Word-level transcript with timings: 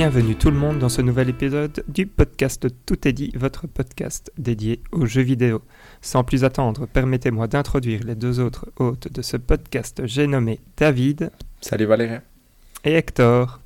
Bienvenue 0.00 0.34
tout 0.34 0.50
le 0.50 0.56
monde 0.56 0.78
dans 0.78 0.88
ce 0.88 1.02
nouvel 1.02 1.28
épisode 1.28 1.84
du 1.86 2.06
podcast 2.06 2.66
Tout 2.86 3.06
est 3.06 3.12
dit, 3.12 3.32
votre 3.36 3.66
podcast 3.66 4.32
dédié 4.38 4.80
aux 4.92 5.04
jeux 5.04 5.20
vidéo. 5.20 5.60
Sans 6.00 6.24
plus 6.24 6.42
attendre, 6.42 6.86
permettez-moi 6.86 7.48
d'introduire 7.48 8.00
les 8.04 8.14
deux 8.14 8.40
autres 8.40 8.70
hôtes 8.78 9.12
de 9.12 9.20
ce 9.20 9.36
podcast. 9.36 10.00
J'ai 10.06 10.26
nommé 10.26 10.58
David. 10.78 11.30
Salut 11.60 11.84
Valérien. 11.84 12.22
Et 12.82 12.94
Hector. 12.94 13.60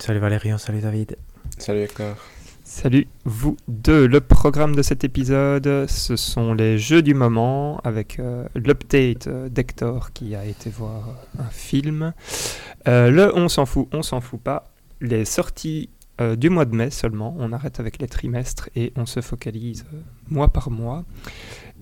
Salut 0.00 0.20
Valérian, 0.20 0.56
salut 0.56 0.80
David. 0.80 1.18
Salut 1.58 1.80
Hector. 1.80 2.16
Salut 2.64 3.06
vous 3.26 3.58
deux. 3.68 4.06
Le 4.06 4.22
programme 4.22 4.74
de 4.74 4.80
cet 4.80 5.04
épisode, 5.04 5.84
ce 5.86 6.16
sont 6.16 6.54
les 6.54 6.78
jeux 6.78 7.02
du 7.02 7.12
moment 7.12 7.78
avec 7.84 8.18
euh, 8.20 8.46
l'update 8.54 9.28
d'Hector 9.28 10.14
qui 10.14 10.34
a 10.34 10.46
été 10.46 10.70
voir 10.70 11.10
un 11.38 11.50
film. 11.50 12.14
Euh, 12.88 13.10
le 13.10 13.36
on 13.36 13.50
s'en 13.50 13.66
fout, 13.66 13.86
on 13.92 14.00
s'en 14.00 14.22
fout 14.22 14.40
pas. 14.40 14.70
Les 15.00 15.24
sorties 15.24 15.90
du 16.36 16.48
mois 16.48 16.64
de 16.64 16.74
mai 16.74 16.90
seulement. 16.90 17.34
On 17.38 17.52
arrête 17.52 17.80
avec 17.80 18.00
les 18.00 18.06
trimestres 18.06 18.68
et 18.76 18.92
on 18.96 19.06
se 19.06 19.20
focalise 19.20 19.84
mois 20.28 20.48
par 20.48 20.70
mois. 20.70 21.04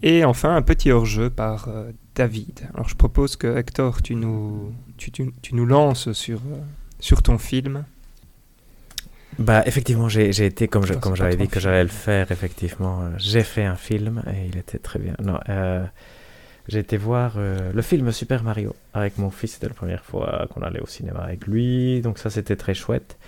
Et 0.03 0.25
enfin, 0.25 0.57
un 0.57 0.63
petit 0.63 0.91
hors-jeu 0.91 1.31
par 1.31 1.69
David. 2.15 2.69
Alors 2.75 2.89
je 2.89 2.95
propose 2.95 3.37
que 3.37 3.57
Hector, 3.57 4.03
tu 4.03 4.15
nous, 4.15 4.73
tu, 4.97 5.11
tu, 5.11 5.33
tu 5.43 5.55
nous 5.55 5.67
lances 5.67 6.13
sur, 6.13 6.41
sur 6.99 7.23
ton 7.23 7.39
film. 7.39 7.85
Bah, 9.39 9.63
effectivement, 9.67 10.09
j'ai 10.09 10.29
été, 10.45 10.69
comme 10.69 10.87
comme 11.01 11.17
j'avais 11.17 11.37
dit 11.37 11.49
que 11.49 11.59
j'allais 11.59 11.83
le 11.83 11.89
faire, 11.89 12.31
effectivement, 12.31 13.01
euh, 13.03 13.11
j'ai 13.17 13.43
fait 13.43 13.65
un 13.65 13.77
film 13.77 14.23
et 14.27 14.47
il 14.47 14.59
était 14.59 14.79
très 14.79 14.99
bien. 14.99 15.15
Non, 15.23 15.39
euh, 15.49 15.85
j'ai 16.69 16.79
été 16.79 16.97
voir 16.97 17.35
euh, 17.37 17.73
le 17.73 17.83
film 17.83 18.13
Super 18.13 18.43
Mario 18.43 18.75
avec 18.95 19.19
mon 19.19 19.31
fils. 19.31 19.55
C'était 19.55 19.69
la 19.69 19.75
première 19.75 20.05
fois 20.05 20.47
qu'on 20.51 20.63
allait 20.63 20.81
au 20.81 20.87
cinéma 20.87 21.21
avec 21.21 21.47
lui, 21.47 22.01
donc 22.03 22.19
ça 22.19 22.31
c'était 22.31 22.57
très 22.57 22.75
chouette. 22.75 23.19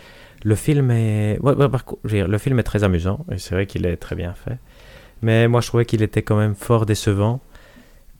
Le 0.44 0.54
film 0.54 0.90
est, 0.90 1.38
ouais, 1.40 1.54
ouais, 1.54 1.68
par 1.68 1.84
contre, 1.84 2.00
le 2.04 2.38
film 2.38 2.58
est 2.58 2.64
très 2.64 2.84
amusant 2.84 3.24
et 3.32 3.38
c'est 3.38 3.54
vrai 3.54 3.66
qu'il 3.66 3.86
est 3.86 3.96
très 3.96 4.14
bien 4.14 4.34
fait. 4.34 4.58
Mais 5.22 5.48
moi, 5.48 5.60
je 5.62 5.68
trouvais 5.68 5.86
qu'il 5.86 6.02
était 6.02 6.22
quand 6.22 6.36
même 6.36 6.54
fort 6.54 6.84
décevant. 6.86 7.40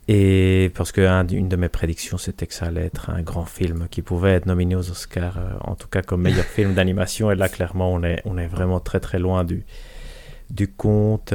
Et 0.09 0.71
parce 0.75 0.93
qu'une 0.93 1.49
de 1.49 1.57
mes 1.57 1.69
prédictions, 1.69 2.19
c'était 2.19 2.47
que 2.47 2.55
ça 2.55 2.67
allait 2.67 2.85
être 2.87 3.11
un 3.11 3.23
grand 3.23 3.47
film 3.47 3.89
qui 3.91 4.03
pouvait 4.03 4.33
être 4.33 4.47
nominé 4.47 4.75
aux 4.75 4.91
Oscars, 4.91 5.39
euh, 5.39 5.53
en 5.61 5.75
tout 5.77 5.89
cas 5.89 6.03
comme 6.03 6.23
meilleur 6.23 6.45
film 6.57 6.75
d'animation. 6.75 7.31
Et 7.31 7.35
là, 7.35 7.49
clairement, 7.49 7.93
on 7.93 8.03
est, 8.03 8.21
on 8.25 8.39
est 8.39 8.47
vraiment 8.47 8.81
très 8.81 9.01
très 9.01 9.19
loin 9.19 9.45
du, 9.45 9.65
du 10.51 10.69
conte. 10.69 11.35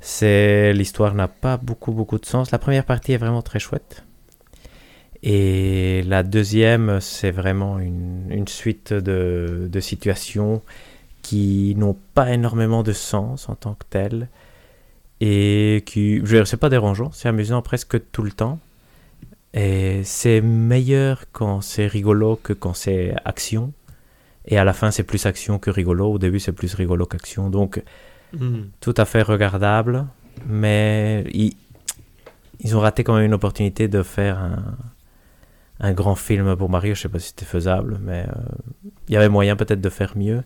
C'est 0.00 0.72
l'histoire 0.72 1.14
n'a 1.14 1.28
pas 1.28 1.56
beaucoup 1.56 1.92
beaucoup 1.92 2.18
de 2.18 2.26
sens. 2.26 2.50
La 2.50 2.58
première 2.58 2.84
partie 2.84 3.12
est 3.12 3.16
vraiment 3.16 3.42
très 3.42 3.58
chouette. 3.58 4.04
Et 5.22 6.02
la 6.06 6.22
deuxième, 6.22 7.00
c'est 7.00 7.32
vraiment 7.32 7.80
une, 7.80 8.26
une 8.30 8.46
suite 8.46 8.92
de, 8.92 9.68
de 9.70 9.80
situations 9.80 10.62
qui 11.22 11.74
n'ont 11.76 11.96
pas 12.14 12.32
énormément 12.32 12.82
de 12.84 12.92
sens 12.92 13.48
en 13.48 13.56
tant 13.56 13.74
que 13.74 13.84
telles 13.90 14.28
et 15.20 15.82
qui, 15.86 16.20
je 16.24 16.44
c'est 16.44 16.56
pas 16.56 16.68
dérangeant, 16.68 17.10
c'est 17.12 17.28
amusant 17.28 17.62
presque 17.62 18.10
tout 18.12 18.22
le 18.22 18.30
temps. 18.30 18.58
Et 19.54 20.02
c'est 20.04 20.40
meilleur 20.40 21.24
quand 21.32 21.60
c'est 21.60 21.86
rigolo 21.86 22.36
que 22.36 22.52
quand 22.52 22.74
c'est 22.74 23.14
action. 23.24 23.72
Et 24.46 24.58
à 24.58 24.64
la 24.64 24.72
fin, 24.72 24.90
c'est 24.90 25.02
plus 25.02 25.26
action 25.26 25.58
que 25.58 25.70
rigolo. 25.70 26.12
Au 26.12 26.18
début, 26.18 26.38
c'est 26.38 26.52
plus 26.52 26.74
rigolo 26.74 27.06
qu'action. 27.06 27.50
Donc, 27.50 27.82
hmm. 28.32 28.64
tout 28.80 28.94
à 28.96 29.04
fait 29.04 29.22
regardable. 29.22 30.06
Mais 30.46 31.24
ils, 31.32 31.54
ils, 32.60 32.76
ont 32.76 32.80
raté 32.80 33.02
quand 33.04 33.14
même 33.14 33.24
une 33.24 33.34
opportunité 33.34 33.88
de 33.88 34.02
faire 34.02 34.38
un, 34.38 34.76
un 35.80 35.92
grand 35.92 36.14
film 36.14 36.56
pour 36.56 36.70
Mario. 36.70 36.94
Je 36.94 37.02
sais 37.02 37.08
pas 37.08 37.18
si 37.18 37.28
c'était 37.28 37.44
faisable, 37.44 37.98
mais 38.00 38.24
euh, 38.28 38.42
il 39.08 39.14
y 39.14 39.16
avait 39.16 39.28
moyen 39.28 39.56
peut-être 39.56 39.80
de 39.80 39.88
faire 39.88 40.16
mieux 40.16 40.42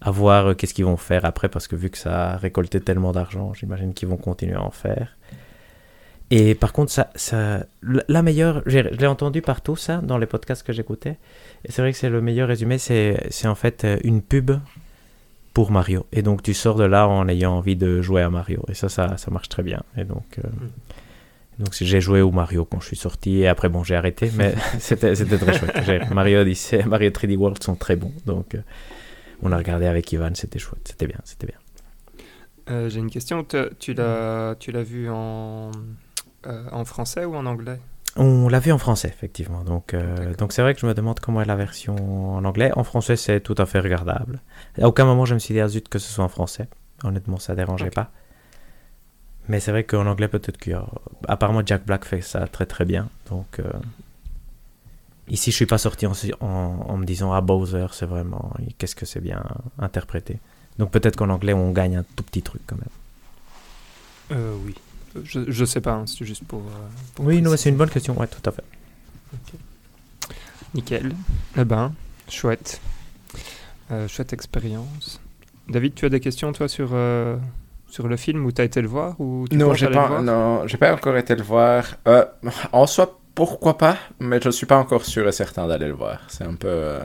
à 0.00 0.10
voir 0.10 0.46
euh, 0.46 0.54
qu'est-ce 0.54 0.74
qu'ils 0.74 0.84
vont 0.84 0.96
faire 0.96 1.24
après, 1.24 1.48
parce 1.48 1.68
que 1.68 1.76
vu 1.76 1.90
que 1.90 1.98
ça 1.98 2.32
a 2.32 2.36
récolté 2.36 2.80
tellement 2.80 3.12
d'argent, 3.12 3.52
j'imagine 3.54 3.94
qu'ils 3.94 4.08
vont 4.08 4.16
continuer 4.16 4.54
à 4.54 4.62
en 4.62 4.70
faire. 4.70 5.16
Et 6.30 6.54
par 6.54 6.72
contre, 6.72 6.90
ça, 6.90 7.10
ça, 7.14 7.66
la 7.82 8.22
meilleure, 8.22 8.62
je 8.66 8.78
l'ai 8.78 9.06
entendu 9.06 9.42
partout 9.42 9.76
ça, 9.76 9.98
dans 9.98 10.18
les 10.18 10.26
podcasts 10.26 10.66
que 10.66 10.72
j'écoutais, 10.72 11.18
et 11.64 11.70
c'est 11.70 11.82
vrai 11.82 11.92
que 11.92 11.98
c'est 11.98 12.08
le 12.08 12.20
meilleur 12.20 12.48
résumé, 12.48 12.78
c'est 12.78 13.46
en 13.46 13.54
fait 13.54 13.84
euh, 13.84 13.98
une 14.02 14.22
pub 14.22 14.52
pour 15.54 15.70
Mario. 15.70 16.06
Et 16.12 16.22
donc 16.22 16.42
tu 16.42 16.54
sors 16.54 16.76
de 16.76 16.84
là 16.84 17.08
en 17.08 17.28
ayant 17.28 17.52
envie 17.52 17.76
de 17.76 18.00
jouer 18.02 18.22
à 18.22 18.30
Mario. 18.30 18.62
Et 18.68 18.74
ça, 18.74 18.88
ça, 18.88 19.16
ça 19.16 19.30
marche 19.30 19.48
très 19.48 19.62
bien. 19.62 19.82
Et 19.96 20.04
donc, 20.04 20.38
euh, 20.38 20.48
mm. 20.48 21.64
donc 21.64 21.68
j'ai 21.72 22.00
joué 22.00 22.20
au 22.20 22.30
Mario 22.30 22.64
quand 22.64 22.80
je 22.80 22.86
suis 22.86 22.96
sorti, 22.96 23.40
et 23.40 23.48
après, 23.48 23.68
bon, 23.68 23.84
j'ai 23.84 23.96
arrêté, 23.96 24.30
mais 24.36 24.54
c'était 24.78 25.14
très 25.14 25.58
chouette. 25.58 26.10
Mario 26.10 26.40
Odyssey, 26.40 26.82
Mario 26.86 27.10
3D 27.10 27.36
World 27.36 27.62
sont 27.62 27.76
très 27.76 27.96
bons, 27.96 28.12
donc 28.26 28.56
on 29.42 29.52
a 29.52 29.56
regardé 29.56 29.86
avec 29.86 30.10
Ivan, 30.12 30.30
c'était 30.34 30.58
chouette, 30.58 30.88
c'était 30.88 31.06
bien, 31.06 31.18
c'était 31.24 31.46
bien. 31.46 31.56
Euh, 32.70 32.88
j'ai 32.88 33.00
une 33.00 33.10
question, 33.10 33.44
tu 33.78 33.94
l'as, 33.94 34.54
tu 34.58 34.70
l'as 34.70 34.82
vu 34.82 35.10
en, 35.10 35.72
euh, 36.46 36.64
en 36.70 36.84
français 36.84 37.24
ou 37.24 37.34
en 37.34 37.46
anglais? 37.46 37.80
On 38.16 38.48
l'a 38.48 38.60
vu 38.60 38.72
en 38.72 38.78
français, 38.78 39.08
effectivement. 39.08 39.64
Donc, 39.64 39.94
euh, 39.94 40.34
donc 40.34 40.52
c'est 40.52 40.62
vrai 40.62 40.74
que 40.74 40.80
je 40.80 40.86
me 40.86 40.94
demande 40.94 41.20
comment 41.20 41.40
est 41.40 41.46
la 41.46 41.56
version 41.56 42.34
en 42.36 42.44
anglais. 42.44 42.70
En 42.76 42.84
français, 42.84 43.16
c'est 43.16 43.40
tout 43.40 43.54
à 43.56 43.66
fait 43.66 43.80
regardable. 43.80 44.40
À 44.80 44.86
aucun 44.86 45.04
moment, 45.04 45.24
je 45.24 45.34
me 45.34 45.38
suis 45.38 45.54
dit, 45.54 45.60
ah 45.60 45.68
zut, 45.68 45.88
que 45.88 45.98
ce 45.98 46.12
soit 46.12 46.24
en 46.24 46.28
français. 46.28 46.68
Honnêtement, 47.04 47.38
ça 47.38 47.54
dérangeait 47.54 47.90
pas. 47.90 48.10
Mais 49.48 49.60
c'est 49.60 49.70
vrai 49.70 49.84
qu'en 49.84 50.06
anglais, 50.06 50.28
peut-être 50.28 50.58
que. 50.58 50.72
Apparemment, 51.26 51.62
Jack 51.64 51.86
Black 51.86 52.04
fait 52.04 52.20
ça 52.20 52.46
très 52.46 52.66
très 52.66 52.84
bien. 52.84 53.08
Donc. 53.30 53.60
Ici, 55.28 55.50
je 55.50 55.56
suis 55.56 55.66
pas 55.66 55.78
sorti 55.78 56.06
en, 56.06 56.12
en, 56.40 56.96
me 56.96 57.04
disant 57.06 57.32
ah 57.32 57.40
Bowser, 57.40 57.86
c'est 57.92 58.06
vraiment 58.06 58.52
qu'est-ce 58.76 58.96
que 58.96 59.06
c'est 59.06 59.20
bien 59.20 59.42
interprété. 59.78 60.38
Donc 60.78 60.90
peut-être 60.90 61.16
qu'en 61.16 61.30
anglais, 61.30 61.52
on 61.52 61.70
gagne 61.70 61.96
un 61.96 62.04
tout 62.16 62.24
petit 62.24 62.42
truc 62.42 62.62
quand 62.66 62.76
même. 62.76 64.38
Euh, 64.38 64.54
oui, 64.64 64.74
je, 65.24 65.64
sais 65.64 65.80
pas, 65.80 65.92
hein, 65.92 66.04
c'est 66.06 66.24
juste 66.24 66.44
pour. 66.44 66.60
Euh, 66.60 67.22
oui, 67.22 67.42
non, 67.42 67.56
c'est 67.56 67.68
une 67.68 67.76
bonne 67.76 67.90
question, 67.90 68.18
ouais, 68.18 68.26
tout 68.26 68.48
à 68.48 68.52
fait. 68.52 68.64
Nickel. 70.74 71.14
Eh 71.58 71.64
ben, 71.64 71.92
chouette. 72.28 72.80
Euh, 73.90 74.08
chouette 74.08 74.32
expérience. 74.32 75.20
David, 75.68 75.94
tu 75.94 76.06
as 76.06 76.08
des 76.08 76.20
questions 76.20 76.52
toi 76.52 76.68
sur 76.68 76.94
sur 77.92 78.08
le 78.08 78.16
film 78.16 78.46
où 78.46 78.52
tu 78.52 78.62
as 78.62 78.64
été 78.64 78.80
le 78.80 78.88
voir 78.88 79.20
ou 79.20 79.46
tu 79.48 79.56
Non, 79.56 79.74
j'ai 79.74 79.88
pas, 79.88 80.22
non, 80.22 80.66
j'ai 80.66 80.78
pas 80.78 80.94
encore 80.94 81.16
été 81.18 81.36
le 81.36 81.42
voir. 81.42 81.96
en 82.72 82.86
soi, 82.86 83.18
pourquoi 83.34 83.76
pas, 83.76 83.98
mais 84.18 84.40
je 84.40 84.48
ne 84.48 84.52
suis 84.52 84.66
pas 84.66 84.78
encore 84.78 85.04
sûr 85.04 85.28
et 85.28 85.32
certain 85.32 85.68
d'aller 85.68 85.88
le 85.88 85.92
voir. 85.92 86.20
C'est 86.28 86.44
un 86.44 86.54
peu. 86.54 86.68
Euh, 86.68 87.00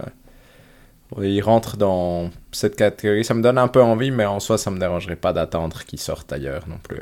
il 1.22 1.41
rentre 1.41 1.75
dans 1.75 2.29
cette 2.53 2.78
catégorie. 2.78 3.25
Ça 3.25 3.34
me 3.34 3.41
donne 3.41 3.57
un 3.57 3.67
peu 3.67 3.81
envie, 3.81 4.12
mais 4.12 4.25
en 4.25 4.40
soi, 4.40 4.57
ça 4.57 4.72
me 4.72 4.79
dérangerait 4.79 5.17
pas 5.17 5.34
d'attendre 5.34 5.84
qu'il 5.84 6.00
sorte 6.00 6.31
ailleurs 6.31 6.67
non 6.67 6.78
plus. 6.81 7.00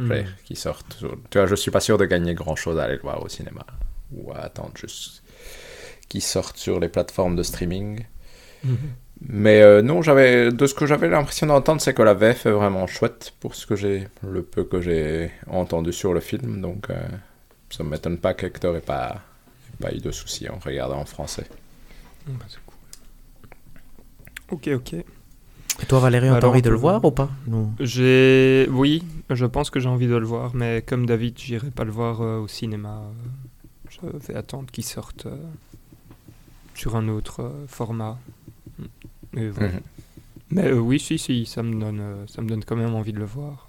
Euh, 0.00 0.22
mm. 0.22 0.26
Qu'il 0.44 0.56
sorte. 0.56 0.98
Tu 1.30 1.38
vois, 1.38 1.46
je 1.46 1.54
suis 1.54 1.70
pas 1.70 1.80
sûr 1.80 1.98
de 1.98 2.04
gagner 2.04 2.34
grand 2.34 2.56
chose 2.56 2.78
à 2.78 2.84
aller 2.84 2.96
le 2.96 3.02
voir 3.02 3.22
au 3.22 3.28
cinéma. 3.28 3.64
Ou 4.12 4.32
à 4.32 4.38
attendre 4.38 4.72
juste 4.76 5.22
qu'il 6.08 6.22
sorte 6.22 6.56
sur 6.56 6.78
les 6.80 6.88
plateformes 6.88 7.36
de 7.36 7.42
streaming. 7.42 8.04
Mm-hmm. 8.64 8.70
Mais 9.28 9.62
euh, 9.62 9.80
non, 9.82 10.02
j'avais 10.02 10.52
de 10.52 10.66
ce 10.66 10.74
que 10.74 10.84
j'avais 10.84 11.08
l'impression 11.08 11.46
d'entendre, 11.46 11.80
c'est 11.80 11.94
que 11.94 12.02
la 12.02 12.12
VF 12.12 12.46
est 12.46 12.50
vraiment 12.50 12.86
chouette 12.86 13.32
pour 13.40 13.54
ce 13.54 13.66
que 13.66 13.74
j'ai, 13.74 14.08
le 14.22 14.42
peu 14.42 14.64
que 14.64 14.80
j'ai 14.80 15.30
entendu 15.46 15.92
sur 15.92 16.12
le 16.12 16.20
film. 16.20 16.60
Donc, 16.60 16.90
euh, 16.90 17.00
ça 17.70 17.82
ne 17.82 17.88
m'étonne 17.88 18.18
pas 18.18 18.34
qu'Hector 18.34 18.74
n'ait 18.74 18.80
pas, 18.80 19.22
pas 19.80 19.92
eu 19.92 19.98
de 19.98 20.10
soucis 20.10 20.48
en 20.48 20.58
regardant 20.58 20.98
en 20.98 21.06
français. 21.06 21.46
Bah, 22.26 22.44
c'est 22.48 22.58
cool. 22.66 22.76
Ok, 24.50 24.68
ok. 24.68 25.04
Et 25.82 25.86
toi, 25.86 26.00
Valérie, 26.00 26.28
as 26.28 26.42
envie 26.44 26.62
de 26.62 26.70
le 26.70 26.76
voir 26.76 27.04
ou 27.04 27.10
pas? 27.10 27.30
J'ai, 27.80 28.68
oui, 28.70 29.02
je 29.30 29.46
pense 29.46 29.70
que 29.70 29.80
j'ai 29.80 29.88
envie 29.88 30.06
de 30.06 30.16
le 30.16 30.26
voir, 30.26 30.54
mais 30.54 30.82
comme 30.82 31.06
David, 31.06 31.38
j'irai 31.38 31.70
pas 31.70 31.84
le 31.84 31.92
voir 31.92 32.22
euh, 32.22 32.38
au 32.38 32.48
cinéma. 32.48 33.02
Je 33.90 34.28
vais 34.28 34.34
attendre 34.34 34.70
qu'il 34.70 34.84
sorte 34.84 35.26
euh, 35.26 35.36
sur 36.74 36.96
un 36.96 37.08
autre 37.08 37.42
euh, 37.42 37.66
format. 37.68 38.18
Mais, 39.32 39.48
mhm. 39.48 39.80
mais 40.50 40.72
oui, 40.72 40.98
si, 40.98 41.18
si, 41.18 41.44
ça 41.44 41.62
me 41.62 41.78
donne, 41.78 42.02
ça 42.26 42.40
me 42.40 42.48
donne 42.48 42.64
quand 42.64 42.76
même 42.76 42.94
envie 42.94 43.12
de 43.12 43.18
le 43.18 43.24
voir. 43.26 43.66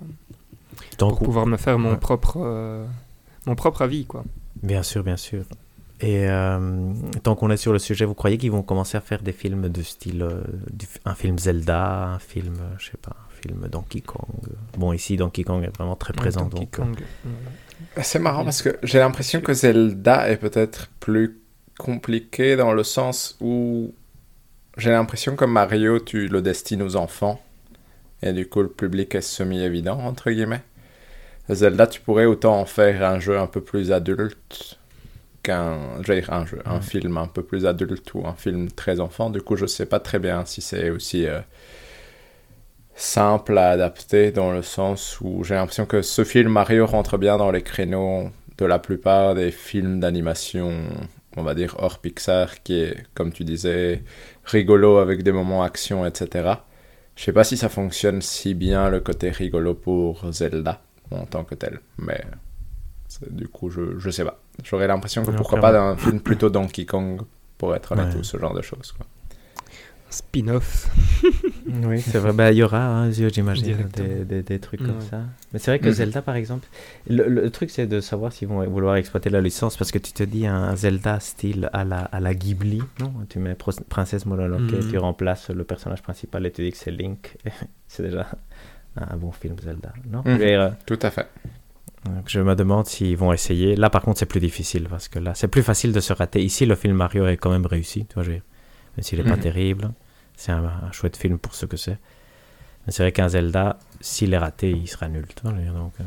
pour 0.98 1.20
pouvoir 1.20 1.46
me 1.46 1.58
faire 1.58 1.78
mon 1.78 1.98
propre 1.98 2.88
mon 3.46 3.56
propre 3.56 3.82
avis, 3.82 4.06
quoi. 4.06 4.26
Bien 4.62 4.84
sûr, 4.84 5.04
bien 5.04 5.18
sûr. 5.18 5.46
Et 6.00 6.30
euh, 6.30 6.94
tant 7.24 7.36
qu'on 7.36 7.50
est 7.50 7.58
sur 7.58 7.74
le 7.74 7.80
sujet, 7.80 8.06
vous 8.06 8.14
croyez 8.14 8.38
qu'ils 8.38 8.52
vont 8.52 8.62
commencer 8.62 8.98
à 8.98 9.02
faire 9.02 9.22
des 9.24 9.32
films 9.32 9.70
de 9.70 9.82
style, 9.82 10.22
euh, 10.22 10.44
un 11.06 11.16
film 11.16 11.40
Zelda, 11.40 12.10
un 12.10 12.20
film, 12.20 12.56
euh, 12.60 12.76
je 12.78 12.92
sais 12.92 12.98
pas, 13.02 13.16
un 13.16 13.42
film 13.42 13.68
Donkey 13.68 14.02
Kong? 14.02 14.28
Bon, 14.78 14.94
ici 14.94 15.18
Donkey 15.18 15.44
Kong 15.44 15.64
est 15.64 15.76
vraiment 15.76 15.96
très 15.96 16.14
présent, 16.14 16.46
donc. 16.46 16.70
Kong. 16.70 16.96
C'est 18.02 18.20
marrant 18.20 18.44
parce 18.44 18.62
que 18.62 18.78
j'ai 18.84 19.00
l'impression 19.00 19.42
que 19.42 19.54
Zelda 19.54 20.30
est 20.30 20.38
peut-être 20.38 20.90
plus 21.00 21.40
compliqué 21.80 22.56
dans 22.56 22.74
le 22.74 22.84
sens 22.84 23.36
où 23.42 23.94
j'ai 24.78 24.92
l'impression 24.92 25.36
que 25.36 25.46
Mario, 25.46 26.00
tu 26.00 26.28
le 26.28 26.42
destines 26.42 26.84
aux 26.84 26.96
enfants 26.96 27.42
et 28.22 28.34
du 28.34 28.48
coup 28.48 28.62
le 28.62 28.70
public 28.70 29.14
est 29.16 29.22
semi-évident 29.22 30.00
entre 30.00 30.30
guillemets. 30.30 30.64
Zelda, 31.50 31.88
tu 31.88 32.02
pourrais 32.02 32.26
autant 32.26 32.60
en 32.60 32.66
faire 32.66 33.04
un 33.04 33.20
jeu 33.20 33.40
un 33.40 33.48
peu 33.48 33.62
plus 33.62 33.92
adulte 33.92 34.80
qu'un 35.48 35.78
un 36.30 36.46
jeu, 36.46 36.60
un 36.66 36.82
film 36.82 37.18
un 37.18 37.28
peu 37.28 37.42
plus 37.42 37.66
adulte 37.66 38.14
ou 38.14 38.28
un 38.28 38.34
film 38.34 38.70
très 38.70 39.00
enfant. 39.00 39.30
Du 39.30 39.42
coup, 39.42 39.56
je 39.56 39.66
sais 39.66 39.86
pas 39.86 40.00
très 40.00 40.20
bien 40.20 40.46
si 40.46 40.62
c'est 40.62 40.90
aussi 40.90 41.26
euh, 41.26 41.40
simple 42.96 43.58
à 43.58 43.70
adapter 43.70 44.32
dans 44.32 44.52
le 44.52 44.62
sens 44.62 45.20
où 45.22 45.44
j'ai 45.44 45.56
l'impression 45.56 45.86
que 45.86 46.02
ce 46.02 46.24
film 46.24 46.50
Mario 46.50 46.86
rentre 46.86 47.18
bien 47.18 47.38
dans 47.38 47.52
les 47.52 47.62
créneaux 47.62 48.30
de 48.58 48.66
la 48.66 48.80
plupart 48.80 49.36
des 49.36 49.52
films 49.52 50.00
d'animation, 50.00 50.74
on 51.38 51.44
va 51.44 51.56
dire 51.56 51.76
hors 51.80 52.00
Pixar, 52.00 52.62
qui 52.64 52.82
est, 52.82 53.06
comme 53.14 53.32
tu 53.32 53.44
disais, 53.44 54.04
rigolo 54.44 54.98
avec 54.98 55.24
des 55.24 55.32
moments 55.32 55.64
action, 55.64 56.06
etc. 56.06 56.50
Je 57.16 57.24
sais 57.24 57.34
pas 57.34 57.44
si 57.44 57.56
ça 57.56 57.70
fonctionne 57.70 58.22
si 58.22 58.54
bien 58.54 58.90
le 58.90 59.00
côté 59.00 59.30
rigolo 59.30 59.76
pour 59.76 60.32
Zelda 60.34 60.82
en 61.12 61.26
tant 61.26 61.44
que 61.46 61.56
tel, 61.56 61.80
mais 61.98 62.22
du 63.30 63.48
coup, 63.48 63.70
je, 63.70 63.98
je 63.98 64.10
sais 64.10 64.24
pas. 64.24 64.40
J'aurais 64.64 64.88
l'impression 64.88 65.24
que 65.24 65.32
pourquoi 65.32 65.60
pas 65.60 65.78
un 65.80 65.98
film 65.98 66.20
plutôt 66.20 66.50
Donkey 66.50 66.86
Kong 66.86 67.22
pour 67.58 67.76
être 67.76 67.92
honnête 67.94 68.16
ou 68.16 68.24
ce 68.24 68.38
genre 68.38 68.54
de 68.54 68.62
choses. 68.62 68.92
Quoi. 68.92 69.06
Spin-off. 70.10 70.90
oui, 71.84 72.00
c'est 72.00 72.20
vrai. 72.20 72.32
Bah, 72.32 72.52
il 72.52 72.58
y 72.58 72.64
aura, 72.64 72.86
hein, 72.86 73.12
j'imagine, 73.12 73.90
des, 73.94 74.24
des, 74.24 74.42
des, 74.42 74.60
trucs 74.60 74.80
comme 74.80 75.02
ça. 75.02 75.24
Mais 75.52 75.60
c'est 75.60 75.70
vrai 75.72 75.80
que 75.80 75.88
mhm. 75.88 75.94
Zelda, 75.94 76.22
par 76.22 76.36
exemple, 76.36 76.66
le, 77.10 77.50
truc, 77.50 77.70
c'est 77.70 77.88
de 77.88 78.00
savoir 78.00 78.32
s'ils 78.32 78.48
vont 78.48 78.66
vouloir 78.68 78.96
exploiter 78.96 79.30
la 79.30 79.42
licence 79.42 79.76
parce 79.76 79.92
que 79.92 79.98
tu 79.98 80.14
te 80.14 80.24
dis 80.24 80.48
un 80.48 80.76
Zelda 80.78 81.20
style 81.20 81.70
à 81.74 81.84
la, 81.84 82.00
à 82.00 82.22
la 82.22 82.34
Ghibli, 82.34 82.82
non 83.00 83.14
Tu 83.28 83.40
mets 83.40 83.56
Princesse 83.90 84.26
Mononoke, 84.26 84.72
mm 84.72 84.90
tu 84.90 84.98
remplaces 84.98 85.50
le 85.50 85.66
personnage 85.66 86.02
principal 86.02 86.46
et 86.46 86.52
tu 86.52 86.64
dis 86.64 86.72
que 86.72 86.78
c'est 86.78 86.92
Link. 86.92 87.36
c'est 87.88 88.04
déjà 88.04 88.28
un 88.96 89.18
bon 89.18 89.32
film 89.32 89.56
Zelda, 89.60 89.92
non? 90.10 90.24
Mhm. 90.26 90.76
Tout 90.86 91.00
à 91.02 91.12
fait. 91.12 91.28
Je 92.26 92.40
me 92.40 92.56
demande 92.56 92.86
s'ils 92.86 93.18
vont 93.18 93.34
essayer. 93.34 93.76
Là, 93.76 93.90
par 93.90 94.02
contre, 94.02 94.20
c'est 94.20 94.26
plus 94.26 94.40
difficile 94.40 94.88
parce 94.90 95.08
que 95.08 95.20
là, 95.20 95.34
c'est 95.36 95.48
plus 95.48 95.64
facile 95.64 95.92
de 95.92 96.00
se 96.00 96.14
rater. 96.14 96.44
Ici, 96.44 96.66
le 96.66 96.76
film 96.76 96.96
Mario 96.96 97.28
est 97.28 97.38
quand 97.38 97.50
même 97.50 97.66
réussi, 97.66 98.06
tu 98.06 98.14
vois, 98.16 98.24
même 98.24 98.42
s'il 99.00 99.20
n'est 99.20 99.30
pas 99.30 99.36
mhm. 99.36 99.42
terrible. 99.42 99.92
C'est 100.36 100.52
un, 100.52 100.92
chouette 100.92 101.18
film 101.18 101.38
pour 101.38 101.56
ce 101.56 101.66
que 101.66 101.78
c'est. 101.78 101.98
Mais 102.86 102.94
c'est 102.94 103.04
vrai 103.04 103.12
qu'un 103.12 103.28
Zelda, 103.28 103.80
s'il 104.00 104.34
est 104.34 104.38
raté, 104.38 104.70
il 104.70 104.88
sera 104.88 105.10
nul. 105.10 105.26
donc, 105.44 105.94
euh. 106.00 106.04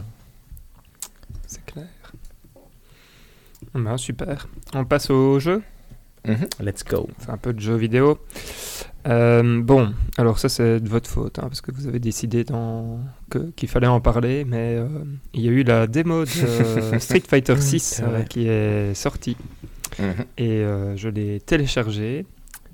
C'est 1.47 1.65
clair. 1.67 1.87
Ben, 3.75 3.97
super. 3.97 4.47
On 4.73 4.85
passe 4.85 5.11
au 5.11 5.39
jeu? 5.39 5.63
Mhm. 6.27 6.47
Let's 6.61 6.85
go. 6.85 7.09
C'est 7.19 7.31
un 7.31 7.37
peu 7.37 7.53
de 7.53 7.61
jeu 7.61 7.77
vidéo. 7.77 8.19
Euh, 9.09 9.63
bon, 9.63 9.95
alors 10.19 10.39
ça 10.39 10.49
c'est 10.49 10.79
de 10.79 10.89
votre 10.89 11.09
faute, 11.09 11.39
hein, 11.39 11.45
parce 11.45 11.63
que 11.63 11.73
vous 11.73 11.87
avez 11.87 11.99
décidé 11.99 12.45
qu'il 13.57 13.69
fallait 13.69 13.87
en 13.87 14.01
parler, 14.01 14.45
mais 14.45 14.77
euh, 14.77 14.89
il 15.33 15.41
y 15.41 15.49
a 15.49 15.53
eu 15.53 15.63
la 15.63 15.87
démo 15.87 16.25
de 16.25 16.99
Street 16.99 17.23
Fighter 17.27 17.59
6 17.59 18.03
euh, 18.03 18.23
qui 18.25 18.47
est 18.47 18.93
sortie, 18.95 19.39
mhm. 19.99 20.25
et 20.37 20.65
je 20.97 21.09
l'ai 21.09 21.41
téléchargé. 21.41 22.27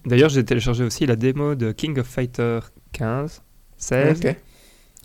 D'ailleurs, 0.04 0.30
j'ai 0.30 0.44
téléchargé 0.44 0.84
aussi 0.84 1.06
la 1.06 1.16
démo 1.16 1.54
de 1.54 1.72
King 1.72 1.98
of 1.98 2.06
Fighter 2.06 2.60
15, 2.92 3.42
16. 3.76 4.20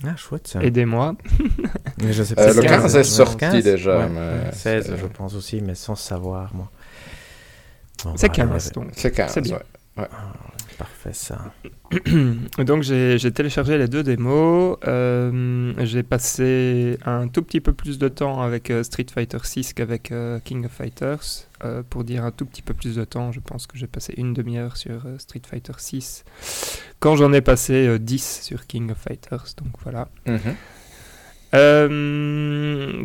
Ah, 0.03 0.15
chouette 0.15 0.47
ça. 0.47 0.63
Aidez-moi. 0.63 1.15
le 1.99 2.61
15 2.61 2.95
est 2.95 3.03
sorti 3.03 3.61
déjà. 3.61 4.09
16, 4.51 4.95
je 4.99 5.05
pense 5.05 5.35
aussi, 5.35 5.61
mais 5.61 5.75
sans 5.75 5.95
savoir, 5.95 6.55
moi. 6.55 6.71
C'est 8.15 8.29
15, 8.29 8.71
donc. 8.71 8.89
C'est 8.93 9.11
15, 9.11 9.37
bien. 9.39 9.59
Ouais. 9.97 10.07
Ah, 10.11 10.33
parfait 10.77 11.13
ça. 11.13 11.53
Donc 12.65 12.83
j'ai 12.83 13.31
téléchargé 13.31 13.77
les 13.77 13.87
deux 13.87 14.03
démos. 14.03 14.77
Euh, 14.87 15.73
j'ai 15.79 16.03
passé 16.03 16.97
un 17.05 17.27
tout 17.27 17.43
petit 17.43 17.59
peu 17.59 17.73
plus 17.73 17.99
de 17.99 18.07
temps 18.07 18.41
avec 18.41 18.71
euh, 18.71 18.83
Street 18.83 19.05
Fighter 19.13 19.39
6 19.43 19.73
qu'avec 19.73 20.11
euh, 20.11 20.39
King 20.43 20.65
of 20.65 20.71
Fighters. 20.71 21.47
pour 21.89 22.03
dire 22.03 22.23
un 22.23 22.31
tout 22.31 22.45
petit 22.45 22.61
peu 22.61 22.73
plus 22.73 22.95
de 22.95 23.03
temps, 23.03 23.31
je 23.31 23.39
pense 23.39 23.67
que 23.67 23.77
j'ai 23.77 23.87
passé 23.87 24.13
une 24.17 24.33
demi-heure 24.33 24.77
sur 24.77 25.05
Street 25.19 25.41
Fighter 25.47 25.73
6 25.77 26.23
quand 26.99 27.15
j'en 27.15 27.33
ai 27.33 27.41
passé 27.41 27.99
10 27.99 28.41
sur 28.41 28.65
King 28.65 28.91
of 28.91 28.97
Fighters. 28.97 29.53
Donc 29.57 29.73
voilà. 29.83 30.07
Mhm. 30.25 30.55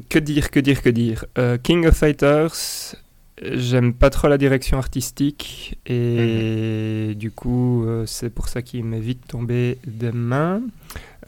que 0.09 0.19
dire, 0.19 0.51
que 0.51 0.61
dire, 0.61 0.83
que 0.83 0.89
dire. 0.89 1.25
King 1.63 1.87
of 1.87 1.97
Fighters, 1.97 2.95
J'aime 3.43 3.93
pas 3.93 4.09
trop 4.09 4.29
la 4.29 4.39
direction 4.39 4.79
artistique 4.79 5.79
et 5.85 7.09
mhm. 7.09 7.15
du 7.17 7.31
coup 7.31 7.85
euh, 7.85 8.07
c'est 8.07 8.31
pour 8.31 8.49
ça 8.49 8.63
qu'il 8.63 8.83
m'est 8.85 9.01
vite 9.01 9.27
tombé 9.29 9.79
des 9.87 10.11
mains. 10.11 10.63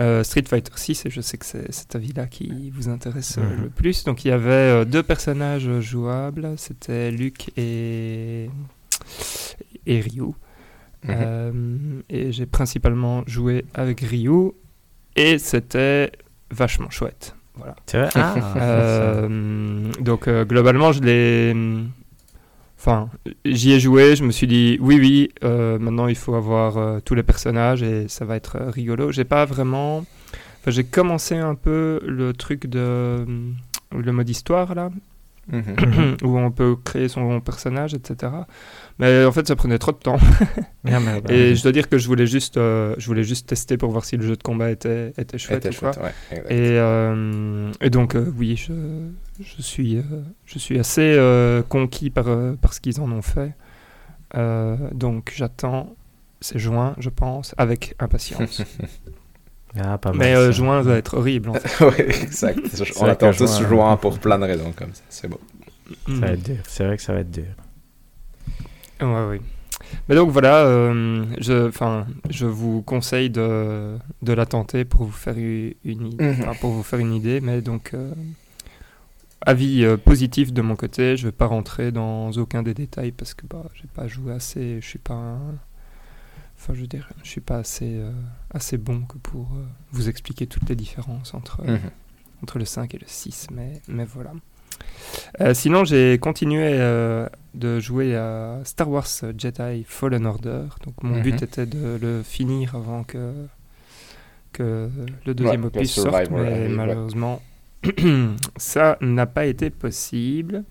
Euh, 0.01 0.23
Street 0.23 0.45
Fighter 0.47 0.73
6 0.75 1.07
et 1.07 1.11
je 1.11 1.21
sais 1.21 1.37
que 1.37 1.45
c'est 1.45 1.71
cet 1.71 1.97
avis-là 1.97 2.27
qui 2.27 2.71
vous 2.71 2.89
intéresse 2.89 3.37
euh, 3.37 3.43
mhm. 3.43 3.65
le 3.65 3.69
plus. 3.69 4.05
Donc 4.05 4.25
il 4.25 4.29
y 4.29 4.31
avait 4.31 4.87
deux 4.87 5.03
personnages 5.03 5.81
jouables, 5.81 6.55
c'était 6.57 7.11
Luke 7.11 7.51
et, 7.59 8.49
et 9.85 10.01
Ryu. 10.01 10.33
Mhm. 11.05 12.03
et 12.09 12.33
j'ai 12.33 12.47
principalement 12.47 13.23
joué 13.27 13.67
avec 13.75 14.01
Ryu 14.01 14.53
et 15.15 15.39
c'était 15.39 16.11
vachement 16.51 16.89
chouette. 16.89 17.35
Voilà. 17.55 17.77
Ah. 18.15 19.27
donc 20.01 20.29
globalement 20.29 20.93
je 20.93 21.03
l'ai 21.03 21.55
Enfin, 22.79 23.11
j'y 23.45 23.73
ai 23.73 23.81
joué, 23.81 24.15
je 24.15 24.23
me 24.23 24.31
suis 24.31 24.47
dit 24.47 24.79
oui, 24.81 24.99
oui, 25.01 25.31
euh, 25.43 25.81
maintenant 25.81 26.07
il 26.07 26.15
faut 26.15 26.35
avoir 26.35 26.79
euh, 26.79 27.01
tous 27.05 27.15
les 27.15 27.25
personnages 27.25 27.83
et 27.83 28.07
ça 28.07 28.25
va 28.25 28.37
être 28.37 28.57
rigolo. 28.59 29.11
J'ai 29.11 29.25
pas 29.25 29.45
vraiment. 29.45 30.05
Enfin, 30.61 30.71
j'ai 30.71 30.85
commencé 30.85 31.37
un 31.37 31.57
peu 31.57 32.01
le 32.07 32.33
truc 32.33 32.67
de. 32.67 33.27
le 33.91 34.13
mode 34.13 34.29
histoire 34.29 34.77
là, 34.77 34.91
Mhm. 35.51 36.17
où 36.25 36.39
on 36.39 36.51
peut 36.51 36.77
créer 36.85 37.09
son 37.09 37.41
personnage, 37.41 37.95
etc. 37.95 38.33
Mais 38.99 39.25
en 39.25 39.33
fait, 39.33 39.47
ça 39.47 39.57
prenait 39.57 39.79
trop 39.79 39.93
de 39.93 39.99
temps. 39.99 40.19
Ah, 40.91 40.99
et 41.29 41.55
je 41.55 41.63
dois 41.63 41.73
dire 41.73 41.91
que 41.91 41.99
je 41.99 42.07
voulais 42.07 42.27
juste, 42.27 42.57
euh, 42.57 42.95
je 42.97 43.07
voulais 43.09 43.25
juste 43.25 43.47
tester 43.47 43.77
pour 43.77 43.91
voir 43.91 44.07
si 44.07 44.17
le 44.17 44.27
jeu 44.27 44.37
de 44.37 44.43
combat 44.43 44.71
était, 44.71 45.13
était 45.19 45.37
chouette. 45.37 45.67
et, 45.67 46.79
euh, 46.79 47.71
et, 47.83 47.91
donc, 47.91 48.15
euh, 48.15 48.33
oui, 48.39 48.57
je, 48.57 48.73
je 49.43 49.61
suis, 49.61 50.01
je 50.47 50.59
suis 50.59 50.79
assez 50.79 51.19
conquis 51.69 52.09
par, 52.09 52.25
par 52.63 52.73
ce 52.73 52.81
qu'ils 52.81 53.03
en 53.03 53.13
ont 53.13 53.21
fait. 53.21 53.53
donc, 54.95 55.35
j'attends, 55.37 55.95
c'est 56.41 56.59
juin, 56.59 56.95
je 56.99 57.11
pense, 57.11 57.55
avec 57.59 57.95
impatience. 57.99 58.63
Ah, 59.77 59.99
mais 60.15 60.35
euh, 60.35 60.51
juin 60.51 60.81
va 60.83 60.97
être 60.97 61.17
horrible. 61.17 61.51
En 61.51 61.55
fait. 61.55 61.85
oui, 61.85 62.05
exact. 62.23 62.59
On 63.01 63.07
attend 63.07 63.33
tous 63.33 63.61
juin, 63.61 63.97
pour 63.97 64.19
plein 64.19 64.39
de 64.39 64.45
raisons 64.45 64.73
comme 64.73 64.95
ça. 64.95 65.03
C'est 65.09 65.29
beau. 65.29 65.41
Ça 66.07 66.15
va 66.15 66.29
être 66.29 66.43
dur. 66.43 66.57
C'est 66.67 66.85
vrai 66.85 66.97
que 66.97 67.03
ça 67.03 67.13
va 67.13 67.21
être 67.21 67.31
dur. 67.31 67.45
Ouais, 69.01 69.27
oui. 69.31 69.41
Mais 70.09 70.15
donc 70.15 70.31
voilà, 70.31 70.57
euh, 70.67 71.25
je, 71.39 71.71
je 72.29 72.47
vous 72.47 72.83
conseille 72.83 73.31
de, 73.31 73.97
de 74.23 74.33
la 74.33 74.45
tenter 74.45 74.85
pour 74.85 75.05
vous 75.05 75.13
faire 75.13 75.37
une, 75.39 75.75
mhm. 75.85 76.55
pour 76.61 76.73
vous 76.73 76.83
faire 76.83 76.99
une 76.99 77.15
idée. 77.15 77.41
Mais 77.41 77.63
donc, 77.63 77.93
euh, 77.95 78.13
avis 79.41 79.87
positif 80.05 80.53
de 80.53 80.61
mon 80.63 80.77
côté, 80.77 81.17
je 81.17 81.23
ne 81.23 81.29
vais 81.29 81.37
pas 81.37 81.47
rentrer 81.47 81.93
dans 81.93 82.33
aucun 82.33 82.63
des 82.63 82.75
détails 82.75 83.13
parce 83.13 83.35
que 83.35 83.47
bah, 83.47 83.65
j'ai 83.75 83.89
pas 83.95 84.09
joué 84.09 84.33
assez, 84.33 84.81
je 84.81 84.87
suis 84.87 84.99
pas 84.99 85.15
un, 85.15 85.39
Enfin, 86.59 86.75
je 86.75 86.81
veux 86.81 86.87
dire, 86.87 87.09
je 87.23 87.29
suis 87.31 87.41
pas 87.41 87.59
assez, 87.59 87.95
euh, 87.95 88.11
assez 88.53 88.79
bon 88.79 89.03
que 89.03 89.19
pour 89.19 89.51
euh, 89.55 89.65
vous 89.93 90.09
expliquer 90.09 90.47
toutes 90.47 90.69
les 90.69 90.77
différences 90.77 91.35
entre, 91.35 91.63
mhm. 91.63 91.79
entre 92.43 92.59
le 92.59 92.65
5 92.65 92.95
et 92.95 92.99
le 92.99 93.07
6, 93.07 93.49
mais, 93.53 93.81
mais 93.89 94.05
voilà. 94.05 94.33
Euh, 95.41 95.55
sinon, 95.55 95.85
j'ai 95.85 96.19
continué 96.19 96.79
de 97.55 97.81
jouer 97.81 98.15
à 98.15 98.61
Star 98.65 98.89
Wars 98.89 99.09
Jedi 99.37 99.85
Fallen 99.87 100.27
Order. 100.27 100.65
Donc, 100.85 101.03
mon 101.03 101.21
but 101.21 101.35
mhm. 101.35 101.45
était 101.45 101.67
de 101.67 101.99
le 102.01 102.23
finir 102.23 102.75
avant 102.75 103.03
que, 103.05 103.33
que 104.53 104.89
le 105.27 105.35
deuxième 105.35 105.65
opus 105.65 105.91
sorte, 105.91 106.31
mais 106.31 106.69
malheureusement, 106.69 107.43
ça 108.57 108.99
n'a 109.01 109.27
pas 109.27 109.47
été 109.47 109.71
possible. 109.71 110.65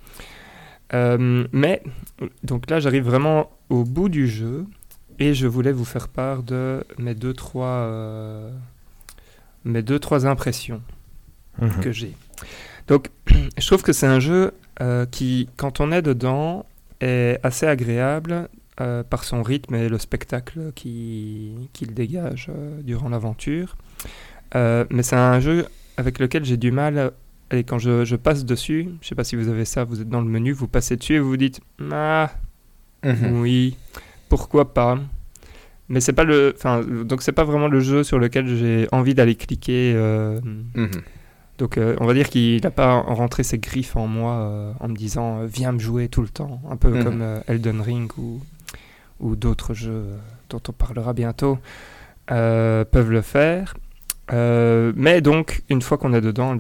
mais, 0.94 1.84
donc 2.44 2.70
là, 2.70 2.80
j'arrive 2.80 3.04
vraiment 3.04 3.52
au 3.70 3.84
bout 3.84 4.10
du 4.10 4.28
jeu. 4.28 4.66
Et 5.20 5.34
je 5.34 5.48
voulais 5.48 5.72
vous 5.72 5.86
faire 5.86 6.08
part 6.08 6.44
de 6.44 6.84
mes 6.98 7.16
deux, 7.16 7.34
trois, 7.34 7.68
euh, 7.68 8.52
mes 9.66 9.82
deux, 9.82 10.00
trois 10.00 10.28
impressions 10.28 10.82
mhm. 11.60 11.80
que 11.82 11.92
j'ai. 11.92 12.16
Donc, 12.88 13.10
je 13.58 13.66
trouve 13.66 13.82
que 13.82 13.94
c'est 13.94 14.08
un 14.08 14.20
jeu 14.20 14.54
euh, 14.82 15.06
qui, 15.06 15.50
quand 15.58 15.80
on 15.80 15.92
est 15.92 16.04
dedans, 16.04 16.66
est 17.02 17.40
assez 17.44 17.66
agréable 17.66 18.48
euh, 18.80 19.04
par 19.04 19.24
son 19.24 19.42
rythme 19.42 19.76
et 19.76 19.90
le 19.90 19.98
spectacle 19.98 20.72
qu'il 20.76 21.68
dégage 21.82 22.52
durant 22.84 23.10
l'aventure. 23.10 23.76
mais 24.54 25.04
c'est 25.04 25.16
un 25.16 25.40
jeu 25.40 25.66
avec 25.98 26.20
lequel 26.20 26.46
j'ai 26.46 26.58
du 26.58 26.72
mal. 26.72 27.12
Et 27.50 27.64
quand 27.64 27.80
je, 27.80 28.04
je, 28.04 28.18
passe 28.18 28.44
dessus, 28.44 28.90
je 29.02 29.08
sais 29.08 29.16
pas 29.16 29.24
si 29.24 29.38
vous 29.38 29.48
avez 29.48 29.64
ça, 29.64 29.86
vous 29.86 30.02
êtes 30.02 30.10
dans 30.10 30.20
le 30.20 30.28
menu, 30.28 30.52
vous 30.52 30.68
passez 30.68 30.98
dessus 30.98 31.14
et 31.14 31.20
vous 31.20 31.30
vous 31.30 31.38
dites 31.38 31.62
Ah, 31.92 32.30
mhm. 33.04 33.40
oui 33.40 33.78
pourquoi 34.30 34.74
pas 34.74 35.00
mais 35.90 36.02
c'est 36.02 36.14
pas 36.14 36.24
le 36.24 36.54
enfin 36.56 36.82
donc 36.84 37.22
c'est 37.22 37.32
pas 37.32 37.44
vraiment 37.44 37.68
le 37.68 37.80
jeu 37.80 38.04
sur 38.04 38.20
lequel 38.20 38.48
j'ai 38.56 38.88
envie 38.92 39.14
d'aller 39.14 39.36
cliquer 39.36 39.94
euh, 39.96 40.40
mhm. 40.44 40.90
Donc 41.58 41.80
on 41.80 42.06
va 42.06 42.14
dire 42.14 42.30
qu'il 42.30 42.62
n'a 42.62 42.70
pas 42.70 43.00
rentré 43.00 43.42
ses 43.42 43.58
griffes 43.58 43.96
en 43.96 44.06
moi 44.06 44.76
en 44.80 44.88
me 44.90 44.96
disant 44.96 45.44
viens 45.46 45.72
me 45.72 45.80
jouer 45.80 46.08
tout 46.08 46.22
le 46.22 46.28
temps, 46.28 46.62
un 46.70 46.76
peu 46.78 46.90
mhm. 46.90 47.04
comme 47.04 47.26
Elden 47.48 47.82
Ring 47.82 48.12
ou, 48.20 48.40
ou 49.20 49.36
d'autres 49.36 49.74
jeux 49.74 50.06
dont 50.52 50.62
on 50.70 50.72
parlera 50.72 51.14
bientôt 51.14 51.58
peuvent 52.28 53.10
le 53.10 53.22
faire. 53.24 53.76
mais 54.32 55.22
donc, 55.22 55.64
une 55.70 55.82
fois 55.82 55.98
qu'on 55.98 56.14
est 56.14 56.22
dedans, 56.22 56.56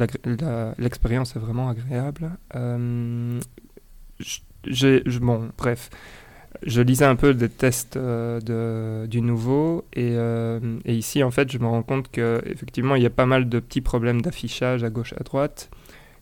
l'expérience 0.79 1.35
est 1.35 1.39
vraiment 1.39 1.69
agréable. 1.69 2.31
je, 4.65 5.19
bon, 5.19 5.49
bref, 5.59 5.91
je 6.65 6.81
lisais 6.81 7.05
un 7.05 7.15
peu 7.15 7.33
des 7.33 7.49
tests 7.49 7.97
euh, 7.97 8.39
de, 8.41 9.07
du 9.07 9.21
nouveau 9.21 9.85
euh, 9.97 10.59
et, 10.85 10.95
ici 10.95 11.23
en 11.23 11.31
fait 11.31 11.51
je 11.51 11.57
me 11.59 11.67
rends 11.67 11.83
compte 11.83 12.09
que 12.11 12.41
effectivement 12.45 12.95
il 12.95 13.03
y 13.03 13.05
a 13.05 13.11
pas 13.11 13.25
mal 13.25 13.49
de 13.49 13.59
petits 13.59 13.81
problèmes 13.81 14.21
d'affichage 14.21 14.83
à 14.83 14.89
gauche 14.89 15.13
à 15.13 15.23
droite 15.23 15.69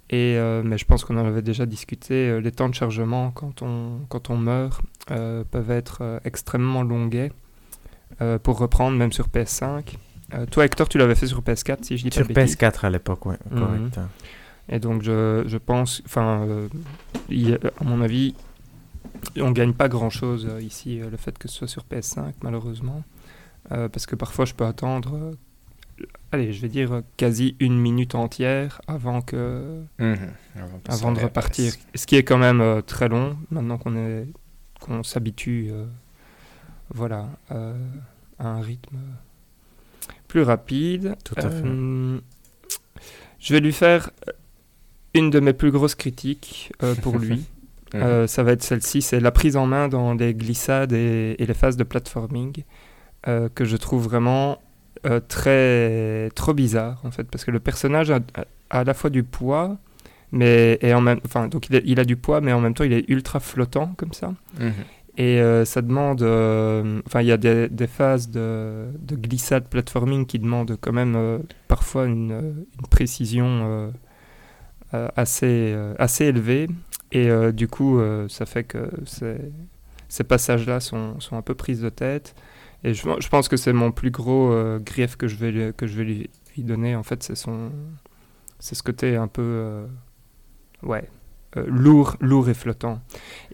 et 0.09 0.35
euh, 0.37 0.61
mais 0.63 0.77
je 0.77 0.85
pense 0.85 1.03
qu'on 1.03 1.17
en 1.17 1.25
avait 1.25 1.41
déjà 1.41 1.65
discuté 1.65 2.39
les 2.41 2.51
temps 2.51 2.69
de 2.69 2.75
chargement 2.75 3.31
quand 3.31 3.61
on 3.61 3.99
quand 4.09 4.29
on 4.29 4.37
meurt 4.37 4.81
peuvent 5.07 5.71
être 5.71 6.19
extrêmement 6.25 6.83
longuets 6.83 7.31
pour 8.43 8.59
reprendre 8.59 8.97
même 8.97 9.11
sur 9.11 9.27
PS5 9.27 9.95
toi 10.51 10.65
Hector 10.65 10.89
tu 10.89 10.97
l'avais 10.97 11.15
fait 11.15 11.27
sur 11.27 11.41
PS4 11.41 11.83
si 11.83 11.97
je 11.97 12.07
dis 12.07 12.13
sur 12.13 12.27
PS4 12.27 12.85
à 12.85 12.89
l'époque 12.89 13.25
oui 13.25 13.35
mhm. 13.51 13.59
correct. 13.59 13.99
Et 14.67 14.79
donc 14.79 15.03
je, 15.03 15.43
je 15.45 15.57
pense 15.57 16.01
enfin 16.05 16.47
à 17.29 17.83
mon 17.83 18.01
avis 18.01 18.35
on 19.37 19.51
gagne 19.51 19.73
pas 19.73 19.89
grand 19.89 20.09
chose 20.09 20.47
euh, 20.49 20.61
ici, 20.61 21.01
euh, 21.01 21.09
le 21.09 21.17
fait 21.17 21.37
que 21.37 21.47
ce 21.47 21.57
soit 21.57 21.67
sur 21.67 21.83
PS5, 21.83 22.33
malheureusement. 22.41 23.03
Euh, 23.71 23.89
parce 23.89 24.05
que 24.05 24.15
parfois, 24.15 24.45
je 24.45 24.53
peux 24.53 24.65
attendre, 24.65 25.33
allez, 26.31 26.53
je 26.53 26.61
vais 26.61 26.69
dire 26.69 27.01
quasi 27.17 27.55
une 27.59 27.77
minute 27.79 28.15
entière 28.15 28.81
avant 28.87 29.21
que. 29.21 29.83
Mhm. 29.99 30.17
avant, 30.87 31.11
de 31.11 31.19
repartir. 31.19 31.73
Ce 31.95 32.05
qui 32.05 32.15
est 32.15 32.23
quand 32.23 32.37
même 32.37 32.81
très 32.83 33.09
long, 33.09 33.37
maintenant 33.49 33.77
qu'on 33.77 33.95
est 33.95 34.27
qu'on 34.79 35.03
s'habitue 35.03 35.71
voilà, 36.93 37.29
à 37.49 38.47
un 38.47 38.61
rythme 38.61 38.97
plus 40.27 40.43
rapide. 40.43 41.15
Tout 41.23 41.35
à 41.37 41.49
fait. 41.49 41.63
Je 43.39 43.53
vais 43.53 43.59
lui 43.59 43.73
faire 43.73 44.11
une 45.15 45.31
de 45.31 45.39
mes 45.39 45.53
plus 45.53 45.71
grosses 45.71 45.95
critiques 45.95 46.71
pour 47.01 47.17
lui. 47.17 47.45
Mhm. 47.93 48.01
Euh, 48.01 48.27
ça 48.27 48.43
va 48.43 48.53
être 48.53 48.63
celle-ci, 48.63 49.01
c'est 49.01 49.19
la 49.19 49.31
prise 49.31 49.55
en 49.57 49.67
main 49.67 49.87
dans 49.87 50.13
les 50.13 50.33
glissades 50.33 50.93
et, 50.93 51.35
les 51.37 51.53
phases 51.53 51.77
de 51.77 51.83
platforming 51.83 52.63
euh, 53.27 53.47
que 53.53 53.63
je 53.63 53.77
trouve 53.77 54.03
vraiment 54.03 54.59
euh, 55.05 55.19
très 55.25 56.29
trop 56.35 56.53
bizarre 56.53 57.01
en 57.03 57.11
fait, 57.11 57.25
parce 57.25 57.45
que 57.45 57.51
le 57.51 57.59
personnage 57.59 58.11
a, 58.11 58.19
à 58.69 58.83
la 58.83 58.93
fois 58.93 59.09
du 59.09 59.23
poids, 59.23 59.77
mais 60.31 60.79
et 60.81 60.93
en 60.93 61.01
même, 61.01 61.19
enfin 61.25 61.47
donc 61.47 61.67
il 61.69 61.99
a, 61.99 62.05
du 62.05 62.15
poids, 62.15 62.41
mais 62.41 62.53
en 62.53 62.59
même 62.59 62.73
temps 62.73 62.83
il 62.83 62.93
est 62.93 63.07
ultra 63.07 63.39
flottant 63.39 63.93
comme 63.97 64.13
ça. 64.13 64.33
Mhm. 64.59 64.73
Et 65.17 65.39
ça 65.63 65.81
demande, 65.81 66.23
enfin 67.05 67.21
il 67.21 67.27
y 67.27 67.31
a 67.31 67.37
des, 67.37 67.87
phases 67.87 68.29
de, 68.29 68.87
de, 68.99 69.15
glissade 69.15 69.69
platforming 69.69 70.25
qui 70.25 70.39
demandent 70.39 70.75
quand 70.81 70.91
même 70.91 71.41
parfois 71.69 72.05
une, 72.05 72.65
une 72.77 72.87
précision 72.89 73.93
assez, 74.91 75.73
assez 75.97 76.25
élevée 76.25 76.67
et 77.15 77.29
euh, 77.29 77.53
du 77.53 77.69
coup, 77.69 77.97
euh, 77.97 78.27
ça 78.27 78.45
fait 78.45 78.65
que 78.65 78.89
ces, 79.05 80.23
passages-là 80.25 80.81
sont, 80.81 81.17
sont, 81.21 81.37
un 81.37 81.41
peu 81.41 81.55
prises 81.55 81.79
de 81.79 81.87
tête. 81.87 82.35
Et 82.83 82.93
je, 82.93 83.07
je 83.19 83.29
pense 83.29 83.47
que 83.47 83.55
c'est 83.55 83.71
mon 83.71 83.93
plus 83.93 84.11
gros 84.11 84.51
euh, 84.51 84.79
grief 84.79 85.15
que 85.15 85.29
je 85.29 85.37
vais, 85.37 85.71
que 85.71 85.87
je 85.87 85.95
vais 85.95 86.03
lui, 86.03 86.29
donner. 86.57 86.93
En 86.93 87.03
fait, 87.03 87.23
c'est 87.23 87.35
son, 87.35 87.71
c'est 88.59 88.75
ce 88.75 88.83
côté 88.83 89.15
un 89.15 89.29
peu, 89.29 89.85
ouais, 90.83 91.09
lourd, 91.55 92.17
lourd 92.19 92.49
et 92.49 92.53
flottant. 92.53 92.99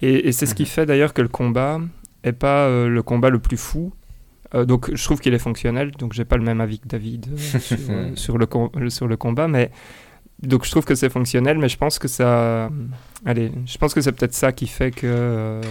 Et, 0.01 0.31
c'est 0.31 0.47
ce 0.47 0.55
qui 0.55 0.63
mhm. 0.63 0.69
fait 0.69 0.85
d'ailleurs 0.87 1.13
que 1.13 1.21
le 1.21 1.27
combat 1.27 1.79
est 2.23 2.33
pas 2.33 2.67
le 2.67 3.03
combat 3.03 3.29
le 3.29 3.39
plus 3.39 3.57
fou. 3.57 3.93
donc 4.55 4.89
je 4.91 5.03
trouve 5.03 5.19
qu'il 5.19 5.35
est 5.35 5.39
fonctionnel. 5.39 5.91
Donc 5.91 6.13
j'ai 6.13 6.25
pas 6.25 6.37
le 6.37 6.43
même 6.43 6.61
avis 6.61 6.79
que 6.79 6.87
David 6.87 7.37
sur, 7.37 7.77
sur, 8.15 8.37
le, 8.39 8.89
sur 8.89 9.07
le 9.07 9.17
combat, 9.17 9.47
mais 9.47 9.69
donc 10.43 10.65
je 10.65 10.71
trouve 10.71 10.85
que 10.85 10.95
c'est 10.95 11.09
fonctionnel, 11.09 11.57
mais 11.57 11.69
je 11.69 11.77
pense 11.77 11.99
que 11.99 12.07
ça. 12.07 12.69
Allez, 13.25 13.51
je 13.65 13.77
pense 13.77 13.93
que 13.93 14.01
c'est 14.01 14.11
peut-être 14.11 14.33
ça 14.33 14.51
qui 14.51 14.67
fait 14.67 14.91
que, 14.91 15.01
euh, 15.03 15.61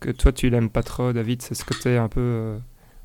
que 0.00 0.10
toi 0.10 0.32
tu 0.32 0.48
l'aimes 0.48 0.70
pas 0.70 0.82
trop, 0.82 1.12
David. 1.12 1.42
C'est 1.42 1.54
ce 1.54 1.64
côté 1.64 1.98
un 1.98 2.08
peu 2.08 2.20
euh, 2.20 2.58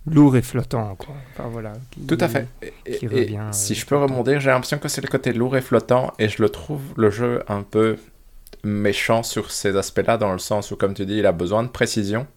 lourd 0.07 0.37
et 0.37 0.41
flottant, 0.41 0.95
quoi. 0.95 1.15
Enfin, 1.33 1.49
voilà, 1.49 1.73
Tout 2.07 2.17
à 2.21 2.29
fait. 2.29 2.47
Et, 2.85 3.05
revient, 3.05 3.41
si 3.51 3.73
euh, 3.73 3.75
je 3.75 3.85
peux 3.85 3.97
remonter, 3.97 4.39
j'ai 4.39 4.49
l'impression 4.49 4.77
que 4.77 4.87
c'est 4.87 5.01
le 5.01 5.09
côté 5.09 5.33
lourd 5.33 5.57
et 5.57 5.61
flottant, 5.61 6.13
et 6.19 6.29
je 6.29 6.41
le 6.41 6.49
trouve 6.49 6.81
le 6.95 7.09
jeu 7.09 7.43
un 7.49 7.63
peu 7.63 7.97
méchant 8.63 9.23
sur 9.23 9.51
ces 9.51 9.75
aspects-là, 9.75 10.17
dans 10.17 10.31
le 10.31 10.39
sens 10.39 10.71
où, 10.71 10.77
comme 10.77 10.93
tu 10.93 11.05
dis, 11.05 11.17
il 11.17 11.25
a 11.25 11.33
besoin 11.33 11.63
de 11.63 11.69
précision. 11.69 12.27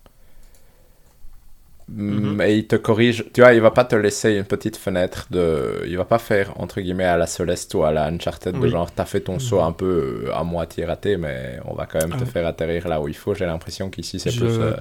Mhm. 1.89 2.35
Mais 2.35 2.59
il 2.59 2.67
te 2.67 2.77
corrige, 2.77 3.25
tu 3.33 3.41
vois, 3.41 3.53
il 3.53 3.61
va 3.61 3.71
pas 3.71 3.85
te 3.85 3.97
laisser 3.97 4.35
une 4.35 4.45
petite 4.45 4.77
fenêtre 4.77 5.27
de. 5.31 5.85
Il 5.87 5.97
va 5.97 6.05
pas 6.05 6.19
faire, 6.19 6.59
entre 6.61 6.81
guillemets, 6.81 7.05
à 7.05 7.17
la 7.17 7.27
Celeste 7.27 7.75
ou 7.75 7.85
à 7.85 7.93
la 7.93 8.07
Uncharted, 8.07 8.59
de 8.59 8.69
genre, 8.69 8.91
t'as 8.91 9.05
fait 9.05 9.21
ton 9.21 9.39
saut 9.39 9.61
mhm. 9.61 9.67
un 9.67 9.73
peu 9.73 10.25
euh, 10.27 10.35
à 10.35 10.45
moitié 10.45 10.85
raté, 10.85 11.17
mais 11.17 11.59
on 11.65 11.75
va 11.75 11.87
quand 11.87 12.07
même 12.07 12.19
te 12.19 12.25
faire 12.25 12.47
atterrir 12.47 12.89
là 12.89 13.01
où 13.01 13.09
il 13.09 13.17
faut. 13.17 13.35
J'ai 13.35 13.47
l'impression 13.47 13.91
qu'ici, 13.91 14.19
c'est 14.19 14.35
plus. 14.35 14.59
Euh, 14.59 14.75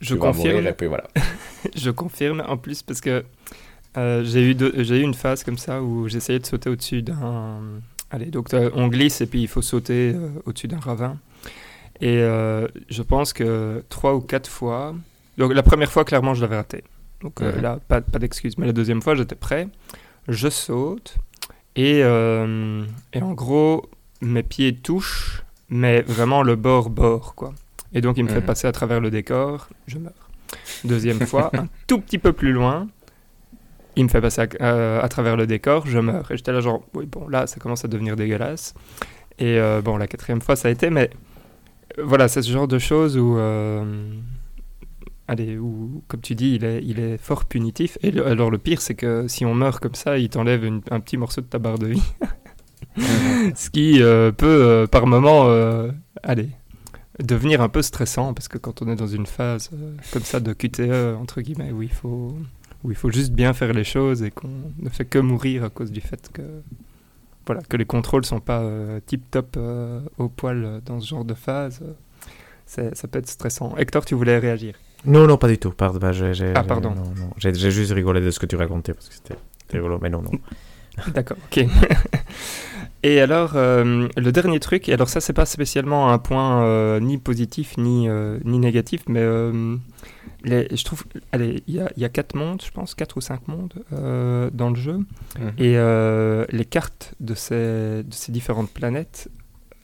je 0.00 0.14
confirme. 0.14 0.66
et 0.66 0.72
puis 0.72 0.86
voilà. 0.86 1.04
je 1.76 1.90
confirme, 1.90 2.42
en 2.46 2.56
plus, 2.56 2.82
parce 2.82 3.00
que 3.00 3.24
euh, 3.96 4.24
j'ai 4.24 4.50
eu, 4.50 4.56
j'ai 4.78 4.98
eu 4.98 5.02
une 5.02 5.14
phase 5.14 5.44
comme 5.44 5.58
ça 5.58 5.82
où 5.82 6.08
j'essayais 6.08 6.38
de 6.38 6.46
sauter 6.46 6.70
au-dessus 6.70 7.02
d'un. 7.02 7.60
Allez, 8.10 8.26
donc 8.26 8.48
on 8.74 8.88
glisse 8.88 9.20
et 9.20 9.26
puis 9.26 9.42
il 9.42 9.48
faut 9.48 9.62
sauter 9.62 10.14
au-dessus 10.44 10.68
d'un 10.68 10.80
ravin. 10.80 11.18
Et 12.00 12.18
je 12.18 13.02
pense 13.02 13.32
que 13.32 13.82
trois 13.88 14.14
ou 14.14 14.20
quatre 14.20 14.50
fois, 14.50 14.94
donc 15.42 15.54
la 15.54 15.64
première 15.64 15.90
fois, 15.90 16.04
clairement, 16.04 16.34
je 16.34 16.40
l'avais 16.40 16.54
raté. 16.54 16.84
Donc 17.20 17.42
euh, 17.42 17.60
là, 17.60 17.80
pas, 17.88 18.00
pas 18.00 18.20
d'excuse. 18.20 18.56
Mais 18.58 18.66
la 18.66 18.72
deuxième 18.72 19.02
fois, 19.02 19.16
j'étais 19.16 19.34
prêt. 19.34 19.66
Je 20.28 20.48
saute. 20.48 21.16
Et, 21.74 22.04
euh, 22.04 22.84
et, 23.12 23.20
en 23.20 23.32
gros, 23.32 23.90
mes 24.20 24.44
pieds 24.44 24.72
touchent, 24.72 25.42
mais 25.68 26.02
vraiment 26.02 26.44
le 26.44 26.54
bord-bord, 26.54 27.34
quoi. 27.34 27.54
Et 27.92 28.00
donc, 28.00 28.18
il 28.18 28.24
me 28.24 28.28
fait 28.28 28.40
passer 28.40 28.68
à 28.68 28.72
travers 28.72 29.00
le 29.00 29.10
décor. 29.10 29.68
Je 29.88 29.98
meurs. 29.98 30.30
Deuxième 30.84 31.26
fois, 31.26 31.50
un 31.54 31.66
tout 31.88 31.98
petit 31.98 32.18
peu 32.18 32.32
plus 32.32 32.52
loin. 32.52 32.86
Il 33.96 34.04
me 34.04 34.08
fait 34.08 34.20
passer 34.20 34.42
à, 34.42 34.46
euh, 34.60 35.02
à, 35.02 35.08
travers 35.08 35.36
le 35.36 35.48
décor, 35.48 35.88
je 35.88 35.98
meurs. 35.98 36.30
Et 36.30 36.36
j'étais 36.36 36.52
là 36.52 36.60
genre, 36.60 36.84
oui, 36.94 37.06
bon, 37.06 37.26
là, 37.26 37.48
ça 37.48 37.58
commence 37.58 37.84
à 37.84 37.88
devenir 37.88 38.14
dégueulasse. 38.14 38.74
Et 39.40 39.58
bon, 39.82 39.96
la 39.96 40.06
quatrième 40.06 40.40
fois, 40.40 40.54
ça 40.54 40.68
a 40.68 40.70
été, 40.70 40.88
mais 40.88 41.10
voilà, 41.98 42.28
c'est 42.28 42.42
ce 42.42 42.52
genre 42.52 42.68
de 42.68 42.78
choses 42.78 43.18
où 43.18 43.36
allez, 45.28 45.56
ou 45.58 46.02
comme 46.08 46.20
tu 46.20 46.34
dis, 46.34 46.54
il 46.54 46.64
est, 46.64 46.82
il 46.84 47.00
est 47.00 47.18
fort 47.18 47.44
punitif. 47.44 47.98
Et 48.02 48.18
alors 48.20 48.50
le 48.50 48.58
pire, 48.58 48.80
c'est 48.80 48.94
que 48.94 49.26
si 49.28 49.44
on 49.44 49.54
meurt 49.54 49.82
comme 49.82 49.94
ça, 49.94 50.18
il 50.18 50.28
t'enlève 50.28 50.64
un 50.90 51.00
petit 51.00 51.16
morceau 51.16 51.40
de 51.40 51.46
ta 51.46 51.58
barre 51.58 51.78
de 51.78 51.88
vie. 51.88 52.02
Ce 53.54 53.70
qui 53.70 54.02
euh, 54.02 54.32
peut, 54.32 54.46
euh, 54.46 54.86
par 54.86 55.06
moment, 55.06 55.46
euh, 55.46 55.90
allez, 56.22 56.50
devenir 57.18 57.60
un 57.62 57.68
peu 57.68 57.82
stressant, 57.82 58.34
parce 58.34 58.48
que 58.48 58.58
quand 58.58 58.82
on 58.82 58.88
est 58.88 58.96
dans 58.96 59.06
une 59.06 59.26
phase 59.26 59.70
comme 60.12 60.22
ça 60.22 60.40
de 60.40 60.52
QTE, 60.52 61.16
entre 61.18 61.40
guillemets, 61.40 61.72
où 61.72 61.82
il, 61.82 61.92
faut, 61.92 62.36
où 62.84 62.90
il 62.90 62.96
faut 62.96 63.10
juste 63.10 63.32
bien 63.32 63.52
faire 63.52 63.72
les 63.72 63.84
choses 63.84 64.22
et 64.22 64.30
qu'on 64.30 64.50
ne 64.78 64.88
fait 64.88 65.04
que 65.04 65.18
mourir 65.18 65.64
à 65.64 65.70
cause 65.70 65.90
du 65.90 66.00
fait 66.00 66.30
que, 66.32 66.42
voilà, 67.46 67.62
que 67.62 67.76
les 67.76 67.86
contrôles 67.86 68.24
sont 68.24 68.40
pas 68.40 68.62
tip-top 69.06 69.58
au 70.18 70.28
poil 70.28 70.80
dans 70.84 71.00
ce 71.00 71.08
genre 71.08 71.24
de 71.24 71.34
phase, 71.34 71.82
ça 72.66 73.08
peut 73.10 73.18
être 73.18 73.28
stressant. 73.28 73.76
Hector, 73.76 74.04
tu 74.04 74.14
voulais 74.14 74.38
réagir 74.38 74.74
non, 75.04 75.26
non, 75.26 75.36
pas 75.36 75.48
du 75.48 75.58
tout. 75.58 75.70
Pardon, 75.70 75.98
bah, 75.98 76.12
ah, 76.54 76.64
pardon. 76.64 76.94
J'ai 77.36 77.70
juste 77.70 77.92
rigolé 77.92 78.20
de 78.20 78.30
ce 78.30 78.38
que 78.38 78.46
tu 78.46 78.56
racontais 78.56 78.94
parce 78.94 79.08
que 79.08 79.14
c'était 79.14 79.34
rigolo, 79.72 79.98
mais 80.00 80.10
non, 80.10 80.22
non. 80.22 80.30
D'accord, 81.14 81.38
ok. 81.46 81.64
et 83.02 83.20
alors, 83.20 83.52
euh, 83.56 84.08
le 84.16 84.32
dernier 84.32 84.60
truc, 84.60 84.88
et 84.88 84.92
alors 84.92 85.08
ça, 85.08 85.20
c'est 85.20 85.32
pas 85.32 85.46
spécialement 85.46 86.10
un 86.10 86.18
point 86.18 86.64
euh, 86.64 87.00
ni 87.00 87.18
positif 87.18 87.76
ni, 87.78 88.08
euh, 88.08 88.38
ni 88.44 88.58
négatif, 88.58 89.02
mais 89.08 89.24
les, 90.44 90.68
je 90.74 90.84
trouve, 90.84 91.04
allez, 91.30 91.62
il 91.66 91.74
y, 91.74 92.00
y 92.00 92.04
a, 92.04 92.08
quatre 92.08 92.34
mondes, 92.34 92.62
je 92.64 92.70
pense, 92.70 92.94
quatre 92.94 93.16
ou 93.16 93.20
cinq 93.20 93.48
mondes 93.48 93.74
dans 93.90 94.70
le 94.70 94.76
jeu, 94.76 94.98
mhm. 95.38 95.52
et 95.58 95.76
les 96.52 96.64
cartes 96.64 97.14
de 97.20 97.34
ces, 97.34 98.02
de 98.04 98.12
ces 98.12 98.30
différentes 98.30 98.70
planètes 98.70 99.28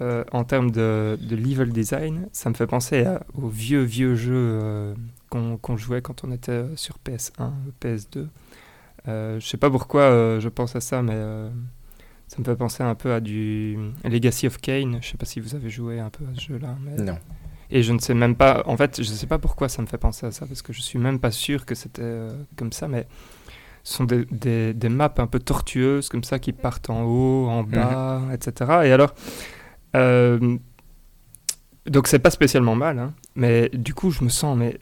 euh, 0.00 0.24
en 0.32 0.44
termes 0.44 0.70
de, 0.70 1.18
level 1.28 1.72
design, 1.72 2.28
ça 2.32 2.50
me 2.50 2.54
fait 2.54 2.66
penser 2.66 3.04
aux 3.34 3.48
vieux, 3.48 3.82
vieux 3.82 4.14
jeux 4.14 4.32
euh, 4.34 4.94
qu'on 5.28 5.76
jouait 5.76 6.02
quand 6.02 6.24
on 6.24 6.30
était 6.30 6.64
sur 6.76 6.96
PS1, 7.04 7.50
PS2. 7.80 8.28
Euh, 9.08 9.40
je 9.40 9.46
sais 9.46 9.56
pas 9.56 9.70
pourquoi 9.70 10.02
euh, 10.02 10.40
je 10.40 10.48
pense 10.48 10.76
à 10.76 10.80
ça, 10.80 11.02
mais 11.02 11.20
ça 12.28 12.36
me 12.38 12.44
fait 12.44 12.56
penser 12.56 12.82
un 12.82 12.94
peu 12.94 13.12
à 13.12 13.20
du 13.20 13.76
Legacy 14.04 14.46
of 14.46 14.58
Kane. 14.58 14.98
Je 15.00 15.08
sais 15.08 15.16
pas 15.16 15.26
si 15.26 15.40
vous 15.40 15.54
avez 15.54 15.70
joué 15.70 15.98
un 15.98 16.10
peu 16.10 16.24
à 16.24 16.34
ce 16.34 16.42
jeu-là. 16.42 16.76
Non. 16.98 17.18
Et 17.70 17.82
je 17.82 17.92
ne 17.92 17.98
sais 17.98 18.14
même 18.14 18.36
pas, 18.36 18.62
en 18.66 18.76
fait, 18.76 19.02
je 19.02 19.10
ne 19.10 19.14
sais 19.14 19.26
pas 19.26 19.38
pourquoi 19.38 19.68
ça 19.68 19.82
me 19.82 19.86
fait 19.86 19.98
penser 19.98 20.26
à 20.26 20.30
ça, 20.30 20.46
parce 20.46 20.62
que 20.62 20.72
je 20.72 20.80
suis 20.80 20.98
même 20.98 21.18
pas 21.18 21.30
sûr 21.30 21.66
que 21.66 21.74
c'était 21.74 22.28
comme 22.56 22.72
ça, 22.72 22.88
mais 22.88 23.06
ce 23.82 23.94
sont 23.94 24.04
des, 24.04 24.24
des, 24.30 24.74
des, 24.74 24.88
maps 24.88 25.12
un 25.18 25.26
peu 25.26 25.38
tortueuses 25.38 26.08
comme 26.08 26.24
ça 26.24 26.38
qui 26.38 26.52
partent 26.52 26.88
en 26.88 27.02
haut, 27.02 27.48
en 27.48 27.62
mhm. 27.62 27.70
bas, 27.70 28.22
etc. 28.32 28.70
Et 28.84 28.92
alors, 28.92 29.14
euh, 29.98 30.56
donc 31.86 32.06
c'est 32.06 32.18
pas 32.18 32.30
spécialement 32.30 32.74
mal, 32.74 32.98
hein, 32.98 33.14
mais 33.34 33.70
du 33.72 33.94
coup 33.94 34.10
je 34.10 34.22
me 34.24 34.28
sens 34.28 34.56
mais 34.56 34.78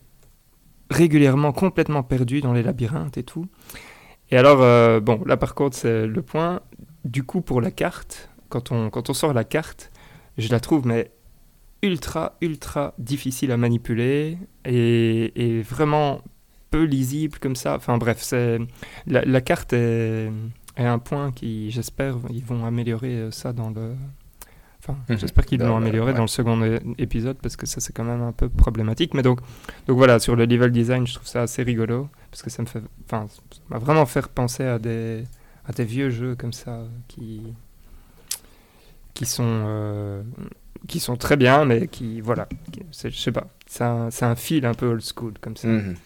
régulièrement 0.90 1.52
complètement 1.52 2.02
perdu 2.02 2.40
dans 2.40 2.52
les 2.52 2.62
labyrinthes 2.62 3.18
et 3.18 3.23
tout. 3.23 3.46
Et 4.30 4.37
alors, 4.37 4.61
euh, 4.62 5.00
bon, 5.00 5.23
là 5.26 5.37
par 5.37 5.54
contre 5.54 5.76
c'est 5.76 6.06
le 6.06 6.23
point. 6.23 6.61
Du 7.04 7.23
coup 7.23 7.40
pour 7.40 7.61
la 7.61 7.70
carte, 7.70 8.30
quand 8.49 8.73
on, 8.73 8.90
quand 8.90 9.11
on 9.11 9.14
sort 9.14 9.32
la 9.32 9.44
carte, 9.44 9.92
je 10.38 10.49
la 10.50 10.61
trouve 10.61 10.87
mais 10.87 11.12
ultra, 11.82 12.37
ultra 12.40 12.94
difficile 12.99 13.52
à 13.52 13.56
manipuler 13.56 14.38
et, 14.64 15.62
vraiment 15.62 16.20
peu 16.70 16.82
lisible 16.82 17.38
comme 17.38 17.56
ça. 17.56 17.76
Enfin 17.76 17.96
bref, 17.99 18.18
c'est 18.20 18.58
la, 19.06 19.40
carte 19.40 19.73
est, 19.73 20.30
est, 20.76 20.85
un 20.85 20.99
point 20.99 21.30
qui, 21.30 21.70
j'espère, 21.70 22.16
ils 22.30 22.44
vont 22.44 22.64
améliorer 22.64 23.28
ça 23.30 23.52
dans 23.52 23.70
le. 23.70 23.94
Enfin, 24.88 24.99
mhm. 25.09 25.19
j'espère 25.19 25.45
qu'ils 25.47 25.62
vont 25.62 25.76
améliorer 25.76 26.14
dans 26.14 26.23
le 26.23 26.28
second 26.28 26.78
épisode 26.99 27.37
parce 27.43 27.57
que 27.57 27.66
ça 27.66 27.81
c'est 27.81 27.93
quand 27.93 28.05
même 28.05 28.23
un 28.23 28.33
peu 28.33 28.49
problématique. 28.49 29.14
Mais 29.14 29.23
donc, 29.23 29.40
donc 29.87 29.97
voilà, 29.97 30.19
sur 30.19 30.37
le 30.37 30.45
level 30.45 30.71
design, 30.71 31.07
je 31.07 31.14
trouve 31.14 31.26
ça 31.26 31.43
assez 31.43 31.62
rigolo 31.62 32.09
parce 32.31 32.43
que 32.43 32.50
ça 32.50 32.62
me 32.62 32.66
fait, 32.66 32.83
enfin, 33.05 33.26
m'a 33.69 33.78
vraiment 33.78 34.07
fait 34.07 34.26
penser 34.26 34.64
à 34.64 34.78
des, 34.78 35.25
à 35.66 35.73
des 35.73 35.85
vieux 35.85 36.11
jeux 36.11 36.37
comme 36.37 36.52
ça 36.52 36.85
qui, 37.09 37.43
qui 39.14 39.26
sont, 39.26 39.45
euh, 39.45 40.23
qui 40.87 41.00
sont 41.00 41.16
très 41.16 41.37
bien, 41.37 41.64
mais 41.64 41.88
qui, 41.88 42.21
voilà, 42.21 42.49
je 42.93 43.11
sais 43.11 43.33
pas, 43.33 43.49
c'est 43.66 43.85
un, 43.85 44.09
un, 44.21 44.35
fil 44.37 44.66
un 44.66 44.75
peu 44.75 44.87
old 44.87 45.02
school 45.02 45.35
comme 45.40 45.57
ça. 45.57 45.69
Mhm. 45.69 45.97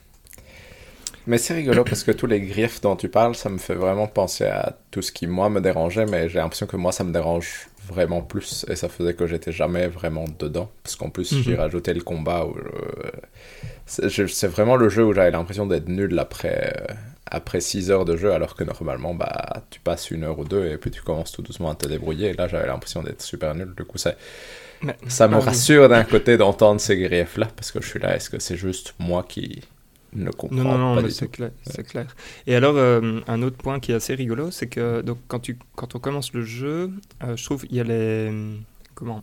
Mais 1.27 1.39
c'est 1.39 1.55
rigolo 1.55 1.85
parce 1.85 2.03
que 2.03 2.13
tous 2.13 2.27
les 2.27 2.41
griefs 2.41 2.81
dont 2.81 2.97
tu 2.97 3.09
parles, 3.09 3.35
ça 3.35 3.51
me 3.51 3.59
fait 3.59 3.75
vraiment 3.75 4.07
penser 4.07 4.47
à 4.47 4.77
tout 4.91 5.03
ce 5.03 5.13
qui, 5.13 5.27
moi, 5.27 5.51
me 5.51 5.61
dérangeait, 5.61 6.07
mais 6.07 6.29
j'ai 6.29 6.39
l'impression 6.39 6.67
que 6.67 6.77
moi, 6.77 6.93
ça 6.93 7.05
me 7.05 7.13
dérange 7.13 7.69
vraiment 7.91 8.23
plus 8.23 8.65
et 8.69 8.77
ça 8.77 8.89
faisait 8.89 9.15
que 9.15 9.27
j'étais 9.27 9.53
jamais 9.53 9.89
vraiment 9.89 10.25
dedans. 10.39 10.71
Parce 10.83 10.97
qu'en 10.97 11.11
plus, 11.11 11.35
j'ai 11.43 11.53
mhm. 11.53 11.61
rajouté 11.61 11.93
le 11.93 12.03
combat 12.03 12.47
où 12.47 12.55
c'est 13.87 14.47
vraiment 14.47 14.77
le 14.77 14.89
jeu 14.89 15.05
où 15.05 15.13
j'avais 15.13 15.31
l'impression 15.31 15.67
d'être 15.67 15.89
nul 15.89 16.17
après, 16.19 16.73
euh, 16.77 16.95
après 17.27 17.61
6 17.61 17.91
heures 17.91 18.05
de 18.05 18.17
jeu, 18.17 18.33
alors 18.33 18.55
que 18.55 18.65
normalement, 18.65 19.15
bah, 19.15 19.65
tu 19.71 19.81
passes 19.81 20.11
une 20.11 20.25
heure 20.25 20.39
ou 20.39 20.45
deux 20.45 20.67
et 20.67 20.77
puis 20.77 20.91
tu 20.91 21.03
commences 21.03 21.33
tout 21.33 21.43
doucement 21.43 21.71
à 21.71 21.75
te 21.75 21.87
débrouiller. 21.87 22.29
Et 22.29 22.33
là, 22.35 22.47
j'avais 22.47 22.69
l'impression 22.69 23.03
d'être 23.03 23.23
super 23.23 23.55
nul. 23.55 23.75
Du 23.77 23.85
coup, 23.85 23.99
ça, 23.99 24.15
ça 25.09 25.29
me 25.29 25.37
rassure 25.37 25.89
d'un 25.89 26.05
côté 26.05 26.37
d'entendre 26.37 26.81
ces 26.81 26.97
griefs-là 26.97 27.49
parce 27.57 27.73
que 27.73 27.83
je 27.83 27.89
suis 27.89 27.99
là. 27.99 28.15
Est-ce 28.15 28.31
que 28.31 28.39
c'est 28.39 28.57
juste 28.57 28.95
moi 28.99 29.25
qui 29.29 29.61
ne 30.12 30.31
non, 30.50 30.64
non, 30.64 30.95
non, 30.97 31.09
c'est 31.09 31.31
clair, 31.31 31.52
c'est 31.62 31.85
clair. 31.85 32.14
Et 32.47 32.55
alors, 32.55 32.76
euh, 32.76 33.21
un 33.29 33.43
autre 33.43 33.57
point 33.57 33.79
qui 33.79 33.93
est 33.93 33.95
assez 33.95 34.14
rigolo, 34.14 34.50
c'est 34.50 34.67
que 34.67 35.02
donc, 35.02 35.19
quand, 35.29 35.38
tu, 35.38 35.59
quand 35.76 35.95
on 35.95 35.99
commence 35.99 36.33
le 36.33 36.43
jeu, 36.43 36.90
euh, 37.23 37.37
je 37.37 37.45
trouve 37.45 37.64
il 37.71 37.76
y 37.76 37.81
a 37.81 37.85
les. 37.85 38.33
Comment 38.95 39.23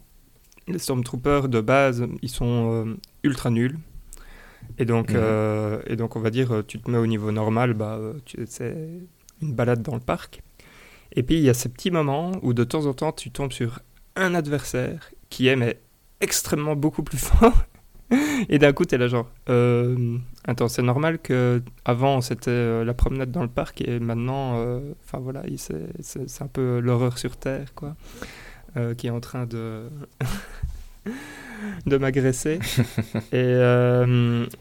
Les 0.67 0.79
Stormtroopers 0.79 1.49
de 1.49 1.61
base, 1.61 2.07
ils 2.21 2.29
sont 2.29 2.85
euh, 2.85 2.97
ultra 3.23 3.49
nuls. 3.49 3.77
Et 4.77 4.85
donc, 4.85 5.11
mhm. 5.11 5.81
et 5.87 5.95
donc, 5.95 6.15
on 6.15 6.19
va 6.19 6.29
dire, 6.29 6.63
tu 6.67 6.79
te 6.79 6.89
mets 6.89 6.97
au 6.97 7.07
niveau 7.07 7.31
normal, 7.31 7.73
bah, 7.73 7.99
c'est 8.47 8.75
une 9.41 9.53
balade 9.53 9.81
dans 9.81 9.95
le 9.95 10.01
parc. 10.01 10.41
Et 11.13 11.23
puis, 11.23 11.35
il 11.35 11.43
y 11.43 11.49
a 11.49 11.53
ces 11.53 11.69
petits 11.69 11.91
moments 11.91 12.33
où 12.41 12.53
de 12.53 12.63
temps 12.63 12.85
en 12.85 12.93
temps, 12.93 13.11
tu 13.11 13.31
tombes 13.31 13.53
sur 13.53 13.79
un 14.15 14.35
adversaire 14.35 15.11
qui 15.29 15.47
est 15.47 15.55
mais, 15.55 15.79
extrêmement 16.21 16.75
beaucoup 16.75 17.03
plus 17.03 17.17
fort 17.25 17.65
et 18.49 18.59
d'un 18.59 18.73
coup, 18.73 18.85
t'es 18.85 18.97
là 18.97 19.07
genre, 19.07 19.29
euh, 19.49 20.17
attends, 20.45 20.67
c'est 20.67 20.81
normal 20.81 21.19
que 21.19 21.61
avant 21.85 22.21
c'était 22.21 22.51
euh, 22.51 22.85
la 22.85 22.93
promenade 22.93 23.31
dans 23.31 23.41
le 23.41 23.49
parc 23.49 23.81
et 23.81 23.99
maintenant, 23.99 24.55
euh, 24.57 24.79
enfin 25.03 25.19
voilà, 25.19 25.43
c'est 25.57 26.41
un 26.41 26.47
peu 26.47 26.79
l'horreur 26.79 27.17
sur 27.17 27.35
terre, 27.37 27.73
quoi, 27.75 27.95
qui 28.97 29.07
est 29.07 29.11
en 29.11 29.19
train 29.19 29.45
de 29.45 29.89
de 31.85 31.97
m'agresser. 31.97 32.59
et, 33.33 33.55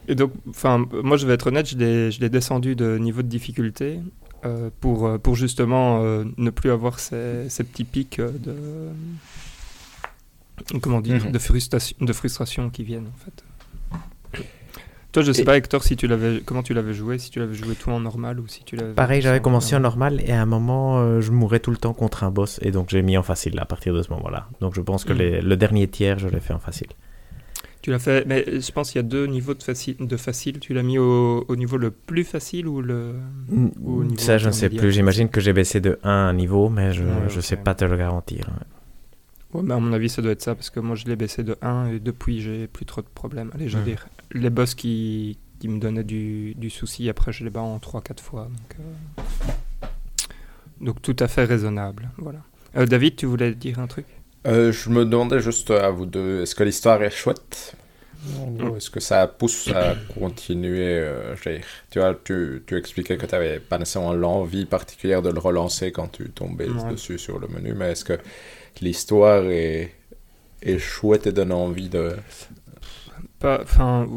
et, 0.07 0.15
donc, 0.15 0.31
enfin, 0.49 0.85
moi, 1.03 1.17
je 1.17 1.27
vais 1.27 1.33
être 1.33 1.47
honnête, 1.47 1.67
je 1.67 2.19
l'ai 2.19 2.29
descendu 2.29 2.75
de 2.75 2.97
niveau 2.97 3.21
de 3.21 3.27
difficulté 3.27 3.99
pour 4.81 5.19
pour 5.19 5.35
justement 5.35 6.01
ne 6.37 6.49
plus 6.49 6.71
avoir 6.71 6.99
ces, 6.99 7.49
ces 7.49 7.63
petits 7.63 7.83
pics 7.83 8.19
de 8.19 8.89
comment 10.81 11.01
dire, 11.01 11.25
mhm. 11.25 11.31
de, 11.31 11.39
frustration, 11.39 11.97
de 11.99 12.13
frustration 12.13 12.69
qui 12.69 12.83
viennent 12.83 13.07
en 13.07 13.23
fait. 13.23 13.43
Toi, 15.17 15.23
je 15.23 15.31
sais 15.31 15.43
pas, 15.43 15.57
Hector, 15.57 15.83
si 15.83 15.95
tu 15.95 16.05
l'avais, 16.05 16.41
comment 16.45 16.61
tu 16.61 16.75
l'avais 16.75 16.93
joué, 16.93 17.17
si 17.17 17.31
tu 17.31 17.39
l'avais 17.39 17.55
joué 17.55 17.73
tout 17.73 17.89
en 17.89 17.99
normal 17.99 18.39
ou 18.39 18.47
si 18.47 18.63
tu 18.63 18.75
l'avais. 18.75 18.93
Pareil, 18.93 19.19
j'avais 19.23 19.39
commencé 19.39 19.75
en 19.75 19.79
normal 19.79 20.21
et 20.23 20.31
à 20.31 20.39
un 20.39 20.45
moment, 20.45 20.99
euh, 20.99 21.21
je 21.21 21.31
mourais 21.31 21.59
tout 21.59 21.71
le 21.71 21.77
temps 21.77 21.93
contre 21.93 22.23
un 22.23 22.29
boss 22.29 22.59
et 22.61 22.69
donc 22.69 22.89
j'ai 22.91 23.01
mis 23.01 23.17
en 23.17 23.23
facile 23.23 23.57
à 23.57 23.65
partir 23.65 23.95
de 23.95 24.03
ce 24.03 24.11
moment-là. 24.11 24.47
Donc 24.61 24.75
je 24.75 24.81
pense 24.81 25.05
que 25.05 25.13
hmm. 25.13 25.43
le 25.43 25.57
dernier 25.57 25.87
tiers, 25.87 26.19
je 26.19 26.27
l'ai 26.27 26.39
fait 26.39 26.53
en 26.53 26.59
facile. 26.59 26.89
Tu 27.81 27.89
l'as 27.89 27.97
fait, 27.97 28.27
mais 28.27 28.61
je 28.61 28.71
pense 28.71 28.91
qu'il 28.91 28.99
y 28.99 29.05
a 29.05 29.07
deux 29.07 29.25
niveaux 29.25 29.55
de 29.55 29.63
facile. 29.63 29.95
De 29.99 30.17
facile. 30.17 30.59
Tu 30.59 30.75
l'as 30.75 30.83
mis 30.83 30.99
au, 30.99 31.45
au, 31.47 31.55
niveau 31.55 31.77
le 31.77 31.89
plus 31.89 32.23
facile 32.23 32.67
ou 32.67 32.83
le. 32.83 33.15
Ou 33.49 34.01
au 34.01 34.03
niveau 34.03 34.21
Ça, 34.21 34.37
je 34.37 34.45
ne 34.45 34.51
sais 34.51 34.69
plus. 34.69 34.91
J'imagine 34.91 35.29
que 35.29 35.41
j'ai 35.41 35.53
baissé 35.53 35.81
de 35.81 35.97
1 36.03 36.09
un 36.11 36.33
niveau, 36.33 36.69
mais 36.69 36.93
je 36.93 37.01
ne 37.03 37.41
sais 37.41 37.57
pas 37.57 37.73
te 37.73 37.85
le 37.85 37.97
garantir. 37.97 38.51
Ouais, 39.51 39.63
mais 39.63 39.73
à 39.73 39.79
mon 39.79 39.93
avis, 39.93 40.09
ça 40.09 40.21
doit 40.21 40.33
être 40.33 40.43
ça, 40.43 40.53
parce 40.53 40.69
que 40.69 40.79
moi, 40.79 40.95
je 40.95 41.05
l'ai 41.05 41.15
baissé 41.15 41.41
de 41.41 41.55
1 41.63 41.87
et 41.87 41.99
depuis, 41.99 42.41
j'ai 42.41 42.67
plus 42.67 42.85
trop 42.85 43.01
de 43.01 43.07
problèmes. 43.07 43.49
Allez, 43.55 43.67
je 43.67 43.77
veux 43.77 43.83
dire, 43.83 44.05
les 44.31 44.49
boss 44.49 44.75
qui, 44.75 45.37
qui 45.59 45.67
me 45.67 45.79
donnaient 45.79 46.03
du, 46.03 46.53
du, 46.55 46.69
souci, 46.69 47.09
après, 47.09 47.31
je 47.31 47.43
les 47.43 47.49
bats 47.49 47.61
en 47.61 47.77
3-4 47.77 48.19
fois. 48.19 48.43
Donc, 48.43 48.79
euh, 48.79 49.87
donc, 50.81 51.01
tout 51.01 51.15
à 51.19 51.27
fait 51.27 51.45
raisonnable. 51.45 52.09
Voilà. 52.17 52.39
Euh, 52.75 52.85
David, 52.85 53.15
tu 53.15 53.25
voulais 53.25 53.53
dire 53.53 53.79
un 53.79 53.87
truc? 53.87 54.05
Euh, 54.45 54.71
Je 54.71 54.89
me 54.89 55.05
demandais 55.05 55.39
juste 55.39 55.71
à 55.71 55.89
vous 55.89 56.05
deux, 56.05 56.43
est-ce 56.43 56.55
que 56.55 56.63
l'histoire 56.63 57.01
est 57.01 57.09
chouette? 57.09 57.75
Est-ce 58.75 58.89
que 58.89 58.99
ça 58.99 59.27
pousse 59.27 59.69
à 59.69 59.95
continuer 60.19 60.99
euh, 60.99 61.35
Tu 61.89 61.99
vois, 61.99 62.15
tu, 62.23 62.63
tu 62.65 62.77
expliquais 62.77 63.17
que 63.17 63.25
tu 63.25 63.31
n'avais 63.31 63.59
pas 63.59 63.77
nécessairement 63.77 64.13
l'envie 64.13 64.65
particulière 64.65 65.21
de 65.21 65.29
le 65.29 65.39
relancer 65.39 65.91
quand 65.91 66.11
tu 66.11 66.29
tombais 66.29 66.67
dessus 66.89 67.19
sur 67.19 67.39
le 67.39 67.47
menu, 67.47 67.73
mais 67.73 67.91
est-ce 67.91 68.03
que 68.03 68.19
l'histoire 68.81 69.43
est, 69.45 69.93
est 70.61 70.79
chouette 70.79 71.27
et 71.27 71.31
donne 71.31 71.53
envie 71.53 71.89
de... 71.89 72.15
Pas, 73.39 73.61
enfin, 73.61 74.07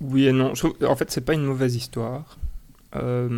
oui 0.00 0.26
et 0.26 0.32
non. 0.32 0.52
en 0.86 0.96
fait, 0.96 1.10
c'est 1.10 1.24
pas 1.24 1.34
une 1.34 1.44
mauvaise 1.44 1.74
histoire. 1.76 2.38
Euh, 2.96 3.28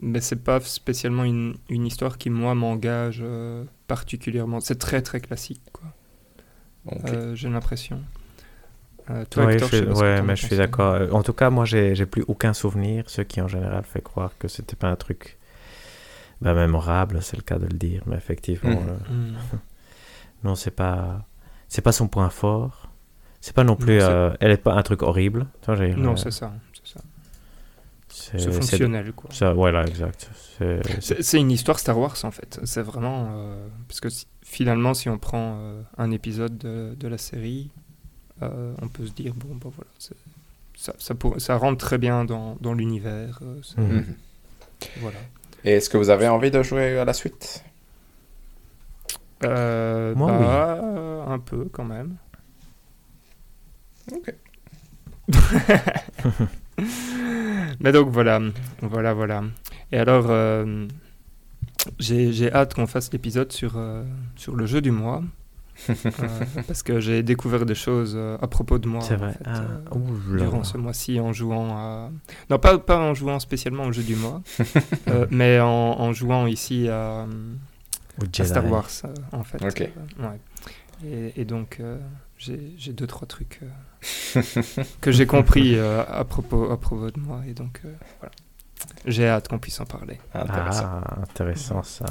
mais 0.00 0.20
c'est 0.20 0.42
pas 0.42 0.58
spécialement 0.60 1.22
une, 1.22 1.54
une, 1.68 1.86
histoire 1.86 2.18
qui 2.18 2.30
moi 2.30 2.54
m'engage 2.56 3.20
euh, 3.22 3.64
particulièrement. 3.86 4.58
C'est 4.58 4.78
très 4.78 5.02
très 5.02 5.20
classique 5.20 5.62
quoi. 5.72 5.84
Euh, 7.06 7.34
j'ai 7.34 7.48
l'impression. 7.48 8.00
Euh, 9.10 9.24
toi, 9.28 9.46
oui, 9.46 9.58
je, 9.58 9.84
ouais, 9.84 10.22
mais 10.22 10.36
je 10.36 10.46
suis 10.46 10.56
d'accord. 10.56 11.14
En 11.14 11.22
tout 11.22 11.32
cas, 11.32 11.50
moi, 11.50 11.64
j'ai 11.64 12.06
plus 12.06 12.24
aucun 12.28 12.52
souvenir, 12.52 13.08
ce 13.08 13.22
qui 13.22 13.40
en 13.40 13.48
général 13.48 13.84
fait 13.84 14.00
croire 14.00 14.32
que 14.38 14.48
c'était 14.48 14.76
pas 14.76 14.88
un 14.88 14.96
truc 14.96 15.38
bah, 16.40 16.54
mémorable, 16.54 17.18
c'est 17.20 17.36
le 17.36 17.42
cas 17.42 17.58
de 17.58 17.66
le 17.66 17.78
dire, 17.78 18.02
mais 18.06 18.16
effectivement, 18.16 18.80
mmh. 18.80 19.14
Mmh. 19.14 19.36
non, 20.44 20.54
c'est 20.54 20.70
pas, 20.70 21.24
c'est 21.68 21.82
pas 21.82 21.92
son 21.92 22.08
point 22.08 22.30
fort. 22.30 22.91
C'est 23.42 23.54
pas 23.54 23.64
non 23.64 23.76
plus, 23.76 24.00
euh, 24.00 24.30
elle 24.40 24.52
est 24.52 24.56
pas 24.56 24.72
un 24.72 24.82
truc 24.82 25.02
horrible. 25.02 25.46
non, 25.98 26.16
c'est 26.16 26.30
ça, 26.30 26.54
c'est 28.08 28.52
fonctionnel, 28.52 29.12
quoi. 29.12 29.28
Ça, 29.32 29.52
voilà, 29.52 29.84
exact. 29.84 30.30
C'est 31.00 31.40
une 31.40 31.50
histoire 31.50 31.78
Star 31.78 31.98
Wars, 31.98 32.16
en 32.22 32.30
fait. 32.30 32.60
C'est 32.64 32.82
vraiment... 32.82 33.30
Euh, 33.32 33.66
parce 33.88 34.00
que 34.00 34.08
finalement, 34.42 34.94
si 34.94 35.08
on 35.08 35.18
prend 35.18 35.58
un 35.98 36.10
épisode 36.10 36.56
de, 36.56 36.94
de, 36.98 37.08
la 37.08 37.18
série, 37.18 37.70
euh, 38.42 38.74
on 38.80 38.88
peut 38.88 39.06
se 39.06 39.12
dire, 39.12 39.34
bon, 39.34 39.54
ben 39.54 39.70
voilà, 39.74 39.90
ça, 39.98 40.14
ça, 40.98 41.14
ça, 41.38 41.56
rentre 41.56 41.84
très 41.84 41.98
bien 41.98 42.24
dans, 42.24 42.56
dans 42.60 42.74
l'univers. 42.74 43.40
Euh, 43.42 43.60
mhm. 43.80 44.14
Voilà. 45.00 45.18
Et 45.64 45.72
est-ce 45.72 45.88
que 45.88 45.96
vous 45.96 46.10
avez 46.10 46.28
envie 46.28 46.50
de 46.50 46.62
jouer 46.62 46.98
à 46.98 47.04
la 47.04 47.12
suite? 47.12 47.64
Euh, 49.44 50.14
Moi, 50.14 50.32
bah, 50.32 50.80
oui. 50.82 51.32
Un 51.32 51.38
peu, 51.38 51.68
quand 51.70 51.84
même. 51.84 52.16
Ok. 54.14 54.34
Mais 57.80 57.92
donc 57.92 58.10
voilà, 58.10 58.40
voilà, 58.80 59.14
voilà. 59.14 59.44
Et 59.90 59.98
alors, 59.98 60.26
euh, 60.28 60.86
j'ai 61.98 62.52
hâte 62.52 62.74
qu'on 62.74 62.86
fasse 62.86 63.12
l'épisode 63.12 63.52
sur, 63.52 63.72
euh, 63.76 64.04
sur 64.36 64.56
le 64.56 64.66
jeu 64.66 64.80
du 64.80 64.90
mois. 64.90 65.22
Euh, 65.90 65.94
parce 66.66 66.82
que 66.82 67.00
j'ai 67.00 67.22
découvert 67.22 67.66
des 67.66 67.74
choses 67.74 68.14
euh, 68.16 68.36
à 68.40 68.46
propos 68.46 68.78
de 68.78 68.88
moi 68.88 69.00
vrai. 69.00 69.34
Ah, 69.44 69.62
euh, 69.94 70.38
durant 70.38 70.64
ce 70.64 70.76
mois-ci 70.76 71.18
en 71.18 71.32
jouant 71.32 71.76
à... 71.76 72.10
Non, 72.50 72.58
pas, 72.58 72.78
pas 72.78 72.98
en 72.98 73.14
jouant 73.14 73.40
spécialement 73.40 73.84
au 73.84 73.92
jeu 73.92 74.02
du 74.02 74.16
mois, 74.16 74.42
mais 75.30 75.60
en, 75.60 75.66
en, 75.66 76.12
jouant 76.12 76.46
ici 76.46 76.88
à, 76.88 77.26
à 78.38 78.44
Star 78.44 78.70
Wars, 78.70 78.90
en 79.32 79.42
fait. 79.42 79.62
Ouais. 79.62 79.92
Et, 81.04 81.40
et, 81.40 81.44
donc, 81.44 81.80
j'ai 82.38 82.92
deux, 82.92 83.06
trois 83.06 83.26
trucs 83.26 83.60
que 85.00 85.12
j'ai 85.12 85.26
compris 85.26 85.78
à, 85.78 86.24
propos, 86.24 86.70
à 86.70 86.80
propos 86.80 87.10
de 87.10 87.20
moi. 87.20 87.42
Et 87.46 87.54
donc, 87.54 87.80
voilà. 88.20 88.32
J'ai 89.06 89.28
hâte 89.28 89.48
qu'on 89.48 89.58
puisse 89.58 89.80
en 89.80 89.84
parler. 89.84 90.18
Intéressant. 90.34 90.84
Ah, 90.84 91.20
intéressant 91.22 91.82
ça. 91.82 92.06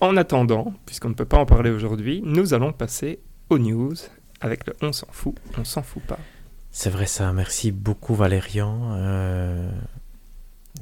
En 0.00 0.16
attendant, 0.16 0.74
puisqu'on 0.84 1.08
ne 1.08 1.14
peut 1.14 1.24
pas 1.24 1.38
en 1.38 1.46
parler 1.46 1.70
aujourd'hui, 1.70 2.22
nous 2.24 2.54
allons 2.54 2.72
passer 2.72 3.20
aux 3.50 3.58
news 3.58 3.94
avec 4.40 4.66
le 4.66 4.74
On 4.82 4.92
s'en 4.92 5.06
fout, 5.10 5.34
on 5.58 5.64
s'en 5.64 5.82
fout 5.82 6.02
pas. 6.02 6.18
C'est 6.70 6.90
vrai 6.90 7.06
ça, 7.06 7.32
merci 7.32 7.72
beaucoup 7.72 8.14
Valérian. 8.14 8.92
Euh, 8.96 9.70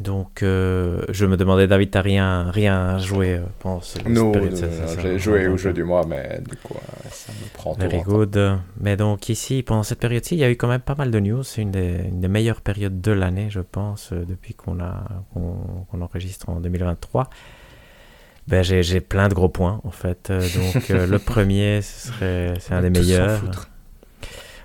donc 0.01 0.43
euh, 0.43 1.03
je 1.11 1.25
me 1.27 1.37
demandais, 1.37 1.67
David, 1.67 1.91
t'as 1.91 2.01
rien, 2.01 2.51
rien 2.51 2.99
joué 2.99 3.35
euh, 3.35 3.45
pendant 3.61 3.81
ce 3.81 3.99
Non, 4.09 4.33
j'ai 5.01 5.19
joué 5.19 5.47
au 5.47 5.57
jeu 5.57 5.73
du 5.73 5.85
mois, 5.85 6.05
mais 6.07 6.41
du 6.49 6.57
coup 6.57 6.75
ça 7.11 7.33
me 7.33 7.49
prend 7.55 7.75
Very 7.75 8.03
good. 8.03 8.59
Mais 8.81 8.97
donc 8.97 9.29
ici, 9.29 9.63
pendant 9.63 9.83
cette 9.83 10.01
période-ci, 10.01 10.35
il 10.35 10.39
y 10.39 10.45
a 10.45 10.51
eu 10.51 10.57
quand 10.57 10.69
même 10.69 10.81
pas 10.81 10.95
mal 10.97 11.11
de 11.11 11.21
news. 11.21 11.43
C'est 11.43 11.63
une, 11.63 11.71
des, 11.71 12.29
meilleures 12.29 12.61
périodes 12.61 13.01
de 13.01 13.13
l'année, 13.13 13.49
je 13.51 13.61
pense, 13.61 14.13
depuis 14.13 14.55
qu'on 14.55 14.81
a 14.81 15.05
qu'on 15.33 16.01
enregistre 16.01 16.49
en 16.49 16.61
2023. 16.61 17.31
Ben, 18.47 18.63
j'ai 18.63 19.01
plein 19.01 19.29
de 19.29 19.35
gros 19.35 19.49
points 19.49 19.81
en 19.85 19.91
fait. 19.91 20.31
Donc 20.31 20.89
le 20.89 21.19
premier, 21.25 21.83
ce 21.83 22.53
c'est 22.59 22.75
un 22.75 22.83
des 22.83 22.91
meilleurs. 22.91 23.43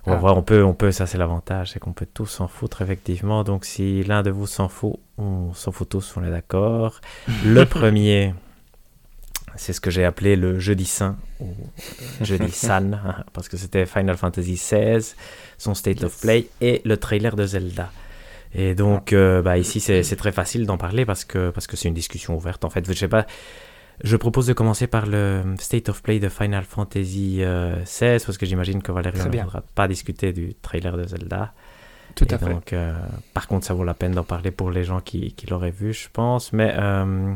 On 0.06 0.14
ah. 0.14 0.16
voir, 0.16 0.38
on 0.38 0.44
peut, 0.44 0.64
on 0.64 0.74
peut, 0.74 0.92
ça 0.92 1.06
c'est 1.06 1.18
l'avantage, 1.18 1.72
c'est 1.72 1.80
qu'on 1.80 1.94
peut 1.94 2.08
tous 2.12 2.28
s'en 2.28 2.48
foutre 2.48 2.82
effectivement. 2.82 3.44
Donc 3.44 3.66
si 3.66 4.04
l'un 4.04 4.24
de 4.24 4.32
vous 4.32 4.48
s'en 4.48 4.70
fout, 4.70 4.96
on 5.18 5.54
s'en 5.54 5.72
fout 5.72 5.90
tous, 5.90 6.16
on 6.18 6.24
est 6.24 6.32
d'accord. 6.32 7.02
le 7.46 7.66
premier, 7.66 8.34
c'est 9.56 9.74
ce 9.74 9.82
que 9.82 9.92
j'ai 9.92 10.06
appelé 10.06 10.36
le 10.36 10.60
jeudi 10.60 10.86
saint, 10.86 11.18
ou 11.40 11.46
euh, 11.48 12.26
jeudi 12.26 12.52
san, 12.54 12.94
hein, 12.94 13.24
parce 13.34 13.50
que 13.50 13.58
c'était 13.58 13.86
Final 13.86 14.18
Fantasy 14.18 14.54
XVI, 14.54 15.14
son 15.58 15.74
State 15.74 16.04
of 16.04 16.20
Play 16.22 16.48
et 16.62 16.82
le 16.86 16.98
trailer 16.98 17.36
de 17.36 17.46
Zelda. 17.46 17.92
Et 18.56 18.74
donc, 18.74 19.14
euh, 19.14 19.42
bah, 19.42 19.58
ici, 19.58 19.80
c'est 19.80 20.16
très 20.16 20.32
facile 20.32 20.66
d'en 20.66 20.78
parler 20.78 21.06
parce 21.06 21.24
que 21.24 21.52
parce 21.52 21.68
que 21.68 21.78
c'est 21.78 21.88
une 21.88 21.94
discussion 21.94 22.36
ouverte. 22.36 22.66
En 22.66 22.70
fait, 22.70 22.84
je 22.88 22.94
sais 22.94 23.08
pas, 23.08 23.28
je 24.04 24.16
propose 24.16 24.48
de 24.48 24.54
commencer 24.54 24.88
par 24.88 25.06
le 25.06 25.56
State 25.60 25.90
of 25.90 26.02
Play 26.02 26.20
de 26.20 26.30
Final 26.30 26.64
Fantasy 26.64 27.38
XVI, 27.38 27.44
euh, 27.44 28.20
parce 28.26 28.38
que 28.38 28.46
j'imagine 28.46 28.82
que 28.82 28.92
Valérie 28.92 29.18
ne 29.20 29.42
voudra 29.42 29.62
pas 29.76 29.88
discuter 29.88 30.32
du 30.34 30.56
trailer 30.56 30.96
de 30.98 31.06
Zelda. 31.06 31.54
Tout 32.16 32.28
à 32.30 32.38
fait. 32.38 32.50
Donc, 32.50 32.74
euh, 32.74 32.94
par 33.34 33.48
contre, 33.48 33.66
ça 33.66 33.74
vaut 33.74 33.84
la 33.84 33.94
peine 33.94 34.14
d'en 34.14 34.24
parler 34.24 34.52
pour 34.52 34.72
les 34.72 34.84
gens 34.84 35.00
qui, 35.00 35.34
qui 35.34 35.48
l'auraient 35.48 35.72
vu, 35.72 35.94
je 35.94 36.08
pense. 36.12 36.54
Mais 36.54 36.74
euh, 36.78 37.34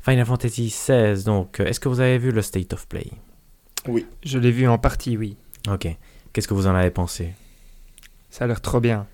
Final 0.00 0.24
Fantasy 0.24 0.68
XVI, 0.68 1.24
donc, 1.24 1.60
est-ce 1.60 1.80
que 1.80 1.88
vous 1.88 2.00
avez 2.00 2.18
vu 2.18 2.30
le 2.30 2.42
State 2.42 2.72
of 2.72 2.86
Play? 2.88 3.10
Oui. 3.86 4.06
Je 4.24 4.38
l'ai 4.38 4.50
vu 4.50 4.66
en 4.68 4.78
partie, 4.78 5.16
oui. 5.16 5.36
Ok. 5.68 5.88
Qu'est-ce 6.32 6.48
que 6.48 6.54
vous 6.54 6.66
en 6.66 6.74
avez 6.74 6.90
pensé? 6.90 7.34
Ça 8.30 8.44
a 8.44 8.46
l'air 8.46 8.60
trop 8.60 8.80
bien. 8.80 9.06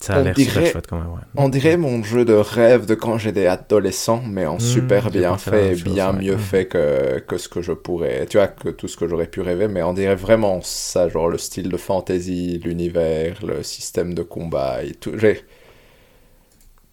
Ça 0.00 0.16
a 0.16 0.22
l'air 0.22 0.36
super 0.36 0.66
chouette 0.66 0.86
quand 0.88 0.98
même. 0.98 1.08
On 1.36 1.48
dirait 1.48 1.76
mon 1.76 2.02
jeu 2.02 2.24
de 2.24 2.32
rêve 2.32 2.86
de 2.86 2.94
quand 2.94 3.18
j'étais 3.18 3.46
adolescent, 3.46 4.20
mais 4.26 4.44
en 4.44 4.56
mmh, 4.56 4.60
super 4.60 5.10
bien 5.10 5.38
fait, 5.38 5.76
bien 5.76 6.12
mieux 6.12 6.34
mmh. 6.34 6.40
fait 6.40 6.66
que, 6.66 7.20
que 7.20 7.38
ce 7.38 7.48
que 7.48 7.62
je 7.62 7.72
pourrais. 7.72 8.26
Tu 8.26 8.36
vois, 8.36 8.48
que 8.48 8.70
tout 8.70 8.88
ce 8.88 8.96
que 8.96 9.06
j'aurais 9.06 9.28
pu 9.28 9.40
rêver, 9.42 9.68
mais 9.68 9.82
on 9.82 9.92
dirait 9.92 10.16
vraiment 10.16 10.60
ça, 10.60 11.08
genre 11.08 11.28
le 11.28 11.38
style 11.38 11.68
de 11.68 11.76
fantasy, 11.76 12.60
l'univers, 12.64 13.44
le 13.46 13.62
système 13.62 14.12
de 14.12 14.22
combat 14.22 14.82
et 14.82 14.92
tout. 14.92 15.16
J'ai. 15.16 15.44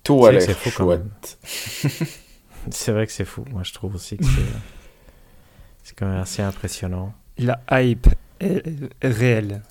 Tout 0.04 0.26
a 0.26 0.32
l'air 0.32 0.60
chouette. 0.60 1.40
c'est 2.72 2.92
vrai 2.92 3.08
que 3.08 3.14
c'est 3.14 3.26
fou. 3.26 3.44
Moi, 3.50 3.64
je 3.64 3.74
trouve 3.74 3.96
aussi 3.96 4.18
que 4.18 4.26
c'est 5.84 5.96
quand 5.96 6.08
même 6.08 6.20
assez 6.20 6.42
impressionnant. 6.42 7.14
La 7.38 7.60
hype 7.72 8.08
est 8.40 8.62
réelle. 9.02 9.64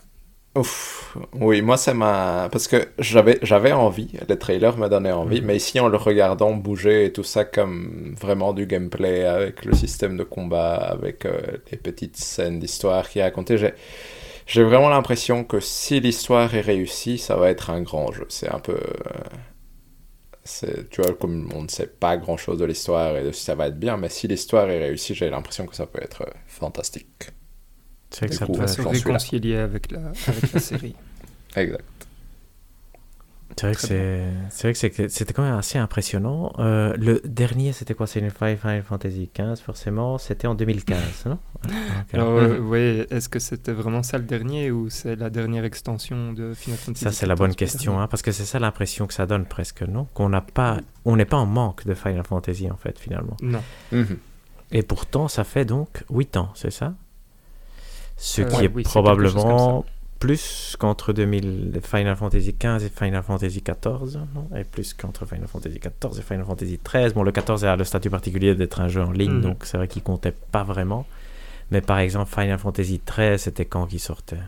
Ouf, 0.54 1.16
oui, 1.32 1.62
moi 1.62 1.78
ça 1.78 1.94
m'a. 1.94 2.48
Parce 2.52 2.68
que 2.68 2.88
j'avais, 2.98 3.38
j'avais 3.40 3.72
envie, 3.72 4.10
le 4.28 4.38
trailer 4.38 4.76
m'a 4.76 4.90
donné 4.90 5.10
envie, 5.10 5.40
mhm. 5.40 5.46
mais 5.46 5.56
ici 5.56 5.80
en 5.80 5.88
le 5.88 5.96
regardant 5.96 6.52
bouger 6.52 7.06
et 7.06 7.12
tout 7.12 7.24
ça 7.24 7.46
comme 7.46 8.14
vraiment 8.20 8.52
du 8.52 8.66
gameplay 8.66 9.24
avec 9.24 9.64
le 9.64 9.74
système 9.74 10.18
de 10.18 10.24
combat, 10.24 10.74
avec 10.74 11.24
euh, 11.24 11.40
les 11.70 11.78
petites 11.78 12.18
scènes 12.18 12.58
d'histoire 12.58 13.08
qui 13.08 13.22
racontaient, 13.22 13.56
j'ai, 13.56 13.72
j'ai 14.46 14.62
vraiment 14.62 14.90
l'impression 14.90 15.42
que 15.44 15.58
si 15.58 16.00
l'histoire 16.00 16.54
est 16.54 16.60
réussie, 16.60 17.16
ça 17.16 17.36
va 17.36 17.48
être 17.48 17.70
un 17.70 17.80
grand 17.80 18.12
jeu. 18.12 18.26
C'est 18.28 18.50
un 18.50 18.60
peu. 18.60 18.74
Euh, 18.74 19.20
c'est, 20.44 20.90
tu 20.90 21.00
vois, 21.00 21.14
comme 21.14 21.48
on 21.54 21.62
ne 21.62 21.68
sait 21.68 21.86
pas 21.86 22.16
grand 22.18 22.36
chose 22.36 22.58
de 22.58 22.64
l'histoire 22.66 23.16
et 23.16 23.24
de 23.24 23.32
si 23.32 23.42
ça 23.44 23.54
va 23.54 23.68
être 23.68 23.78
bien, 23.78 23.96
mais 23.96 24.10
si 24.10 24.28
l'histoire 24.28 24.68
est 24.68 24.78
réussie, 24.78 25.14
j'ai 25.14 25.30
l'impression 25.30 25.66
que 25.66 25.76
ça 25.76 25.86
peut 25.86 26.02
être 26.02 26.22
euh, 26.22 26.30
fantastique. 26.46 27.30
C'est 28.12 28.29
que 28.29 28.35
ça 28.35 28.46
peut 28.46 28.66
se 28.66 28.83
réconcilier 28.83 29.57
avec 29.57 29.90
la, 29.90 30.12
avec 30.27 30.53
la 30.53 30.61
série. 30.61 30.94
Exact. 31.57 31.85
C'est 33.57 33.66
vrai, 33.66 33.75
que 33.75 33.81
c'est 34.51 34.62
vrai 34.62 34.90
que 34.90 35.09
c'était 35.09 35.33
quand 35.33 35.42
même 35.42 35.55
assez 35.55 35.79
impressionnant. 35.79 36.53
Euh, 36.59 36.94
le 36.96 37.20
dernier, 37.25 37.72
c'était 37.72 37.94
quoi? 37.94 38.07
C'est 38.07 38.20
Final 38.31 38.83
Fantasy 38.83 39.31
XV, 39.37 39.57
forcément. 39.62 40.18
C'était 40.18 40.46
en 40.46 40.55
2015, 40.55 41.27
non? 41.27 41.38
Alors, 42.12 42.31
euh, 42.38 42.59
oui, 42.59 43.07
est-ce 43.11 43.29
que 43.29 43.38
c'était 43.38 43.72
vraiment 43.72 44.03
ça 44.03 44.18
le 44.18 44.25
dernier 44.25 44.70
ou 44.70 44.90
c'est 44.90 45.16
la 45.16 45.31
dernière 45.31 45.64
extension 45.64 46.33
de 46.33 46.55
Final 46.55 46.79
Fantasy 46.79 47.05
Ça, 47.05 47.12
c'est 47.12 47.27
la 47.27 47.35
bonne 47.35 47.55
question, 47.55 48.01
hein, 48.01 48.09
parce 48.09 48.22
que 48.22 48.33
c'est 48.33 48.44
ça 48.44 48.59
l'impression 48.59 49.07
que 49.07 49.14
ça 49.14 49.27
donne 49.27 49.44
presque, 49.44 49.83
non? 49.83 50.07
Qu'on 50.14 50.29
n'a 50.29 50.40
pas, 50.40 50.79
on 51.05 51.16
n'est 51.16 51.25
pas 51.27 51.37
en 51.37 51.46
manque 51.46 51.85
de 51.87 51.94
Final 51.94 52.25
Fantasy, 52.25 52.70
en 52.70 52.77
fait, 52.77 52.98
finalement. 52.98 53.37
Non. 53.42 53.62
Mhm. 53.92 54.18
Et 54.72 54.83
pourtant, 54.83 55.29
ça 55.29 55.44
fait 55.44 55.66
donc 55.66 56.05
8 56.11 56.38
ans, 56.38 56.51
c'est 56.55 56.70
ça? 56.72 56.94
Ce 58.22 58.42
euh, 58.42 58.44
qui 58.44 58.64
est 58.64 58.82
probablement 58.85 59.85
plus 60.20 60.76
qu'entre 60.78 61.12
Final 61.12 62.14
Fantasy 62.14 62.54
XV 62.56 62.87
et 62.87 62.88
Final 62.88 63.22
Fantasy 63.24 63.61
XIV, 63.61 64.20
et 64.56 64.62
plus 64.62 64.94
qu'entre 64.94 65.26
Final 65.26 65.48
Fantasy 65.48 65.80
XIV 65.80 66.18
et 66.20 66.22
Final 66.22 66.44
Fantasy 66.46 66.78
XIII. 66.88 67.12
Bon, 67.12 67.24
le 67.24 67.32
14 67.32 67.64
a 67.64 67.74
le 67.74 67.82
statut 67.82 68.11
particulier 68.11 68.54
d'être 68.54 68.80
un 68.80 68.87
jeu 68.87 69.02
en 69.02 69.11
ligne, 69.11 69.32
mhm. 69.32 69.42
donc 69.42 69.64
c'est 69.64 69.76
vrai 69.76 69.88
qu'il 69.88 70.02
comptait 70.02 70.35
pas 70.52 70.62
vraiment. 70.62 71.04
Mais 71.72 71.80
par 71.80 71.98
exemple, 71.98 72.30
Final 72.32 72.58
Fantasy 72.58 73.00
XIII, 73.04 73.38
c'était 73.40 73.64
quand 73.64 73.87
qu'il 73.87 73.98
sortait? 73.98 74.38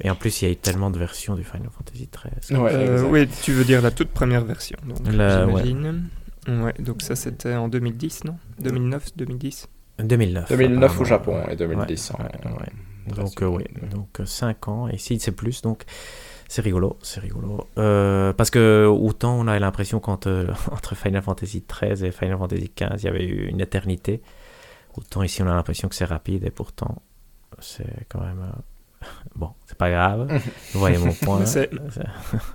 Et 0.00 0.10
en 0.10 0.16
plus, 0.16 0.42
il 0.42 0.46
y 0.46 0.48
a 0.48 0.52
eu 0.52 0.56
tellement 0.56 0.90
de 0.90 0.98
versions 0.98 1.36
du 1.36 1.44
Final 1.44 1.68
Fantasy 1.70 2.08
XIII. 2.10 2.58
Euh, 2.58 3.04
oui, 3.04 3.28
tu 3.44 3.52
veux 3.52 3.64
dire 3.64 3.82
la 3.82 3.92
toute 3.92 4.08
première 4.08 4.44
version, 4.44 4.78
donc, 4.84 4.98
j'imagine. 5.04 6.08
Ouais. 6.48 6.74
donc 6.80 7.02
ça, 7.02 7.14
c'était 7.14 7.54
en 7.54 7.68
2010, 7.68 8.24
non? 8.24 8.36
2009, 8.58 9.10
2010 9.14 9.68
2009. 10.02 10.48
2009 10.48 11.00
au 11.00 11.04
Japon 11.04 11.42
et 11.50 11.56
2010. 11.56 12.12
donc, 13.16 13.42
euh, 13.42 13.46
oui, 13.46 13.64
donc 13.90 14.20
5 14.24 14.56
euh, 14.68 14.70
ans. 14.70 14.88
Et 14.88 14.96
ici, 14.96 15.18
c'est 15.20 15.32
plus. 15.32 15.62
Donc, 15.62 15.84
c'est 16.48 16.62
rigolo, 16.62 16.98
c'est 17.02 17.20
rigolo. 17.20 17.68
Euh, 17.78 18.32
parce 18.32 18.50
que 18.50 18.86
autant 18.86 19.38
on 19.38 19.46
a 19.46 19.58
l'impression 19.58 20.00
qu'entre 20.00 20.46
entre 20.72 20.94
Final 20.96 21.22
Fantasy 21.22 21.64
XIII 21.68 22.06
et 22.06 22.10
Final 22.10 22.38
Fantasy 22.38 22.72
XV, 22.76 22.94
il 22.98 23.04
y 23.04 23.08
avait 23.08 23.24
eu 23.24 23.48
une 23.48 23.60
éternité. 23.60 24.22
Autant 24.96 25.22
ici, 25.22 25.42
on 25.42 25.46
a 25.46 25.54
l'impression 25.54 25.88
que 25.88 25.94
c'est 25.94 26.04
rapide 26.04 26.44
et 26.44 26.50
pourtant, 26.50 27.02
c'est 27.60 28.06
quand 28.08 28.20
même 28.20 28.52
Bon, 29.34 29.50
c'est 29.66 29.78
pas 29.78 29.90
grave. 29.90 30.28
Vous 30.72 30.80
voyez 30.80 30.98
mon 30.98 31.12
point. 31.12 31.42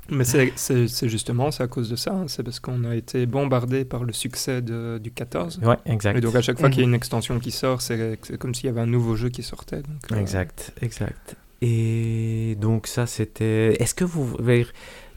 Mais 0.09 0.23
c'est 0.55 1.09
justement 1.09 1.51
c'est 1.51 1.63
à 1.63 1.67
cause 1.67 1.89
de 1.89 1.95
ça. 1.95 2.13
Hein. 2.13 2.25
C'est 2.27 2.43
parce 2.43 2.59
qu'on 2.59 2.83
a 2.83 2.95
été 2.95 3.25
bombardé 3.25 3.85
par 3.85 4.03
le 4.03 4.13
succès 4.13 4.61
de, 4.61 4.99
du 5.01 5.11
14. 5.11 5.59
Ouais, 5.63 5.77
exact. 5.85 6.17
Et 6.17 6.21
donc 6.21 6.35
à 6.35 6.41
chaque 6.41 6.59
fois 6.59 6.69
qu'il 6.69 6.81
y 6.81 6.83
a 6.83 6.87
mhm. 6.87 6.93
une 6.93 6.95
extension 6.95 7.39
qui 7.39 7.51
sort, 7.51 7.81
c'est 7.81 8.19
comme 8.39 8.53
s'il 8.53 8.67
y 8.67 8.69
avait 8.69 8.81
un 8.81 8.85
nouveau 8.85 9.15
jeu 9.15 9.29
qui 9.29 9.43
sortait. 9.43 9.81
Donc, 9.81 10.11
euh, 10.11 10.19
Exact, 10.19 10.73
exact. 10.81 11.35
Et 11.61 12.57
donc 12.59 12.87
ça 12.87 13.07
c'était. 13.07 13.81
Est-ce 13.81 13.95
que 13.95 14.05
vous 14.05 14.35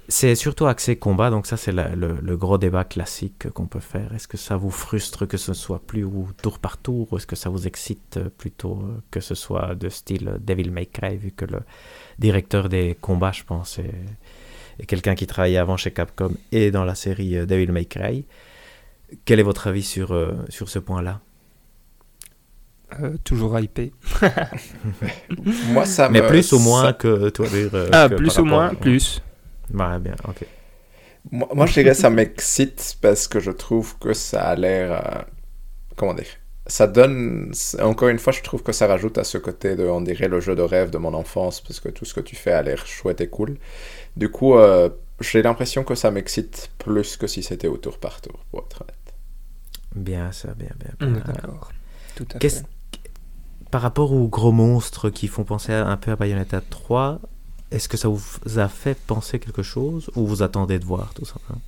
c'est 0.08 0.34
surtout 0.34 0.66
axé 0.66 0.96
combat, 0.96 1.28
donc 1.28 1.46
ça 1.46 1.58
c'est 1.58 1.72
le, 1.72 2.36
gros 2.36 2.56
débat 2.56 2.84
classique 2.84 3.50
qu'on 3.50 3.66
peut 3.66 3.80
faire. 3.80 4.14
Est-ce 4.14 4.26
que 4.26 4.38
ça 4.38 4.56
vous 4.56 4.70
frustre 4.70 5.26
que 5.26 5.36
ce 5.36 5.52
soit 5.52 5.80
plus 5.80 6.04
ou 6.04 6.28
tour 6.42 6.58
par 6.58 6.78
tour, 6.78 7.12
ou 7.12 7.18
est-ce 7.18 7.26
que 7.26 7.36
ça 7.36 7.50
vous 7.50 7.66
excite 7.66 8.18
plutôt 8.38 8.82
que 9.10 9.20
ce 9.20 9.34
soit 9.34 9.74
de 9.74 9.90
style 9.90 10.38
Devil 10.40 10.70
May 10.70 10.86
Cry, 10.86 11.16
vu 11.16 11.30
que 11.32 11.44
le 11.44 11.60
directeur 12.18 12.70
des 12.70 12.96
combats, 13.00 13.32
je 13.32 13.44
pense, 13.44 13.78
est, 13.78 14.86
quelqu'un 14.86 15.14
qui 15.14 15.26
travaillait 15.26 15.58
avant 15.58 15.76
chez 15.76 15.90
Capcom 15.90 16.32
et 16.52 16.70
dans 16.70 16.84
la 16.84 16.94
série 16.94 17.46
Devil 17.46 17.70
May 17.70 17.84
Cry. 17.84 18.24
Quel 19.24 19.40
est 19.40 19.44
votre 19.44 19.66
avis 19.66 19.82
sur, 19.82 20.12
euh, 20.12 20.32
sur 20.48 20.68
ce 20.68 20.78
point-là? 20.78 21.20
Euh, 23.00 23.16
toujours 23.22 23.58
hypé. 23.58 23.92
Moi, 25.72 25.84
ça 25.84 26.08
Mais 26.08 26.26
plus 26.26 26.52
ou 26.52 26.58
moins 26.58 26.92
que 26.94 27.28
toi. 27.28 27.46
Euh, 27.52 27.88
ah, 27.92 28.08
plus 28.08 28.38
ou 28.38 28.44
moins, 28.44 28.74
plus. 28.74 29.22
Ouais, 29.74 29.98
bien, 29.98 30.16
ok. 30.26 30.46
Moi, 31.30 31.48
moi 31.54 31.66
je 31.66 31.74
dirais 31.74 31.94
ça 31.94 32.10
m'excite 32.10 32.96
parce 33.00 33.28
que 33.28 33.40
je 33.40 33.50
trouve 33.50 33.98
que 33.98 34.12
ça 34.12 34.42
a 34.42 34.56
l'air. 34.56 34.92
Euh, 34.92 35.22
comment 35.96 36.14
dire? 36.14 36.26
Ça 36.66 36.86
donne. 36.86 37.52
Encore 37.80 38.08
une 38.08 38.18
fois, 38.18 38.32
je 38.32 38.42
trouve 38.42 38.62
que 38.62 38.72
ça 38.72 38.86
rajoute 38.86 39.18
à 39.18 39.24
ce 39.24 39.38
côté 39.38 39.74
de, 39.74 39.84
on 39.84 40.00
dirait, 40.00 40.28
le 40.28 40.40
jeu 40.40 40.54
de 40.54 40.62
rêve 40.62 40.90
de 40.90 40.98
mon 40.98 41.14
enfance 41.14 41.60
parce 41.60 41.80
que 41.80 41.88
tout 41.88 42.04
ce 42.04 42.14
que 42.14 42.20
tu 42.20 42.36
fais 42.36 42.52
a 42.52 42.62
l'air 42.62 42.86
chouette 42.86 43.20
et 43.20 43.28
cool. 43.28 43.56
Du 44.16 44.30
coup, 44.30 44.54
euh, 44.54 44.90
j'ai 45.20 45.42
l'impression 45.42 45.82
que 45.84 45.94
ça 45.94 46.10
m'excite 46.10 46.70
plus 46.78 47.16
que 47.16 47.26
si 47.26 47.42
c'était 47.42 47.68
au 47.68 47.78
tour 47.78 47.98
par 47.98 48.20
tour, 48.20 48.44
pour 48.50 48.64
être 48.64 48.82
honnête. 48.82 48.96
Bien, 49.94 50.30
ça, 50.32 50.54
bien, 50.54 50.70
bien. 50.78 51.10
bien. 51.10 51.20
D'accord. 51.20 51.70
Tout 52.14 52.26
à 52.34 52.40
fait. 52.40 52.62
Par 53.70 53.82
rapport 53.82 54.12
aux 54.12 54.28
gros 54.28 54.52
monstres 54.52 55.10
qui 55.10 55.28
font 55.28 55.44
penser 55.44 55.72
un 55.72 55.96
peu 55.96 56.10
à 56.12 56.16
Bayonetta 56.16 56.60
3, 56.60 57.20
est-ce 57.70 57.88
que 57.88 57.96
ça 57.96 58.08
vous 58.08 58.22
a 58.56 58.68
fait 58.68 58.96
penser 59.06 59.38
quelque 59.38 59.62
chose 59.62 60.10
ou 60.16 60.26
vous 60.26 60.42
attendez 60.42 60.78
de 60.78 60.84
voir 60.84 61.12
tout 61.14 61.24
simplement? 61.24 61.60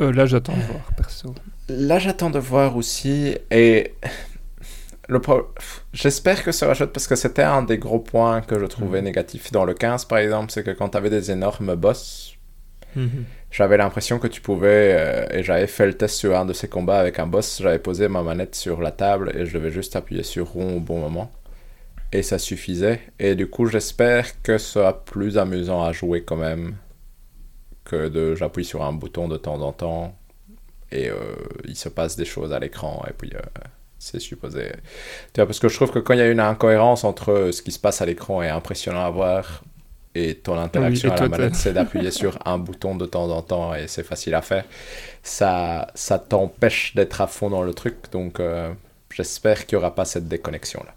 Euh, 0.00 0.12
là, 0.12 0.26
j'attends 0.26 0.56
de 0.56 0.62
voir, 0.62 0.82
perso. 0.96 1.34
Là, 1.68 1.98
j'attends 1.98 2.30
de 2.30 2.38
voir 2.38 2.76
aussi. 2.76 3.36
Et 3.50 3.94
le 5.08 5.20
j'espère 5.92 6.42
que 6.42 6.52
ça 6.52 6.66
va 6.66 6.74
chouette 6.74 6.92
parce 6.92 7.06
que 7.06 7.16
c'était 7.16 7.42
un 7.42 7.62
des 7.62 7.78
gros 7.78 7.98
points 7.98 8.40
que 8.40 8.58
je 8.58 8.64
trouvais 8.64 9.02
mm. 9.02 9.04
négatifs 9.04 9.52
dans 9.52 9.64
le 9.64 9.74
15, 9.74 10.06
par 10.06 10.18
exemple. 10.18 10.50
C'est 10.50 10.64
que 10.64 10.70
quand 10.70 10.90
tu 10.90 10.96
avais 10.96 11.10
des 11.10 11.30
énormes 11.30 11.74
boss, 11.74 12.36
mm-hmm. 12.96 13.08
j'avais 13.50 13.76
l'impression 13.76 14.18
que 14.18 14.26
tu 14.26 14.40
pouvais. 14.40 14.96
Euh, 14.98 15.26
et 15.30 15.42
j'avais 15.42 15.66
fait 15.66 15.86
le 15.86 15.94
test 15.94 16.16
sur 16.16 16.36
un 16.36 16.46
de 16.46 16.54
ces 16.54 16.68
combats 16.68 16.98
avec 16.98 17.18
un 17.18 17.26
boss. 17.26 17.60
J'avais 17.62 17.78
posé 17.78 18.08
ma 18.08 18.22
manette 18.22 18.54
sur 18.54 18.80
la 18.80 18.90
table 18.92 19.32
et 19.36 19.44
je 19.44 19.54
devais 19.54 19.70
juste 19.70 19.96
appuyer 19.96 20.22
sur 20.22 20.48
rond 20.48 20.78
au 20.78 20.80
bon 20.80 21.00
moment. 21.00 21.30
Et 22.12 22.22
ça 22.22 22.38
suffisait. 22.38 23.00
Et 23.18 23.34
du 23.34 23.48
coup, 23.48 23.66
j'espère 23.66 24.42
que 24.42 24.58
ce 24.58 24.72
sera 24.72 25.04
plus 25.04 25.38
amusant 25.38 25.82
à 25.82 25.92
jouer 25.92 26.22
quand 26.22 26.36
même 26.36 26.74
que 27.84 28.08
de 28.08 28.34
j'appuie 28.34 28.64
sur 28.64 28.82
un 28.82 28.92
bouton 28.92 29.28
de 29.28 29.36
temps 29.36 29.60
en 29.60 29.72
temps 29.72 30.16
et 30.92 31.08
euh, 31.08 31.16
il 31.66 31.76
se 31.76 31.88
passe 31.88 32.16
des 32.16 32.24
choses 32.24 32.52
à 32.52 32.58
l'écran 32.58 33.04
et 33.08 33.12
puis 33.12 33.30
euh, 33.34 33.40
c'est 33.98 34.20
supposé. 34.20 34.72
Tu 35.32 35.40
vois, 35.40 35.46
parce 35.46 35.58
que 35.58 35.68
je 35.68 35.76
trouve 35.76 35.90
que 35.90 35.98
quand 35.98 36.14
il 36.14 36.18
y 36.18 36.22
a 36.22 36.28
une 36.28 36.40
incohérence 36.40 37.04
entre 37.04 37.50
ce 37.52 37.62
qui 37.62 37.70
se 37.70 37.78
passe 37.78 38.00
à 38.02 38.06
l'écran 38.06 38.42
est 38.42 38.48
impressionnant 38.48 39.04
à 39.04 39.10
voir 39.10 39.62
et 40.14 40.34
ton 40.34 40.58
interaction 40.58 41.12
à 41.12 41.16
la 41.16 41.28
manette, 41.28 41.54
c'est 41.54 41.72
d'appuyer 41.72 42.10
sur 42.10 42.38
un 42.44 42.58
bouton 42.58 42.96
de 42.96 43.06
temps 43.06 43.30
en 43.30 43.42
temps 43.42 43.74
et 43.74 43.86
c'est 43.86 44.02
facile 44.02 44.34
à 44.34 44.42
faire. 44.42 44.64
Ça, 45.22 45.88
ça 45.94 46.18
t'empêche 46.18 46.94
d'être 46.96 47.20
à 47.20 47.28
fond 47.28 47.50
dans 47.50 47.62
le 47.62 47.72
truc, 47.74 48.10
donc 48.10 48.40
euh, 48.40 48.72
j'espère 49.12 49.66
qu'il 49.66 49.78
n'y 49.78 49.84
aura 49.84 49.94
pas 49.94 50.04
cette 50.04 50.26
déconnexion 50.26 50.82
là. 50.84 50.94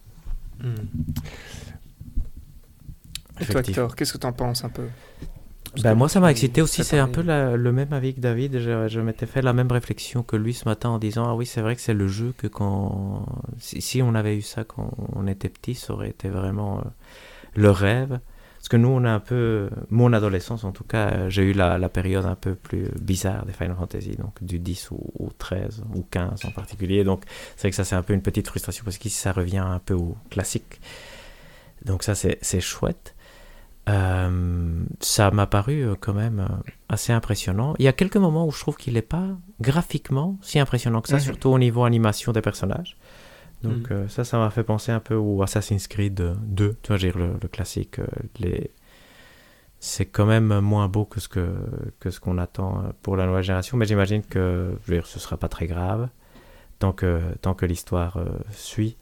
Et 3.39 3.45
toi, 3.45 3.61
Hector, 3.61 3.95
qu'est-ce 3.95 4.13
que 4.13 4.17
tu 4.17 4.27
en 4.27 4.33
penses 4.33 4.63
un 4.63 4.69
peu? 4.69 4.87
Ben, 5.81 5.95
moi, 5.95 6.07
ça 6.07 6.19
m'a 6.19 6.29
excité 6.29 6.61
aussi. 6.61 6.83
C'est 6.83 6.99
un 6.99 7.07
peu 7.07 7.23
le 7.23 7.71
même 7.71 7.93
avis 7.93 8.13
que 8.13 8.19
David. 8.19 8.59
Je, 8.59 8.99
m'étais 8.99 9.25
fait 9.25 9.41
la 9.41 9.53
même 9.53 9.71
réflexion 9.71 10.21
que 10.23 10.35
lui 10.35 10.53
ce 10.53 10.65
matin 10.65 10.89
en 10.89 10.99
disant 10.99 11.25
Ah 11.25 11.35
oui, 11.35 11.45
c'est 11.45 11.61
vrai 11.61 11.75
que 11.75 11.81
c'est 11.81 11.93
le 11.93 12.07
jeu 12.07 12.33
que 12.37 12.47
quand. 12.47 13.25
Si, 13.59 14.01
on 14.01 14.13
avait 14.13 14.37
eu 14.37 14.41
ça 14.41 14.63
quand 14.63 14.91
on 15.13 15.27
était 15.27 15.49
petit, 15.49 15.75
ça 15.75 15.93
aurait 15.93 16.09
été 16.09 16.29
vraiment 16.29 16.79
euh, 16.79 16.81
le 17.55 17.71
rêve. 17.71 18.19
Parce 18.63 18.69
que 18.69 18.77
nous, 18.77 18.87
on 18.87 19.03
a 19.03 19.11
un 19.11 19.19
peu. 19.19 19.69
Mon 19.89 20.13
adolescence, 20.13 20.63
en 20.63 20.71
tout 20.71 20.85
cas, 20.85 21.27
j'ai 21.27 21.43
eu 21.43 21.51
la, 21.51 21.89
période 21.89 22.25
un 22.25 22.35
peu 22.35 22.55
plus 22.55 22.87
bizarre 22.97 23.45
des 23.45 23.51
Final 23.51 23.75
Fantasy, 23.75 24.15
donc 24.15 24.41
du 24.41 24.57
10 24.57 24.91
au, 24.93 25.29
13 25.37 25.83
ou 25.93 26.05
15 26.09 26.45
en 26.45 26.51
particulier. 26.51 27.03
Donc, 27.03 27.23
c'est 27.57 27.63
vrai 27.63 27.69
que 27.71 27.75
ça, 27.75 27.83
c'est 27.83 27.95
un 27.95 28.03
peu 28.03 28.13
une 28.13 28.21
petite 28.21 28.47
frustration 28.47 28.85
parce 28.85 28.97
qu'ici, 28.97 29.19
ça 29.19 29.33
revient 29.33 29.57
un 29.57 29.79
peu 29.79 29.95
au 29.95 30.15
classique. 30.29 30.79
Donc, 31.83 32.03
ça, 32.03 32.15
c'est 32.15 32.61
chouette. 32.61 33.13
Euh, 33.89 34.85
ça 35.01 35.29
m'a 35.31 35.45
paru 35.45 35.81
euh, 35.81 35.95
quand 35.99 36.13
même 36.13 36.39
euh, 36.39 36.71
assez 36.87 37.11
impressionnant. 37.11 37.75
Il 37.79 37.85
y 37.85 37.89
a 37.89 37.93
quelques 37.93 38.15
moments 38.15 38.47
où 38.47 38.51
je 38.51 38.59
trouve 38.61 38.77
qu'il 38.77 38.93
n'est 38.93 39.01
pas 39.01 39.27
graphiquement 39.59 40.37
si 40.41 40.57
impressionnant 40.57 41.01
que 41.01 41.09
ça, 41.09 41.17
mhm. 41.17 41.21
surtout 41.21 41.49
au 41.49 41.59
niveau 41.59 41.83
animation 41.83 42.31
des 42.31 42.41
personnages. 42.41 42.95
Donc 43.63 43.89
mhm. 43.89 44.09
ça, 44.09 44.23
ça 44.23 44.37
m'a 44.37 44.49
fait 44.49 44.63
penser 44.63 44.91
un 44.91 44.99
peu 44.99 45.15
au 45.15 45.41
Assassin's 45.41 45.87
Creed 45.87 46.21
2, 46.43 46.77
tu 46.81 46.87
vois, 46.87 46.97
dire 46.97 47.17
le, 47.17 47.33
le, 47.41 47.47
classique. 47.47 47.97
les... 48.39 48.71
C'est 49.79 50.05
quand 50.05 50.25
même 50.25 50.59
moins 50.59 50.87
beau 50.87 51.05
que 51.05 51.19
ce 51.19 51.27
que, 51.27 51.55
que 51.99 52.09
ce 52.09 52.19
qu'on 52.19 52.37
attend 52.37 52.83
pour 53.01 53.17
la 53.17 53.25
nouvelle 53.25 53.43
génération, 53.43 53.77
mais 53.77 53.85
j'imagine 53.85 54.21
que 54.21 54.75
je 54.85 54.91
veux 54.91 54.97
dire, 54.97 55.07
ce 55.07 55.19
sera 55.19 55.37
pas 55.37 55.49
très 55.49 55.67
grave 55.67 56.09
tant 56.79 56.93
que, 56.93 57.21
tant 57.41 57.53
que 57.53 57.65
l'histoire 57.65 58.17
suit. 58.51 58.97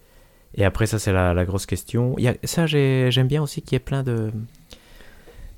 Et 0.55 0.65
après, 0.65 0.85
ça, 0.85 0.99
c'est 0.99 1.13
la, 1.13 1.33
la, 1.33 1.45
grosse 1.45 1.65
question. 1.65 2.15
Il 2.17 2.23
y 2.23 2.27
a, 2.27 2.35
ça, 2.43 2.65
j'aime 2.65 3.27
bien 3.27 3.41
aussi 3.41 3.61
qu'il 3.61 3.73
y 3.73 3.77
ait 3.77 3.79
plein 3.79 4.03
de, 4.03 4.31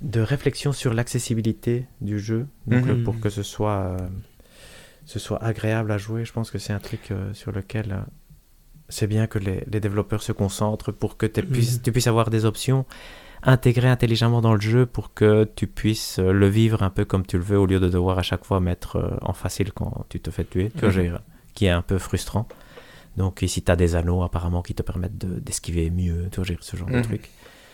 de 0.04 0.20
réflexion 0.20 0.74
sur 0.74 0.94
l'accessibilité 0.94 1.88
du 2.02 2.20
jeu, 2.20 2.46
donc 2.68 2.86
mhm. 2.86 3.04
pour 3.04 3.20
que 3.20 3.30
ce 3.30 3.42
soit, 3.42 3.98
euh, 4.00 4.08
ce 5.06 5.18
soit 5.18 5.42
agréable 5.42 5.92
à 5.92 5.98
jouer. 5.98 6.26
Je 6.26 6.34
pense 6.34 6.52
que 6.52 6.60
c'est 6.60 6.74
un 6.74 6.80
truc 6.80 7.10
euh, 7.12 7.34
sur 7.34 7.52
lequel 7.52 7.92
euh, 7.92 8.02
c'est 8.93 9.08
bien 9.08 9.27
que 9.27 9.39
les, 9.39 9.63
développeurs 9.79 10.21
se 10.21 10.32
concentrent 10.32 10.91
pour 10.91 11.17
que 11.17 11.25
mhm. 11.25 11.45
puisses, 11.47 11.82
tu 11.82 11.91
puisses 11.91 12.08
avoir 12.08 12.29
des 12.29 12.45
options 12.45 12.86
intégrées 13.41 13.89
intelligemment 13.89 14.41
dans 14.41 14.53
le 14.53 14.62
jeu 14.62 14.86
pour 14.86 15.13
que 15.13 15.49
tu 15.56 15.67
puisses 15.67 16.19
le 16.19 16.47
vivre 16.47 16.82
un 16.82 16.89
peu 16.89 17.03
comme 17.03 17.25
tu 17.25 17.38
le 17.38 17.43
veux 17.43 17.58
au 17.58 17.65
lieu 17.65 17.79
de 17.79 17.89
devoir 17.89 18.17
à 18.17 18.21
chaque 18.21 18.45
fois 18.45 18.60
mettre 18.62 19.17
en 19.21 19.34
facile 19.34 19.73
quand 19.73 20.06
tu 20.08 20.21
te 20.21 20.32
fais 20.32 20.45
tuer, 20.45 20.71
tu 20.77 20.86
mhm. 20.86 21.19
qui 21.53 21.65
est 21.65 21.71
un 21.71 21.82
peu 21.82 21.97
frustrant. 21.97 22.47
Donc 23.17 23.41
ici, 23.41 23.62
tu 23.62 23.71
as 23.71 23.75
des 23.75 23.95
anneaux 23.95 24.23
apparemment 24.23 24.62
qui 24.62 24.73
te 24.73 24.82
permettent 24.82 25.17
d'esquiver 25.17 25.89
mieux, 25.89 26.29
tu 26.32 26.41
vois, 26.41 26.56
ce 26.60 26.77
genre 26.77 26.89
de 26.89 27.01
truc. 27.01 27.29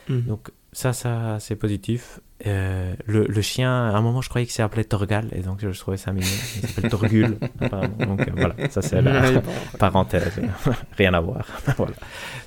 Donc 0.08 0.50
ça, 0.72 0.92
ça 0.92 1.38
c'est 1.40 1.56
positif. 1.56 2.20
Euh, 2.46 2.94
le, 3.06 3.26
le, 3.26 3.42
chien, 3.42 3.70
à 3.70 3.96
un 3.96 4.00
moment, 4.00 4.22
je 4.22 4.28
croyais 4.28 4.46
qu'il 4.46 4.54
s'appelait 4.54 4.84
Torgal, 4.84 5.28
et 5.32 5.40
donc 5.40 5.58
je 5.60 5.78
trouvais 5.78 5.98
ça 5.98 6.12
mignon. 6.12 6.26
Il 6.56 6.68
s'appelle 6.68 6.90
Torgul. 6.90 7.38
donc 7.60 8.20
euh, 8.20 8.32
voilà, 8.34 8.54
ça 8.70 8.80
c'est 8.80 9.02
la 9.02 9.42
parenthèse. 9.78 10.40
rien 10.96 11.12
à 11.12 11.20
voir. 11.20 11.46
voilà. 11.76 11.94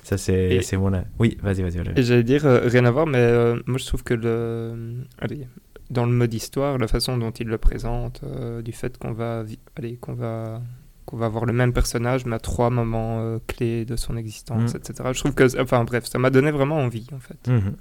Ça 0.02 0.18
c'est 0.18 0.76
mon. 0.76 1.04
Oui, 1.18 1.38
vas-y, 1.42 1.62
vas-y. 1.62 1.78
et 1.96 2.02
J'allais 2.02 2.24
dire 2.24 2.44
euh, 2.44 2.66
rien 2.66 2.84
à 2.86 2.90
voir, 2.90 3.06
mais 3.06 3.54
moi 3.66 3.78
je 3.78 3.86
trouve 3.86 4.02
que 4.02 4.14
le. 4.14 5.04
Allez, 5.18 5.46
dans 5.90 6.06
le 6.06 6.12
mode 6.12 6.32
histoire, 6.32 6.78
la 6.78 6.88
façon 6.88 7.18
dont 7.18 7.30
il 7.30 7.46
le 7.46 7.58
présente, 7.58 8.22
du 8.64 8.72
fait 8.72 8.98
qu'on 8.98 9.12
va, 9.12 9.44
allez, 9.76 9.96
qu'on 9.96 10.14
va 10.14 10.60
qu'on 11.04 11.18
va 11.18 11.26
avoir 11.26 11.44
le 11.44 11.52
même 11.52 11.74
personnage, 11.74 12.24
mais 12.24 12.36
à 12.36 12.38
trois 12.38 12.70
moments 12.70 13.38
clés 13.46 13.84
de 13.84 13.94
son 13.94 14.16
existence, 14.16 14.72
mm. 14.72 14.78
etc. 14.78 15.10
Je 15.12 15.20
trouve 15.20 15.34
que, 15.34 15.60
enfin 15.60 15.84
bref, 15.84 16.06
ça 16.06 16.18
m'a 16.18 16.30
donné 16.30 16.50
vraiment 16.50 16.78
envie, 16.78 17.06
en 17.14 17.20
fait. 17.20 17.36
Mm-hmm. 17.46 17.74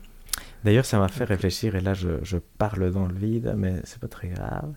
D'ailleurs, 0.63 0.85
ça 0.85 0.99
m'a 0.99 1.07
fait 1.07 1.25
réfléchir, 1.25 1.75
et 1.75 1.81
là 1.81 1.93
je, 1.93 2.09
je, 2.23 2.37
parle 2.57 2.91
dans 2.91 3.05
le 3.05 3.13
vide, 3.13 3.53
mais 3.57 3.81
c'est 3.83 3.99
pas 3.99 4.07
très 4.07 4.29
grave. 4.29 4.73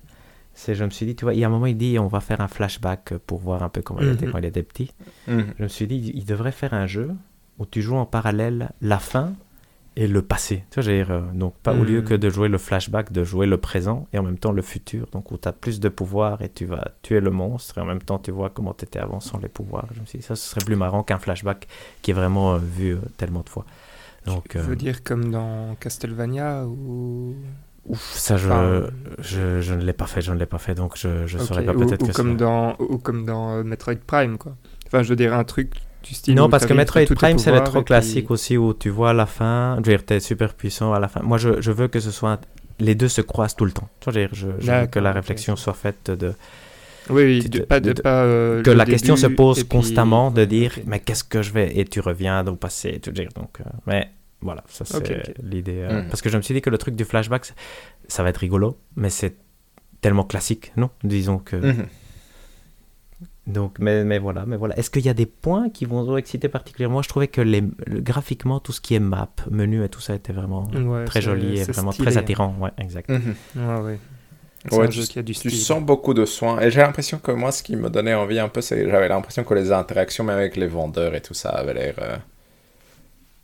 C'est, 0.54 0.74
je 0.74 0.84
me 0.84 0.90
suis 0.90 1.04
dit, 1.04 1.14
tu 1.14 1.24
vois, 1.24 1.34
il 1.34 1.40
y 1.40 1.44
a 1.44 1.46
un 1.46 1.50
moment, 1.50 1.66
il 1.66 1.76
dit, 1.76 1.98
on 1.98 2.08
va 2.08 2.20
faire 2.20 2.40
un 2.40 2.48
flashback 2.48 3.14
pour 3.26 3.38
voir 3.38 3.62
un 3.62 3.68
peu 3.68 3.82
comment 3.82 4.00
il 4.00 4.08
était 4.08 4.26
mhm. 4.26 4.32
quand 4.32 4.38
il 4.38 4.44
était 4.46 4.62
petit. 4.62 4.90
Mhm. 5.28 5.46
Je 5.58 5.62
me 5.62 5.68
suis 5.68 5.86
dit, 5.86 6.12
il 6.14 6.24
devrait 6.24 6.52
faire 6.52 6.72
un 6.72 6.86
jeu 6.86 7.10
où 7.58 7.66
tu 7.66 7.82
joues 7.82 7.96
en 7.96 8.06
parallèle 8.06 8.70
la 8.80 8.98
fin 8.98 9.34
et 9.96 10.06
le 10.06 10.22
passé. 10.22 10.64
Tu 10.70 10.80
vois, 10.80 10.92
dire, 10.92 11.10
euh, 11.10 11.20
donc 11.34 11.54
pas 11.62 11.74
au 11.74 11.84
lieu 11.84 12.00
mhm. 12.00 12.04
que 12.04 12.14
de 12.14 12.30
jouer 12.30 12.48
le 12.48 12.58
flashback, 12.58 13.12
de 13.12 13.24
jouer 13.24 13.46
le 13.46 13.56
présent 13.56 14.06
et 14.12 14.18
en 14.18 14.22
même 14.22 14.38
temps 14.38 14.52
le 14.52 14.62
futur, 14.62 15.06
donc 15.12 15.30
où 15.30 15.38
tu 15.38 15.48
as 15.48 15.52
plus 15.52 15.80
de 15.80 15.88
pouvoir 15.88 16.42
et 16.42 16.48
tu 16.48 16.66
vas 16.66 16.92
tuer 17.02 17.20
le 17.20 17.30
monstre 17.30 17.78
et 17.78 17.80
en 17.80 17.86
même 17.86 18.02
temps 18.02 18.18
tu 18.18 18.30
vois 18.30 18.50
comment 18.50 18.74
tu 18.74 18.84
étais 18.84 18.98
avant 18.98 19.20
sans 19.20 19.38
les 19.38 19.48
pouvoirs. 19.48 19.88
Je 19.94 20.00
me 20.00 20.06
suis 20.06 20.18
dit, 20.18 20.24
ça, 20.24 20.36
ce 20.36 20.50
serait 20.50 20.64
plus 20.64 20.76
marrant 20.76 21.02
qu'un 21.02 21.18
flashback 21.18 21.66
qui 22.02 22.10
est 22.10 22.14
vraiment 22.14 22.54
euh, 22.54 22.58
vu 22.58 22.94
euh, 22.94 22.98
tellement 23.16 23.40
de 23.40 23.48
fois. 23.48 23.64
Donc, 24.26 24.48
tu 24.48 24.58
veux 24.58 24.72
euh, 24.72 24.76
dire 24.76 25.02
comme 25.02 25.30
dans 25.30 25.76
Castlevania 25.80 26.66
ou 26.66 27.34
Ouf, 27.88 28.14
ça 28.14 28.36
je, 28.36 28.48
je, 29.20 29.60
je, 29.60 29.74
ne 29.74 29.84
l'ai 29.84 29.92
pas 29.92 30.06
fait, 30.06 30.20
je 30.20 30.32
ne 30.32 30.38
l'ai 30.38 30.46
pas 30.46 30.58
fait, 30.58 30.74
donc 30.74 30.96
je 30.96 31.08
ne 31.08 31.42
saurais 31.42 31.64
pas 31.64 31.72
peut-être 31.72 32.08
ou, 32.08 32.12
comme 32.12 32.36
dans 32.36 32.74
Ou 32.80 32.98
comme 32.98 33.24
dans 33.24 33.58
euh, 33.58 33.62
Metroid 33.62 33.94
Prime, 34.04 34.38
quoi. 34.38 34.56
Enfin, 34.86 35.04
je 35.04 35.10
veux 35.10 35.16
dire 35.16 35.32
un 35.32 35.44
truc 35.44 35.74
du 36.02 36.14
style... 36.14 36.34
Non, 36.34 36.48
parce 36.48 36.66
que 36.66 36.72
Metroid 36.72 37.04
Prime, 37.14 37.38
c'est 37.38 37.52
le 37.52 37.62
trop 37.62 37.82
classique 37.82 38.30
aussi, 38.30 38.56
où 38.56 38.74
tu 38.74 38.88
vois 38.88 39.10
à 39.10 39.12
la 39.12 39.26
fin, 39.26 39.76
je 39.76 39.90
veux 39.90 39.96
dire, 39.96 40.04
t'es 40.04 40.18
super 40.18 40.54
puissant 40.54 40.92
à 40.92 40.98
la 40.98 41.06
fin. 41.06 41.20
Moi, 41.22 41.38
je, 41.38 41.60
je 41.60 41.70
veux 41.70 41.88
que 41.88 42.00
ce 42.00 42.10
soit... 42.10 42.40
Les 42.78 42.94
deux 42.94 43.08
se 43.08 43.22
croisent 43.22 43.56
tout 43.56 43.64
le 43.64 43.72
temps. 43.72 43.88
Je 44.04 44.10
veux, 44.10 44.12
dire, 44.12 44.28
je, 44.32 44.48
veux 44.48 44.86
que 44.86 44.98
la 44.98 45.12
réflexion 45.12 45.54
soit 45.56 45.72
faite 45.72 46.10
de... 46.10 46.34
Oui, 47.10 47.48
de, 47.48 47.60
pas, 47.60 47.80
de, 47.80 47.92
pas, 47.92 48.24
euh, 48.24 48.62
que 48.62 48.70
la 48.70 48.84
question 48.84 49.16
se 49.16 49.26
pose 49.26 49.64
constamment 49.64 50.30
de 50.30 50.44
dire 50.44 50.78
mais 50.86 51.00
qu'est-ce 51.00 51.24
que 51.24 51.42
je 51.42 51.52
vais 51.52 51.78
et 51.78 51.84
tu 51.84 52.00
reviens 52.00 52.46
au 52.46 52.56
passé, 52.56 52.98
tu 53.00 53.10
dire 53.12 53.28
donc 53.34 53.60
mais 53.86 54.10
voilà, 54.40 54.64
ça 54.68 54.84
c'est 54.84 55.34
l'idée. 55.42 55.80
Euh, 55.80 56.02
hmm. 56.02 56.08
Parce 56.08 56.22
que 56.22 56.28
je 56.28 56.36
me 56.36 56.42
suis 56.42 56.54
dit 56.54 56.60
que 56.60 56.70
le 56.70 56.78
truc 56.78 56.94
du 56.94 57.04
flashback, 57.04 57.52
ça 58.06 58.22
va 58.22 58.28
être 58.28 58.38
rigolo, 58.38 58.78
mais 58.94 59.10
c'est 59.10 59.36
tellement 60.00 60.24
classique, 60.24 60.72
non? 60.76 60.90
Disons 61.02 61.38
que. 61.38 61.56
Hmm. 61.56 61.86
Donc, 63.46 63.78
mais, 63.78 64.04
mais 64.04 64.18
voilà, 64.18 64.44
mais 64.44 64.56
voilà. 64.56 64.76
Est-ce 64.76 64.90
qu'il 64.90 65.06
y 65.06 65.08
a 65.08 65.14
des 65.14 65.26
points 65.26 65.70
qui 65.70 65.84
vont 65.84 66.16
exciter 66.16 66.48
particulièrement? 66.48 66.94
Moi, 66.94 67.02
je 67.02 67.08
trouvais 67.08 67.28
que 67.28 67.40
les, 67.40 67.62
graphiquement, 67.88 68.58
tout 68.58 68.72
ce 68.72 68.80
qui 68.80 68.94
est 68.94 69.00
map, 69.00 69.30
menu 69.50 69.84
et 69.84 69.88
tout 69.88 70.00
ça 70.00 70.14
était 70.16 70.32
vraiment 70.32 70.68
très 71.06 71.22
joli 71.22 71.58
et 71.58 71.64
vraiment 71.64 71.92
très 71.92 72.18
attirant. 72.18 72.56
Ouais, 72.60 72.70
exact. 72.78 73.08
Hmm. 73.08 73.34
Ouais, 73.56 73.80
ouais. 73.80 73.98
Tu, 74.68 75.22
du 75.22 75.34
tu 75.34 75.50
sens 75.50 75.82
beaucoup 75.82 76.14
de 76.14 76.24
soins. 76.24 76.60
Et 76.60 76.70
j'ai 76.70 76.80
l'impression 76.80 77.18
que 77.18 77.32
moi, 77.32 77.52
ce 77.52 77.62
qui 77.62 77.76
me 77.76 77.90
donnait 77.90 78.14
envie 78.14 78.38
un 78.38 78.48
peu, 78.48 78.60
c'est 78.60 78.88
j'avais 78.88 79.08
l'impression 79.08 79.44
que 79.44 79.54
les 79.54 79.72
interactions, 79.72 80.24
même 80.24 80.38
avec 80.38 80.56
les 80.56 80.66
vendeurs 80.66 81.14
et 81.14 81.20
tout 81.20 81.34
ça, 81.34 81.50
avaient 81.50 81.74
l'air 81.74 81.94
euh, 81.98 82.16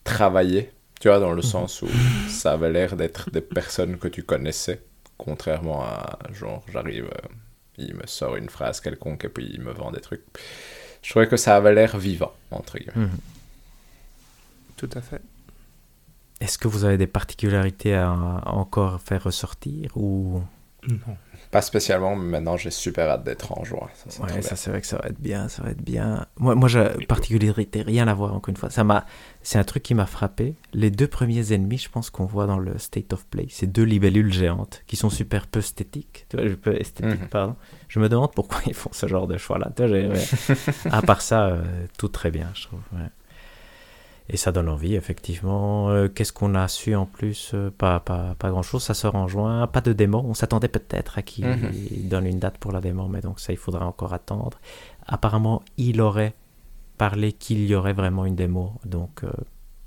travaillées. 0.05 0.71
Tu 1.01 1.09
vois, 1.09 1.19
dans 1.19 1.33
le 1.33 1.43
sens 1.43 1.83
où 1.83 1.89
ça 2.29 2.53
avait 2.53 2.71
l'air 2.71 2.97
d'être 2.97 3.31
des 3.31 3.41
personnes 3.41 3.99
que 3.99 4.09
tu 4.09 4.23
connaissais, 4.23 4.81
contrairement 5.19 5.83
à 5.83 6.19
genre, 6.33 6.63
j'arrive, 6.73 7.07
euh, 7.07 7.29
il 7.79 7.95
me 7.95 8.07
sort 8.07 8.37
une 8.37 8.49
phrase 8.49 8.81
quelconque 8.81 9.25
et 9.25 9.29
puis 9.29 9.51
il 9.53 9.61
me 9.61 9.73
vend 9.73 9.91
des 9.91 10.01
trucs. 10.01 10.23
Je 11.03 11.11
trouvais 11.11 11.27
que 11.27 11.37
ça 11.37 11.57
avait 11.57 11.75
l'air 11.75 11.99
vivant, 11.99 12.33
entre 12.51 12.79
guillemets. 12.79 13.07
Mhm. 13.07 13.19
Tout 14.77 14.91
à 14.95 15.01
fait. 15.01 15.21
Est-ce 16.41 16.59
que 16.59 16.69
vous 16.69 16.85
avez 16.85 16.99
des 16.99 17.07
particularités 17.07 17.95
à 17.95 18.13
encore 18.47 19.01
faire 19.01 19.23
ressortir 19.23 19.97
ou 19.97 20.43
Non. 20.89 21.17
Pas 21.51 21.63
spécialement, 21.63 22.17
mais 22.17 22.25
maintenant 22.25 22.57
j'ai 22.57 22.71
super 22.71 23.09
hâte 23.09 23.25
d'être 23.25 23.57
en 23.57 23.63
juin. 23.63 23.89
Ça, 24.09 24.23
ouais, 24.23 24.43
ça 24.43 24.57
c'est 24.57 24.71
vrai 24.71 24.81
que 24.81 24.87
ça 24.87 24.97
va 24.97 25.09
être 25.09 25.21
bien, 25.21 25.49
ça 25.49 25.63
va 25.63 25.71
être 25.71 25.83
bien. 25.83 26.27
Moi, 26.39 26.55
moi 26.55 26.69
j'ai 26.69 26.89
particularité, 27.07 27.83
rien 27.83 28.09
à 28.09 28.15
voir 28.15 28.35
encore 28.35 28.51
une 28.51 28.57
fois. 28.57 28.71
Ça 28.71 28.83
m'a, 28.83 29.05
c'est 29.43 29.59
un 29.59 29.65
truc 29.65 29.83
qui 29.83 29.95
m'a 29.95 30.07
frappé. 30.07 30.57
Les 30.73 30.91
deux 30.91 31.07
premiers 31.07 31.53
ennemis, 31.53 31.79
je 31.79 31.89
pense 31.89 32.11
qu'on 32.11 32.25
voit 32.25 32.47
dans 32.47 32.59
le 32.59 32.79
State 32.79 33.13
of 33.13 33.27
Play, 33.27 33.47
c'est 33.51 33.71
deux 33.71 33.85
libellules 33.85 34.33
géantes 34.33 34.83
qui 34.87 34.97
sont 34.97 35.11
super 35.11 35.47
peu 35.47 35.61
esthétiques. 35.61 36.27
Tu 36.29 36.37
vois, 36.37 36.47
peu 36.57 36.79
mhm. 37.03 37.29
pardon. 37.31 37.57
Je 37.89 38.01
me 38.01 38.09
demande 38.09 38.33
pourquoi 38.35 38.61
ils 38.67 38.75
font 38.75 38.91
ce 38.93 39.07
genre 39.07 39.27
de 39.27 39.37
choix-là. 39.37 39.71
à 40.91 41.03
part 41.03 41.21
ça, 41.21 41.47
euh, 41.47 41.63
tout 41.99 42.09
très 42.09 42.31
bien, 42.31 42.51
je 42.55 42.65
trouve. 42.65 42.81
Et 44.29 44.37
ça 44.37 44.53
donne 44.53 44.69
envie, 44.69 44.95
effectivement. 44.95 45.91
Euh, 45.91 46.09
qu'est-ce 46.09 46.33
qu'on 46.33 46.55
a 46.55 46.69
su 46.69 46.95
en 46.95 47.07
plus 47.07 47.53
euh, 47.55 47.71
Pas, 47.71 48.01
pas, 48.01 48.35
pas 48.39 48.51
grand-chose. 48.51 48.83
Ça 48.83 48.95
sort 48.95 49.15
en 49.15 49.29
juin. 49.29 49.67
Pas 49.67 49.81
de 49.81 49.93
démo. 49.93 50.23
On 50.25 50.35
s'attendait 50.35 50.69
peut-être 50.69 51.19
à 51.19 51.23
qu'il 51.23 51.47
mhm. 51.47 52.09
donne 52.09 52.27
une 52.27 52.39
date 52.39 52.59
pour 52.59 52.73
la 52.73 52.81
démo, 52.81 53.09
mais 53.09 53.21
donc 53.21 53.41
ça, 53.41 53.53
il 53.53 53.59
faudra 53.59 53.87
encore 53.87 54.15
attendre. 54.15 54.59
Apparemment, 55.07 55.63
il 55.77 56.01
aurait 56.01 56.35
parlé 56.99 57.33
qu'il 57.33 57.67
y 57.67 57.75
aurait 57.75 57.93
vraiment 57.93 58.25
une 58.25 58.37
démo. 58.37 58.75
Donc, 58.85 59.25
euh, 59.25 59.31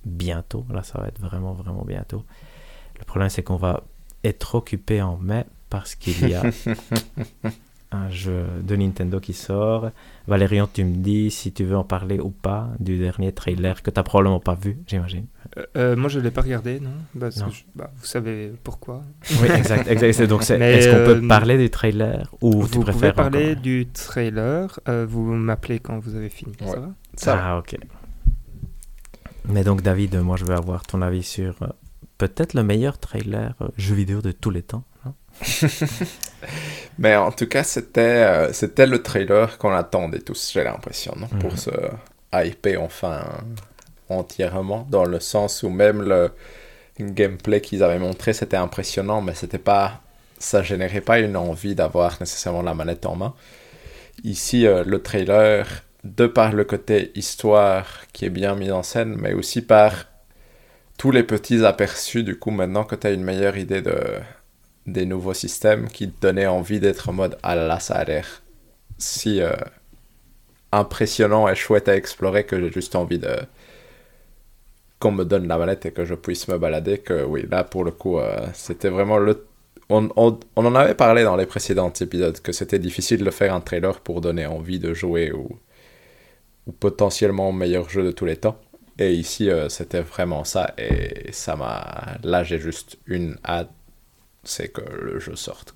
bientôt. 0.05 0.65
Là, 0.71 0.83
ça 0.83 0.99
va 0.99 1.07
être 1.07 1.19
vraiment, 1.19 1.53
vraiment 1.53 1.85
bientôt. 1.85 2.23
Le 2.99 3.05
problème, 3.05 3.29
c'est 3.29 3.43
qu'on 3.43 3.55
va 3.55 3.83
être 4.23 4.55
occupé 4.55 5.01
en 5.01 5.17
mai 5.17 5.45
parce 5.69 5.95
qu'il 5.95 6.29
y 6.29 6.33
a 6.33 6.43
un 7.95 8.09
jeu 8.09 8.45
de 8.63 8.75
Nintendo 8.75 9.19
qui 9.19 9.33
sort. 9.33 9.91
Valérian, 10.27 10.67
tu 10.71 10.83
me 10.83 10.95
dis 10.95 11.31
si 11.31 11.51
tu 11.51 11.63
veux 11.63 11.77
en 11.77 11.83
parler 11.83 12.19
ou 12.19 12.29
pas 12.29 12.69
du 12.79 12.97
dernier 12.97 13.31
trailer 13.31 13.81
que 13.81 13.91
tu 13.91 13.99
n'as 13.99 14.03
probablement 14.03 14.39
pas 14.39 14.55
vu, 14.55 14.77
j'imagine. 14.87 15.25
Euh, 15.57 15.63
euh, 15.77 15.95
moi, 15.95 16.09
je 16.09 16.19
ne 16.19 16.23
l'ai 16.23 16.31
pas 16.31 16.41
regardé, 16.41 16.79
non, 16.79 16.91
bah, 17.13 17.29
Vous 17.35 18.05
savez 18.05 18.51
pourquoi. 18.63 19.03
Oui, 19.41 19.47
exact. 19.55 19.87
exact. 19.87 20.21
Donc, 20.23 20.41
est-ce 20.49 20.89
qu'on 20.89 21.05
peut 21.05 21.23
euh, 21.23 21.27
parler 21.27 21.57
du 21.57 21.69
trailer 21.69 22.33
ou 22.41 22.61
vous 22.61 22.67
tu 22.67 22.79
préfères 22.79 23.13
pouvez 23.13 23.13
parler 23.13 23.55
du 23.55 23.87
trailer. 23.87 24.79
vous 25.07 25.23
m'appelez 25.33 25.79
quand 25.79 25.99
vous 25.99 26.15
avez 26.15 26.29
fini. 26.29 26.53
Ça 26.59 26.79
va? 26.79 26.89
Ça 27.15 27.39
Ah, 27.41 27.57
ok. 27.59 27.77
Mais 29.47 29.63
donc, 29.63 29.81
David, 29.81 30.15
moi, 30.17 30.37
je 30.37 30.45
veux 30.45 30.55
avoir 30.55 30.85
ton 30.85 31.01
avis 31.01 31.23
sur 31.23 31.55
peut-être 32.17 32.53
le 32.53 32.63
meilleur 32.63 32.97
trailer 32.97 33.53
jeu 33.77 33.95
vidéo 33.95 34.21
de 34.21 34.31
tous 34.31 34.49
les 34.49 34.63
temps. 34.63 34.83
Mais 36.97 37.15
en 37.15 37.31
tout 37.31 37.47
cas, 37.47 37.63
c'était 37.63 38.01
euh, 38.01 38.53
c'était 38.53 38.87
le 38.87 39.01
trailer 39.01 39.57
qu'on 39.57 39.73
attendait 39.73 40.19
tous, 40.19 40.51
j'ai 40.53 40.63
l'impression, 40.63 41.15
pour 41.39 41.51
mhm. 41.51 41.57
se 41.57 41.71
hyper 42.33 42.81
enfin 42.81 43.25
entièrement, 44.09 44.85
dans 44.89 45.05
le 45.05 45.19
sens 45.19 45.63
où 45.63 45.69
même 45.69 46.01
le 46.01 46.31
gameplay 46.99 47.61
qu'ils 47.61 47.83
avaient 47.83 47.99
montré, 47.99 48.33
c'était 48.33 48.57
impressionnant, 48.57 49.21
mais 49.21 49.33
c'était 49.35 49.57
pas 49.57 50.01
ça 50.37 50.61
générait 50.63 51.01
pas 51.01 51.19
une 51.19 51.37
envie 51.37 51.75
d'avoir 51.75 52.17
nécessairement 52.19 52.61
la 52.61 52.73
manette 52.73 53.05
en 53.05 53.15
main. 53.15 53.33
Ici, 54.23 54.67
euh, 54.67 54.83
le 54.85 55.01
trailer, 55.01 55.83
de 56.03 56.27
par 56.27 56.53
le 56.53 56.63
côté 56.63 57.11
histoire 57.15 58.03
qui 58.13 58.25
est 58.25 58.29
bien 58.29 58.55
mis 58.55 58.71
en 58.71 58.83
scène, 58.83 59.15
mais 59.17 59.33
aussi 59.33 59.61
par 59.61 60.05
tous 60.97 61.11
les 61.11 61.23
petits 61.23 61.65
aperçus, 61.65 62.23
du 62.23 62.37
coup, 62.37 62.51
maintenant 62.51 62.83
que 62.83 62.95
tu 62.95 63.07
as 63.07 63.11
une 63.11 63.23
meilleure 63.23 63.57
idée 63.57 63.81
de, 63.81 63.97
des 64.87 65.05
nouveaux 65.05 65.33
systèmes 65.33 65.87
qui 65.87 66.07
donnaient 66.07 66.47
envie 66.47 66.79
d'être 66.79 67.09
en 67.09 67.13
mode 67.13 67.37
ah 67.43 67.55
là, 67.55 67.79
ça 67.79 67.95
a 67.95 68.03
l'air 68.03 68.43
si 68.97 69.41
euh, 69.41 69.53
impressionnant 70.71 71.47
et 71.47 71.55
chouette 71.55 71.89
à 71.89 71.95
explorer 71.95 72.45
que 72.45 72.59
j'ai 72.59 72.71
juste 72.71 72.95
envie 72.95 73.19
de 73.19 73.35
qu'on 74.99 75.11
me 75.11 75.25
donne 75.25 75.47
la 75.47 75.57
manette 75.57 75.85
et 75.85 75.91
que 75.91 76.05
je 76.05 76.15
puisse 76.15 76.47
me 76.47 76.57
balader 76.57 76.99
que 76.99 77.23
oui 77.23 77.45
là 77.49 77.63
pour 77.63 77.83
le 77.83 77.91
coup 77.91 78.19
euh, 78.19 78.47
c'était 78.53 78.89
vraiment 78.89 79.17
le 79.17 79.45
on, 79.89 80.09
on, 80.15 80.39
on, 80.55 80.65
en 80.65 80.75
avait 80.75 80.95
parlé 80.95 81.23
dans 81.23 81.35
les 81.35 81.45
précédents 81.45 81.91
épisodes 81.93 82.39
que 82.39 82.51
c'était 82.51 82.79
difficile 82.79 83.23
de 83.23 83.29
faire 83.29 83.53
un 83.53 83.61
trailer 83.61 83.99
pour 83.99 84.19
donner 84.21 84.47
envie 84.47 84.79
de 84.79 84.93
jouer 84.95 85.31
ou, 85.31 85.59
ou 86.67 86.71
potentiellement 86.71 87.51
meilleur 87.51 87.89
jeu 87.89 88.03
de 88.03 88.11
tous 88.11 88.25
les 88.25 88.37
temps. 88.37 88.57
Et 88.97 89.13
ici 89.13 89.49
euh, 89.49 89.69
c'était 89.69 90.01
vraiment 90.01 90.43
ça 90.43 90.73
et 90.77 91.31
ça 91.33 91.55
m'a 91.55 92.17
là 92.23 92.43
j'ai 92.43 92.59
juste 92.59 92.97
une 93.05 93.37
hâte 93.45 93.69
c'est 94.45 94.69
que 94.69 94.81
le 94.81 95.19
jeu 95.19 95.35
sorte. 95.35 95.75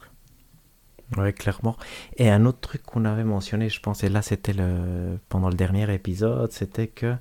Oui, 1.18 1.34
clairement. 1.34 1.76
Et 2.18 2.30
un 2.30 2.46
autre 2.46 2.60
truc 2.60 2.84
qu'on 2.84 3.06
avait 3.06 3.24
mentionné, 3.24 3.70
je 3.70 3.80
pense, 3.80 4.04
et 4.04 4.10
là 4.10 4.22
c'était 4.22 4.54
le 4.54 5.18
pendant 5.28 5.50
le 5.50 5.56
dernier 5.56 5.92
épisode, 5.94 6.52
c'était 6.52 6.88
que 6.88 7.16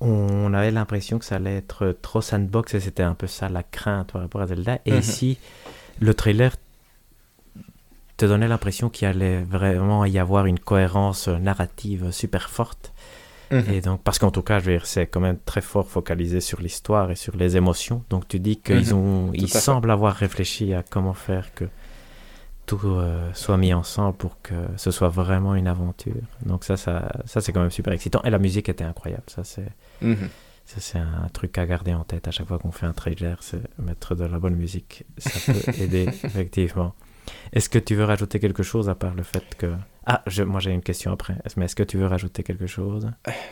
on 0.00 0.52
avait 0.52 0.72
l'impression 0.72 1.20
que 1.20 1.24
ça 1.24 1.36
allait 1.36 1.56
être 1.56 1.96
trop 2.02 2.20
sandbox 2.20 2.74
et 2.74 2.80
c'était 2.80 3.04
un 3.04 3.14
peu 3.14 3.28
ça 3.28 3.48
la 3.48 3.62
crainte 3.62 4.10
par 4.12 4.22
rapport 4.22 4.40
à 4.40 4.48
Zelda. 4.48 4.80
Et 4.84 4.92
mhm. 4.92 4.98
ici, 4.98 5.38
le 6.00 6.12
trailer 6.12 6.56
te 8.16 8.26
donnait 8.26 8.48
l'impression 8.48 8.90
qu'il 8.90 9.06
allait 9.06 9.42
vraiment 9.44 10.04
y 10.04 10.18
avoir 10.18 10.46
une 10.46 10.58
cohérence 10.58 11.28
narrative 11.28 12.10
super 12.10 12.50
forte. 12.50 12.91
Et 13.52 13.80
donc, 13.80 14.02
parce 14.02 14.18
qu'en 14.18 14.30
tout 14.30 14.42
cas, 14.42 14.58
je 14.58 14.66
veux 14.66 14.72
dire, 14.72 14.86
c'est 14.86 15.06
quand 15.06 15.20
même 15.20 15.38
très 15.44 15.60
fort 15.60 15.88
focalisé 15.88 16.40
sur 16.40 16.60
l'histoire 16.60 17.10
et 17.10 17.16
sur 17.16 17.36
les 17.36 17.56
émotions. 17.56 18.02
Donc, 18.10 18.26
tu 18.28 18.40
dis 18.40 18.56
qu'ils 18.56 18.94
mhm. 18.94 18.98
ont, 18.98 19.30
ils 19.34 19.48
semblent 19.48 19.90
avoir 19.90 20.14
réfléchi 20.14 20.72
à 20.72 20.82
comment 20.82 21.14
faire 21.14 21.54
que 21.54 21.64
tout 22.64 22.80
euh, 22.84 23.28
soit 23.34 23.56
mis 23.56 23.74
ensemble 23.74 24.16
pour 24.16 24.40
que 24.40 24.54
ce 24.76 24.90
soit 24.90 25.08
vraiment 25.08 25.54
une 25.54 25.66
aventure. 25.66 26.14
Donc, 26.46 26.64
ça, 26.64 26.76
ça, 26.76 27.12
ça 27.24 27.40
c'est 27.40 27.52
quand 27.52 27.60
même 27.60 27.70
super 27.70 27.92
excitant. 27.92 28.22
Et 28.24 28.30
la 28.30 28.38
musique 28.38 28.68
était 28.68 28.84
incroyable. 28.84 29.24
Ça, 29.26 29.44
c'est. 29.44 29.68
Mhm. 30.00 30.28
Ça, 30.64 30.80
c'est 30.80 30.98
un 30.98 31.28
truc 31.32 31.58
à 31.58 31.66
garder 31.66 31.92
en 31.92 32.04
tête 32.04 32.28
à 32.28 32.30
chaque 32.30 32.46
fois 32.46 32.58
qu'on 32.58 32.70
fait 32.70 32.86
un 32.86 32.92
trailer, 32.92 33.36
c'est 33.40 33.60
mettre 33.78 34.14
de 34.14 34.24
la 34.24 34.38
bonne 34.38 34.54
musique. 34.54 35.04
Ça 35.18 35.52
peut 35.52 35.72
aider, 35.82 36.06
effectivement. 36.22 36.94
Est-ce 37.52 37.68
que 37.68 37.80
tu 37.80 37.96
veux 37.96 38.04
rajouter 38.04 38.38
quelque 38.38 38.62
chose 38.62 38.88
à 38.88 38.94
part 38.94 39.14
le 39.14 39.24
fait 39.24 39.54
que... 39.56 39.74
Ah, 40.06 40.22
je, 40.26 40.42
moi 40.42 40.60
j'ai 40.60 40.72
une 40.72 40.82
question 40.82 41.12
après. 41.12 41.36
Mais 41.56 41.66
est-ce 41.66 41.76
que 41.76 41.82
tu 41.82 41.96
veux 41.96 42.06
rajouter 42.06 42.42
quelque 42.42 42.66
chose? 42.66 43.10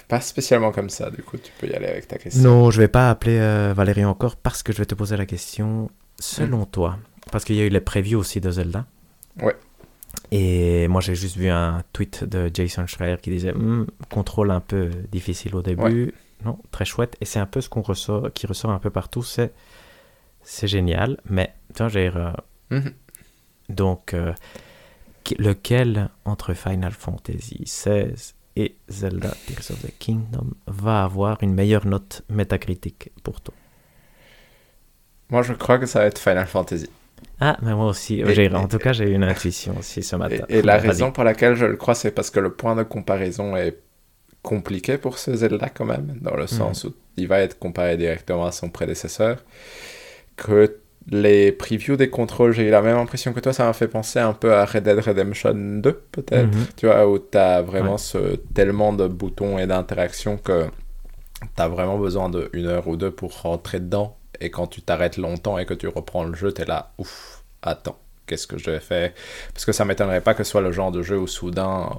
Pas 0.09 0.21
spécialement 0.21 0.73
comme 0.73 0.91
ça, 0.91 1.11
du 1.11 1.23
coup 1.23 1.37
tu 1.37 1.53
peux 1.59 1.67
y 1.67 1.75
aller 1.75 1.87
avec 1.87 2.09
ta 2.09 2.19
question. 2.19 2.43
Non, 2.43 2.71
je 2.71 2.81
vais 2.81 2.89
pas 2.89 3.11
appeler 3.11 3.39
euh, 3.39 3.73
Valérie 3.75 4.05
encore 4.05 4.37
parce 4.37 4.63
que 4.63 4.73
je 4.73 4.79
vais 4.79 4.87
te 4.87 4.95
poser 4.95 5.17
la 5.17 5.27
question. 5.27 5.91
Selon 6.19 6.63
hmm. 6.63 6.71
toi, 6.71 6.99
parce 7.33 7.45
qu'il 7.45 7.57
y 7.57 7.61
a 7.61 7.65
eu 7.65 7.71
les 7.71 7.81
previews 7.81 8.19
aussi 8.19 8.41
de 8.41 8.51
Zelda. 8.51 8.85
Ouais. 9.41 9.57
Et 10.33 10.87
moi 10.89 11.01
j'ai 11.01 11.15
juste 11.15 11.37
vu 11.37 11.49
un 11.49 11.83
tweet 11.93 12.25
de 12.25 12.51
Jason 12.53 12.87
Schreier 12.87 13.17
qui 13.23 13.31
disait 13.31 13.53
hmm, 13.53 13.87
contrôle 14.11 14.51
un 14.51 14.61
peu 14.61 14.91
difficile 15.11 15.55
au 15.55 15.63
début. 15.63 16.15
Non, 16.45 16.59
très 16.71 16.85
chouette. 16.85 17.17
Et 17.21 17.27
c'est 17.27 17.39
un 17.39 17.47
peu 17.47 17.61
ce 17.61 17.69
qu'on 17.69 17.83
ressort, 17.83 18.33
qui 18.33 18.47
ressort 18.47 18.71
un 18.71 18.79
peu 18.79 18.91
partout. 18.91 19.23
C'est 19.23 19.53
c'est 20.43 20.69
génial, 20.69 21.19
mais 21.29 21.53
tu 21.75 21.83
j'ai 21.91 22.11
donc, 23.71 24.15
euh, 24.15 24.35
lequel 25.39 26.11
entre 26.25 26.55
Final 26.55 26.93
Fantasy 26.93 27.65
XVI 27.65 28.35
et 28.57 28.77
Zelda 28.89 29.31
Tears 29.47 29.71
of 29.71 29.83
the 29.83 29.93
Kingdom 29.99 30.55
va 30.67 31.05
avoir 31.05 31.43
une 31.43 31.55
meilleure 31.55 31.87
note 31.87 32.23
métacritique 32.29 33.11
pour 33.23 33.41
toi? 33.41 33.55
Moi, 35.31 35.43
je 35.43 35.53
crois 35.53 35.79
que 35.79 35.87
ça 35.87 36.01
va 36.01 36.07
être 36.07 36.19
Final 36.19 36.47
Fantasy. 36.47 36.89
Ah, 37.41 37.57
mais 37.63 37.75
moi 37.75 37.87
aussi. 37.87 38.23
en 38.53 38.69
tout 38.69 38.79
cas, 38.79 38.93
j'ai 38.93 39.05
eu 39.05 39.15
une 39.15 39.25
intuition 39.25 39.77
aussi 39.79 40.03
ce 40.03 40.17
matin. 40.17 40.45
Et, 40.49 40.63
la 40.63 40.79
raison 40.79 41.13
pour 41.13 41.25
laquelle 41.25 41.55
je 41.55 41.67
le 41.67 41.77
crois, 41.77 41.95
c'est 41.95 42.11
parce 42.11 42.31
que 42.31 42.41
le 42.41 42.53
point 42.53 42.77
de 42.77 42.83
comparaison 42.83 43.57
est 43.57 43.79
compliqué 44.43 44.99
pour 44.99 45.19
ce 45.19 45.35
Zelda 45.35 45.69
quand 45.69 45.85
même, 45.85 46.19
dans 46.21 46.37
le 46.37 46.47
sens 46.47 46.85
hmm. 46.85 46.89
où 46.89 46.95
il 47.17 47.29
va 47.29 47.41
être 47.41 47.59
comparé 47.59 47.97
directement 47.97 48.47
à 48.47 48.53
son 48.53 48.71
prédécesseur. 48.71 49.45
Que 50.37 50.80
les 51.09 51.53
previews 51.53 51.97
des 51.97 52.11
contrôles, 52.11 52.53
j'ai 52.53 52.69
eu 52.69 52.71
la 52.71 52.83
même 52.83 52.97
impression 52.97 53.33
que 53.33 53.41
toi, 53.41 53.53
ça 53.53 53.65
m'a 53.65 53.73
fait 53.73 53.89
penser 53.89 54.19
un 54.19 54.33
peu 54.33 54.55
à 54.55 54.65
Red 54.65 54.85
Dead 54.85 54.99
Redemption 54.99 55.55
2, 55.55 55.93
peut-être, 56.13 56.55
mhm. 56.55 56.67
tu 56.77 56.87
vois, 56.87 57.09
où 57.09 57.19
tu 57.19 57.39
as 57.39 57.63
vraiment 57.63 57.99
ce, 57.99 58.37
tellement 58.55 58.93
de 58.93 59.09
boutons 59.09 59.59
et 59.59 59.67
d'interactions 59.67 60.37
que 60.37 60.67
tu 61.41 61.63
as 61.63 61.69
vraiment 61.69 61.99
besoin 61.99 62.31
d'une 62.31 62.67
heure 62.67 62.87
ou 62.87 62.97
deux 62.97 63.11
pour 63.11 63.41
rentrer 63.43 63.81
dedans. 63.81 64.17
Et 64.41 64.51
quand 64.51 64.67
tu 64.67 64.83
t'arrêtes 64.83 65.17
longtemps 65.17 65.59
et 65.59 65.67
que 65.67 65.75
tu 65.75 65.89
reprends 65.89 66.25
le 66.25 66.35
jeu, 66.35 66.53
tu 66.53 66.63
es 66.63 66.65
là, 66.65 66.93
ouf, 66.99 67.43
attends, 67.63 67.99
qu'est-ce 68.27 68.47
que 68.47 68.59
je 68.59 68.71
vais 68.71 68.81
faire? 68.81 69.13
Parce 69.53 69.65
que 69.65 69.73
ça 69.73 69.85
m'étonnerait 69.85 70.21
pas 70.21 70.35
que 70.35 70.45
ce 70.45 70.51
soit 70.51 70.61
le 70.61 70.73
genre 70.73 70.93
de 70.93 71.03
jeu 71.03 71.19
où 71.19 71.27
soudain 71.27 71.91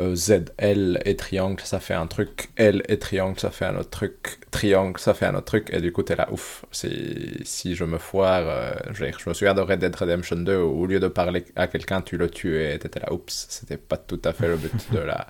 euh, 0.00 0.16
Z, 0.16 0.46
L 0.58 1.00
et 1.04 1.14
triangle, 1.14 1.60
ça 1.62 1.78
fait 1.78 1.94
un 1.94 2.06
truc, 2.06 2.50
L 2.56 2.82
et 2.88 2.98
triangle, 2.98 3.38
ça 3.38 3.50
fait 3.50 3.64
un 3.64 3.76
autre 3.76 3.90
truc, 3.90 4.40
triangle, 4.50 4.98
ça 4.98 5.14
fait 5.14 5.26
un 5.26 5.34
autre 5.36 5.44
truc, 5.44 5.70
et 5.72 5.80
du 5.80 5.92
coup, 5.92 6.02
t'es 6.02 6.16
là, 6.16 6.28
ouf, 6.32 6.64
si 6.72 7.74
je 7.76 7.84
me 7.84 7.98
foire, 7.98 8.42
euh, 8.44 8.72
je, 8.92 9.04
me 9.28 9.34
souviens 9.34 9.54
de 9.54 9.60
Red 9.60 9.78
Dead 9.78 9.94
Redemption 9.94 10.36
2, 10.36 10.56
où, 10.62 10.82
au 10.82 10.86
lieu 10.86 10.98
de 10.98 11.06
parler 11.06 11.44
à 11.54 11.68
quelqu'un, 11.68 12.00
tu 12.00 12.16
le 12.16 12.26
et 12.26 12.78
t'étais 12.78 13.00
là, 13.00 13.12
oups, 13.12 13.46
c'était 13.48 13.76
pas 13.76 13.96
tout 13.96 14.20
à 14.24 14.32
fait 14.32 14.48
le 14.48 14.56
but 14.56 14.92
de 14.92 14.98
la, 14.98 15.28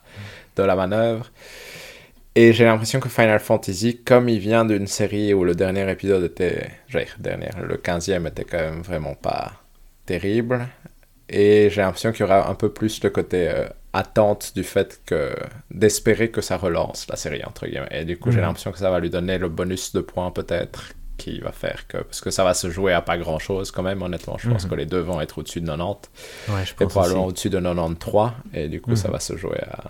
de 0.57 0.63
la 0.63 0.75
manœuvre. 0.77 1.31
Et 2.35 2.53
j'ai 2.53 2.65
l'impression 2.65 2.99
que 2.99 3.09
Final 3.09 3.39
Fantasy, 3.41 4.03
comme 4.03 4.29
il 4.29 4.39
vient 4.39 4.65
d'une 4.65 4.87
série 4.87 5.35
où 5.35 5.45
le 5.45 5.55
dernier 5.55 5.89
épisode 5.91 6.25
était, 6.25 6.71
dernier, 7.19 7.51
le 7.63 7.77
15e 7.77 8.27
était 8.27 8.45
quand 8.45 8.59
même 8.59 8.81
vraiment 8.81 9.15
pas 9.15 9.53
terrible, 10.07 10.67
et 11.29 11.69
j'ai 11.71 11.83
l'impression 11.83 12.13
qu'il 12.13 12.21
y 12.21 12.25
aura 12.25 12.49
un 12.49 12.55
peu 12.55 12.71
plus 12.71 13.03
le 13.03 13.11
côté 13.11 13.49
euh, 13.49 13.67
attente 13.95 14.53
du 14.55 14.63
fait 14.65 15.01
que 15.07 15.35
d'espérer 15.71 16.31
que 16.31 16.41
ça 16.43 16.57
relance 16.59 17.07
la 17.09 17.17
série 17.17 17.43
entre 17.45 17.67
guillemets. 17.67 17.89
Et 17.91 18.05
du 18.05 18.19
coup, 18.19 18.31
j'ai 18.31 18.39
mhm. 18.39 18.45
l'impression 18.47 18.73
que 18.73 18.79
ça 18.79 18.91
va 18.91 19.01
lui 19.01 19.09
donner 19.11 19.39
le 19.39 19.49
bonus 19.49 19.93
de 19.95 20.01
points 20.01 20.31
peut-être 20.31 20.93
qui 21.17 21.39
va 21.41 21.53
faire 21.53 21.87
que. 21.87 21.99
Parce 21.99 22.21
que 22.21 22.31
ça 22.31 22.43
va 22.45 22.55
se 22.55 22.69
jouer 22.71 22.93
à 22.93 23.01
pas 23.01 23.17
grand 23.17 23.39
chose 23.39 23.71
quand 23.71 23.83
même, 23.85 24.03
honnêtement. 24.03 24.37
Je 24.39 24.51
pense 24.51 24.65
Mhm. 24.65 24.71
que 24.71 24.75
les 24.75 24.87
deux 24.87 24.99
vont 25.01 25.21
être 25.21 25.39
au-dessus 25.39 25.61
de 25.61 25.67
90. 25.67 26.11
Ouais, 26.49 26.65
je 26.67 26.73
Et 26.73 26.75
pense 26.77 26.89
probablement 26.93 27.21
aussi. 27.27 27.31
au-dessus 27.31 27.51
de 27.51 27.61
93. 27.61 28.33
Et 28.53 28.69
du 28.69 28.81
coup, 28.81 28.91
Mhm. 28.91 28.97
ça 28.97 29.11
va 29.11 29.21
se 29.21 29.37
jouer 29.37 29.61
à. 29.71 29.85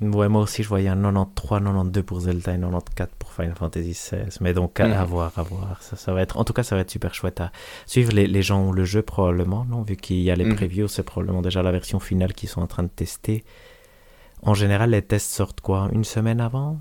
Ouais, 0.00 0.28
moi 0.28 0.42
aussi, 0.42 0.62
je 0.62 0.68
voyais 0.68 0.88
un 0.88 0.96
93, 0.96 1.60
92 1.64 2.02
pour 2.04 2.20
Zelda 2.20 2.54
et 2.54 2.58
94 2.60 3.08
pour 3.18 3.32
Final 3.32 3.54
Fantasy 3.56 3.90
XVI. 3.92 4.28
Mais 4.40 4.54
donc, 4.54 4.78
à, 4.78 4.86
Mhm. 4.86 4.92
à 4.94 5.04
voir, 5.04 5.32
à 5.36 5.42
voir. 5.42 5.82
Ça, 5.82 5.96
ça 5.96 6.12
va 6.14 6.22
être, 6.22 6.36
en 6.38 6.44
tout 6.44 6.52
cas, 6.52 6.62
ça 6.62 6.76
va 6.76 6.82
être 6.82 6.90
super 6.90 7.14
chouette 7.14 7.40
à 7.40 7.50
suivre. 7.84 8.12
Les, 8.12 8.26
les 8.28 8.42
gens 8.42 8.60
ont 8.60 8.72
le 8.72 8.84
jeu 8.84 9.02
probablement, 9.02 9.64
non? 9.64 9.82
Vu 9.82 9.96
qu'il 9.96 10.20
y 10.20 10.30
a 10.30 10.36
les 10.36 10.44
Mhm. 10.44 10.54
previews, 10.54 10.86
c'est 10.88 11.02
probablement 11.02 11.42
déjà 11.42 11.62
la 11.62 11.72
version 11.72 11.98
finale 11.98 12.32
qu'ils 12.32 12.48
sont 12.48 12.60
en 12.62 12.66
train 12.68 12.84
de 12.84 12.88
tester. 12.88 13.44
En 14.42 14.54
général, 14.54 14.90
les 14.90 15.02
tests 15.02 15.32
sortent 15.32 15.60
quoi? 15.60 15.88
Une 15.92 16.04
semaine 16.04 16.40
avant? 16.40 16.78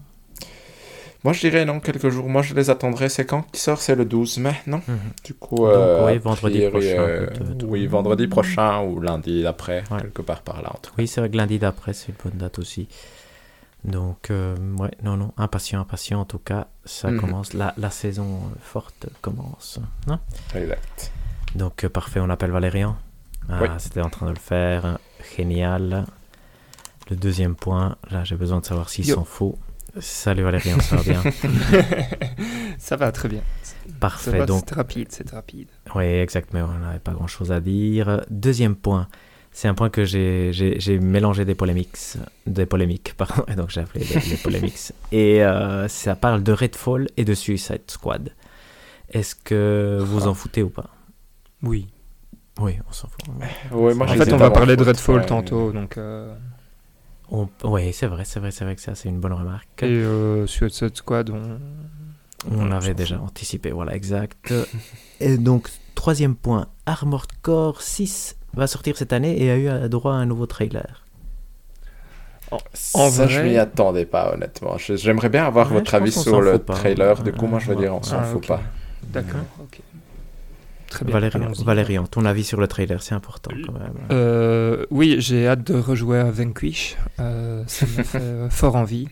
Moi, 1.23 1.33
je 1.33 1.39
dirais 1.41 1.65
non, 1.65 1.79
quelques 1.79 2.09
jours. 2.09 2.29
Moi, 2.29 2.41
je 2.41 2.53
les 2.53 2.69
attendrai. 2.69 3.09
C'est 3.09 3.25
quand 3.25 3.41
qui 3.51 3.59
sort? 3.59 3.79
C'est 3.81 3.95
le 3.95 4.05
12 4.05 4.37
mai, 4.37 4.53
non? 4.67 4.81
Mhm. 4.87 4.97
Du 5.23 5.33
coup, 5.33 5.55
Donc, 5.57 5.65
euh, 5.67 6.05
oui, 6.05 6.17
vendredi 6.19 6.57
priori, 6.59 6.71
prochain, 6.71 7.01
euh, 7.01 7.27
oui, 7.65 7.87
vendredi 7.87 8.27
prochain 8.27 8.81
ou 8.83 9.01
lundi 9.01 9.43
d'après, 9.43 9.83
Ouais. 9.91 10.01
quelque 10.01 10.21
part 10.21 10.41
par 10.41 10.61
là, 10.61 10.69
en 10.73 10.77
tout 10.77 10.91
cas. 10.91 10.95
Oui, 10.99 11.07
c'est 11.07 11.19
vrai 11.21 11.29
que 11.29 11.37
lundi 11.37 11.59
d'après, 11.59 11.93
c'est 11.93 12.09
une 12.09 12.15
bonne 12.23 12.37
date 12.39 12.59
aussi. 12.59 12.87
Donc, 13.83 14.31
euh, 14.31 14.55
ouais, 14.79 14.91
non, 15.03 15.17
non, 15.17 15.33
impatient, 15.37 15.79
impatient. 15.81 16.19
En 16.21 16.25
tout 16.25 16.39
cas, 16.39 16.67
ça 16.85 17.09
Mhm. 17.09 17.19
commence. 17.19 17.53
La, 17.53 17.73
la 17.77 17.89
saison 17.89 18.41
forte 18.61 19.07
commence. 19.21 19.79
hein 20.09 20.19
Exact. 20.55 21.11
Donc 21.55 21.87
parfait, 21.87 22.19
on 22.19 22.29
appelle 22.29 22.51
Valérian. 22.51 22.95
Ah, 23.49 23.59
Oui. 23.61 23.67
C'était 23.79 24.01
en 24.01 24.09
train 24.09 24.25
de 24.27 24.31
le 24.33 24.39
faire. 24.39 24.99
Génial. 25.37 26.05
Le 27.09 27.15
deuxième 27.15 27.55
point, 27.55 27.95
là 28.11 28.23
j'ai 28.25 28.35
besoin 28.35 28.59
de 28.59 28.65
savoir 28.65 28.89
s'il 28.89 29.07
Yo. 29.07 29.15
s'en 29.15 29.23
fout. 29.23 29.55
Salut 29.99 30.43
Valérian, 30.43 30.79
ça 30.79 30.97
va 30.97 31.03
bien 31.03 31.23
ça 32.77 32.95
va 32.95 33.11
très 33.11 33.29
bien. 33.29 33.41
Parfait, 33.99 34.45
donc 34.45 34.63
c'est 34.67 34.75
rapide, 34.75 35.07
c'est 35.09 35.29
rapide. 35.31 35.69
oui 35.95 36.05
exact, 36.05 36.49
mais 36.53 36.61
on 36.61 36.67
n'avait 36.77 36.99
pas 36.99 37.13
grand 37.13 37.27
chose 37.27 37.51
à 37.51 37.59
dire. 37.59 38.21
Deuxième 38.29 38.75
point, 38.75 39.07
c'est 39.51 39.67
un 39.67 39.73
point 39.73 39.89
que 39.89 40.05
j'ai- 40.05 40.51
j'ai 40.53 40.79
j'ai 40.79 40.99
mélangé 40.99 41.45
des 41.45 41.55
polémiques, 41.55 41.97
des 42.45 42.65
polémiques, 42.65 43.13
pardon, 43.17 43.43
et 43.47 43.55
donc 43.59 43.69
j'ai 43.69 43.81
appelé 43.81 44.05
les, 44.05 44.19
les 44.29 44.37
polémiques. 44.37 44.91
Et 45.11 45.43
euh, 45.43 45.87
ça 45.87 46.15
parle 46.15 46.43
de 46.43 46.51
Redfall 46.51 47.07
et 47.17 47.25
de 47.25 47.33
Suicide 47.33 47.81
Squad. 47.87 48.31
Est-ce 49.09 49.35
que 49.35 49.99
vous 50.01 50.27
en 50.27 50.33
foutez 50.33 50.61
ou 50.63 50.69
pas? 50.69 50.89
Oui. 51.63 51.87
Oui, 52.59 52.77
on 52.89 52.91
s'en 52.91 53.07
fout. 53.07 53.21
Ouais, 53.71 53.93
moi, 53.93 54.07
en 54.09 54.13
fait, 54.13 54.33
on 54.33 54.37
va 54.37 54.49
parler 54.51 54.75
de 54.75 54.83
Redfall 54.83 55.17
ouais. 55.19 55.25
tantôt, 55.25 55.71
donc. 55.71 55.97
euh, 55.97 56.35
On- 57.31 57.49
Oui, 57.63 57.91
c'est 57.93 58.07
vrai, 58.07 58.23
c'est 58.25 58.39
vrai, 58.39 58.51
c'est 58.51 58.63
vrai 58.63 58.75
que 58.75 58.81
ça, 58.81 58.95
c'est 58.95 59.09
une 59.09 59.19
bonne 59.19 59.33
remarque. 59.33 59.83
Et 59.83 59.85
euh, 59.87 60.47
Suicide 60.47 60.95
Squad, 60.95 61.29
on. 61.29 61.59
On 62.49 62.67
on 62.67 62.71
avait 62.71 62.93
déjà 62.93 63.15
fout. 63.17 63.25
anticipé, 63.25 63.71
voilà, 63.71 63.95
exact. 63.95 64.53
et 65.19 65.37
donc, 65.37 65.69
troisième 65.95 66.35
point, 66.35 66.67
Armored 66.85 67.31
Core 67.41 67.81
6 67.81 68.37
va 68.53 68.67
sortir 68.67 68.95
cette 68.97 69.11
année 69.11 69.41
et 69.43 69.51
a 69.51 69.57
eu 69.85 69.89
droit 69.89 70.13
à 70.13 70.15
un 70.15 70.25
nouveau 70.25 70.45
trailer. 70.45 71.03
En 72.93 73.09
ça, 73.09 73.27
je 73.27 73.39
vrai- 73.39 73.49
m'y 73.49 73.57
attendais 73.57 74.05
pas, 74.05 74.33
honnêtement. 74.33 74.77
Je- 74.77 74.95
J'aimerais 74.95 75.27
bien 75.29 75.45
avoir 75.45 75.67
Ouais, 75.67 75.73
votre 75.79 75.91
je 75.91 75.95
avis 75.97 76.11
sur 76.11 76.39
le 76.41 76.59
pas. 76.59 76.75
trailer. 76.75 77.21
Du 77.21 77.33
coup, 77.33 77.45
moi, 77.47 77.59
je 77.59 77.67
veux 77.67 77.75
dire, 77.75 77.93
on 77.93 78.01
s'en 78.03 78.19
Ah, 78.19 78.23
fout 78.23 78.47
pas. 78.47 78.61
D'accord, 79.03 79.41
ok. 79.59 79.81
Très 80.97 81.05
bien. 81.05 81.51
Valérian, 81.63 82.07
ton 82.07 82.25
avis 82.25 82.43
sur 82.43 82.59
le 82.59 82.67
trailer, 82.67 83.03
c'est 83.03 83.13
important 83.13 83.51
quand 83.65 83.73
même. 83.73 83.93
Euh, 84.11 84.85
oui, 84.89 85.17
j'ai 85.19 85.47
hâte 85.47 85.63
de 85.63 85.75
rejouer 85.77 86.17
à 86.19 86.31
Vanquish. 86.31 86.97
Euh, 87.19 87.63
ça 87.67 87.85
me 87.85 88.03
fait 88.03 88.17
euh, 88.19 88.49
fort 88.49 88.75
envie. 88.75 89.07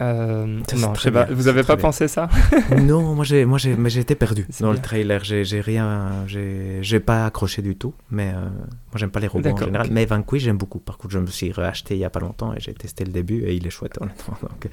Euh, 0.00 0.60
Ça, 0.68 0.76
non, 0.76 0.88
je 0.94 0.94
très 0.94 1.02
sais 1.10 1.12
pas. 1.12 1.26
Vous 1.26 1.48
avez 1.48 1.62
pas 1.64 1.76
bien. 1.76 1.82
pensé 1.82 2.08
ça 2.08 2.30
non, 2.78 3.14
moi 3.14 3.26
j'ai, 3.26 3.44
moi 3.44 3.58
j'ai, 3.58 3.76
mais 3.76 3.90
j'ai 3.90 4.00
été 4.00 4.14
perdu 4.14 4.46
dans 4.60 4.72
le 4.72 4.78
trailer. 4.78 5.22
J'ai, 5.22 5.44
j'ai 5.44 5.60
rien, 5.60 6.24
j'ai, 6.26 6.78
j'ai 6.80 6.98
pas 6.98 7.26
accroché 7.26 7.60
du 7.60 7.76
tout. 7.76 7.92
Mais 8.10 8.30
euh, 8.30 8.40
moi 8.40 8.96
j'aime 8.96 9.10
pas 9.10 9.20
les 9.20 9.26
robots 9.26 9.50
en 9.50 9.56
général. 9.56 9.88
Mais 9.90 10.06
Vanquish 10.06 10.42
j'aime 10.42 10.56
beaucoup. 10.56 10.78
Par 10.78 10.96
contre, 10.96 11.12
je 11.12 11.18
me 11.18 11.26
suis 11.26 11.52
racheté 11.52 11.94
il 11.94 12.00
y 12.00 12.04
a 12.04 12.10
pas 12.10 12.20
longtemps 12.20 12.54
et 12.54 12.60
j'ai 12.60 12.72
testé 12.72 13.04
le 13.04 13.12
début 13.12 13.42
et 13.44 13.54
il 13.54 13.66
est 13.66 13.70
chouette 13.70 13.98
honnêtement. 14.00 14.38
Donc 14.40 14.68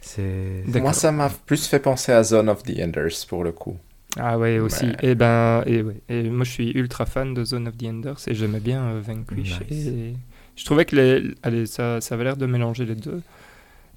c'est. 0.00 0.64
Moi, 0.66 0.92
ça 0.92 1.12
m'a 1.12 1.30
plus 1.46 1.66
fait 1.66 1.78
penser 1.78 2.12
à 2.12 2.22
Zone 2.24 2.48
of 2.48 2.62
the 2.64 2.80
Enders, 2.80 3.26
pour 3.28 3.44
le 3.44 3.52
coup. 3.52 3.76
Ah 4.16 4.38
ouais, 4.38 4.58
aussi. 4.58 4.86
Ouais. 4.86 4.96
Et 5.02 5.14
ben, 5.14 5.62
et, 5.66 5.82
ouais. 5.82 6.00
et 6.08 6.30
moi, 6.30 6.44
je 6.44 6.50
suis 6.50 6.70
ultra 6.70 7.04
fan 7.06 7.34
de 7.34 7.44
Zone 7.44 7.68
of 7.68 7.76
the 7.76 7.84
Enders 7.84 8.16
et 8.26 8.34
j'aimais 8.34 8.60
bien 8.60 8.82
euh, 8.84 9.00
Vanquish. 9.00 9.60
Nice. 9.70 9.86
Et 9.86 10.14
je 10.56 10.64
trouvais 10.64 10.84
que 10.86 10.96
les, 10.96 11.34
allez, 11.42 11.66
ça, 11.66 12.00
ça 12.00 12.14
avait 12.14 12.24
l'air 12.24 12.36
de 12.36 12.46
mélanger 12.46 12.84
les 12.86 12.94
deux. 12.94 13.22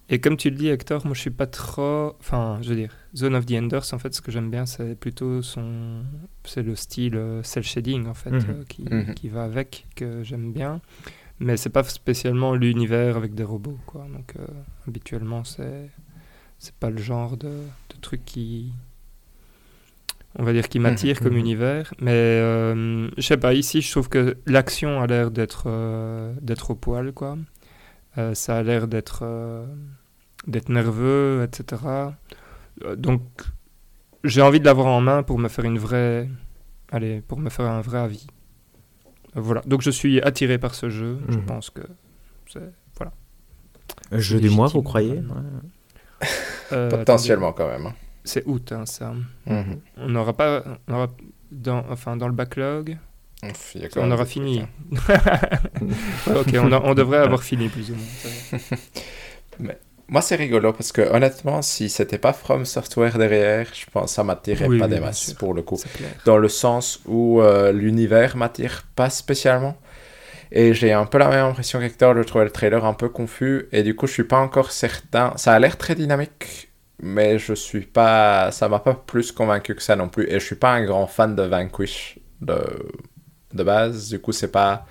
Et 0.10 0.20
comme 0.20 0.36
tu 0.36 0.50
le 0.50 0.58
dis, 0.58 0.68
Hector, 0.68 1.06
moi, 1.06 1.16
je 1.16 1.22
suis 1.22 1.30
pas 1.30 1.48
trop. 1.48 2.18
Enfin, 2.20 2.60
je 2.62 2.70
veux 2.70 2.76
dire, 2.76 2.94
Zone 3.16 3.34
of 3.36 3.46
the 3.46 3.54
Enders, 3.54 3.94
en 3.94 4.00
fait, 4.00 4.14
ce 4.14 4.22
que 4.22 4.30
j'aime 4.32 4.52
bien, 4.52 4.66
c'est 4.66 4.96
plutôt 5.00 5.42
son. 5.42 6.04
C'est 6.44 6.64
le 6.64 6.76
style 6.76 7.16
euh, 7.16 7.42
cel 7.44 7.64
shading, 7.64 8.08
en 8.08 8.14
fait, 8.14 8.32
Mhm. 8.32 8.46
euh, 8.50 8.64
qui, 8.68 8.84
Mhm. 8.84 9.14
qui 9.14 9.30
va 9.30 9.44
avec, 9.46 9.86
que 9.96 10.22
j'aime 10.24 10.52
bien. 10.52 10.82
Mais 11.40 11.56
c'est 11.56 11.70
pas 11.70 11.84
spécialement 11.84 12.54
l'univers 12.54 13.16
avec 13.16 13.34
des 13.34 13.44
robots, 13.46 13.80
quoi. 13.86 14.06
Donc, 14.14 14.34
euh, 14.38 14.46
habituellement, 14.88 15.46
c'est. 15.46 15.90
C'est 16.60 16.76
pas 16.76 16.90
le 16.92 16.98
genre 17.02 17.38
de, 17.38 17.48
de 17.48 17.96
truc 18.02 18.22
qui 18.26 18.72
on 20.40 20.44
va 20.44 20.54
dire 20.54 20.70
qui 20.70 20.80
m'attire 20.80 21.18
Mhm, 21.18 21.24
comme 21.24 21.34
mhm. 21.34 21.40
univers. 21.40 21.94
Mais 22.00 22.12
euh, 22.12 23.10
je 23.18 23.22
sais 23.22 23.38
pas, 23.38 23.54
ici 23.54 23.82
je 23.82 23.92
trouve 23.92 24.10
que 24.10 24.38
l'action 24.46 25.02
a 25.02 25.08
l'air 25.08 25.32
d'être 25.32 25.64
euh, 25.68 26.34
d'être 26.42 26.72
au 26.72 26.76
poil, 26.76 27.12
quoi. 27.14 27.38
Euh, 28.18 28.34
ça 28.34 28.58
a 28.58 28.64
l'air 28.64 28.88
d'être 28.88 29.20
euh, 29.24 29.66
d'être 30.48 30.70
nerveux, 30.70 31.44
etc. 31.44 31.82
Donc 32.98 33.22
j'ai 34.24 34.42
envie 34.42 34.60
de 34.60 34.66
l'avoir 34.66 34.88
en 34.88 35.02
main 35.02 35.24
pour 35.24 35.38
me 35.40 35.48
faire 35.50 35.66
une 35.66 35.78
vraie, 35.80 36.30
allez, 36.92 37.22
pour 37.22 37.40
me 37.40 37.50
faire 37.50 37.66
un 37.66 37.82
vrai 37.82 38.00
avis. 38.00 38.28
Voilà. 39.36 39.62
Donc 39.66 39.82
je 39.82 39.90
suis 39.92 40.22
attiré 40.22 40.58
par 40.58 40.76
ce 40.76 40.90
jeu. 40.90 41.20
Je 41.30 41.38
Mhm. 41.38 41.46
pense 41.46 41.70
que 41.70 41.82
c'est 42.48 42.72
voilà. 42.98 43.14
Jeu 44.12 44.40
du 44.42 44.50
mois, 44.50 44.68
vous 44.68 44.82
croyez? 44.84 45.14
Ouais. 45.20 45.22
Euh, 46.74 46.90
Potentiellement, 46.90 47.52
quand 47.52 47.68
même. 47.68 47.92
C'est 48.24 48.44
août, 48.46 48.72
hein, 48.72 48.86
ça. 48.86 49.14
Mhm. 49.48 49.80
On 49.98 50.10
n'aura 50.10 50.34
pas, 50.34 50.64
on 50.88 50.94
aura 50.94 51.08
dans, 51.52 51.84
enfin 51.90 52.16
dans 52.18 52.28
le 52.28 52.34
backlog. 52.34 52.98
Ouf, 53.44 53.72
il 53.76 53.82
y 53.82 53.86
a 53.86 53.90
quand 53.90 54.02
On 54.04 54.12
aura 54.12 54.26
fini. 54.26 54.62
ok, 56.28 56.54
on, 56.56 56.72
a- 56.72 56.82
on 56.84 56.94
devrait 56.94 57.18
avoir 57.20 57.44
fini 57.44 57.70
plus 57.70 57.92
ou 57.92 57.96
moins. 57.96 58.60
va. 59.60 59.74
Moi, 60.08 60.22
c'est 60.22 60.36
rigolo 60.36 60.74
parce 60.74 60.92
que 60.92 61.02
honnêtement, 61.02 61.62
si 61.62 61.90
c'était 61.90 62.18
pas 62.18 62.34
From 62.34 62.66
Software 62.66 63.18
derrière, 63.18 63.68
je 63.74 63.86
pense 63.90 64.06
que 64.06 64.10
ça 64.12 64.24
m'attirait 64.26 64.68
Oui, 64.68 64.78
pas 64.78 64.86
oui, 64.86 64.92
des 64.96 65.00
masses 65.00 65.34
pour 65.34 65.54
le 65.54 65.62
coup. 65.62 65.80
Dans 66.26 66.38
le 66.38 66.50
sens 66.50 67.00
où 67.06 67.40
euh, 67.42 67.72
l'univers 67.72 68.36
m'attire 68.36 68.84
pas 68.96 69.10
spécialement. 69.10 69.78
Et 70.52 70.74
j'ai 70.74 70.92
un 70.92 71.06
peu 71.06 71.18
la 71.18 71.30
même 71.30 71.46
impression 71.46 71.80
qu'Hector, 71.80 72.14
je 72.18 72.24
trouvais 72.24 72.44
le 72.44 72.52
trailer 72.52 72.84
un 72.84 72.94
peu 72.94 73.08
confus. 73.08 73.68
Et 73.72 73.84
du 73.84 73.96
coup, 73.96 74.06
je 74.06 74.12
suis 74.12 74.26
pas 74.26 74.40
encore 74.40 74.72
certain. 74.74 75.32
Ça 75.38 75.54
a 75.54 75.60
l'air 75.60 75.78
très 75.78 75.96
dynamique, 75.96 76.70
mais 77.02 77.40
je 77.40 77.54
suis 77.54 77.82
pas. 77.82 78.52
Ça 78.52 78.70
m'a 78.70 78.80
pas 78.80 78.94
plus 78.94 79.32
convaincu 79.32 79.76
que 79.76 79.82
ça 79.82 79.96
non 79.96 80.10
plus. 80.10 80.28
Et 80.30 80.40
je 80.40 80.46
suis 80.46 80.56
pas 80.56 80.72
un 80.72 80.86
grand 80.86 81.08
fan 81.08 81.36
de 81.36 81.44
Vanquish 81.44 82.20
de, 82.42 82.60
de 83.54 83.64
base. 83.64 84.10
Du 84.10 84.20
coup, 84.20 84.32
c'est 84.32 84.52
pas. 84.52 84.86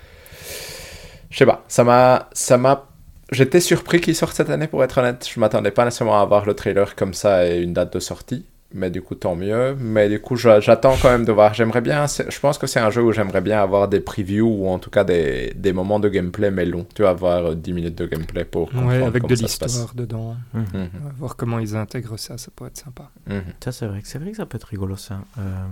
Je 1.31 1.39
sais 1.39 1.47
pas. 1.47 1.65
Ça 1.69 1.85
m'a. 1.85 2.29
Ça 2.33 2.59
m'a. 2.59 2.89
J'étais 3.33 3.61
surpris 3.61 4.01
qu'il 4.01 4.17
sorte 4.17 4.35
cette 4.37 4.51
année, 4.51 4.67
pour 4.67 4.83
être 4.85 4.99
honnête. 4.99 5.29
Je 5.33 5.39
m'attendais 5.41 5.71
pas 5.71 5.85
nécessairement 5.85 6.19
à 6.19 6.23
avoir 6.23 6.47
le 6.47 6.55
trailer 6.55 6.97
comme 6.97 7.15
ça 7.15 7.47
et 7.47 7.61
une 7.63 7.73
date 7.75 7.93
de 7.95 8.01
sortie. 8.01 8.47
Mais 8.73 8.89
du 8.91 9.03
coup, 9.03 9.17
tant 9.17 9.35
mieux. 9.35 9.75
Mais 9.81 10.09
du 10.09 10.21
coup, 10.21 10.37
j'a- 10.37 10.61
j'attends 10.61 10.95
quand 11.03 11.11
même 11.11 11.25
de 11.25 11.33
voir. 11.33 11.55
J'aimerais 11.55 11.81
bien. 11.81 12.07
Je 12.07 12.39
pense 12.39 12.57
que 12.57 12.69
c'est 12.69 12.79
un 12.79 12.91
jeu 12.91 13.03
où 13.03 13.11
j'aimerais 13.11 13.41
bien 13.41 13.61
avoir 13.61 13.89
des 13.89 13.99
previews 13.99 14.47
ou 14.49 14.69
en 14.69 14.79
tout 14.79 14.91
cas 14.91 15.03
des, 15.03 15.53
des 15.57 15.73
moments 15.73 15.99
de 15.99 16.09
gameplay, 16.09 16.53
mais 16.53 16.65
longs. 16.65 16.87
Tu 16.95 17.03
vas 17.03 17.11
avoir 17.11 17.47
euh, 17.47 17.55
10 17.57 17.73
minutes 17.73 17.97
de 17.99 18.07
gameplay 18.07 18.45
pour 18.45 18.67
comprendre 18.69 18.89
Ouais, 18.89 19.03
avec 19.03 19.27
de 19.27 19.35
l'histoire 19.35 19.93
dedans. 19.95 20.37
Mhm. 20.55 20.65
Mhm, 20.73 20.91
voir 21.19 21.35
comment 21.35 21.59
ils 21.59 21.75
intègrent 21.75 22.17
ça, 22.17 22.39
ça 22.39 22.49
pourrait 22.55 22.69
être 22.71 22.77
sympa. 22.79 23.11
mhm. 23.27 23.43
Ça, 23.63 23.73
c'est 23.73 23.87
vrai, 23.87 24.03
que- 24.03 24.07
c'est 24.09 24.19
vrai 24.21 24.31
que 24.31 24.37
ça 24.37 24.47
peut 24.47 24.57
être 24.57 24.65
rigolo, 24.69 24.97
ça. 24.97 25.21
Euh, 25.39 25.67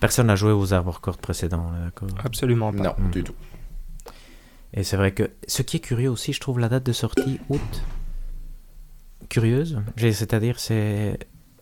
Personne 0.00 0.26
n'a 0.28 0.36
joué 0.36 0.52
aux 0.52 0.72
Armor 0.72 1.00
Core 1.00 1.18
précédents, 1.18 1.72
d'accord? 1.84 2.08
Absolument 2.24 2.72
pas. 2.72 2.82
Non, 2.84 2.94
du 3.12 3.22
tout. 3.24 3.34
Et 4.74 4.82
c'est 4.84 4.96
vrai 4.96 5.12
que 5.12 5.30
ce 5.46 5.62
qui 5.62 5.76
est 5.78 5.80
curieux 5.80 6.10
aussi, 6.10 6.32
je 6.32 6.40
trouve 6.40 6.58
la 6.60 6.68
date 6.68 6.84
de 6.84 6.92
sortie 6.92 7.40
août 7.48 7.82
curieuse. 9.28 9.80
C'est-à-dire, 9.96 10.58
c'est 10.60 11.18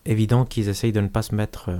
évident 0.07 0.45
qu'ils 0.45 0.69
essayent 0.69 0.91
de 0.91 1.01
ne 1.01 1.07
pas 1.07 1.21
se 1.21 1.35
mettre 1.35 1.69
euh, 1.69 1.77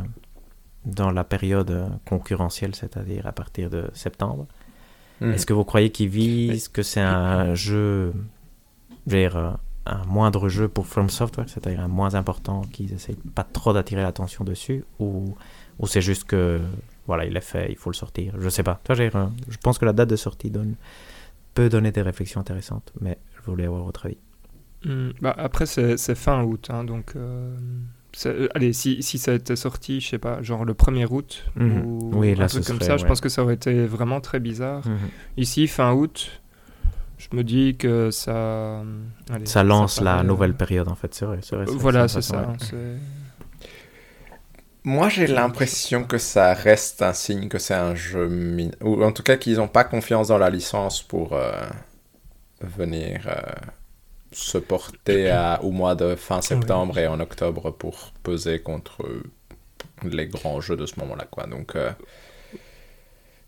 dans 0.86 1.12
la 1.12 1.24
période 1.24 1.72
euh, 1.72 1.88
concurrentielle, 2.06 2.76
c'est-à-dire 2.76 3.26
à 3.26 3.32
partir 3.32 3.70
de 3.70 3.90
septembre. 3.94 4.48
Mhm. 5.22 5.34
Est-ce 5.34 5.46
que 5.46 5.54
vous 5.54 5.64
croyez 5.64 5.92
qu'ils 5.92 6.10
visent? 6.10 6.68
Que 6.68 6.84
c'est 6.84 7.02
un 7.02 7.56
jeu, 7.56 8.14
dire, 9.06 9.36
euh, 9.36 9.52
un 9.86 10.04
moindre 10.06 10.50
jeu 10.50 10.68
pour 10.68 10.86
From 10.86 11.10
Software, 11.10 11.50
c'est-à-dire 11.50 11.80
un 11.80 11.88
moins 11.88 12.16
important, 12.16 12.62
qu'ils 12.62 12.94
essayent 12.94 13.18
pas 13.36 13.44
trop 13.44 13.74
d'attirer 13.74 14.02
l'attention 14.02 14.44
dessus, 14.44 14.84
ou, 15.00 15.36
ou 15.80 15.88
c'est 15.88 16.02
juste 16.02 16.26
que 16.26 16.62
voilà, 17.08 17.26
il 17.26 17.36
est 17.36 17.42
fait, 17.42 17.68
il 17.70 17.78
faut 17.78 17.90
le 17.90 17.96
sortir? 17.96 18.34
Je 18.38 18.50
sais 18.50 18.64
pas. 18.64 18.80
Toi, 18.84 18.96
je, 18.96 19.10
pense 19.64 19.78
que 19.78 19.86
la 19.86 19.94
date 19.94 20.10
de 20.10 20.18
sortie 20.18 20.52
donne, 20.52 20.76
peut 21.54 21.70
donner 21.70 21.92
des 21.92 22.02
réflexions 22.02 22.42
intéressantes, 22.42 22.92
mais 23.00 23.18
je 23.36 23.50
voulais 23.50 23.66
avoir 23.66 23.84
votre 23.84 24.06
avis. 24.06 24.18
Hmm, 24.84 25.12
bah, 25.22 25.34
après, 25.38 25.66
c'est 25.66 25.98
c'est 25.98 26.16
fin 26.16 26.44
août, 26.44 26.68
hein, 26.70 26.84
donc 26.84 27.16
euh, 27.16 27.56
allez, 28.56 28.74
si, 28.74 29.04
si 29.04 29.18
ça 29.18 29.34
était 29.34 29.56
sorti, 29.56 30.02
je 30.02 30.10
sais 30.10 30.18
pas, 30.18 30.42
genre 30.42 30.66
le 30.66 30.74
1er 30.74 31.06
août 31.12 31.46
Mhm. 31.56 31.86
ou 31.86 32.12
Oui, 32.16 32.36
là, 32.36 32.46
un 32.46 32.48
ce 32.48 32.56
truc 32.56 32.66
comme 32.68 32.76
serait, 32.78 32.86
ça, 32.88 32.98
je 32.98 33.06
pense 33.06 33.22
que 33.22 33.30
ça 33.30 33.44
aurait 33.44 33.54
été 33.56 33.86
vraiment 33.86 34.22
très 34.22 34.40
bizarre. 34.40 34.88
Mhm. 34.88 34.98
Ici, 35.38 35.68
fin 35.68 35.94
août, 35.94 36.42
je 37.18 37.28
me 37.34 37.44
dis 37.44 37.76
que 37.78 38.10
ça. 38.12 38.82
allez, 39.32 39.46
Ça 39.46 39.64
lance 39.64 40.02
la 40.02 40.16
paraît- 40.16 40.24
nouvelle 40.28 40.54
période 40.56 40.88
en 40.88 40.96
fait, 40.96 41.14
c'est 41.14 41.26
vrai. 41.26 41.40
c'est 41.42 41.56
vrai, 41.56 41.66
Voilà, 41.68 42.08
c'est 42.08 42.22
ça. 42.22 42.54
Moi, 44.84 45.10
j'ai 45.10 45.28
l'impression 45.28 46.06
que 46.06 46.18
ça 46.18 46.54
reste 46.54 47.02
un 47.02 47.12
signe 47.12 47.50
que 47.50 47.58
c'est 47.60 47.74
un 47.74 47.94
jeu 47.94 48.30
min... 48.30 48.70
Ou 48.82 49.04
en 49.04 49.12
tout 49.12 49.22
cas 49.24 49.36
qu'ils 49.36 49.58
n'ont 49.58 49.68
pas 49.68 49.84
confiance 49.84 50.30
dans 50.30 50.38
la 50.38 50.50
licence 50.50 51.02
pour 51.02 51.34
euh, 51.34 51.52
venir 52.62 53.28
euh, 53.28 53.42
se 54.38 54.60
porter 54.60 55.32
à, 55.32 55.64
au 55.64 55.72
mois 55.72 55.96
de 55.96 56.16
fin 56.16 56.42
septembre 56.42 57.00
et 57.00 57.08
en 57.08 57.20
octobre 57.20 57.72
pour 57.72 58.12
peser 58.22 58.60
contre 58.60 59.04
les 60.04 60.28
grands 60.28 60.62
jeux 60.62 60.78
de 60.78 60.86
ce 60.86 61.00
moment-là. 61.00 61.26
quoi. 61.30 61.48
Donc, 61.48 61.76
euh, 61.76 61.92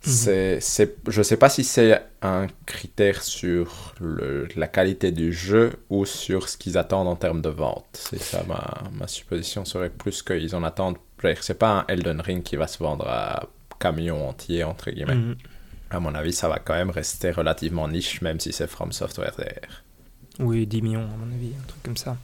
c'est, 0.01 0.59
c'est, 0.61 0.95
je 1.07 1.21
sais 1.21 1.37
pas 1.37 1.49
si 1.49 1.63
c'est 1.63 2.01
un 2.23 2.47
critère 2.65 3.21
sur 3.21 3.93
le, 3.99 4.47
la 4.55 4.67
qualité 4.67 5.11
du 5.11 5.31
jeu 5.31 5.73
ou 5.89 6.05
sur 6.05 6.49
ce 6.49 6.57
qu'ils 6.57 6.77
attendent 6.77 7.07
en 7.07 7.15
termes 7.15 7.41
de 7.41 7.49
vente. 7.49 7.85
C'est 7.93 8.21
ça, 8.21 8.43
ma, 8.47 8.89
ma 8.91 9.07
supposition 9.07 9.65
serait 9.65 9.91
plus 9.91 10.23
qu'ils 10.23 10.55
en 10.55 10.63
attendent. 10.63 10.97
C'est 11.41 11.59
pas 11.59 11.71
un 11.71 11.85
Elden 11.87 12.21
Ring 12.21 12.41
qui 12.41 12.55
va 12.55 12.65
se 12.65 12.81
vendre 12.81 13.07
à 13.07 13.47
camion 13.79 14.27
entier, 14.27 14.63
entre 14.63 14.89
guillemets. 14.89 15.15
Mhm. 15.15 15.35
À 15.91 15.99
mon 15.99 16.15
avis, 16.15 16.33
ça 16.33 16.47
va 16.47 16.57
quand 16.59 16.75
même 16.75 16.91
rester 16.91 17.29
relativement 17.29 17.87
niche, 17.87 18.21
même 18.21 18.39
si 18.39 18.53
c'est 18.53 18.67
From 18.67 18.91
Software 18.91 19.35
derrière. 19.37 19.83
Oui, 20.39 20.65
10 20.65 20.81
millions, 20.81 21.01
à 21.01 21.17
mon 21.17 21.33
avis, 21.33 21.51
un 21.59 21.67
truc 21.67 21.83
comme 21.83 21.97
ça. 21.97 22.17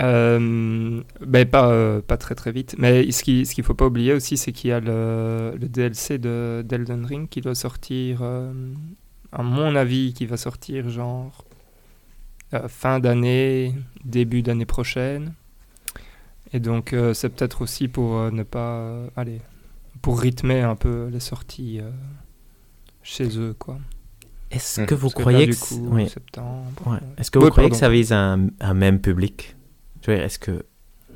Euh, 0.00 1.02
ben 1.20 1.46
pas, 1.46 1.70
euh, 1.70 2.00
pas 2.00 2.16
très 2.16 2.34
très 2.34 2.52
vite. 2.52 2.76
Mais 2.78 3.10
ce 3.12 3.22
qu'il 3.22 3.46
ce 3.46 3.54
qu'il 3.54 3.64
faut 3.64 3.74
pas 3.74 3.86
oublier 3.86 4.14
aussi, 4.14 4.36
c'est 4.36 4.52
qu'il 4.52 4.70
y 4.70 4.72
a 4.72 4.80
le, 4.80 5.56
le 5.60 5.68
DLC 5.68 6.18
de 6.18 6.64
d'Elden 6.66 7.04
Ring 7.04 7.28
qui 7.28 7.40
doit 7.40 7.54
sortir, 7.54 8.20
euh, 8.22 8.52
à 9.32 9.42
mon 9.42 9.76
avis, 9.76 10.14
qui 10.14 10.26
va 10.26 10.36
sortir 10.36 10.88
genre 10.88 11.44
euh, 12.54 12.66
fin 12.68 12.98
d'année, 12.98 13.74
début 14.04 14.42
d'année 14.42 14.66
prochaine. 14.66 15.34
Et 16.52 16.60
donc 16.60 16.94
c'est 17.14 17.28
peut-être 17.28 17.62
aussi 17.62 17.86
pour 17.86 18.32
ne 18.32 18.42
pas... 18.42 19.04
aller 19.16 19.40
pour 20.02 20.20
rythmer 20.20 20.62
un 20.62 20.74
peu 20.74 21.08
les 21.12 21.20
sorties 21.20 21.80
chez 23.04 23.38
eux, 23.38 23.54
quoi. 23.56 23.78
Est-ce 24.50 24.80
Mhm. 24.80 24.86
que 24.86 24.94
vous 24.94 25.00
Parce 25.02 25.14
que 25.14 25.20
croyez 25.20 25.46
là, 25.46 25.52
que 25.52 25.58
coup, 25.58 25.88
oui. 25.92 26.08
septembre... 26.08 26.64
Ouais. 26.86 26.98
Est-ce 27.18 27.30
que 27.30 27.38
vous 27.38 27.50
croyez 27.50 27.70
que 27.70 27.76
ça 27.76 27.88
vise 27.88 28.12
un, 28.12 28.48
un 28.60 28.74
même 28.74 29.00
public? 29.00 29.54
Je 30.02 30.10
veux 30.10 30.16
dire, 30.16 30.24
Est-ce 30.26 30.38
que 30.38 30.64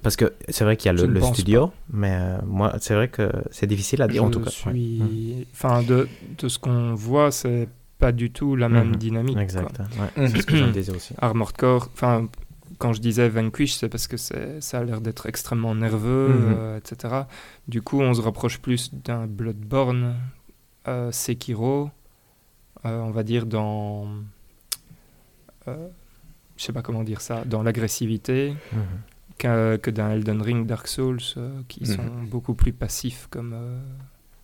parce 0.03 0.17
que 0.17 0.35
c'est 0.51 0.65
vrai 0.65 0.77
qu'il 0.77 0.87
y 0.87 0.89
a 0.91 0.93
le, 1.07 1.21
studio, 1.23 1.73
mais 1.91 2.11
euh, 2.13 2.37
moi 2.47 2.75
c'est 2.79 2.93
vrai 2.95 3.09
que 3.09 3.31
c'est 3.51 3.67
difficile 3.67 4.03
à 4.03 4.07
dire 4.09 4.23
en 4.23 4.29
tout 4.31 4.41
cas. 4.41 4.51
ouais. 4.67 4.73
suis... 4.73 5.47
Enfin, 5.53 5.83
de, 5.83 6.07
de 6.37 6.49
ce 6.49 6.59
qu'on 6.59 6.95
voit, 6.95 7.31
c'est 7.31 7.69
pas 7.99 8.13
du 8.13 8.31
tout 8.31 8.55
la 8.55 8.69
même 8.69 8.89
Mhm. 8.91 8.97
dynamique. 8.97 9.39
Exact. 9.39 9.79
ouais. 9.79 10.29
C'est 10.29 10.43
ce 10.43 10.47
que 10.47 10.57
je 10.57 10.65
me 10.65 10.73
disais 10.73 10.95
aussi. 10.95 11.15
Armored 11.23 11.57
Core, 11.57 11.89
enfin, 11.95 12.29
quand 12.77 12.93
je 12.93 13.01
disais 13.01 13.31
Vanquish, 13.31 13.77
c'est 13.77 13.89
parce 13.89 14.07
que 14.07 14.19
c'est- 14.19 14.61
ça 14.61 14.81
a 14.81 14.85
l'air 14.85 15.01
d'être 15.01 15.25
extrêmement 15.25 15.75
nerveux, 15.75 16.29
Mhm. 16.29 16.55
euh, 16.59 16.77
etc. 16.79 17.23
Du 17.67 17.81
coup, 17.81 18.03
on 18.03 18.13
se 18.13 18.21
rapproche 18.21 18.59
plus 18.59 18.93
d'un 18.93 19.27
Bloodborne, 19.27 20.17
euh, 20.87 21.11
Sekiro, 21.13 21.89
on 22.91 23.11
va 23.11 23.23
dire 23.23 23.47
dans... 23.47 24.07
euh, 25.69 25.89
je 26.57 26.63
sais 26.65 26.73
pas 26.73 26.83
comment 26.83 27.03
dire 27.03 27.21
ça, 27.21 27.43
dans 27.45 27.63
l'agressivité, 27.63 28.55
Mhm. 28.73 29.79
que 29.79 29.91
d'un 29.91 30.11
Elden 30.11 30.41
Ring, 30.41 30.67
Dark 30.67 30.87
Souls, 30.87 31.19
euh, 31.37 31.61
qui 31.69 31.81
Mhm. 31.85 31.97
sont 31.97 32.05
beaucoup 32.31 32.55
plus 32.55 32.73
passifs 32.73 33.27
comme, 33.31 33.53
euh, 33.55 33.79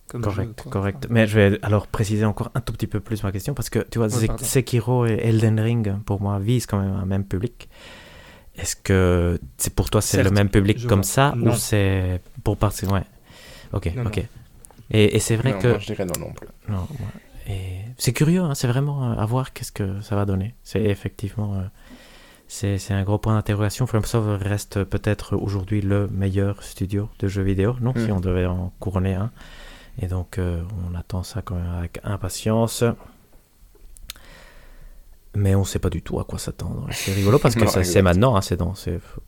comme 0.09 0.21
Correct, 0.21 0.63
correct. 0.69 0.97
Enfin, 1.05 1.13
Mais 1.13 1.25
je 1.27 1.39
vais 1.39 1.59
alors 1.61 1.87
préciser 1.87 2.25
encore 2.25 2.51
un 2.53 2.59
tout 2.61 2.73
petit 2.73 2.87
peu 2.87 2.99
plus 2.99 3.23
ma 3.23 3.31
question 3.31 3.53
parce 3.53 3.69
que 3.69 3.79
tu 3.89 3.97
vois, 3.99 4.07
Ouais. 4.15 4.27
Sekiro 4.39 5.05
et 5.05 5.13
Elden 5.13 5.59
Ring 5.59 5.93
pour 6.05 6.21
moi 6.21 6.37
visent 6.39 6.65
quand 6.65 6.79
même 6.79 6.93
un 6.93 7.05
même 7.05 7.23
public. 7.23 7.69
Est-ce 8.57 8.75
que 8.75 9.39
c'est 9.57 9.73
pour 9.73 9.89
toi 9.89 10.01
c'est 10.01 10.21
le 10.23 10.29
même 10.31 10.49
public 10.49 10.85
comme 10.85 10.99
vois. 10.99 11.03
ça 11.03 11.33
Non. 11.37 11.53
ou 11.53 11.55
c'est 11.55 12.19
pour 12.43 12.57
partir 12.57 12.91
ouais. 12.91 13.03
Ok, 13.71 13.89
Non, 13.95 14.05
ok. 14.07 14.17
non. 14.17 14.23
Et, 14.91 15.15
et 15.15 15.19
c'est 15.19 15.37
vrai 15.37 15.53
Non, 15.53 15.59
que 15.59 15.67
moi, 15.69 15.79
je 15.79 15.85
dirais 15.85 16.03
non 16.05 16.19
non 16.19 16.33
plus. 16.33 16.47
Non, 16.67 16.81
ouais. 16.81 17.21
Et 17.51 17.81
c'est 17.97 18.13
curieux, 18.13 18.41
hein, 18.41 18.55
c'est 18.55 18.67
vraiment 18.67 19.11
euh, 19.11 19.15
à 19.15 19.25
voir 19.25 19.53
qu'est-ce 19.53 19.71
que 19.71 20.01
ça 20.01 20.15
va 20.15 20.25
donner. 20.25 20.55
C'est 20.63 20.81
effectivement, 20.83 21.55
euh, 21.55 21.63
c'est 22.47 22.91
un 22.91 23.03
gros 23.03 23.17
point 23.17 23.35
d'interrogation. 23.35 23.85
FromSoft 23.87 24.41
reste 24.43 24.83
peut-être 24.83 25.35
aujourd'hui 25.35 25.81
le 25.81 26.07
meilleur 26.07 26.63
studio 26.63 27.09
de 27.19 27.27
jeux 27.27 27.43
vidéo, 27.43 27.75
non 27.81 27.93
Si 27.95 28.07
Mm. 28.07 28.11
on 28.11 28.19
devait 28.19 28.45
en 28.45 28.71
couronner 28.79 29.15
un. 29.15 29.31
Et 30.01 30.07
donc, 30.07 30.37
euh, 30.37 30.63
on 30.89 30.95
attend 30.95 31.23
ça 31.23 31.41
quand 31.41 31.55
même 31.55 31.73
avec 31.77 31.99
impatience. 32.03 32.83
Mais 35.33 35.55
on 35.55 35.63
sait 35.63 35.79
pas 35.79 35.89
du 35.89 36.01
tout 36.01 36.19
à 36.19 36.25
quoi 36.25 36.39
s'attendre. 36.39 36.87
C'est 36.91 37.13
rigolo 37.13 37.39
parce 37.39 37.55
que 37.55 37.65
c'est 37.83 38.01
maintenant, 38.01 38.35
hein, 38.35 38.41
c'est 38.41 38.57
dans 38.57 38.73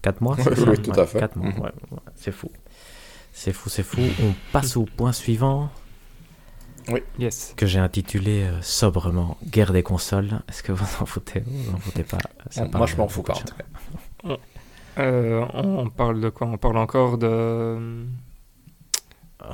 4 0.01 0.21
mois. 0.21 0.36
Oui, 0.67 0.78
tout 0.82 0.91
à 0.99 1.05
fait. 1.05 1.19
4 1.19 1.38
mois, 1.38 1.49
Mhm. 1.49 1.59
ouais, 1.59 1.71
ouais, 1.91 1.99
c'est 2.15 2.32
fou. 2.34 2.49
C'est 3.32 3.53
fou, 3.53 3.69
c'est 3.69 3.84
fou. 3.84 4.01
On 4.21 4.34
passe 4.51 4.76
au 4.78 4.84
point 4.84 5.11
suivant 5.13 5.69
Yes. 7.20 7.54
que 7.56 7.66
j'ai 7.66 7.80
intitulé 7.80 8.44
euh, 8.44 8.62
sobrement 8.62 9.38
Guerre 9.46 9.72
des 9.74 9.84
consoles. 9.84 10.42
Est-ce 10.50 10.64
que 10.64 10.72
vous 10.72 10.86
en 11.02 11.06
foutez 11.06 11.42
ou 11.48 11.52
Vous 11.52 11.76
en 11.76 11.80
foutez 11.80 12.04
pas? 12.04 12.18
Ça 12.50 12.66
Moi, 12.74 12.86
je 12.88 12.96
m'en 12.98 13.08
fous 13.08 13.24
pas. 13.24 13.34
en 13.34 13.38
tout 13.38 13.56
cas. 13.56 14.38
Euh, 15.00 15.46
on 15.54 15.90
parle 15.90 16.22
de 16.22 16.30
quoi? 16.30 16.48
On 16.48 16.58
parle 16.58 16.78
encore 16.78 17.18
de... 17.18 18.06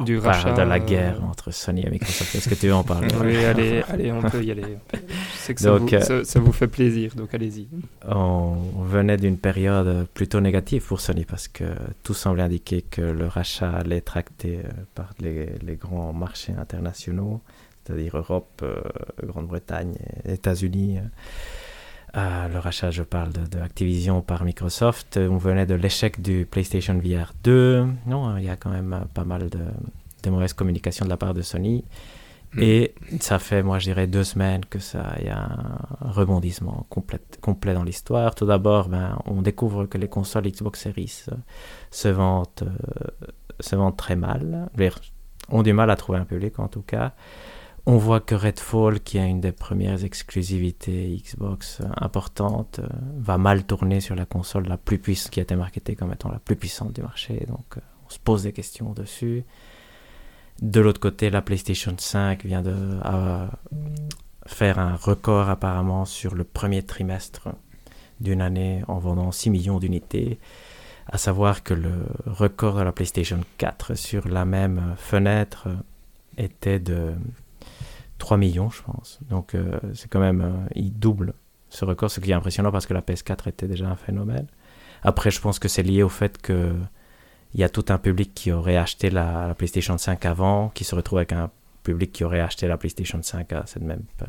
du 0.05 0.17
On 0.17 0.21
parle 0.21 0.35
rachat, 0.35 0.53
de 0.53 0.61
la 0.61 0.75
euh, 0.75 0.79
guerre 0.79 1.23
entre 1.23 1.51
Sony 1.51 1.85
et 1.85 1.89
Microsoft. 1.89 2.35
Est-ce 2.35 2.49
que 2.49 2.55
tu 2.55 2.67
veux 2.67 2.73
en 2.73 2.83
parler? 2.83 3.07
Oui, 3.21 3.35
allez, 3.45 3.83
allez, 3.89 4.11
on 4.11 4.21
peut 4.21 4.43
y 4.43 4.51
aller. 4.51 4.77
Je 4.93 5.37
sais 5.37 5.53
que 5.53 5.61
ça, 5.61 5.77
Donc, 5.77 5.89
vous, 5.89 5.95
euh, 5.95 6.01
ça, 6.01 6.23
ça 6.23 6.39
vous 6.39 6.51
fait 6.51 6.67
plaisir, 6.67 7.15
donc 7.15 7.33
allez-y. 7.33 7.67
On 8.07 8.55
venait 8.83 9.17
d'une 9.17 9.37
période 9.37 10.07
plutôt 10.13 10.41
négative 10.41 10.85
pour 10.85 11.01
Sony 11.01 11.25
parce 11.25 11.47
que 11.47 11.65
tout 12.03 12.13
semblait 12.13 12.43
indiquer 12.43 12.81
que 12.81 13.01
le 13.01 13.27
rachat 13.27 13.71
allait 13.71 13.97
être 13.97 14.17
acté 14.17 14.59
euh, 14.59 14.69
par 14.95 15.13
les, 15.19 15.49
les 15.61 15.75
grands 15.75 16.13
marchés 16.13 16.53
internationaux, 16.57 17.41
c'est-à-dire 17.83 18.17
Europe, 18.17 18.61
euh, 18.63 18.81
Grande-Bretagne 19.23 19.95
et 20.25 20.33
États-Unis. 20.33 20.99
Euh. 22.15 22.19
Euh, 22.19 22.47
le 22.47 22.59
rachat, 22.59 22.91
je 22.91 23.03
parle 23.03 23.31
de, 23.33 23.45
de 23.45 23.61
Activision 23.61 24.21
par 24.21 24.43
Microsoft. 24.43 25.17
On 25.17 25.37
venait 25.37 25.65
de 25.65 25.75
l'échec 25.75 26.21
du 26.21 26.45
PlayStation 26.49 26.97
VR 26.97 27.33
2. 27.43 27.85
Non, 28.07 28.37
il 28.37 28.45
y 28.45 28.49
a 28.49 28.55
quand 28.55 28.69
même 28.69 28.93
euh, 28.93 29.05
pas 29.13 29.23
mal 29.23 29.49
de, 29.49 29.59
de 30.23 30.29
mauvaises 30.29 30.53
communications 30.53 31.05
de 31.05 31.09
la 31.09 31.17
part 31.17 31.33
de 31.33 31.41
Sony. 31.41 31.83
Mm. 32.53 32.61
Et 32.61 32.95
ça 33.19 33.39
fait, 33.39 33.61
moi, 33.63 33.79
je 33.79 33.85
dirais 33.85 34.07
deux 34.07 34.23
semaines 34.23 34.65
que 34.65 34.79
ça, 34.79 35.15
il 35.19 35.27
y 35.27 35.29
a 35.29 35.39
un 35.39 36.11
rebondissement 36.11 36.85
complet, 36.89 37.19
complet 37.41 37.73
dans 37.73 37.83
l'histoire. 37.83 38.35
Tout 38.35 38.45
d'abord, 38.45 38.89
ben, 38.89 39.19
on 39.25 39.41
découvre 39.41 39.85
que 39.85 39.97
les 39.97 40.07
consoles 40.07 40.47
Xbox 40.47 40.81
Series 40.81 41.25
euh, 41.31 41.35
se 41.91 42.07
vendent, 42.07 42.47
euh, 42.63 43.17
se 43.59 43.75
vendent 43.75 43.97
très 43.97 44.15
mal. 44.15 44.69
Ont 45.49 45.63
du 45.63 45.73
mal 45.73 45.89
à 45.89 45.95
trouver 45.95 46.19
un 46.19 46.25
public, 46.25 46.59
en 46.59 46.67
tout 46.67 46.81
cas. 46.81 47.13
On 47.85 47.97
voit 47.97 48.19
que 48.19 48.35
Redfall, 48.35 48.99
qui 48.99 49.19
a 49.19 49.25
une 49.25 49.41
des 49.41 49.51
premières 49.51 50.03
exclusivités 50.03 51.21
Xbox 51.23 51.81
euh, 51.81 51.85
importantes, 51.97 52.79
euh, 52.79 52.87
va 53.17 53.37
mal 53.37 53.63
tourner 53.63 54.01
sur 54.01 54.15
la 54.15 54.25
console 54.25 54.67
la 54.67 54.77
plus 54.77 54.99
puissante, 54.99 55.31
qui 55.31 55.39
a 55.39 55.43
été 55.43 55.55
marketée 55.55 55.95
comme 55.95 56.11
étant 56.11 56.29
la 56.29 56.39
plus 56.39 56.55
puissante 56.55 56.93
du 56.93 57.01
marché. 57.01 57.45
Donc, 57.47 57.77
euh, 57.77 57.81
on 58.05 58.09
se 58.09 58.19
pose 58.19 58.43
des 58.43 58.53
questions 58.53 58.91
dessus. 58.93 59.43
De 60.61 60.81
l'autre 60.81 60.99
côté, 60.99 61.29
la 61.29 61.41
PlayStation 61.41 61.95
5 61.97 62.45
vient 62.45 62.61
de 62.61 62.99
faire 64.45 64.77
un 64.77 64.95
record 64.95 65.47
apparemment 65.47 66.03
sur 66.03 66.35
le 66.35 66.43
premier 66.43 66.83
trimestre 66.83 67.49
d'une 68.19 68.41
année 68.41 68.83
en 68.89 68.99
vendant 68.99 69.31
6 69.31 69.51
millions 69.51 69.79
d'unités. 69.79 70.37
À 71.07 71.17
savoir 71.17 71.63
que 71.63 71.73
le 71.73 72.05
record 72.25 72.75
de 72.75 72.81
la 72.81 72.91
PlayStation 72.91 73.39
4 73.57 73.95
sur 73.95 74.27
la 74.27 74.43
même 74.43 74.95
fenêtre 74.97 75.69
était 76.37 76.79
de 76.79 77.13
3 78.19 78.37
millions, 78.37 78.69
je 78.69 78.83
pense. 78.83 79.19
Donc 79.29 79.55
euh, 79.55 79.79
c'est 79.95 80.09
quand 80.09 80.19
même, 80.19 80.41
euh, 80.41 80.69
il 80.75 80.93
double 80.97 81.33
ce 81.69 81.85
record, 81.85 82.11
ce 82.11 82.19
qui 82.19 82.31
est 82.31 82.33
impressionnant 82.35 82.71
parce 82.71 82.85
que 82.85 82.93
la 82.93 83.01
PS4 83.01 83.49
était 83.49 83.67
déjà 83.67 83.87
un 83.87 83.95
phénomène. 83.95 84.47
Après, 85.03 85.31
je 85.31 85.39
pense 85.41 85.59
que 85.59 85.67
c'est 85.67 85.83
lié 85.83 86.03
au 86.03 86.09
fait 86.09 86.39
que 86.41 86.73
il 87.55 87.59
y 87.59 87.63
a 87.63 87.69
tout 87.69 87.85
un 87.89 87.97
public 87.97 88.33
qui 88.35 88.51
aurait 88.51 88.77
acheté 88.77 89.09
la, 89.09 89.47
la 89.47 89.55
PlayStation 89.55 89.97
5 89.97 90.23
avant, 90.25 90.69
qui 90.69 90.83
se 90.83 90.93
retrouve 90.93 91.17
avec 91.19 91.31
un 91.31 91.49
public 91.81 92.11
qui 92.11 92.23
aurait 92.23 92.41
acheté 92.41 92.67
la 92.67 92.77
PlayStation 92.77 93.19
5 93.23 93.53
à 93.53 93.63
cette 93.65 93.81
même 93.81 94.01
p- 94.17 94.25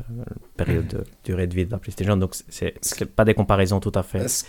période 0.57 0.87
de 0.87 1.03
durée 1.23 1.45
de 1.45 1.53
vie 1.53 1.65
de 1.65 1.71
la 1.71 1.77
PlayStation. 1.77 2.17
Donc 2.17 2.33
c'est 2.49 2.73
pas 3.15 3.25
des 3.25 3.33
comparaisons 3.35 3.79
tout 3.79 3.91
à 3.93 4.01
fait 4.03 4.27
Ce 4.27 4.45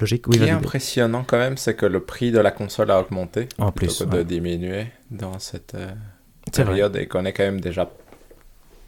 logiques. 0.00 0.24
qui 0.28 0.40
Oui, 0.40 0.44
est 0.46 0.50
impressionnant 0.50 1.24
quand 1.26 1.38
même, 1.38 1.56
c'est 1.56 1.74
que 1.76 1.86
le 1.86 2.00
prix 2.00 2.32
de 2.32 2.38
la 2.40 2.50
console 2.50 2.90
a 2.90 3.00
augmenté 3.00 3.48
En 3.58 3.72
plutôt 3.72 3.94
plus, 3.94 4.04
que 4.04 4.16
de 4.16 4.22
diminuer 4.24 4.88
dans 5.10 5.38
cette 5.38 5.74
euh, 5.74 5.86
vrai. 6.52 6.64
période 6.64 6.96
et 6.96 7.06
qu'on 7.06 7.24
est 7.24 7.32
quand 7.32 7.44
même 7.44 7.60
déjà 7.60 7.88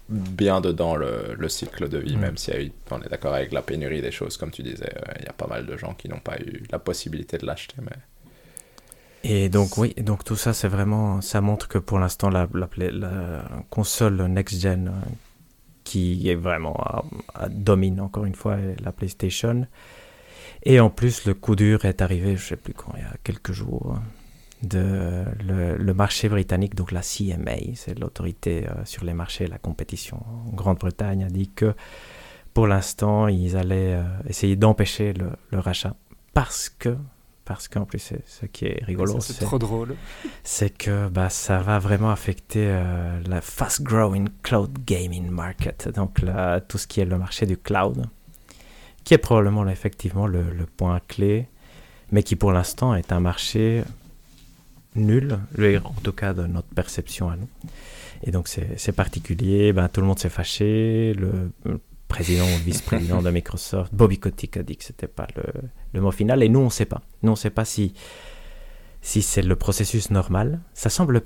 bien 0.09 0.61
dedans 0.61 0.97
le, 0.97 1.35
le 1.39 1.49
cycle 1.49 1.89
de 1.89 1.99
vie, 1.99 2.17
Mm. 2.17 2.21
même 2.21 2.37
si 2.37 2.51
il 2.51 2.55
y 2.55 2.57
a 2.59 2.63
eu- 2.63 2.73
on 2.91 3.01
est 3.01 3.09
d'accord 3.09 3.35
avec 3.35 3.53
la 3.53 3.63
pénurie 3.63 4.03
des 4.03 4.11
choses, 4.11 4.37
comme 4.37 4.51
tu 4.51 4.63
disais, 4.63 4.93
euh, 4.95 5.13
il 5.19 5.25
y 5.25 5.29
a 5.29 5.33
pas 5.33 5.47
mal 5.47 5.67
de 5.67 5.77
gens 5.77 5.95
qui 5.95 6.09
n'ont 6.09 6.21
pas 6.21 6.39
eu 6.39 6.63
la 6.71 6.79
possibilité 6.79 7.39
de 7.39 7.47
l'acheter. 7.47 7.77
Mais... 7.81 7.97
Et 9.25 9.49
donc 9.49 9.79
oui, 9.79 9.95
donc 9.97 10.23
tout 10.25 10.37
ça, 10.37 10.53
c'est 10.53 10.69
vraiment, 10.69 11.23
ça 11.23 11.41
montre 11.41 11.67
que 11.69 11.79
pour 11.79 11.99
l'instant, 11.99 12.29
la, 12.29 12.47
la, 12.53 13.45
console 13.71 14.17
next-gen 14.27 14.93
qui 15.85 16.29
est 16.29 16.35
vraiment 16.35 16.77
domine 17.49 18.01
encore 18.01 18.27
une 18.27 18.35
fois 18.35 18.57
la 18.83 18.93
PlayStation. 18.93 19.67
Et 20.63 20.81
en 20.81 20.91
plus, 20.91 21.25
le 21.27 21.35
coup 21.35 21.57
dur 21.57 21.85
est 21.85 22.03
arrivé, 22.03 22.37
je 22.37 22.45
sais 22.45 22.57
plus 22.57 22.75
quand, 22.75 22.93
il 22.97 23.03
y 23.03 23.07
a 23.07 23.15
quelques 23.23 23.53
jours, 23.53 23.99
de 24.67 25.25
le, 25.47 25.95
marché 25.95 26.29
britannique, 26.29 26.75
donc 26.75 26.93
la 26.93 27.03
CMA, 27.03 27.75
c'est 27.75 27.99
l'autorité 27.99 28.67
euh, 28.67 28.85
sur 28.85 29.05
les 29.05 29.15
marchés, 29.15 29.47
la 29.47 29.59
compétition 29.59 30.19
en 30.19 30.55
Grande-Bretagne, 30.55 31.25
a 31.25 31.29
dit 31.29 31.49
que 31.49 31.75
pour 32.53 32.67
l'instant, 32.67 33.29
ils 33.29 33.57
allaient 33.57 33.95
euh, 33.95 34.03
essayer 34.29 34.57
d'empêcher 34.57 35.13
le, 35.13 35.31
le, 35.51 35.59
rachat 35.59 35.95
parce 36.33 36.69
que 36.69 36.97
parce 37.45 37.69
qu'en 37.69 37.85
plus, 37.85 38.15
ce 38.27 38.47
qui 38.47 38.65
est 38.65 38.83
rigolo, 38.85 39.21
c'est 39.21 39.45
trop 39.45 39.59
drôle. 39.59 39.97
C'est 40.45 40.71
que 40.71 41.09
bah, 41.09 41.29
ça 41.29 41.59
va 41.59 41.79
vraiment 41.79 42.11
affecter 42.11 42.67
euh, 42.67 43.21
la 43.27 43.43
fast-growing 43.43 44.31
cloud 44.43 44.73
gaming 44.87 45.29
market, 45.29 45.91
donc 45.95 46.23
là, 46.23 46.61
tout 46.61 46.79
ce 46.79 46.87
qui 46.87 47.01
est 47.01 47.05
le 47.05 47.19
marché 47.19 47.45
du 47.45 47.59
cloud, 47.59 48.07
qui 49.05 49.13
est 49.13 49.19
probablement 49.19 49.69
effectivement 49.69 50.27
le, 50.27 50.51
le 50.51 50.65
point 50.65 51.01
clé, 51.07 51.49
mais 52.13 52.23
qui 52.23 52.35
pour 52.35 52.53
l'instant 52.53 52.95
est 52.95 53.13
un 53.13 53.21
marché 53.21 53.85
nul, 54.95 55.39
en 55.85 56.01
tout 56.03 56.13
cas 56.13 56.35
de 56.35 56.47
notre 56.47 56.69
perception 56.69 57.29
à 57.29 57.37
nous. 57.37 57.49
Et 58.23 58.31
donc 58.31 58.49
c'est 58.49 58.93
particulier, 58.93 59.73
ben, 59.73 59.89
tout 59.89 60.01
le 60.01 60.07
monde 60.07 60.19
s'est 60.19 60.31
fâché, 60.31 61.15
le, 61.15 61.51
président 62.09 62.45
ou 62.45 62.65
vice-président 62.65 63.23
de 63.23 63.31
Microsoft, 63.31 63.95
Bobby 63.95 64.19
Kotick 64.19 64.57
a 64.57 64.63
dit 64.63 64.77
que 64.77 64.85
c'était 64.85 65.09
pas 65.09 65.27
le, 65.37 65.43
le, 65.93 66.01
mot 66.01 66.11
final, 66.11 66.43
et 66.43 66.49
nous 66.49 66.61
on 66.61 66.67
ne 66.67 66.71
sait 66.71 66.85
pas. 66.85 67.03
Nous 67.23 67.31
on 67.31 67.33
ne 67.33 67.39
sait 67.39 67.51
pas 67.51 67.65
si, 67.65 67.93
si 69.03 69.21
c'est 69.21 69.43
le 69.43 69.57
processus 69.57 70.11
normal. 70.11 70.61
Ça 70.75 70.91
semble 70.91 71.23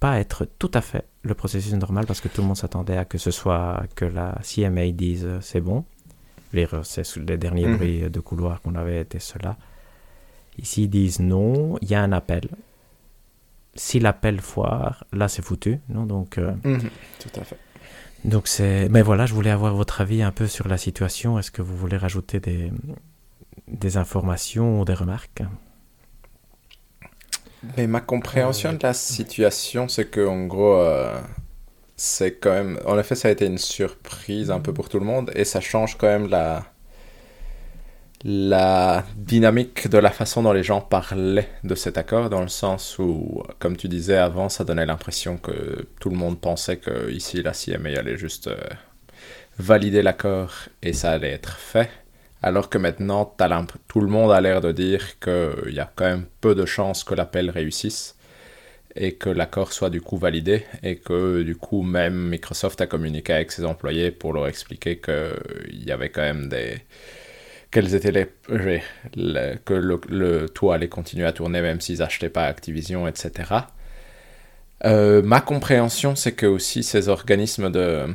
pas 0.00 0.18
être 0.18 0.46
tout 0.58 0.70
à 0.74 0.80
fait 0.80 1.04
le 1.22 1.34
processus 1.34 1.74
normal 1.74 2.06
parce 2.06 2.20
que 2.20 2.28
tout 2.28 2.40
le 2.40 2.46
monde 2.46 2.56
s'attendait 2.56 2.96
à 2.96 3.04
que 3.04 3.18
ce 3.18 3.30
soit 3.30 3.84
que 3.94 4.06
la 4.06 4.38
CMA 4.42 4.90
dise 4.92 5.24
euh, 5.26 5.38
c'est 5.40 5.60
bon. 5.60 5.84
C'est 6.82 7.16
les 7.16 7.36
derniers 7.36 7.66
mhm. 7.66 7.76
bruits 7.76 8.10
de 8.10 8.20
couloir 8.20 8.60
qu'on 8.60 8.74
avait 8.74 9.02
été 9.02 9.20
cela. 9.20 9.56
Ici, 10.58 10.84
ils 10.84 10.88
disent 10.88 11.20
non, 11.20 11.78
il 11.80 11.90
y 11.90 11.94
a 11.94 12.02
un 12.02 12.10
appel 12.10 12.48
si 13.74 14.00
l'appel 14.00 14.40
foire, 14.40 15.04
là 15.12 15.28
c'est 15.28 15.42
foutu, 15.42 15.80
non? 15.88 16.04
Donc, 16.06 16.38
euh, 16.38 16.52
mhm, 16.64 16.90
tout 17.18 17.40
à 17.40 17.44
fait. 17.44 17.58
Donc 18.24 18.48
c'est, 18.48 18.88
mais 18.90 19.02
voilà, 19.02 19.26
je 19.26 19.34
voulais 19.34 19.50
avoir 19.50 19.74
votre 19.74 20.00
avis 20.00 20.22
un 20.22 20.32
peu 20.32 20.46
sur 20.46 20.68
la 20.68 20.76
situation. 20.78 21.38
Est-ce 21.38 21.50
que 21.50 21.62
vous 21.62 21.76
voulez 21.76 21.96
rajouter 21.96 22.40
des, 22.40 22.70
des 23.68 23.96
informations 23.96 24.80
ou 24.80 24.84
des 24.84 24.94
remarques? 24.94 25.42
Mais 27.76 27.86
ma 27.86 28.00
compréhension 28.00 28.72
de 28.72 28.78
la 28.82 28.94
situation, 28.94 29.88
c'est 29.88 30.06
que 30.06 30.26
en 30.26 30.46
gros, 30.46 30.76
euh, 30.76 31.20
c'est 31.96 32.36
quand 32.36 32.52
même, 32.52 32.78
en 32.86 32.98
effet, 32.98 33.14
ça 33.14 33.28
a 33.28 33.30
été 33.30 33.46
une 33.46 33.58
surprise 33.58 34.50
un 34.50 34.60
peu 34.60 34.72
pour 34.72 34.88
tout 34.88 34.98
le 34.98 35.04
monde 35.06 35.30
et 35.34 35.44
ça 35.44 35.60
change 35.60 35.96
quand 35.98 36.06
même 36.06 36.28
la 36.28 36.64
la 38.24 39.04
dynamique 39.16 39.88
de 39.88 39.98
la 39.98 40.10
façon 40.10 40.42
dont 40.42 40.52
les 40.52 40.62
gens 40.62 40.80
parlaient 40.80 41.48
de 41.64 41.74
cet 41.74 41.96
accord, 41.96 42.28
dans 42.28 42.42
le 42.42 42.48
sens 42.48 42.98
où, 42.98 43.42
comme 43.58 43.76
tu 43.76 43.88
disais 43.88 44.16
avant, 44.16 44.48
ça 44.48 44.64
donnait 44.64 44.86
l'impression 44.86 45.38
que 45.38 45.86
tout 46.00 46.10
le 46.10 46.16
monde 46.16 46.40
pensait 46.40 46.76
que 46.76 47.10
ici 47.10 47.42
la 47.42 47.52
CMA 47.52 47.98
allait 47.98 48.18
juste 48.18 48.48
euh, 48.48 48.56
valider 49.58 50.02
l'accord 50.02 50.52
et 50.82 50.92
ça 50.92 51.12
allait 51.12 51.30
être 51.30 51.56
fait. 51.56 51.88
Alors 52.42 52.70
que 52.70 52.78
maintenant, 52.78 53.34
tout 53.88 54.00
le 54.00 54.06
monde 54.06 54.32
a 54.32 54.40
l'air 54.40 54.60
de 54.60 54.72
dire 54.72 55.18
qu'il 55.18 55.74
y 55.74 55.80
a 55.80 55.90
quand 55.94 56.06
même 56.06 56.26
peu 56.40 56.54
de 56.54 56.64
chances 56.64 57.04
que 57.04 57.14
l'appel 57.14 57.50
réussisse 57.50 58.16
et 58.96 59.14
que 59.14 59.28
l'accord 59.28 59.72
soit 59.72 59.90
du 59.90 60.00
coup 60.00 60.16
validé 60.16 60.64
et 60.82 60.96
que 60.96 61.42
du 61.42 61.54
coup 61.54 61.82
même 61.82 62.30
Microsoft 62.30 62.80
a 62.80 62.86
communiqué 62.86 63.32
avec 63.34 63.52
ses 63.52 63.64
employés 63.64 64.10
pour 64.10 64.32
leur 64.32 64.48
expliquer 64.48 64.98
qu'il 64.98 65.84
y 65.84 65.92
avait 65.92 66.08
quand 66.08 66.22
même 66.22 66.48
des 66.48 66.80
quels 67.70 67.94
étaient 67.94 68.12
les, 68.12 68.26
que 69.64 69.74
le, 69.74 70.00
le, 70.08 70.48
toit 70.48 70.74
allait 70.74 70.88
continuer 70.88 71.26
à 71.26 71.32
tourner 71.32 71.62
même 71.62 71.80
s'ils 71.80 71.98
n'achetaient 71.98 72.28
pas 72.28 72.44
Activision, 72.44 73.06
etc. 73.06 73.52
Euh, 74.84 75.22
ma 75.22 75.40
compréhension, 75.40 76.16
c'est 76.16 76.32
que 76.32 76.46
aussi 76.46 76.82
ces 76.82 77.08
organismes 77.08 77.70
de, 77.70 78.06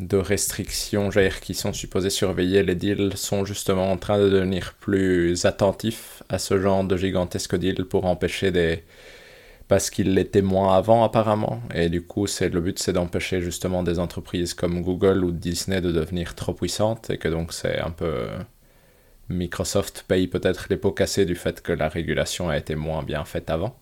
de 0.00 0.16
restriction 0.16 1.10
qui 1.42 1.54
sont 1.54 1.72
supposés 1.72 2.10
surveiller 2.10 2.62
les 2.62 2.74
deals 2.74 3.16
sont 3.16 3.44
justement 3.44 3.90
en 3.90 3.96
train 3.96 4.18
de 4.18 4.28
devenir 4.28 4.74
plus 4.80 5.44
attentifs 5.44 6.22
à 6.28 6.38
ce 6.38 6.58
genre 6.60 6.84
de 6.84 6.96
gigantesques 6.96 7.56
deals 7.56 7.84
pour 7.84 8.06
empêcher 8.06 8.50
des 8.50 8.82
parce 9.68 9.88
qu'ils 9.88 10.14
l'étaient 10.14 10.42
moins 10.42 10.76
avant 10.76 11.04
apparemment 11.04 11.62
et 11.74 11.88
du 11.88 12.02
coup 12.02 12.26
c'est 12.26 12.48
le 12.48 12.60
but 12.60 12.78
c'est 12.80 12.92
d'empêcher 12.92 13.40
justement 13.40 13.82
des 13.84 13.98
entreprises 14.00 14.52
comme 14.52 14.82
Google 14.82 15.22
ou 15.24 15.30
Disney 15.30 15.80
de 15.80 15.92
devenir 15.92 16.34
trop 16.34 16.54
puissantes 16.54 17.10
et 17.10 17.18
que 17.18 17.28
donc 17.28 17.52
c'est 17.52 17.78
un 17.78 17.90
peu 17.90 18.26
Microsoft 19.30 20.04
paye 20.06 20.26
peut-être 20.26 20.66
les 20.70 20.76
pots 20.76 20.92
cassés 20.92 21.24
du 21.24 21.36
fait 21.36 21.62
que 21.62 21.72
la 21.72 21.88
régulation 21.88 22.48
a 22.50 22.58
été 22.58 22.74
moins 22.74 23.02
bien 23.02 23.24
faite 23.24 23.48
avant. 23.50 23.76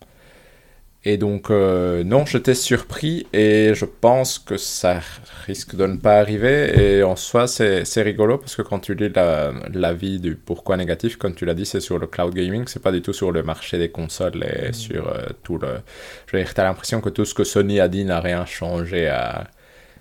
Et 1.05 1.17
donc, 1.17 1.51
euh, 1.51 2.03
non, 2.03 2.27
j'étais 2.27 2.55
surpris 2.55 3.27
et 3.33 3.73
je 3.73 3.85
pense 3.85 4.39
que 4.39 4.57
ça 4.57 5.01
risque 5.47 5.77
de 5.77 5.87
ne 5.87 5.97
pas 5.97 6.19
arriver. 6.19 6.99
Et 6.99 7.03
en 7.05 7.15
soi, 7.15 7.47
c'est 7.47 8.03
rigolo 8.03 8.37
parce 8.37 8.57
que 8.57 8.63
quand 8.63 8.81
tu 8.81 8.95
lis 8.95 9.09
l'avis 9.09 10.17
la 10.17 10.19
du 10.19 10.35
pourquoi 10.35 10.77
négatif, 10.77 11.17
comme 11.17 11.35
tu 11.35 11.47
l'as 11.47 11.55
dit, 11.55 11.67
c'est 11.67 11.81
sur 11.81 11.99
le 11.99 12.09
cloud 12.09 12.35
gaming, 12.35 12.65
c'est 12.67 12.83
pas 12.83 12.93
du 12.93 13.01
tout 13.01 13.13
sur 13.13 13.31
le 13.31 13.43
marché 13.45 13.79
des 13.79 13.91
consoles 13.91 14.45
et 14.45 14.71
mm. 14.71 14.73
sur 14.75 15.09
euh, 15.09 15.29
tout 15.45 15.57
le. 15.57 15.79
Je 16.27 16.37
veux 16.37 16.43
dire, 16.43 16.53
t'as 16.53 16.65
l'impression 16.65 17.01
que 17.01 17.11
tout 17.11 17.25
ce 17.25 17.33
que 17.33 17.45
Sony 17.45 17.79
a 17.81 17.89
dit 17.89 18.05
n'a 18.05 18.21
rien 18.21 18.45
changé 18.45 19.07
à, 19.09 19.47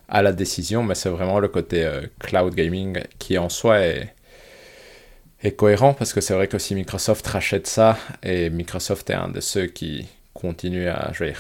à 0.10 0.22
la 0.24 0.34
décision, 0.34 0.84
mais 0.84 0.96
c'est 0.96 1.10
vraiment 1.10 1.40
le 1.40 1.48
côté 1.48 1.86
euh, 1.86 2.02
cloud 2.20 2.56
gaming 2.56 3.00
qui 3.20 3.38
en 3.38 3.50
soi 3.50 3.80
est 3.82 4.14
est 5.44 5.52
cohérent 5.52 5.94
parce 5.94 6.14
que 6.14 6.22
c'est 6.22 6.34
vrai 6.34 6.48
que 6.48 6.58
si 6.58 6.76
Microsoft 6.76 7.26
rachète 7.28 7.68
ça, 7.68 7.98
et 8.24 8.50
Microsoft 8.50 9.10
est 9.10 9.14
un 9.14 9.30
de 9.30 9.40
ceux 9.40 9.68
qui 9.68 10.08
continuent 10.34 10.90
à 10.90 11.12
gérer, 11.14 11.36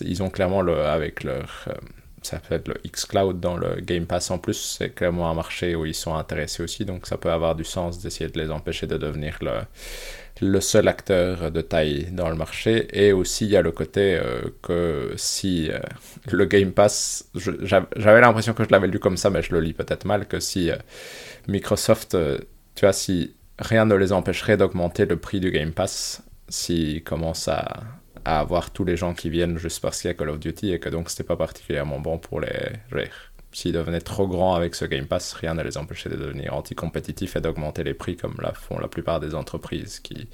ils 0.00 0.22
ont 0.22 0.30
clairement 0.30 0.62
le, 0.62 0.84
avec 0.84 1.24
leur, 1.24 1.64
euh, 1.68 1.74
ça 2.22 2.38
peut 2.38 2.54
être 2.54 2.68
le 2.68 2.74
xCloud 2.86 3.40
dans 3.40 3.56
le 3.56 3.80
Game 3.80 4.06
Pass 4.06 4.30
en 4.30 4.38
plus, 4.38 4.76
c'est 4.78 4.90
clairement 4.90 5.30
un 5.30 5.34
marché 5.34 5.74
où 5.74 5.86
ils 5.86 5.94
sont 5.94 6.14
intéressés 6.14 6.62
aussi, 6.62 6.84
donc 6.84 7.06
ça 7.06 7.16
peut 7.16 7.30
avoir 7.30 7.54
du 7.54 7.64
sens 7.64 8.00
d'essayer 8.00 8.28
de 8.28 8.38
les 8.40 8.50
empêcher 8.50 8.86
de 8.86 8.96
devenir 8.96 9.38
le, 9.40 9.60
le 10.40 10.60
seul 10.60 10.88
acteur 10.88 11.50
de 11.50 11.60
taille 11.60 12.08
dans 12.12 12.28
le 12.28 12.36
marché. 12.36 12.88
Et 12.92 13.12
aussi, 13.12 13.44
il 13.46 13.50
y 13.50 13.56
a 13.56 13.62
le 13.62 13.72
côté 13.72 14.16
euh, 14.16 14.42
que 14.62 15.12
si 15.16 15.70
euh, 15.70 15.78
le 16.30 16.44
Game 16.44 16.72
Pass, 16.72 17.28
j'avais 17.34 18.20
l'impression 18.20 18.52
que 18.52 18.64
je 18.64 18.70
l'avais 18.70 18.88
lu 18.88 18.98
comme 18.98 19.16
ça, 19.16 19.30
mais 19.30 19.42
je 19.42 19.52
le 19.52 19.60
lis 19.60 19.74
peut-être 19.74 20.04
mal, 20.04 20.26
que 20.26 20.40
si 20.40 20.70
Microsoft 21.48 22.16
tu 22.80 22.86
vois, 22.86 22.94
si 22.94 23.36
rien 23.58 23.84
ne 23.84 23.94
les 23.94 24.10
empêcherait 24.10 24.56
d'augmenter 24.56 25.04
le 25.04 25.18
prix 25.18 25.38
du 25.38 25.50
Game 25.50 25.72
Pass, 25.72 26.22
s'ils 26.48 27.04
commencent 27.04 27.46
à, 27.48 27.82
avoir 28.24 28.70
tous 28.70 28.84
les 28.84 28.96
gens 28.96 29.12
qui 29.12 29.28
viennent 29.28 29.58
juste 29.58 29.82
parce 29.82 30.00
qu'il 30.00 30.08
y 30.08 30.10
a 30.12 30.14
Call 30.14 30.30
of 30.30 30.40
Duty 30.40 30.72
et 30.72 30.78
que 30.78 30.88
donc 30.88 31.10
c'était 31.10 31.24
pas 31.24 31.36
particulièrement 31.36 32.00
bon 32.00 32.16
pour 32.16 32.40
les. 32.40 32.48
S'ils 33.52 33.74
devenaient 33.74 34.00
trop 34.00 34.26
grands 34.26 34.54
avec 34.54 34.74
ce 34.74 34.86
Game 34.86 35.04
Pass, 35.04 35.34
rien 35.34 35.52
ne 35.52 35.62
les 35.62 35.76
empêchait 35.76 36.08
de 36.08 36.16
devenir 36.16 36.54
anti-compétitifs 36.54 37.36
et 37.36 37.42
d'augmenter 37.42 37.84
les 37.84 37.92
prix 37.92 38.16
comme 38.16 38.36
la 38.40 38.54
font 38.54 38.78
la 38.78 38.88
plupart 38.88 39.20
des 39.20 39.34
entreprises 39.34 40.00
qui 40.00 40.30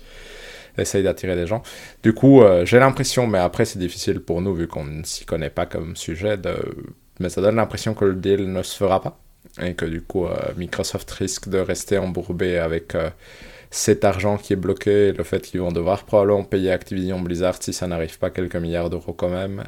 essayent 0.79 1.03
d'attirer 1.03 1.35
des 1.35 1.49
gens. 1.49 1.65
Du 2.05 2.15
coup, 2.15 2.43
euh, 2.43 2.65
j'ai 2.65 2.79
l'impression, 2.79 3.27
mais 3.27 3.39
après 3.39 3.65
c'est 3.65 3.81
difficile 3.81 4.21
pour 4.21 4.41
nous 4.41 4.55
vu 4.55 4.69
qu'on 4.69 4.85
ne 4.85 5.03
s'y 5.03 5.25
connaît 5.25 5.51
pas 5.51 5.67
comme 5.67 5.97
sujet, 5.97 6.39
mais 7.19 7.29
ça 7.29 7.41
donne 7.41 7.57
l'impression 7.57 7.93
que 7.93 8.05
le 8.05 8.15
deal 8.15 8.53
ne 8.53 8.63
se 8.63 8.77
fera 8.77 9.03
pas 9.03 9.19
et 9.61 9.75
que 9.75 9.85
du 9.85 10.03
coup 10.03 10.27
euh, 10.27 10.37
Microsoft 10.57 11.11
risque 11.13 11.49
de 11.49 11.59
rester 11.59 11.99
embourbé 11.99 12.59
avec 12.59 12.95
euh, 12.95 13.11
cet 13.71 14.05
argent 14.05 14.37
qui 14.37 14.53
est 14.53 14.57
bloqué 14.57 15.09
et 15.09 15.13
le 15.13 15.25
fait 15.25 15.41
qu'ils 15.41 15.61
vont 15.61 15.73
devoir 15.73 16.05
probablement 16.05 16.45
payer 16.45 16.71
Activision 16.71 17.21
Blizzard 17.21 17.57
si 17.61 17.73
ça 17.73 17.87
n'arrive 17.87 18.19
pas 18.19 18.31
quelques 18.31 18.57
milliards 18.57 18.91
d'euros 18.91 19.13
quand 19.13 19.29
même 19.29 19.65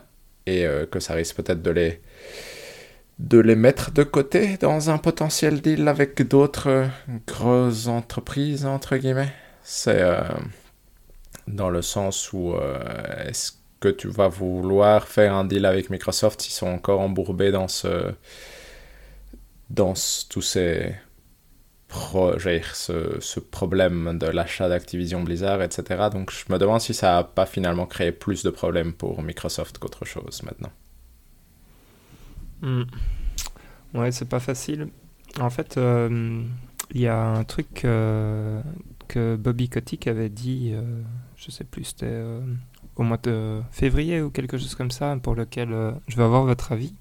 et 0.47 0.67
euh, 0.67 0.87
que 0.87 1.01
ça 1.01 1.15
risque 1.15 1.37
peut-être 1.37 1.63
de 1.63 1.71
les 1.71 2.01
de 3.19 3.39
les 3.39 3.57
mettre 3.57 3.91
de 3.91 4.05
côté 4.05 4.59
dans 4.59 4.91
un 4.91 4.99
potentiel 4.99 5.61
deal 5.61 5.89
avec 5.89 6.23
d'autres 6.29 6.87
grosses 7.27 7.89
entreprises 7.89 8.65
entre 8.65 8.97
guillemets. 8.97 9.33
C'est 9.65 10.01
dans 11.49 11.69
le 11.69 11.83
sens 11.83 12.33
où 12.33 12.55
est-ce 13.27 13.55
que 13.81 13.89
tu 13.89 14.07
vas 14.07 14.29
vouloir 14.29 15.09
faire 15.09 15.35
un 15.35 15.45
deal 15.45 15.67
avec 15.67 15.91
Microsoft 15.91 16.43
s'ils 16.43 16.53
sont 16.53 16.69
encore 16.69 17.01
embourbés 17.01 17.51
dans 17.51 17.67
ce 17.67 18.13
dans 19.71 19.95
tous 20.29 20.43
ces 20.43 20.95
projets, 21.89 22.63
ce, 22.75 23.19
ce 23.21 23.41
problème 23.41 24.19
de 24.19 24.27
l'achat 24.27 24.69
d'Activision 24.69 25.23
Blizzard, 25.23 25.63
etc. 25.63 26.09
Donc 26.13 26.31
je 26.31 26.53
me 26.53 26.59
demande 26.59 26.81
si 26.81 26.95
ça 26.95 27.15
n'a 27.15 27.25
pas 27.25 27.47
finalement 27.47 27.87
créé 27.87 28.13
plus 28.13 28.43
de 28.43 28.51
problèmes 28.51 28.93
pour 28.93 29.23
Microsoft 29.23 29.79
qu'autre 29.79 30.05
chose 30.05 30.43
maintenant. 30.43 30.71
Hmm. 32.61 32.85
Ouais, 33.95 34.13
c'est 34.13 34.29
pas 34.29 34.41
facile. 34.41 34.89
En 35.41 35.51
fait, 35.51 35.79
euh, 35.79 36.43
il 36.93 37.01
y 37.01 37.07
a 37.07 37.19
un 37.19 37.45
truc 37.45 37.69
que 37.83 38.63
Bobby 39.37 39.69
Kotick 39.69 40.07
avait 40.07 40.29
dit, 40.29 40.73
euh, 40.75 40.83
je 41.37 41.51
sais 41.51 41.65
plus, 41.65 41.85
c'était 41.85 42.23
au 42.97 43.03
mois 43.03 43.17
de 43.17 43.63
février 43.71 44.21
ou 44.21 44.31
quelque 44.31 44.59
chose 44.59 44.75
comme 44.75 44.91
ça, 44.91 45.17
pour 45.23 45.35
lequel 45.35 45.71
je 46.09 46.17
veux 46.17 46.25
avoir 46.25 46.45
votre 46.45 46.73
avis. 46.73 46.93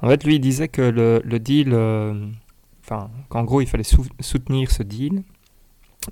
En 0.00 0.08
fait, 0.08 0.24
lui, 0.24 0.36
il 0.36 0.40
disait 0.40 0.68
que 0.68 0.82
le, 0.82 1.38
deal, 1.38 1.74
enfin, 2.84 3.10
qu'en 3.28 3.44
gros, 3.44 3.60
il 3.60 3.66
fallait 3.66 3.88
soutenir 4.20 4.70
ce 4.70 4.82
deal, 4.82 5.22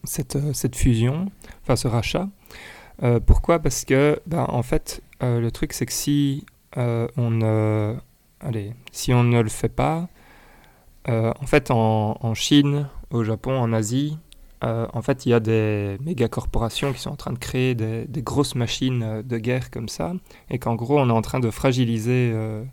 cette, 0.05 0.39
cette 0.55 0.76
fusion, 0.76 1.30
enfin 1.62 1.76
ce 1.76 1.87
rachat. 1.89 2.28
pourquoi? 3.26 3.61
Parce 3.61 3.84
que, 3.84 4.20
ben, 4.26 4.47
en 4.49 4.62
fait, 4.62 5.03
le 5.20 5.51
truc, 5.51 5.72
c'est 5.72 5.87
que 5.87 5.93
si 5.93 6.45
on, 6.76 7.97
allez, 8.41 8.72
si 8.91 9.14
on 9.14 9.22
ne 9.22 9.41
le 9.41 9.49
fait 9.49 9.68
pas, 9.68 10.09
en 11.09 11.47
fait, 11.47 11.70
en, 11.70 12.18
en 12.20 12.34
Chine, 12.34 12.89
au 13.11 13.22
Japon, 13.22 13.57
en 13.57 13.72
Asie, 13.72 14.18
euh, 14.64 14.87
en 14.93 15.03
fait, 15.03 15.26
il 15.26 15.30
y 15.30 15.34
a 15.34 15.41
des 15.41 15.99
méga 16.01 16.28
corporations 16.28 16.93
qui 16.93 17.01
sont 17.01 17.11
en 17.11 17.16
train 17.16 17.32
de 17.32 17.39
créer 17.39 17.74
des, 17.74 18.07
grosses 18.22 18.55
machines 18.55 19.03
euh, 19.03 19.22
de 19.22 19.39
guerre 19.39 19.70
comme 19.70 19.89
ça, 19.89 20.14
et 20.51 20.59
qu'en 20.59 20.74
gros, 20.74 20.99
on 20.99 21.09
est 21.09 21.12
en 21.12 21.22
train 21.22 21.41
de 21.41 21.51
fragiliser 21.51 22.32
euh, 22.34 22.64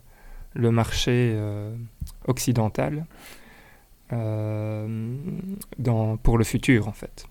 le 0.54 0.70
marché 0.70 1.38
occidental 2.26 3.06
dans, 4.10 6.16
pour 6.22 6.38
le 6.38 6.44
futur, 6.44 6.88
en 6.88 6.92
fait. 6.92 7.26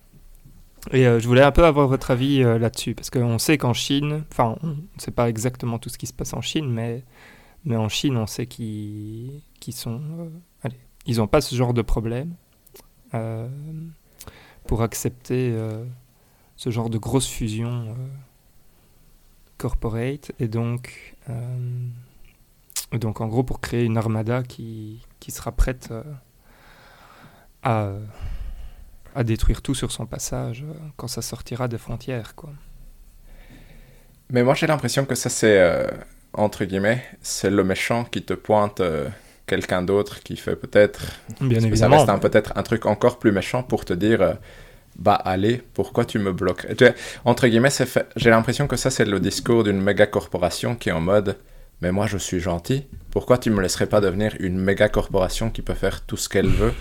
Et 0.92 1.04
je 1.04 1.28
voulais 1.28 1.44
un 1.44 1.52
peu 1.52 1.66
avoir 1.66 1.88
votre 1.88 2.12
avis 2.12 2.44
là-dessus, 2.44 2.94
parce 2.94 3.10
qu'on 3.10 3.40
sait 3.40 3.58
qu'en 3.58 3.74
Chine, 3.74 4.26
enfin, 4.32 4.58
on 4.64 4.68
ne 4.68 4.76
sait 4.98 5.12
pas 5.12 5.30
exactement 5.30 5.80
tout 5.80 5.90
ce 5.90 5.98
qui 5.98 6.08
se 6.08 6.14
passe 6.14 6.34
en 6.34 6.42
Chine, 6.42 6.70
mais, 6.70 7.04
mais 7.64 7.78
en 7.78 7.90
Chine, 7.90 8.18
on 8.18 8.28
sait 8.28 8.48
qu'ils 8.48 9.42
sont... 9.72 10.02
allez, 10.62 10.80
ils 11.06 11.18
n'ont 11.18 11.28
pas 11.28 11.42
ce 11.42 11.56
genre 11.56 11.74
de 11.74 11.82
problème 11.82 12.36
pour 14.66 14.82
accepter 14.82 15.52
euh, 15.52 15.84
ce 16.56 16.70
genre 16.70 16.90
de 16.90 16.98
grosse 16.98 17.28
fusion 17.28 17.88
euh, 17.88 17.94
corporate 19.58 20.32
et 20.40 20.48
donc, 20.48 21.16
euh, 21.30 21.88
donc 23.00 23.22
en 23.22 23.28
gros 23.28 23.44
pour 23.44 23.60
créer 23.60 23.84
une 23.84 23.98
armada 23.98 24.44
qui, 24.44 25.06
qui 25.20 25.32
sera 25.32 25.52
prête 25.52 25.94
à, 27.64 27.92
à 29.16 29.24
détruire 29.24 29.62
tout 29.62 29.76
sur 29.76 29.92
son 29.92 30.06
passage 30.06 30.66
quand 30.98 31.08
ça 31.08 31.22
sortira 31.22 31.68
des 31.68 31.78
frontières 31.78 32.36
quoi. 32.36 32.52
Mais 34.30 34.44
moi 34.44 34.54
j'ai 34.54 34.68
l'impression 34.68 35.06
que 35.06 35.16
ça 35.16 35.30
c'est 35.30 35.88
entre 36.34 36.66
guillemets 36.66 37.04
c'est 37.22 37.50
le 37.50 37.64
méchant 37.64 38.04
qui 38.06 38.24
te 38.24 38.34
pointe 38.34 38.82
quelqu'un 39.46 39.82
d'autre 39.82 40.22
qui 40.24 40.36
fait 40.36 40.56
peut-être. 40.56 41.02
Bien 41.42 41.60
évidemment. 41.60 42.06
Ça 42.06 42.18
peut-être 42.18 42.54
un 42.56 42.64
truc 42.64 42.86
encore 42.86 43.20
plus 43.20 43.32
méchant 43.32 43.64
pour 43.64 43.86
te 43.86 43.94
dire 43.94 44.22
euh, 44.22 44.34
bah 44.96 45.16
allez, 45.16 45.62
pourquoi 45.74 46.06
tu 46.06 46.20
me 46.20 46.32
bloques? 46.32 46.68
Entre 47.26 47.48
guillemets, 47.48 47.70
j'ai 48.16 48.30
l'impression 48.30 48.68
que 48.68 48.76
ça 48.76 48.90
c'est 48.90 49.06
le 49.06 49.20
discours 49.20 49.64
d'une 49.64 49.82
méga 49.82 50.06
corporation 50.06 50.76
qui 50.76 50.90
est 50.90 50.94
en 50.94 51.02
mode 51.02 51.38
mais 51.84 51.92
moi 51.92 52.08
je 52.08 52.18
suis 52.18 52.40
gentil, 52.40 52.86
pourquoi 53.12 53.38
tu 53.38 53.52
me 53.52 53.62
laisserais 53.62 53.88
pas 53.88 54.00
devenir 54.00 54.36
une 54.40 54.58
méga 54.58 54.88
corporation 54.88 55.52
qui 55.52 55.62
peut 55.62 55.74
faire 55.74 56.06
tout 56.06 56.16
ce 56.18 56.30
qu'elle 56.30 56.48
veut 56.48 56.74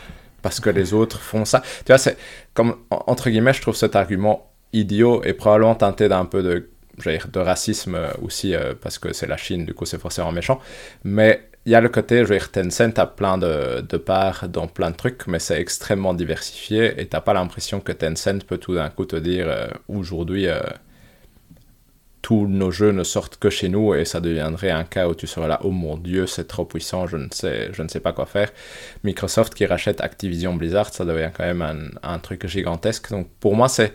parce 0.43 0.61
que 0.61 0.71
les 0.71 0.95
autres 0.95 1.21
font 1.21 1.45
ça? 1.45 1.61
Tu 1.61 1.89
vois, 1.89 1.99
c'est 1.99 2.17
comme 2.55 2.77
entre 2.91 3.29
guillemets, 3.29 3.53
je 3.53 3.61
trouve 3.61 3.75
cet 3.75 3.97
argument 3.97 4.49
idiot 4.73 5.23
et 5.25 5.33
probablement 5.35 5.75
teinté 5.75 6.09
d'un 6.09 6.25
peu 6.25 6.43
de 6.43 6.69
de 6.99 7.41
racisme 7.41 7.95
euh, 7.95 8.11
aussi 8.21 8.55
euh, 8.55 8.75
parce 8.81 8.99
que 8.99 9.13
c'est 9.15 9.27
la 9.27 9.39
Chine, 9.39 9.65
du 9.65 9.73
coup 9.75 9.87
c'est 9.87 9.99
forcément 9.99 10.31
méchant, 10.31 10.61
mais 11.05 11.49
il 11.65 11.73
y 11.73 11.75
a 11.75 11.81
le 11.81 11.89
côté, 11.89 12.19
je 12.19 12.25
veux 12.25 12.37
dire, 12.37 12.51
Tencent 12.53 12.99
a 12.99 13.07
plein 13.07 13.39
de, 13.39 13.81
de 13.81 13.97
parts 13.97 14.47
dans 14.49 14.67
plein 14.67 14.91
de 14.91 14.97
trucs, 14.97 15.27
mais 15.27 15.39
c'est 15.39 15.59
extrêmement 15.59 16.13
diversifié 16.13 17.01
et 17.01 17.07
t'as 17.07 17.23
pas 17.23 17.33
l'impression 17.33 17.81
que 17.81 17.93
Tencent 17.93 18.45
peut 18.47 18.59
tout 18.59 18.75
d'un 18.75 18.91
coup 18.91 19.07
te 19.07 19.17
dire 19.17 19.47
euh, 19.49 19.69
aujourd'hui 19.89 20.47
tous 22.23 22.47
nos 22.47 22.71
jeux 22.71 22.93
ne 22.93 23.03
sortent 23.03 23.37
que 23.37 23.51
chez 23.51 23.69
nous 23.69 23.95
et 23.95 24.05
ça 24.05 24.21
deviendrait 24.21 24.71
un 24.71 24.85
cas 24.85 25.09
où 25.09 25.15
tu 25.15 25.27
serais 25.27 25.49
là, 25.49 25.59
oh 25.65 25.71
mon 25.71 25.97
dieu, 25.97 26.27
c'est 26.29 26.47
trop 26.47 26.65
puissant, 26.65 27.07
je 27.09 27.17
ne 27.17 27.29
sais, 27.89 28.01
pas 28.01 28.13
quoi 28.13 28.27
faire. 28.27 28.51
Microsoft 29.03 29.55
qui 29.55 29.67
rachète 29.67 30.01
Activision 30.01 30.55
Blizzard, 30.55 30.95
ça 30.95 31.05
devient 31.05 31.31
quand 31.37 31.45
même 31.45 31.63
un, 31.63 31.77
un 32.03 32.19
truc 32.21 32.47
gigantesque. 32.47 33.11
Donc 33.11 33.29
pour 33.41 33.57
moi, 33.57 33.69
c'est 33.69 33.93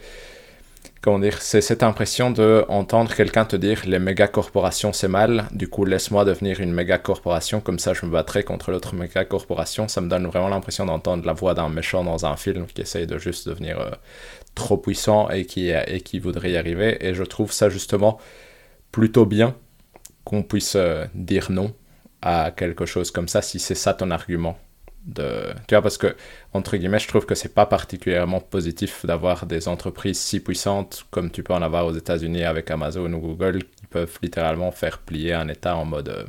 comment 1.01 1.19
dire, 1.19 1.41
c'est 1.41 1.61
cette 1.61 1.83
impression 1.83 2.31
de 2.31 2.65
entendre 2.67 3.13
quelqu'un 3.15 3.45
te 3.45 3.55
dire 3.55 3.81
les 3.85 3.99
méga 3.99 4.27
corporations 4.27 4.93
c'est 4.93 5.07
mal, 5.07 5.45
du 5.51 5.69
coup 5.69 5.85
laisse-moi 5.85 6.25
devenir 6.25 6.59
une 6.59 6.73
méga 6.73 6.97
corporation, 6.97 7.61
comme 7.61 7.79
ça 7.79 7.93
je 7.93 8.05
me 8.05 8.11
battrai 8.11 8.43
contre 8.43 8.71
l'autre 8.71 8.93
méga 8.95 9.23
corporation. 9.25 9.87
Ça 9.87 10.01
me 10.01 10.09
donne 10.09 10.27
vraiment 10.27 10.49
l'impression 10.49 10.85
d'entendre 10.85 11.25
la 11.25 11.33
voix 11.33 11.53
d'un 11.53 11.69
méchant 11.69 12.03
dans 12.03 12.25
un 12.25 12.35
film 12.35 12.65
qui 12.65 12.81
essaye 12.81 13.07
de 13.07 13.17
juste 13.17 13.47
devenir 13.47 13.79
euh, 13.79 13.91
trop 14.57 14.77
puissant 14.77 15.29
et 15.29 15.45
qui, 15.45 15.69
et 15.69 16.01
qui 16.01 16.19
voudrait 16.19 16.51
y 16.51 16.57
arriver. 16.57 16.97
Et 17.05 17.13
je 17.13 17.23
trouve 17.23 17.51
ça 17.51 17.69
justement 17.69 18.19
plutôt 18.91 19.25
bien 19.25 19.55
qu'on 20.25 20.43
puisse 20.43 20.75
euh, 20.75 21.05
dire 21.13 21.51
non 21.51 21.73
à 22.21 22.51
quelque 22.51 22.85
chose 22.85 23.11
comme 23.11 23.27
ça 23.27 23.41
si 23.41 23.59
c'est 23.59 23.75
ça 23.75 23.93
ton 23.93 24.09
argument 24.11 24.57
de 25.05 25.53
tu 25.67 25.75
vois 25.75 25.81
parce 25.81 25.97
que 25.97 26.15
entre 26.53 26.75
guillemets 26.75 26.99
je 26.99 27.07
trouve 27.07 27.25
que 27.25 27.35
c'est 27.35 27.53
pas 27.53 27.65
particulièrement 27.65 28.41
positif 28.41 29.05
d'avoir 29.05 29.45
des 29.45 29.67
entreprises 29.67 30.19
si 30.19 30.39
puissantes 30.39 31.05
comme 31.11 31.29
tu 31.31 31.43
peux 31.43 31.53
en 31.53 31.61
avoir 31.61 31.85
aux 31.85 31.93
États-Unis 31.93 32.43
avec 32.43 32.71
Amazon 32.71 33.13
ou 33.13 33.19
Google 33.19 33.63
qui 33.63 33.85
peuvent 33.87 34.17
littéralement 34.21 34.71
faire 34.71 34.97
plier 34.99 35.33
un 35.33 35.47
État 35.47 35.77
en 35.77 35.85
mode 35.85 36.09
euh, 36.09 36.25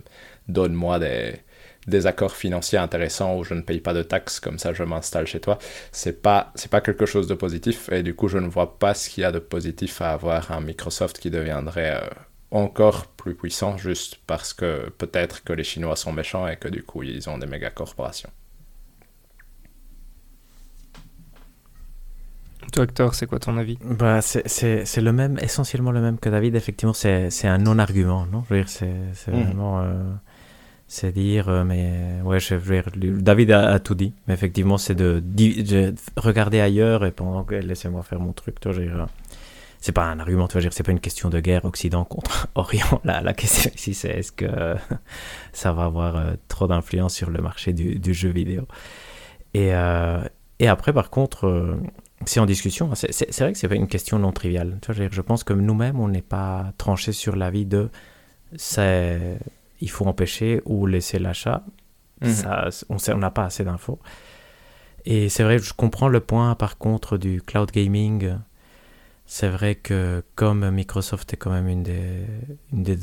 donne-moi 0.47 0.99
des 0.99 1.41
des 1.89 2.07
accords 2.07 2.37
financiers 2.37 2.79
intéressants 2.79 3.37
où 3.37 3.45
je 3.45 3.55
ne 3.55 3.63
paye 3.63 3.81
pas 3.81 3.95
de 3.95 4.03
taxes, 4.03 4.41
comme 4.41 4.59
ça 4.59 4.73
je 4.73 4.83
m'installe 4.83 5.27
chez 5.27 5.41
toi, 5.41 5.59
c'est 5.93 6.23
pas, 6.23 6.53
c'est 6.55 6.71
pas 6.71 6.81
quelque 6.81 7.07
chose 7.07 7.27
de 7.27 7.35
positif 7.35 7.91
et 7.91 8.03
du 8.03 8.15
coup 8.15 8.29
je 8.29 8.39
ne 8.39 8.49
vois 8.49 8.79
pas 8.79 8.95
ce 8.95 9.09
qu'il 9.09 9.23
y 9.23 9.25
a 9.25 9.33
de 9.33 9.39
positif 9.39 10.01
à 10.03 10.13
avoir 10.13 10.53
un 10.53 10.61
Microsoft 10.61 11.19
qui 11.19 11.31
deviendrait 11.31 11.97
euh, 11.97 12.09
encore 12.51 13.07
plus 13.07 13.35
puissant 13.35 13.77
juste 13.77 14.19
parce 14.27 14.53
que 14.53 14.91
peut-être 14.91 15.43
que 15.45 15.53
les 15.53 15.65
Chinois 15.65 15.97
sont 15.97 16.13
méchants 16.13 16.47
et 16.47 16.57
que 16.57 16.69
du 16.69 16.83
coup 16.83 17.03
ils 17.03 17.29
ont 17.29 17.39
des 17.39 17.47
méga 17.47 17.71
corporations. 17.71 18.31
Toi, 22.73 22.85
Hector, 22.85 23.15
c'est 23.15 23.27
quoi 23.27 23.39
ton 23.39 23.57
avis? 23.57 23.79
Bah, 23.83 24.21
C'est 24.21 25.01
le 25.01 25.13
même, 25.13 25.39
essentiellement 25.41 25.91
le 25.91 26.01
même 26.01 26.19
que 26.19 26.29
David. 26.29 26.55
Effectivement, 26.55 26.93
c'est 26.93 27.47
un 27.47 27.59
non-argument, 27.59 28.27
non? 28.27 28.45
Je 28.49 28.55
veux 28.55 28.61
dire, 28.61 28.69
c'est 28.69 29.33
mhm. 29.33 29.43
vraiment. 29.43 29.81
Euh, 29.81 30.13
c'est 30.89 31.13
dire, 31.13 31.51
euh, 31.51 31.65
mais 31.65 32.21
ouais, 32.25 32.41
je 32.41 32.55
David 33.21 33.53
a, 33.53 33.79
tout 33.79 33.95
dit, 33.95 34.15
mais 34.27 34.33
effectivement, 34.33 34.79
c'est 34.79 34.95
de, 34.95 35.23
regarder 36.17 36.61
ailleurs 36.61 37.05
et 37.05 37.13
pendant 37.13 37.45
que 37.45 37.55
laissez-moi 37.55 38.03
faire 38.03 38.19
mon 38.21 38.33
truc. 38.33 38.59
Toi, 38.59 38.73
euh, 38.73 39.05
c'est 39.81 39.93
pas 39.93 40.07
un 40.07 40.19
argument, 40.19 40.49
tu 40.49 40.55
vas 40.55 40.63
dire, 40.63 40.73
c'est 40.73 40.83
pas 40.83 40.93
une 40.93 40.99
question 40.99 41.29
de 41.29 41.41
guerre 41.41 41.67
Occident 41.67 42.05
contre 42.07 42.49
Orient. 42.55 43.03
La, 43.05 43.21
la 43.21 43.35
question 43.35 43.71
ici, 43.75 43.93
c'est 43.93 44.09
est-ce 44.09 44.33
que 44.33 44.47
ça 45.53 45.73
va 45.75 45.85
avoir 45.85 46.33
trop 46.49 46.67
d'influence 46.67 47.15
sur 47.15 47.29
le 47.29 47.43
marché 47.43 47.75
du, 47.75 48.15
jeu 48.15 48.31
vidéo? 48.31 48.67
Et, 49.53 49.73
et 50.59 50.69
après, 50.69 50.93
par 50.95 51.11
contre, 51.11 51.77
c'est 52.25 52.41
en 52.41 52.47
discussion. 52.47 52.91
C'est 52.95 53.41
vrai 53.41 53.53
que 53.53 53.59
c'est 53.59 53.69
pas 53.69 53.75
une 53.75 53.89
question 53.89 54.19
non 54.19 54.33
triviale. 54.33 54.79
Je 54.89 55.21
pense 55.21 55.45
que 55.45 55.53
nous-mêmes, 55.53 56.01
on 56.01 56.09
n'est 56.09 56.23
pas 56.23 56.73
tranché 56.79 57.13
sur 57.13 57.37
l'avis 57.37 57.67
de 57.67 57.91
il 59.81 59.91
faut 59.91 60.07
empêcher 60.07 60.63
ou 60.65 60.87
laisser 60.87 61.19
l'achat. 61.19 61.65
Mhm. 62.21 62.71
On 62.89 63.19
n'a 63.19 63.31
pas 63.31 63.45
assez 63.45 63.65
d'infos. 63.65 63.99
Et 65.05 65.29
c'est 65.29 65.43
vrai, 65.43 65.59
je 65.59 65.73
comprends 65.73 66.09
le 66.09 66.21
point 66.21 66.55
par 66.55 66.79
contre 66.79 67.17
du 67.17 67.41
cloud 67.41 67.71
gaming. 67.71 68.35
C'est 69.25 69.49
vrai 69.49 69.75
que 69.75 70.23
comme 70.35 70.71
Microsoft 70.71 71.33
est 71.33 71.37
quand 71.37 71.51
même 71.51 71.69
une 71.69 71.83
des, 71.83 72.25
une 72.73 72.83
des 72.83 72.97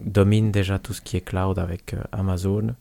domine 0.00 0.50
déjà 0.50 0.78
tout 0.78 0.94
ce 0.94 1.00
qui 1.00 1.16
est 1.16 1.20
cloud 1.20 1.58
avec 1.58 1.94
euh, 1.94 2.02
Amazon, 2.12 2.74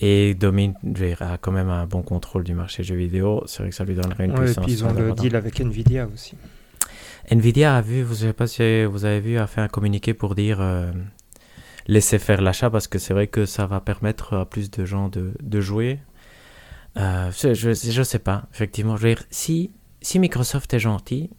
et 0.00 0.34
domine, 0.34 0.74
a 1.20 1.38
quand 1.38 1.50
même 1.50 1.70
un 1.70 1.86
bon 1.86 2.02
contrôle 2.02 2.44
du 2.44 2.54
marché 2.54 2.84
jeux 2.84 2.94
vidéo. 2.94 3.42
C'est 3.46 3.62
vrai 3.62 3.70
que 3.70 3.74
ça 3.74 3.84
lui 3.84 3.96
donnerait 3.96 4.26
une 4.26 4.34
puissance. 4.34 4.58
Et 4.58 4.66
puis 4.66 4.72
ils 4.72 4.84
ont 4.84 4.92
le 4.92 5.12
deal 5.12 5.34
avec 5.34 5.60
Nvidia 5.60 6.08
aussi. 6.12 6.36
Nvidia 7.30 7.76
a 7.76 7.80
vu, 7.80 8.02
vous 8.02 8.14
savez 8.14 8.32
pas 8.32 8.46
si 8.46 8.84
vous 8.84 9.04
avez 9.04 9.20
vu, 9.20 9.38
a 9.38 9.46
fait 9.46 9.60
un 9.60 9.68
communiqué 9.68 10.14
pour 10.14 10.34
dire 10.34 10.58
euh, 10.60 10.92
laissez 11.88 12.18
faire 12.18 12.40
l'achat 12.40 12.70
parce 12.70 12.86
que 12.86 12.98
c'est 12.98 13.14
vrai 13.14 13.26
que 13.26 13.46
ça 13.46 13.66
va 13.66 13.80
permettre 13.80 14.36
à 14.36 14.46
plus 14.46 14.70
de 14.70 14.84
gens 14.84 15.08
de, 15.08 15.32
de 15.42 15.60
jouer. 15.60 15.98
Euh, 16.96 17.30
je, 17.32 17.54
je, 17.54 18.02
sais 18.02 18.18
pas, 18.18 18.44
effectivement. 18.52 18.96
Je 18.96 19.02
veux 19.02 19.14
dire, 19.14 19.24
si, 19.30 19.72
si 20.00 20.18
Microsoft 20.18 20.72
est 20.74 20.78
gentil, 20.78 21.30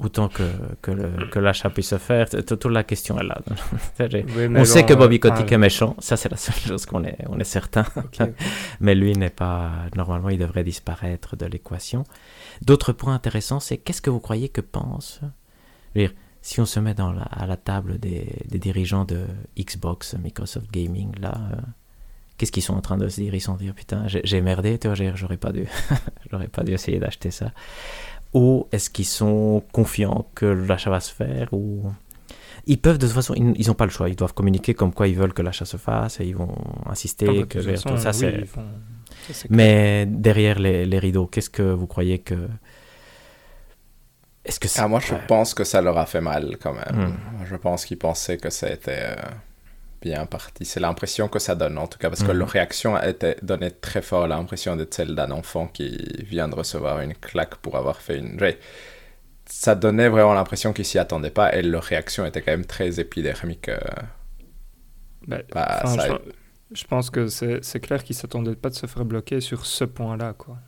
autant 0.00 0.28
que, 0.28 0.42
que, 0.82 1.38
l'achat 1.38 1.70
puisse 1.70 1.88
se 1.88 1.98
faire. 1.98 2.28
Toute 2.28 2.66
la 2.66 2.84
question 2.84 3.18
est 3.18 3.24
là. 3.24 3.40
on 4.54 4.64
sait 4.64 4.84
que 4.84 4.94
Bobby 4.94 5.20
Kotick 5.20 5.50
est 5.50 5.58
méchant, 5.58 5.96
ça 5.98 6.16
c'est 6.16 6.28
la 6.28 6.36
seule 6.36 6.54
chose 6.56 6.84
qu'on 6.84 7.04
est, 7.04 7.18
on 7.28 7.38
est 7.38 7.44
certain. 7.44 7.84
mais 8.80 8.94
lui 8.94 9.12
n'est 9.12 9.30
pas. 9.30 9.70
Normalement, 9.96 10.28
il 10.28 10.38
devrait 10.38 10.64
disparaître 10.64 11.36
de 11.36 11.46
l'équation. 11.46 12.04
D'autres 12.62 12.92
points 12.92 13.14
intéressants, 13.14 13.60
c'est 13.60 13.78
qu'est-ce 13.78 14.02
que 14.02 14.10
vous 14.10 14.20
croyez 14.20 14.48
que 14.48 14.60
pense? 14.60 15.20
Dire, 15.94 16.12
Si 16.46 16.60
on 16.60 16.66
se 16.66 16.78
met 16.80 16.94
dans 16.94 17.12
la, 17.12 17.22
à 17.22 17.46
la 17.46 17.56
table 17.56 17.98
des, 17.98 18.26
des, 18.48 18.58
dirigeants 18.58 19.04
de 19.04 19.24
Xbox, 19.58 20.14
Microsoft 20.14 20.70
Gaming, 20.70 21.12
là. 21.20 21.34
Euh, 21.52 21.56
qu'est-ce 22.38 22.52
qu'ils 22.52 22.62
sont 22.62 22.74
en 22.74 22.80
train 22.80 22.98
de 22.98 23.08
se 23.08 23.20
dire? 23.20 23.34
Ils 23.34 23.40
sont 23.40 23.56
dire 23.56 23.74
putain, 23.74 24.04
j'ai 24.06 24.40
merdé, 24.40 24.78
j'aurais 25.14 25.38
pas 25.38 25.52
dû, 25.52 25.66
j'aurais 26.30 26.48
pas 26.48 26.62
dû 26.62 26.72
essayer 26.72 26.98
d'acheter 26.98 27.30
ça 27.30 27.50
ou 28.36 28.68
est-ce 28.70 28.90
qu'ils 28.90 29.06
sont 29.06 29.62
confiants 29.72 30.26
que 30.34 30.44
l'achat 30.44 30.90
va 30.90 31.00
se 31.00 31.12
faire 31.12 31.48
ou 31.52 31.84
ils 32.66 32.78
peuvent 32.78 32.98
de 32.98 33.06
toute 33.06 33.14
façon, 33.14 33.34
ils 33.34 33.66
n'ont 33.66 33.74
pas 33.74 33.86
le 33.86 33.90
choix. 33.90 34.08
Ils 34.08 34.16
doivent 34.16 34.34
communiquer 34.34 34.74
comme 34.74 34.92
quoi 34.92 35.08
ils 35.08 35.14
veulent 35.16 35.32
que 35.32 35.42
l'achat 35.42 35.64
se 35.64 35.76
fasse 35.76 36.20
et 36.20 36.26
ils 36.26 36.36
vont 36.36 36.54
insister. 36.86 37.46
Que 37.46 37.58
de 37.58 37.76
façon, 37.76 37.96
ça, 37.96 38.10
oui, 38.10 38.44
font- 38.44 38.62
ça. 39.32 39.46
Mais 39.50 40.04
derrière 40.06 40.58
les, 40.58 40.84
les 40.84 40.98
rideaux, 40.98 41.26
qu'est-ce 41.26 41.50
que 41.50 41.62
vous 41.62 41.86
croyez 41.86 42.18
que. 42.18 42.48
Est-ce 44.46 44.60
que 44.60 44.68
c'est. 44.68 44.80
Ah, 44.80 44.88
moi, 44.88 45.00
je 45.00 45.12
Ouais. 45.14 45.20
pense 45.28 45.52
que 45.54 45.64
ça 45.64 45.80
leur 45.82 45.98
a 45.98 46.06
fait 46.06 46.20
mal 46.20 46.56
quand 46.62 46.72
même. 46.72 47.08
Hmm. 47.08 47.44
Je 47.44 47.56
pense 47.56 47.84
qu'ils 47.84 47.98
pensaient 47.98 48.38
que 48.38 48.48
ça 48.50 48.70
était 48.70 49.02
euh, 49.10 49.16
bien 50.00 50.24
parti. 50.26 50.64
C'est 50.64 50.80
l'impression 50.80 51.28
que 51.28 51.38
ça 51.38 51.54
donne, 51.54 51.76
en 51.78 51.86
tout 51.86 51.98
cas, 51.98 52.08
parce 52.08 52.22
que 52.22 52.30
Mhm. 52.32 52.38
leur 52.38 52.48
réaction 52.48 52.94
a 52.96 53.08
été 53.08 53.36
donnée 53.42 53.70
très 53.72 54.02
fort, 54.02 54.26
l'impression 54.28 54.76
d'être 54.76 54.94
celle 54.94 55.14
d'un 55.14 55.30
enfant 55.32 55.66
qui 55.66 55.96
vient 56.24 56.48
de 56.48 56.54
recevoir 56.54 57.00
une 57.00 57.14
claque 57.14 57.56
pour 57.56 57.76
avoir 57.76 58.00
fait 58.00 58.18
une. 58.18 58.38
Ça 59.48 59.74
donnait 59.74 60.08
vraiment 60.08 60.34
l'impression 60.34 60.72
qu'ils 60.72 60.84
s'y 60.84 60.98
attendaient 60.98 61.30
pas, 61.30 61.54
et 61.54 61.62
leur 61.62 61.82
réaction 61.84 62.24
était 62.26 62.42
quand 62.42 62.52
même 62.52 62.66
très 62.66 62.98
épidermique. 63.00 63.68
euh, 63.68 63.78
Bah, 65.26 65.38
bah, 65.52 65.80
enfin, 65.84 65.96
ça- 65.96 66.08
je, 66.70 66.76
je 66.80 66.84
pense 66.86 67.10
que 67.10 67.26
c'est 67.28 67.64
c'est 67.64 67.80
clair 67.80 68.02
qu'ils 68.04 68.14
s'attendaient 68.16 68.54
pas 68.56 68.68
de 68.70 68.74
se 68.74 68.86
faire 68.86 69.04
bloquer 69.04 69.40
sur 69.40 69.66
ce 69.66 69.84
point-là, 69.84 70.34
quoi. 70.34 70.58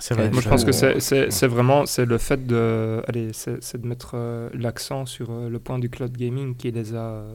C'est 0.00 0.14
vrai. 0.14 0.30
Moi, 0.30 0.40
je 0.40 0.48
pense 0.48 0.64
que 0.64 0.72
c'est- 0.72 1.00
c'est 1.00 1.30
c'est 1.32 1.46
vraiment 1.48 1.84
c'est 1.86 2.04
le 2.06 2.18
fait 2.18 2.46
de 2.46 3.02
allez 3.08 3.32
c'est 3.32 3.62
c'est 3.62 3.80
de 3.80 3.86
mettre 3.86 4.12
euh, 4.14 4.48
l'accent 4.54 5.06
sur 5.06 5.30
euh, 5.30 5.48
le 5.48 5.58
point 5.58 5.78
du 5.78 5.90
cloud 5.90 6.16
gaming 6.16 6.54
qui 6.56 6.70
les 6.70 6.94
a 6.94 6.98
euh, 6.98 7.34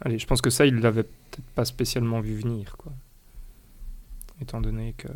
allez 0.00 0.18
je 0.18 0.26
pense 0.26 0.42
que 0.42 0.50
ça 0.50 0.66
ils 0.66 0.78
l'avaient 0.80 1.04
peut-être 1.04 1.46
pas 1.54 1.64
spécialement 1.64 2.20
vu 2.20 2.34
venir 2.36 2.76
quoi 2.76 2.92
étant 4.40 4.60
donné 4.60 4.94
que 4.98 5.08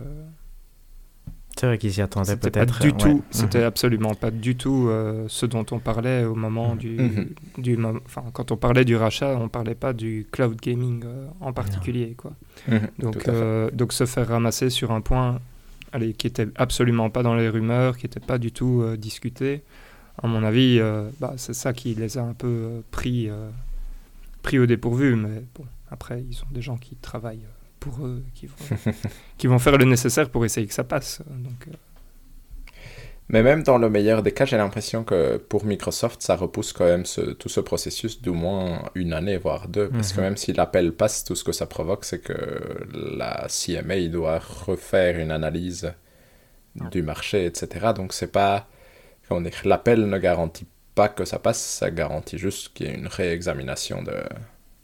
C'est 1.59 1.67
vrai 1.67 1.79
qu'ils 1.79 1.93
s'y 1.93 2.03
attendaient 2.03 2.33
c'était 2.33 2.51
pas 2.51 2.61
peut-être. 2.67 2.81
du 2.81 2.89
ouais. 2.89 2.97
tout 2.97 3.25
c'était 3.31 3.59
Mhm. 3.61 3.65
absolument 3.65 4.15
pas 4.15 4.31
du 4.31 4.57
tout 4.57 4.87
euh, 4.89 5.25
ce 5.29 5.47
dont 5.47 5.65
on 5.73 5.79
parlait 5.79 6.25
au 6.25 6.35
moment 6.35 6.73
Mhm. 6.73 6.79
du 6.79 7.01
Mhm. 7.01 7.29
du 7.59 7.79
enfin 8.07 8.25
quand 8.33 8.51
on 8.53 8.57
parlait 8.57 8.85
du 8.85 8.97
rachat 8.97 9.37
on 9.39 9.49
parlait 9.49 9.75
pas 9.75 9.93
du 9.93 10.27
cloud 10.31 10.57
gaming 10.61 11.03
euh, 11.05 11.27
en 11.41 11.53
particulier 11.53 12.15
quoi 12.17 12.33
donc, 12.99 13.27
euh, 13.29 13.71
donc 13.73 13.93
se 13.93 14.07
faire 14.07 14.29
ramasser 14.29 14.71
sur 14.71 14.91
un 14.93 15.01
point 15.01 15.41
allez, 15.93 16.13
qui 16.13 16.27
était 16.27 16.49
absolument 16.57 17.11
pas 17.11 17.23
dans 17.23 17.35
les 17.35 17.49
rumeurs, 17.49 17.97
qui 17.97 18.07
n'était 18.07 18.21
pas 18.21 18.39
du 18.39 18.53
tout 18.53 18.83
euh, 18.83 18.97
discuté, 18.97 19.63
à 20.23 20.27
mon 20.27 20.43
avis, 20.43 20.79
euh, 20.81 21.11
bah, 21.21 21.35
c'est 21.37 21.55
ça 21.55 21.73
qui 21.73 21.95
les 21.95 22.17
a 22.17 22.23
un 22.23 22.33
peu 22.33 22.47
euh, 22.47 22.81
pris, 22.91 23.29
euh, 23.29 23.51
pris 24.43 24.59
au 24.59 24.67
dépourvu. 24.67 25.15
Mais 25.15 25.43
bon, 25.55 25.65
après, 25.91 26.25
ils 26.29 26.41
ont 26.43 26.53
des 26.53 26.63
gens 26.63 26.77
qui 26.77 26.97
travaillent 26.97 27.47
pour 27.81 28.07
eux, 28.07 28.23
qui 28.35 28.47
vont, 28.47 28.77
qui 29.39 29.47
vont 29.47 29.59
faire 29.59 29.77
le 29.77 29.85
nécessaire 29.85 30.31
pour 30.31 30.45
essayer 30.45 30.67
que 30.67 30.75
ça 30.75 30.85
passe. 30.85 31.23
Donc, 31.29 31.69
Mais 33.29 33.43
même 33.43 33.63
dans 33.65 33.79
le 33.79 33.91
meilleur 33.91 34.23
des 34.23 34.33
cas, 34.33 34.45
j'ai 34.45 34.57
l'impression 34.57 35.03
que 35.05 35.37
pour 35.37 35.65
Microsoft, 35.65 36.23
ça 36.23 36.37
repousse 36.37 36.73
quand 36.73 36.85
même 36.85 37.05
ce- 37.07 37.33
tout 37.33 37.49
ce 37.49 37.61
processus 37.61 38.23
d'au 38.23 38.35
moins 38.35 38.83
une 38.95 39.13
année, 39.13 39.37
voire 39.37 39.69
deux. 39.69 39.89
Parce 39.91 40.13
que 40.13 40.21
Mhm. 40.21 40.25
même 40.27 40.37
si 40.37 40.53
l'appel 40.53 40.93
passe, 40.93 41.25
tout 41.25 41.35
ce 41.35 41.43
que 41.45 41.53
ça 41.53 41.67
provoque, 41.67 42.05
c'est 42.05 42.21
que 42.21 42.35
la 42.95 43.47
CMA 43.49 44.09
doit 44.09 44.39
refaire 44.39 45.19
une 45.19 45.33
analyse 45.33 45.93
du 46.93 47.03
marché, 47.03 47.47
etc. 47.47 47.93
Donc 47.95 48.13
c'est 48.13 48.33
pas... 48.33 48.69
Comment 49.29 49.41
dire 49.41 49.53
L'appel 49.65 50.09
ne 50.09 50.19
garantit 50.19 50.67
pas 50.95 51.09
que 51.09 51.25
ça 51.25 51.39
passe, 51.39 51.61
ça 51.61 51.91
garantit 51.91 52.39
juste 52.39 52.75
qu'il 52.75 52.87
y 52.87 52.91
ait 52.91 52.95
une 52.95 53.09
réexamination 53.09 54.03
de, 54.03 54.15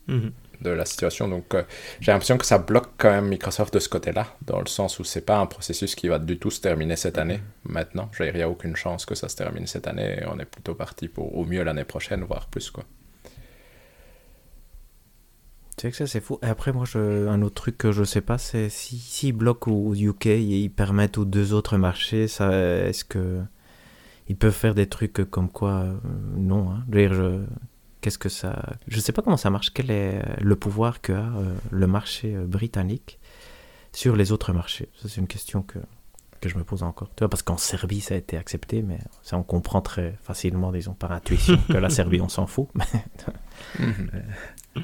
mhm. 0.09 0.33
De 0.63 0.71
la 0.71 0.85
situation. 0.85 1.29
Donc 1.29 1.55
euh, 1.55 1.63
j'ai 2.01 2.13
l'impression 2.13 2.39
que 2.39 2.47
ça 2.47 2.59
bloque 2.59 2.91
quand 2.99 3.11
même 3.11 3.29
Microsoft 3.29 3.75
de 3.75 3.79
ce 3.79 3.89
côté-là, 3.89 4.27
dans 4.47 4.61
le 4.61 4.67
sens 4.67 4.99
où 4.99 5.05
c'est 5.05 5.21
pas 5.27 5.39
un 5.39 5.47
processus 5.47 5.95
qui 5.95 6.09
va 6.09 6.19
du 6.19 6.39
tout 6.39 6.51
se 6.51 6.61
terminer 6.61 6.97
cette 6.97 7.19
année, 7.19 7.41
maintenant. 7.65 8.11
Veux 8.19 8.25
dire, 8.27 8.35
Il 8.35 8.39
n'y 8.39 8.43
a 8.43 8.49
aucune 8.49 8.77
chance 8.77 9.05
que 9.05 9.15
ça 9.15 9.29
se 9.29 9.37
termine 9.37 9.67
cette 9.67 9.87
année, 9.87 10.21
et 10.23 10.27
on 10.27 10.39
est 10.39 10.45
plutôt 10.45 10.75
parti 10.75 11.09
pour 11.09 11.37
au 11.37 11.45
mieux 11.45 11.63
l'année 11.63 11.85
prochaine, 11.85 12.23
voire 12.25 12.47
plus. 12.49 12.71
quoi. 12.71 12.85
Tu 15.77 15.83
sais 15.87 15.91
que 15.91 15.97
ça, 15.97 16.07
c'est 16.07 16.21
fou. 16.21 16.39
Et 16.43 16.47
après, 16.47 16.73
moi, 16.73 16.85
je... 16.85 17.27
un 17.29 17.41
autre 17.43 17.55
truc 17.55 17.79
que 17.79 17.93
je 17.93 18.05
sais 18.05 18.21
pas, 18.21 18.39
c'est 18.39 18.69
si, 18.69 18.99
s'ils 18.99 19.33
bloquent 19.33 19.71
au 19.73 19.95
UK 19.95 20.27
et 20.27 20.39
ils 20.41 20.71
permettent 20.71 21.19
aux 21.19 21.25
deux 21.25 21.55
autres 21.55 21.77
marchés, 21.79 22.29
ça, 22.29 22.53
est-ce 22.53 23.05
que. 23.05 23.41
Ils 24.29 24.37
peuvent 24.37 24.53
faire 24.55 24.75
des 24.75 24.87
trucs 24.89 25.15
comme 25.31 25.51
quoi 25.51 25.81
euh, 25.83 25.95
Non. 26.37 26.71
Hein. 26.71 26.85
Je 26.93 26.95
veux 26.99 27.09
dire, 27.09 27.15
je- 27.15 27.45
Qu'est-ce 28.03 28.19
que 28.19 28.29
ça. 28.29 28.75
Je 28.89 28.99
sais 28.99 29.13
pas 29.13 29.23
comment 29.23 29.37
ça 29.37 29.49
marche. 29.49 29.73
Quel 29.73 29.91
est 29.93 30.17
euh, 30.17 30.23
le 30.41 30.57
pouvoir 30.57 31.01
qu'a 31.01 31.13
euh, 31.13 31.55
le 31.71 31.87
marché 31.87 32.35
euh, 32.35 32.45
britannique 32.45 33.21
sur 33.93 34.17
les 34.17 34.33
autres 34.33 34.53
marchés 34.53 34.89
Ça, 35.01 35.09
c'est 35.09 35.21
une 35.21 35.29
question 35.29 35.63
que, 35.63 35.79
que 36.41 36.49
je 36.49 36.59
me 36.59 36.65
pose 36.65 36.83
encore. 36.83 37.11
Tu 37.15 37.21
vois, 37.21 37.29
parce 37.29 37.43
qu'en 37.43 37.57
Serbie, 37.57 38.01
ça 38.01 38.15
a 38.15 38.17
été 38.17 38.37
accepté, 38.37 38.83
mais 38.83 38.99
ça, 39.23 39.39
on 39.39 39.45
comprend 39.45 39.81
très 39.83 40.19
facilement, 40.25 40.73
disons, 40.73 40.95
par 40.95 41.13
intuition, 41.13 41.57
que 41.69 41.77
la 41.77 41.91
Serbie, 41.91 42.21
on 42.21 42.29
s'en 42.29 42.49
fout. 42.49 42.69
Mais 42.75 42.85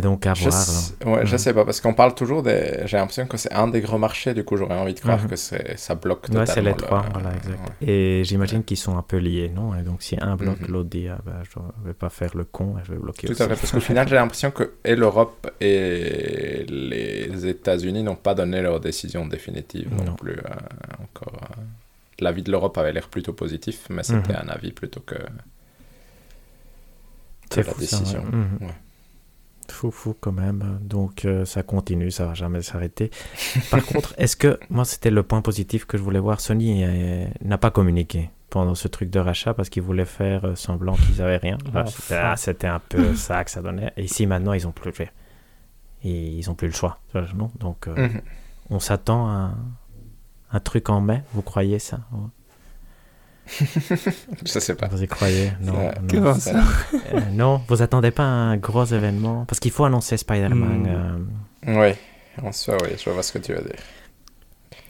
donc, 0.00 0.26
à 0.26 0.34
Je, 0.34 0.42
voir. 0.42 0.52
sais- 0.52 0.94
ouais, 1.06 1.26
je 1.26 1.32
Mhm. 1.32 1.38
sais 1.38 1.54
pas, 1.54 1.64
parce 1.64 1.80
qu'on 1.80 1.94
parle 1.94 2.14
toujours 2.14 2.42
des... 2.42 2.82
J'ai 2.86 2.96
l'impression 2.96 3.26
que 3.26 3.36
c'est 3.36 3.52
un 3.52 3.68
des 3.68 3.80
gros 3.80 3.98
marchés, 3.98 4.34
du 4.34 4.44
coup 4.44 4.56
j'aurais 4.56 4.76
envie 4.78 4.94
de 4.94 5.00
croire 5.00 5.20
Mhm. 5.22 5.28
que 5.28 5.36
ça 5.36 5.94
bloque 5.94 6.24
Ouais, 6.24 6.28
totalement. 6.44 6.46
c'est 6.54 6.60
les 6.62 6.70
le- 6.70 6.76
trois, 6.76 7.04
voilà, 7.12 7.34
exact. 7.34 7.58
Ouais. 7.82 7.88
Et 7.88 8.24
j'imagine 8.24 8.62
qu'ils 8.64 8.76
sont 8.76 8.96
un 8.96 9.02
peu 9.02 9.16
liés, 9.16 9.50
non? 9.54 9.74
Et 9.74 9.82
donc, 9.82 10.02
si 10.02 10.16
un 10.20 10.36
bloque, 10.36 10.60
Mhm. 10.60 10.68
l'autre 10.68 10.88
dit, 10.90 11.08
ah, 11.08 11.18
ben, 11.24 11.34
je 11.44 11.58
ne 11.58 11.86
vais 11.88 11.94
pas 11.94 12.10
faire 12.10 12.36
le 12.36 12.44
con, 12.44 12.76
je 12.84 12.92
vais 12.92 12.98
bloquer 12.98 13.26
Tout 13.26 13.32
aussi. 13.32 13.42
à 13.42 13.48
fait, 13.48 13.56
parce 13.56 13.72
qu'au 13.72 13.80
final, 13.80 14.06
j'ai 14.08 14.14
l'impression 14.16 14.50
que 14.50 14.74
et 14.84 14.94
l'Europe 14.96 15.50
et 15.60 16.64
les 16.68 17.46
États-Unis 17.46 18.02
n'ont 18.02 18.16
pas 18.16 18.34
donné 18.34 18.60
leur 18.62 18.80
décision 18.80 19.26
définitive 19.26 19.88
non, 19.94 20.04
Non. 20.04 20.14
plus. 20.14 20.32
euh, 20.38 21.02
encore, 21.02 21.40
euh. 21.42 21.62
L'avis 22.20 22.42
de 22.42 22.50
l'Europe 22.50 22.76
avait 22.78 22.92
l'air 22.92 23.08
plutôt 23.08 23.32
positif, 23.32 23.86
mais 23.90 24.02
c'était 24.02 24.32
Mhm. 24.32 24.40
un 24.44 24.48
avis 24.48 24.72
plutôt 24.72 25.00
que, 25.00 25.14
C'est 27.50 27.66
la 27.66 27.72
fou, 27.72 27.80
décision. 27.80 28.24
ouais. 28.60 28.66
Fou, 29.70 29.90
fou 29.90 30.14
quand 30.18 30.32
même. 30.32 30.78
Donc, 30.82 31.24
euh, 31.24 31.44
ça 31.44 31.62
continue, 31.62 32.10
ça 32.10 32.26
va 32.26 32.34
jamais 32.34 32.62
s'arrêter. 32.62 33.10
Par 33.70 33.84
contre, 33.86 34.14
est-ce 34.18 34.36
que, 34.36 34.58
moi, 34.70 34.84
c'était 34.84 35.10
le 35.10 35.22
point 35.22 35.42
positif 35.42 35.84
que 35.84 35.96
je 35.98 36.02
voulais 36.02 36.18
voir, 36.18 36.40
Sony 36.40 36.84
euh, 36.84 37.26
n'a 37.42 37.58
pas 37.58 37.70
communiqué 37.70 38.30
pendant 38.50 38.74
ce 38.74 38.88
truc 38.88 39.10
de 39.10 39.18
rachat 39.18 39.52
parce 39.54 39.68
qu'ils 39.68 39.82
voulaient 39.82 40.04
faire 40.06 40.44
euh, 40.46 40.54
semblant 40.54 40.94
qu'ils 40.94 41.20
avaient 41.22 41.36
rien. 41.36 41.58
Ah, 41.74 41.82
Enfin. 41.82 41.86
c'était- 41.86 42.14
ah, 42.16 42.36
C'était 42.36 42.66
un 42.66 42.80
peu 42.80 43.14
ça 43.14 43.44
que 43.44 43.50
ça 43.50 43.60
donnait. 43.62 43.92
Et 43.96 44.04
ici, 44.04 44.26
maintenant, 44.26 44.54
ils 44.54 44.66
ont 44.66 44.72
plus, 44.72 44.90
et 46.02 46.10
ils 46.28 46.50
ont 46.50 46.54
plus 46.54 46.68
le 46.68 46.74
choix. 46.74 46.98
Non 47.36 47.50
Donc, 47.60 47.86
Mhm. 47.88 48.20
On 48.70 48.80
s'attend 48.80 49.28
à 49.28 49.30
un, 49.32 49.54
un 50.52 50.60
truc 50.60 50.88
en 50.90 51.00
mai, 51.00 51.22
vous 51.32 51.42
croyez 51.42 51.78
ça? 51.78 52.00
Je 54.44 54.58
sais 54.58 54.74
pas. 54.74 54.88
Vous 54.88 55.02
y 55.02 55.06
croyez? 55.08 55.52
Non, 55.60 55.72
Ouais. 55.78 55.92
non. 56.00 56.08
Comment 56.10 56.34
ça 56.34 56.52
Euh, 57.14 57.20
non, 57.32 57.62
vous 57.68 57.82
attendez 57.82 58.10
pas 58.10 58.24
un 58.24 58.56
gros 58.56 58.84
événement? 58.84 59.44
Parce 59.46 59.58
qu'il 59.60 59.70
faut 59.70 59.84
annoncer 59.84 60.16
Spider-Man. 60.16 60.82
Hmm. 61.64 61.68
euh, 61.68 61.80
Oui, 61.90 62.44
en 62.46 62.52
soi, 62.52 62.76
oui, 62.82 62.90
je 63.02 63.10
vois 63.10 63.22
ce 63.22 63.32
que 63.32 63.38
tu 63.38 63.52
veux 63.54 63.62
dire. 63.62 63.76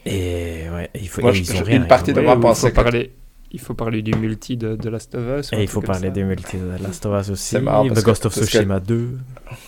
et 0.05 0.69
ouais, 0.73 0.89
il 0.95 1.07
faut, 1.09 1.21
Moi, 1.21 1.31
et 1.31 1.35
je- 1.35 1.41
ils 1.43 1.51
ont 1.53 1.59
je- 1.59 1.63
rien, 1.63 1.77
une 1.81 1.87
partie 1.87 2.13
de 2.13 2.21
moi 2.21 2.39
pensait 2.39 2.69
que- 2.71 2.75
parler, 2.75 3.11
il 3.51 3.59
faut 3.59 3.73
parler 3.73 4.01
du 4.01 4.13
multi 4.13 4.57
de, 4.57 4.75
de 4.75 4.89
Last 4.89 5.15
of 5.15 5.21
Us. 5.39 5.53
Et 5.53 5.61
il 5.61 5.67
faut 5.67 5.81
parler 5.81 6.11
des 6.11 6.23
multi 6.23 6.57
de 6.57 6.83
Last 6.83 7.05
of 7.05 7.19
Us 7.21 7.29
aussi, 7.31 7.43
C'est 7.43 7.61
marrant 7.61 7.87
parce 7.87 7.99
The 7.99 8.03
que- 8.03 8.09
Ghost 8.09 8.25
of 8.27 8.35
que- 8.35 8.45
Tsushima 8.45 8.79
2. 8.79 9.09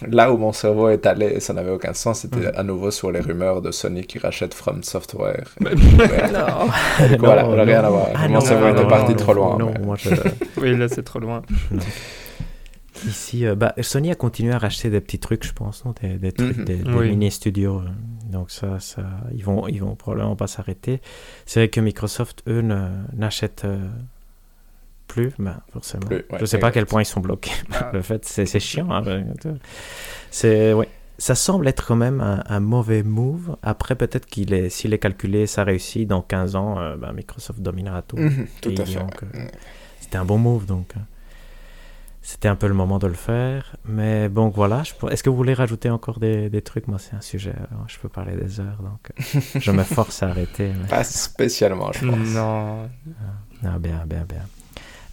Là 0.09 0.31
où 0.31 0.37
mon 0.37 0.51
cerveau 0.53 0.89
est 0.89 1.05
allé, 1.07 1.39
ça 1.39 1.53
n'avait 1.53 1.71
aucun 1.71 1.93
sens, 1.95 2.19
c'était 2.19 2.47
à 2.55 2.61
nouveau 2.63 2.91
sur 2.91 3.11
les 3.11 3.19
rumeurs 3.19 3.61
de 3.63 3.71
Sony 3.71 4.03
qui 4.05 4.19
rachète 4.19 4.53
From 4.53 4.83
Software. 4.83 5.45
Bah, 5.59 5.71
Non, 5.71 7.17
Voilà, 7.19 7.43
Non, 7.43 7.49
on 7.49 7.55
n'a 7.55 7.63
rien 7.63 7.81
non. 7.81 7.87
à 7.87 7.91
voir. 7.91 8.07
Ah, 8.13 8.27
Mon 8.27 8.35
non, 8.35 8.41
cerveau 8.41 8.65
non, 8.67 8.73
était 8.73 8.83
non, 8.83 8.89
parti 8.89 9.11
non, 9.13 9.17
trop 9.17 9.33
loin. 9.33 9.57
Non, 9.57 9.71
mais- 9.73 9.85
moi 9.85 9.95
je... 9.97 10.09
Oui, 10.61 10.77
là 10.77 10.87
c'est 10.87 11.03
trop 11.03 11.19
loin. 11.19 11.41
Ici, 13.07 13.45
euh, 13.45 13.55
bah, 13.55 13.73
Sony 13.81 14.11
a 14.11 14.15
continué 14.15 14.53
à 14.53 14.57
racheter 14.57 14.89
des 14.89 15.01
petits 15.01 15.19
trucs, 15.19 15.45
je 15.45 15.53
pense, 15.53 15.83
non 15.85 15.93
des, 16.01 16.17
des 16.17 16.31
trucs, 16.31 16.57
Mhm. 16.57 16.65
des, 16.65 16.75
des 16.77 16.93
Oui. 16.93 17.09
mini-studios. 17.09 17.79
euh. 17.79 17.89
Donc 18.31 18.51
ça, 18.51 18.79
ça, 18.79 19.03
ils 19.33 19.43
vont, 19.43 19.67
ils 19.67 19.79
vont 19.81 19.95
probablement 19.95 20.35
pas 20.35 20.47
s'arrêter. 20.47 21.01
C'est 21.45 21.59
vrai 21.61 21.69
que 21.69 21.79
Microsoft, 21.81 22.43
eux, 22.47 22.61
n'achètent 23.13 23.63
euh, 23.65 23.87
plus, 25.07 25.31
bah, 25.39 25.61
forcément. 25.73 26.05
Plus, 26.05 26.17
ouais, 26.17 26.39
je 26.39 26.45
sais 26.45 26.57
pas 26.59 26.67
à 26.67 26.71
quel 26.71 26.85
point 26.85 27.01
ils 27.01 27.05
sont 27.05 27.21
bloqués. 27.21 27.51
Ah. 27.73 27.89
Le 27.93 28.01
fait, 28.01 28.23
c'est 28.25 28.59
chiant. 28.59 28.89
hein, 28.91 29.03
c'est, 30.29 30.73
ouais. 30.73 30.87
Ça 31.17 31.35
semble 31.35 31.67
être 31.67 31.85
quand 31.85 31.95
même 31.95 32.19
un, 32.19 32.43
un 32.47 32.59
mauvais 32.59 33.03
move. 33.03 33.55
Après, 33.61 33.93
peut-être 33.95 34.25
qu'il 34.25 34.53
est, 34.53 34.69
s'il 34.69 34.91
est 34.93 34.97
calculé, 34.97 35.45
ça 35.45 35.63
réussit. 35.63 36.07
Dans 36.07 36.21
15 36.23 36.55
ans, 36.55 36.79
euh, 36.79 36.95
bah, 36.97 37.11
Microsoft 37.13 37.59
dominera 37.59 38.01
tout. 38.01 38.17
Mhm, 38.17 38.47
Tout 38.59 38.73
à 38.77 38.85
fait. 38.85 38.99
C'était 39.99 40.17
un 40.17 40.25
bon 40.25 40.39
move, 40.39 40.65
donc. 40.65 40.93
euh, 40.97 40.99
C'était 42.23 42.47
un 42.47 42.55
peu 42.55 42.67
le 42.67 42.73
moment 42.75 42.99
de 42.99 43.07
le 43.07 43.13
faire. 43.15 43.75
Mais 43.85 44.29
bon, 44.29 44.49
voilà. 44.49 44.83
Est-ce 45.09 45.23
que 45.23 45.29
vous 45.29 45.35
voulez 45.35 45.55
rajouter 45.55 45.89
encore 45.89 46.19
des, 46.19 46.49
des 46.49 46.61
trucs? 46.61 46.87
Moi, 46.87 46.99
c'est 46.99 47.15
un 47.15 47.21
sujet. 47.21 47.53
euh, 47.57 47.75
Je 47.87 47.97
peux 47.97 48.09
parler 48.09 48.35
des 48.35 48.59
heures, 48.59 48.77
donc 48.81 49.11
euh, 49.35 49.39
je 49.59 49.71
me 49.71 49.83
force 49.97 50.21
à 50.21 50.27
arrêter. 50.29 50.71
mais- 50.79 50.87
Pas 50.87 51.03
spécialement, 51.03 51.91
je 51.93 52.05
pense. 52.07 52.27
Non. 52.29 52.89
Ah, 53.63 53.79
bien, 53.79 54.03
bien, 54.05 54.23
bien. 54.27 54.43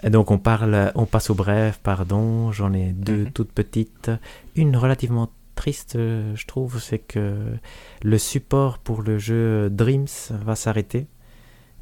Et 0.02 0.10
donc, 0.10 0.30
on 0.30 0.38
parle, 0.38 0.92
on 0.94 1.06
passe 1.06 1.30
au 1.30 1.34
bref, 1.34 1.80
pardon. 1.82 2.52
J'en 2.52 2.72
ai 2.74 2.92
deux 2.92 3.24
Mhm. 3.24 3.30
toutes 3.32 3.52
petites. 3.52 4.10
Une 4.54 4.76
relativement 4.76 5.30
triste, 5.54 5.96
euh, 5.96 6.36
je 6.36 6.46
trouve, 6.46 6.78
c'est 6.80 6.98
que 7.00 7.36
le 8.02 8.18
support 8.18 8.78
pour 8.78 9.02
le 9.02 9.18
jeu 9.18 9.70
Dreams 9.70 10.06
va 10.30 10.54
s'arrêter. 10.54 11.06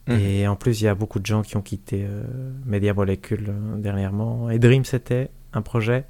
Mhm. 0.09 0.19
Et 0.21 0.47
en 0.49 0.57
plus, 0.57 0.81
il 0.81 0.85
y 0.85 0.89
a 0.89 0.95
beaucoup 0.95 1.19
de 1.19 1.27
gens 1.27 1.43
qui 1.43 1.57
ont 1.57 1.63
quitté 1.63 2.05
euh, 2.09 2.23
Media 2.65 2.95
Molecule 2.95 3.47
euh, 3.49 3.77
dernièrement. 3.77 4.51
Et 4.51 4.59
Dreams, 4.59 4.85
c'était 4.85 5.31
un 5.53 5.63
projet 5.63 6.05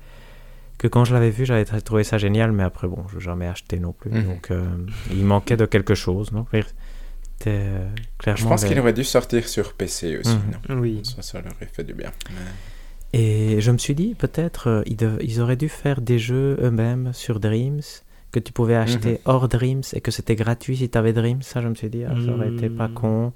que 0.78 0.86
quand 0.88 1.05
je 1.07 1.14
l'avais 1.14 1.30
vu, 1.30 1.47
j'avais 1.47 1.64
trouvé 1.64 2.05
ça 2.05 2.18
génial, 2.18 2.53
mais 2.53 2.62
après, 2.62 2.86
bon, 2.88 3.05
je 3.09 3.16
n'ai 3.16 3.20
jamais 3.24 3.47
acheté 3.47 3.78
non 3.80 3.92
plus. 3.92 4.11
Mhm. 4.11 4.24
Donc, 4.24 4.51
euh, 4.51 4.66
il 5.11 5.24
manquait 5.24 5.57
de 5.57 5.64
quelque 5.66 5.94
chose, 5.94 6.32
non? 6.32 6.44
Euh, 7.47 7.88
clairement. 8.18 8.38
Je 8.40 8.47
pense 8.47 8.62
les- 8.62 8.68
qu'il 8.68 8.80
aurait 8.80 8.92
dû 8.92 9.05
sortir 9.05 9.47
sur 9.49 9.74
PC 9.74 10.18
aussi. 10.18 10.34
Mhm. 10.36 10.74
non? 10.76 10.80
Oui. 10.80 11.03
Ça, 11.05 11.22
ça 11.22 11.40
leur 11.40 11.53
aurait 11.55 11.66
fait 11.72 11.84
du 11.84 11.94
bien. 11.94 12.11
Et 13.12 13.61
je 13.61 13.70
me 13.70 13.78
suis 13.78 13.94
dit, 13.94 14.14
peut-être, 14.14 14.68
euh, 14.68 14.82
ils, 14.86 14.97
dev- 14.97 15.18
ils 15.22 15.40
auraient 15.40 15.57
dû 15.57 15.68
faire 15.68 16.01
des 16.01 16.18
jeux 16.18 16.59
eux-mêmes 16.61 17.12
sur 17.12 17.40
Dreams, 17.40 17.80
que 18.32 18.40
tu 18.40 18.53
pouvais 18.53 18.74
acheter 18.74 19.20
hors 19.24 19.49
Dreams 19.49 19.82
et 19.94 20.01
que 20.03 20.11
c'était 20.11 20.34
gratuit 20.36 20.76
si 20.76 20.90
tu 20.90 20.99
avais 20.99 21.12
Dreams. 21.14 21.40
Ça, 21.42 21.62
je 21.62 21.68
me 21.68 21.74
suis 21.74 21.88
dit, 21.88 22.05
ah, 22.05 22.14
ça 22.24 22.32
aurait 22.32 22.51
été 22.53 22.68
pas 22.68 22.88
Hmm. 22.88 22.94
con. 22.94 23.32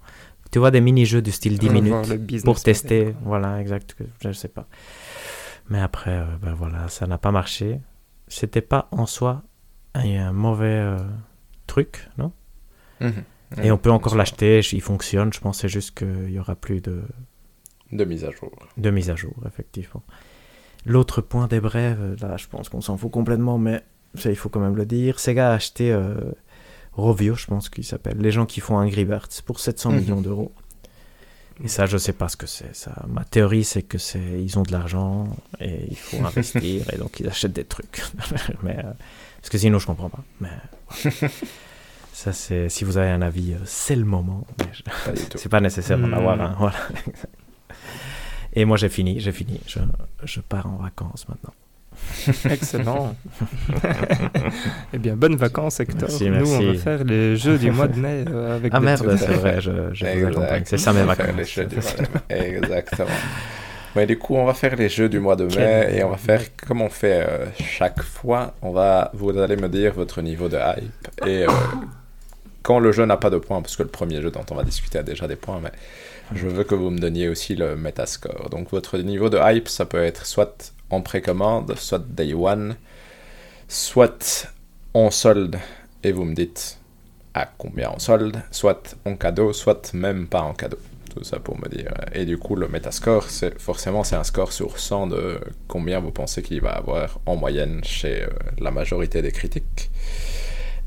Tu 0.50 0.58
vois, 0.58 0.70
des 0.70 0.80
mini-jeux 0.80 1.22
du 1.22 1.30
style 1.30 1.58
10 1.58 1.68
On 1.68 1.72
va 1.72 1.80
minutes 1.80 2.44
pour 2.44 2.60
tester. 2.60 3.14
Voilà, 3.22 3.60
exact. 3.60 3.96
Je 4.20 4.28
ne 4.28 4.32
sais 4.32 4.48
pas. 4.48 4.66
Mais 5.68 5.80
après, 5.80 6.10
euh, 6.10 6.24
ben 6.42 6.52
voilà, 6.54 6.88
ça 6.88 7.06
n'a 7.06 7.18
pas 7.18 7.30
marché. 7.30 7.80
C'était 8.26 8.60
pas 8.60 8.88
en 8.90 9.06
soi 9.06 9.42
un, 9.94 10.08
un 10.08 10.32
mauvais 10.32 10.66
euh, 10.66 10.96
truc, 11.66 12.08
non? 12.18 12.32
Mhm. 13.00 13.24
Et 13.62 13.70
on 13.72 13.78
peut 13.78 13.90
encore 13.90 14.14
l'acheter, 14.16 14.60
il 14.72 14.80
fonctionne. 14.80 15.32
Je 15.32 15.40
pensais 15.40 15.68
juste 15.68 15.98
qu'il 15.98 16.30
y 16.30 16.38
aura 16.38 16.54
plus 16.54 16.80
de, 16.80 17.02
De 17.90 18.04
mise 18.04 18.24
à 18.24 18.30
jour. 18.30 18.50
de 18.76 18.90
mise 18.90 19.10
à 19.10 19.16
jour, 19.16 19.34
effectivement. 19.46 20.02
L'autre 20.86 21.20
point 21.20 21.46
des 21.48 21.60
brèves, 21.60 22.16
là, 22.20 22.36
je 22.36 22.46
pense 22.46 22.68
qu'on 22.68 22.80
s'en 22.80 22.96
fout 22.96 23.10
complètement, 23.10 23.58
mais 23.58 23.82
ça, 24.14 24.30
il 24.30 24.36
faut 24.36 24.48
quand 24.48 24.60
même 24.60 24.76
le 24.76 24.86
dire. 24.86 25.18
Sega 25.18 25.50
a 25.50 25.54
acheté 25.54 25.92
euh, 25.92 26.14
Rovio, 26.92 27.34
je 27.34 27.46
pense 27.46 27.68
qu'il 27.68 27.84
s'appelle, 27.84 28.18
les 28.18 28.30
gens 28.32 28.46
qui 28.46 28.60
font 28.60 28.76
Angry 28.76 29.04
Birds, 29.04 29.28
pour 29.46 29.60
700 29.60 29.90
Mhm. 29.92 30.00
millions 30.00 30.20
d'euros. 30.20 30.52
Et 31.62 31.68
ça, 31.68 31.84
je 31.86 31.98
sais 31.98 32.14
pas 32.14 32.28
ce 32.28 32.36
que 32.38 32.46
c'est. 32.46 32.74
Ça, 32.74 33.04
ma 33.06 33.22
théorie, 33.24 33.64
c'est 33.64 33.82
que 33.82 33.98
c'est, 33.98 34.18
ils 34.42 34.58
ont 34.58 34.62
de 34.62 34.72
l'argent 34.72 35.28
et 35.60 35.86
il 35.90 35.96
faut 35.96 36.24
investir 36.24 36.90
et 36.92 36.96
donc 36.96 37.20
ils 37.20 37.28
achètent 37.28 37.52
des 37.52 37.64
trucs. 37.64 38.02
mais 38.62 38.78
euh, 38.78 38.92
parce 39.40 39.50
que 39.50 39.58
sinon, 39.58 39.78
je 39.78 39.86
comprends 39.86 40.08
pas. 40.08 40.24
Mais 40.40 40.48
ça, 42.14 42.32
c'est 42.32 42.70
si 42.70 42.84
vous 42.84 42.96
avez 42.96 43.10
un 43.10 43.20
avis, 43.22 43.52
euh, 43.52 43.58
c'est 43.66 43.94
le 43.96 44.06
moment. 44.06 44.46
Je- 44.72 44.82
c'est 45.36 45.48
pas 45.50 45.60
nécessaire 45.60 45.98
d'en 45.98 46.08
Hmm. 46.08 46.14
avoir 46.14 46.40
un. 46.40 46.54
Voilà. 46.58 46.76
Et 48.54 48.64
moi, 48.64 48.76
j'ai 48.78 48.88
fini, 48.88 49.20
j'ai 49.20 49.32
fini. 49.32 49.60
Je, 49.66 49.80
je 50.24 50.40
pars 50.40 50.66
en 50.66 50.76
vacances 50.76 51.28
maintenant. 51.28 51.52
Excellent. 52.50 53.14
eh 54.92 54.98
bien, 54.98 55.16
bonnes 55.16 55.36
vacances, 55.36 55.80
Hector. 55.80 56.08
Merci, 56.08 56.28
Nous, 56.30 56.52
on 56.52 56.72
va 56.72 56.78
faire 56.78 57.04
les 57.04 57.36
jeux 57.36 57.58
du 57.58 57.70
mois 57.70 57.88
de 57.88 57.98
mai 57.98 58.24
euh, 58.28 58.56
avec 58.56 58.72
Ah 58.74 58.80
merde, 58.80 59.16
c'est 59.18 59.26
vrai, 59.32 59.60
je, 59.60 59.70
je 59.92 60.04
vous 60.04 60.10
Exact. 60.10 60.28
accompagne. 60.36 60.62
C'est 60.66 60.78
ça 60.78 60.92
mes 60.92 61.02
vacances. 61.02 61.26
les 61.36 61.44
jeux 61.44 61.64
du 61.66 61.76
mois 61.76 61.84
de 62.28 62.34
mai. 62.34 62.56
Exactement. 62.56 63.08
Mais 63.96 64.06
du 64.06 64.18
coup, 64.18 64.36
on 64.36 64.44
va 64.44 64.54
faire 64.54 64.76
les 64.76 64.88
jeux 64.88 65.08
du 65.08 65.18
mois 65.18 65.34
de 65.36 65.44
mai 65.44 65.50
Quel- 65.88 65.96
et 65.96 66.04
on 66.04 66.10
va 66.10 66.16
faire 66.16 66.42
comme 66.66 66.80
on 66.82 66.88
fait 66.90 67.26
euh, 67.28 67.46
chaque 67.58 68.02
fois. 68.02 68.54
On 68.62 68.70
va, 68.70 69.10
vous 69.14 69.36
allez 69.36 69.56
me 69.56 69.68
dire 69.68 69.94
votre 69.94 70.20
niveau 70.22 70.48
de 70.48 70.56
hype 70.58 71.26
et 71.26 71.42
euh, 71.44 71.48
quand 72.62 72.78
le 72.78 72.92
jeu 72.92 73.04
n'a 73.06 73.16
pas 73.16 73.30
de 73.30 73.38
points, 73.38 73.62
parce 73.62 73.74
que 73.76 73.82
le 73.82 73.88
premier 73.88 74.20
jeu 74.20 74.30
dont 74.30 74.44
on 74.50 74.54
va 74.54 74.64
discuter 74.64 74.98
a 74.98 75.02
déjà 75.02 75.26
des 75.26 75.34
points, 75.36 75.60
mais 75.62 75.72
je 76.36 76.46
veux 76.46 76.62
que 76.62 76.74
vous 76.74 76.90
me 76.90 76.98
donniez 76.98 77.28
aussi 77.28 77.56
le 77.56 77.74
metascore. 77.74 78.48
Donc 78.50 78.70
votre 78.70 78.98
niveau 78.98 79.28
de 79.30 79.38
hype, 79.42 79.68
ça 79.68 79.86
peut 79.86 80.02
être 80.04 80.26
soit 80.26 80.72
en 80.90 81.00
précommande, 81.00 81.74
soit 81.76 82.04
day 82.06 82.34
one, 82.34 82.76
soit 83.68 84.48
en 84.94 85.10
solde 85.10 85.58
et 86.02 86.12
vous 86.12 86.24
me 86.24 86.34
dites 86.34 86.78
à 87.34 87.46
combien 87.46 87.90
en 87.90 87.98
solde, 87.98 88.42
soit 88.50 88.96
en 89.04 89.16
cadeau, 89.16 89.52
soit 89.52 89.94
même 89.94 90.26
pas 90.26 90.40
en 90.40 90.54
cadeau. 90.54 90.78
Tout 91.14 91.24
ça 91.24 91.40
pour 91.40 91.58
me 91.60 91.68
dire. 91.68 91.92
Et 92.12 92.24
du 92.24 92.38
coup, 92.38 92.54
le 92.54 92.68
metascore, 92.68 93.24
c'est 93.30 93.60
forcément 93.60 94.04
c'est 94.04 94.14
un 94.14 94.22
score 94.22 94.52
sur 94.52 94.78
100 94.78 95.08
de 95.08 95.40
combien 95.66 95.98
vous 95.98 96.12
pensez 96.12 96.40
qu'il 96.40 96.60
va 96.60 96.70
avoir 96.70 97.18
en 97.26 97.34
moyenne 97.34 97.82
chez 97.82 98.22
euh, 98.22 98.28
la 98.60 98.70
majorité 98.70 99.20
des 99.20 99.32
critiques. 99.32 99.90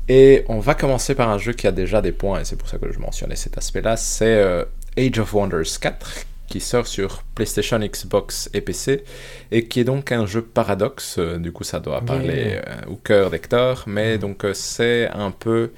Et 0.08 0.44
on 0.48 0.60
va 0.60 0.74
commencer 0.74 1.14
par 1.14 1.28
un 1.28 1.36
jeu 1.36 1.52
qui 1.52 1.66
a 1.66 1.72
déjà 1.72 2.00
des 2.00 2.12
points, 2.12 2.40
et 2.40 2.44
c'est 2.44 2.56
pour 2.56 2.68
ça 2.68 2.78
que 2.78 2.90
je 2.90 2.98
mentionnais 2.98 3.36
cet 3.36 3.58
aspect-là. 3.58 3.96
C'est 3.96 4.36
euh, 4.36 4.64
Age 4.96 5.18
of 5.18 5.34
Wonders 5.34 5.78
4, 5.78 6.24
qui 6.48 6.60
sort 6.60 6.86
sur 6.86 7.22
PlayStation, 7.34 7.78
Xbox 7.78 8.50
et 8.54 8.60
PC, 8.60 9.04
et 9.50 9.66
qui 9.66 9.80
est 9.80 9.84
donc 9.84 10.12
un 10.12 10.26
jeu 10.26 10.42
paradoxe. 10.42 11.16
Euh, 11.18 11.38
Du 11.38 11.52
coup, 11.52 11.64
ça 11.64 11.80
doit 11.80 12.00
parler 12.02 12.60
euh, 12.66 12.90
au 12.92 12.96
cœur 12.96 13.30
d'Hector, 13.30 13.84
mais 13.86 14.18
donc 14.18 14.44
euh, 14.44 14.54
c'est 14.54 15.08
un 15.10 15.30
peu. 15.30 15.72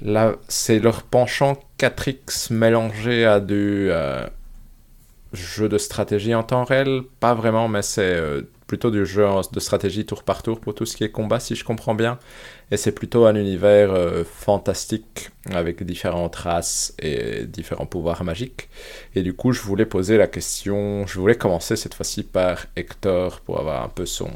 Là, 0.00 0.36
c'est 0.48 0.78
leur 0.78 1.02
penchant 1.02 1.58
4X 1.78 2.52
mélangé 2.52 3.24
à 3.24 3.40
du 3.40 3.88
euh, 3.90 4.26
jeu 5.32 5.68
de 5.68 5.78
stratégie 5.78 6.34
en 6.34 6.42
temps 6.42 6.64
réel. 6.64 7.02
Pas 7.20 7.34
vraiment, 7.34 7.68
mais 7.68 7.82
c'est 7.82 8.14
euh, 8.14 8.42
plutôt 8.68 8.92
du 8.92 9.04
jeu 9.04 9.26
de 9.50 9.60
stratégie 9.60 10.04
tour 10.04 10.22
par 10.22 10.42
tour 10.44 10.60
pour 10.60 10.74
tout 10.74 10.86
ce 10.86 10.96
qui 10.96 11.02
est 11.02 11.10
combat, 11.10 11.40
si 11.40 11.56
je 11.56 11.64
comprends 11.64 11.96
bien. 11.96 12.18
Et 12.70 12.76
c'est 12.76 12.92
plutôt 12.92 13.24
un 13.24 13.34
univers 13.34 13.90
euh, 13.90 14.22
fantastique 14.24 15.30
avec 15.50 15.82
différentes 15.82 16.36
races 16.36 16.94
et 17.00 17.46
différents 17.46 17.86
pouvoirs 17.86 18.22
magiques. 18.22 18.68
Et 19.16 19.22
du 19.22 19.32
coup, 19.32 19.52
je 19.52 19.62
voulais 19.62 19.86
poser 19.86 20.18
la 20.18 20.28
question, 20.28 21.06
je 21.06 21.18
voulais 21.18 21.34
commencer 21.34 21.74
cette 21.76 21.94
fois-ci 21.94 22.22
par 22.22 22.66
Hector 22.76 23.40
pour 23.40 23.58
avoir 23.58 23.82
un 23.82 23.88
peu 23.88 24.04
son, 24.04 24.30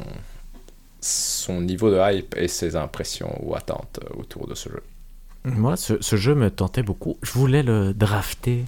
son 1.02 1.60
niveau 1.60 1.90
de 1.90 2.00
hype 2.00 2.34
et 2.36 2.48
ses 2.48 2.74
impressions 2.74 3.38
ou 3.42 3.54
attentes 3.54 4.00
euh, 4.02 4.18
autour 4.20 4.48
de 4.48 4.54
ce 4.54 4.70
jeu. 4.70 4.82
Moi, 5.44 5.76
ce, 5.76 6.00
ce 6.00 6.16
jeu 6.16 6.34
me 6.34 6.50
tentait 6.50 6.82
beaucoup. 6.82 7.18
Je 7.22 7.32
voulais 7.32 7.62
le 7.62 7.92
drafter. 7.92 8.64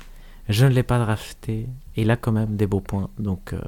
Je 0.50 0.66
ne 0.66 0.72
l'ai 0.72 0.82
pas 0.82 0.98
drafté. 0.98 1.66
Il 1.96 2.10
a 2.10 2.18
quand 2.18 2.32
même 2.32 2.56
des 2.56 2.66
beaux 2.66 2.80
points. 2.80 3.08
Donc, 3.18 3.54
euh, 3.54 3.60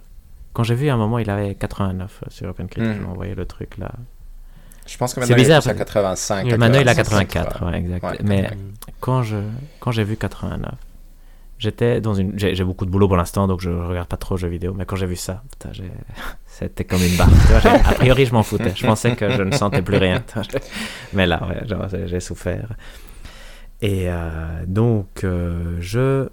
quand 0.57 0.63
j'ai 0.63 0.75
vu 0.75 0.89
à 0.89 0.95
un 0.95 0.97
moment, 0.97 1.19
il 1.19 1.29
avait 1.29 1.55
89 1.55 2.25
sur 2.29 2.49
OpenCritic. 2.49 2.83
Mhm. 2.83 2.95
Je 2.95 3.01
m'ai 3.03 3.09
envoyé 3.09 3.35
le 3.35 3.45
truc 3.45 3.77
là. 3.77 3.93
Je 4.87 4.97
pense 4.97 5.13
que 5.13 5.21
maintenant 5.21 5.37
il 5.37 5.39
est 5.39 5.43
bizarre, 5.43 5.59
à 5.59 5.63
parce- 5.67 5.77
85. 5.77 6.57
Maintenant, 6.57 6.81
il 6.81 6.89
a 6.89 6.95
85, 6.95 7.29
84. 7.29 7.67
ouais. 7.67 7.79
exact. 7.79 8.05
Ouais, 8.05 8.19
Mais 8.25 8.43
84. 8.45 8.59
quand 9.81 9.93
j'ai 9.93 10.05
vu 10.05 10.17
89, 10.17 10.73
j'étais 11.59 12.01
dans 12.01 12.15
une. 12.15 12.39
J'ai 12.39 12.65
beaucoup 12.65 12.87
de 12.87 12.91
boulot 12.91 13.07
pour 13.07 13.19
l'instant, 13.19 13.47
donc 13.47 13.61
je 13.61 13.69
regarde 13.69 14.09
pas 14.09 14.17
trop 14.17 14.39
jeux 14.39 14.49
vidéo. 14.49 14.73
Mais 14.75 14.87
quand 14.87 14.97
j'ai 14.97 15.05
vu 15.05 15.17
ça, 15.17 15.43
c'était 16.47 16.85
comme 16.85 17.03
une 17.03 17.17
barre. 17.19 17.29
Vois, 17.29 17.73
a 17.73 17.93
priori, 17.93 18.25
je 18.25 18.33
m'en 18.33 18.43
foutais. 18.43 18.73
Je 18.75 18.87
pensais 18.87 19.15
que 19.15 19.29
je 19.29 19.43
ne 19.43 19.53
sentais 19.53 19.83
plus 19.83 19.99
rien. 19.99 20.25
Mais 21.13 21.27
là, 21.27 21.47
ouais, 21.47 22.07
j'ai 22.07 22.21
souffert. 22.21 22.73
Et 23.83 24.05
euh, 24.09 24.65
donc, 24.67 25.23
euh, 25.23 25.77
je. 25.81 26.31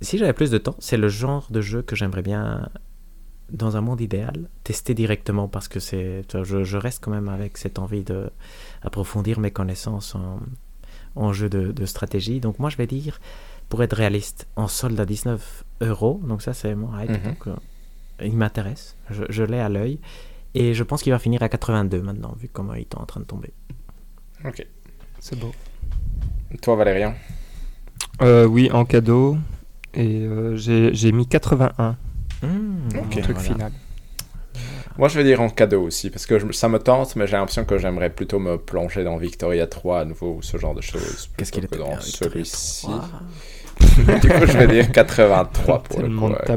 Si 0.00 0.18
j'avais 0.18 0.32
plus 0.32 0.50
de 0.50 0.58
temps, 0.58 0.74
c'est 0.80 0.96
le 0.96 1.08
genre 1.08 1.46
de 1.50 1.60
jeu 1.60 1.82
que 1.82 1.94
j'aimerais 1.94 2.22
bien, 2.22 2.68
dans 3.52 3.76
un 3.76 3.80
monde 3.80 4.00
idéal, 4.00 4.48
tester 4.64 4.94
directement 4.94 5.48
parce 5.48 5.68
que 5.68 5.80
c'est. 5.80 6.22
Je, 6.42 6.64
je 6.64 6.76
reste 6.76 7.02
quand 7.04 7.10
même 7.10 7.28
avec 7.28 7.56
cette 7.58 7.78
envie 7.78 8.02
de 8.04 8.30
approfondir 8.82 9.40
mes 9.40 9.50
connaissances 9.50 10.14
en, 10.14 10.40
en 11.16 11.32
jeu 11.32 11.48
de, 11.48 11.72
de 11.72 11.86
stratégie. 11.86 12.40
Donc, 12.40 12.58
moi, 12.58 12.70
je 12.70 12.76
vais 12.76 12.86
dire, 12.86 13.20
pour 13.68 13.82
être 13.82 13.94
réaliste, 13.96 14.46
en 14.56 14.68
solde 14.68 14.98
à 14.98 15.04
19 15.06 15.64
euros. 15.82 16.20
Donc, 16.24 16.42
ça, 16.42 16.52
c'est 16.54 16.74
mon 16.74 16.96
hype. 16.98 17.10
Mhm. 17.10 17.22
Donc, 17.22 17.46
euh, 17.46 17.54
il 18.22 18.36
m'intéresse. 18.36 18.96
Je, 19.10 19.24
je 19.28 19.42
l'ai 19.42 19.58
à 19.58 19.68
l'œil. 19.68 19.98
Et 20.54 20.74
je 20.74 20.82
pense 20.82 21.02
qu'il 21.02 21.12
va 21.12 21.18
finir 21.18 21.42
à 21.42 21.48
82 21.48 22.02
maintenant, 22.02 22.34
vu 22.38 22.48
comment 22.52 22.74
il 22.74 22.80
est 22.80 22.94
en 22.96 23.06
train 23.06 23.20
de 23.20 23.24
tomber. 23.26 23.52
Ok. 24.44 24.66
C'est 25.20 25.38
beau. 25.38 25.52
Toi, 26.62 26.76
Valérian 26.76 27.14
Euh, 28.22 28.46
oui, 28.46 28.70
en 28.72 28.84
cadeau. 28.84 29.36
Et 29.94 30.20
euh, 30.22 30.56
j'ai 30.56 30.94
j'ai 30.94 31.10
mis 31.12 31.26
81 31.26 31.96
Mmh, 32.42 33.20
truc 33.22 33.36
voilà. 33.36 33.40
final. 33.40 33.72
Moi, 34.98 35.08
je 35.08 35.18
vais 35.18 35.24
dire 35.24 35.40
en 35.40 35.48
cadeau 35.48 35.82
aussi, 35.82 36.10
parce 36.10 36.26
que 36.26 36.38
je- 36.38 36.52
ça 36.52 36.68
me 36.68 36.78
tente, 36.78 37.16
mais 37.16 37.26
j'ai 37.26 37.36
l'impression 37.36 37.64
que 37.64 37.78
j'aimerais 37.78 38.10
plutôt 38.10 38.38
me 38.38 38.58
plonger 38.58 39.04
dans 39.04 39.16
Victoria 39.16 39.66
3 39.66 40.00
à 40.00 40.04
nouveau, 40.04 40.36
ou 40.38 40.42
ce 40.42 40.56
genre 40.58 40.74
de 40.74 40.80
choses, 40.80 41.30
Qu'est-ce 41.36 41.52
qu'il 41.52 41.64
était 41.64 41.76
que 41.76 41.80
dans 41.80 41.98
celui-ci. 42.00 42.86
3. 42.86 43.10
du 44.20 44.28
coup, 44.28 44.46
je 44.46 44.58
vais 44.58 44.66
dire 44.66 44.92
83 44.92 45.82
pour 45.84 46.00
le 46.02 46.08
coup, 46.16 46.26
euh, 46.26 46.56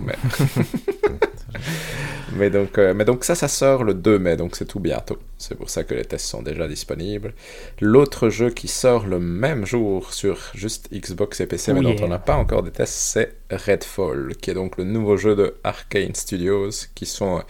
mais... 0.00 0.14
mais, 2.36 2.50
donc, 2.50 2.78
euh, 2.78 2.94
mais 2.94 3.04
donc 3.04 3.24
ça, 3.24 3.34
ça 3.34 3.48
sort 3.48 3.84
le 3.84 3.94
2 3.94 4.18
mai, 4.18 4.36
donc 4.36 4.56
c'est 4.56 4.64
tout 4.64 4.80
bientôt. 4.80 5.18
C'est 5.38 5.54
pour 5.54 5.70
ça 5.70 5.84
que 5.84 5.94
les 5.94 6.04
tests 6.04 6.26
sont 6.26 6.42
déjà 6.42 6.68
disponibles. 6.68 7.34
L'autre 7.80 8.28
jeu 8.28 8.50
qui 8.50 8.68
sort 8.68 9.06
le 9.06 9.18
même 9.18 9.66
jour 9.66 10.12
sur 10.12 10.38
juste 10.54 10.88
Xbox 10.92 11.40
et 11.40 11.46
PC, 11.46 11.72
mais 11.72 11.80
Oh 11.80 11.82
dont 11.82 11.94
yeah. 11.94 12.04
on 12.04 12.08
n'a 12.08 12.18
pas 12.18 12.36
encore 12.36 12.62
des 12.62 12.70
tests, 12.70 12.94
c'est 12.94 13.36
Redfall, 13.50 14.34
qui 14.40 14.50
est 14.50 14.54
donc 14.54 14.76
le 14.76 14.84
nouveau 14.84 15.16
jeu 15.16 15.34
de 15.34 15.54
Arkane 15.64 16.14
Studios, 16.14 16.70
qui 16.94 17.06
sont, 17.06 17.38
euh, 17.38 17.42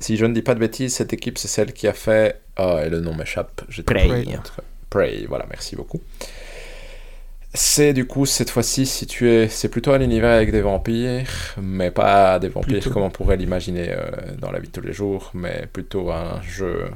si 0.00 0.16
je 0.16 0.26
ne 0.26 0.34
dis 0.34 0.42
pas 0.42 0.54
de 0.54 0.60
bêtises, 0.60 0.94
cette 0.94 1.12
équipe, 1.12 1.38
c'est 1.38 1.48
celle 1.48 1.72
qui 1.72 1.86
a 1.86 1.92
fait... 1.92 2.40
Ah, 2.56 2.82
et 2.86 2.88
le 2.88 3.00
nom 3.00 3.14
m'échappe. 3.14 3.62
Prey. 3.84 4.24
Prey, 4.88 5.26
voilà, 5.28 5.46
merci 5.50 5.76
beaucoup. 5.76 6.00
C'est 7.56 7.94
du 7.94 8.06
coup 8.06 8.26
cette 8.26 8.50
fois-ci 8.50 8.84
situé, 8.84 9.48
c'est 9.48 9.70
plutôt 9.70 9.92
un 9.92 10.00
univers 10.02 10.36
avec 10.36 10.52
des 10.52 10.60
vampires, 10.60 11.54
mais 11.60 11.90
pas 11.90 12.38
des 12.38 12.48
vampires 12.48 12.80
Plutôt. 12.80 12.90
comme 12.90 13.02
on 13.02 13.10
pourrait 13.10 13.38
l'imaginer 13.38 13.92
euh, 13.92 14.10
dans 14.38 14.50
la 14.50 14.58
vie 14.60 14.68
de 14.68 14.72
tous 14.72 14.86
les 14.86 14.92
jours, 14.92 15.30
mais 15.32 15.66
plutôt 15.72 16.10
un 16.12 16.42
jeu 16.42 16.90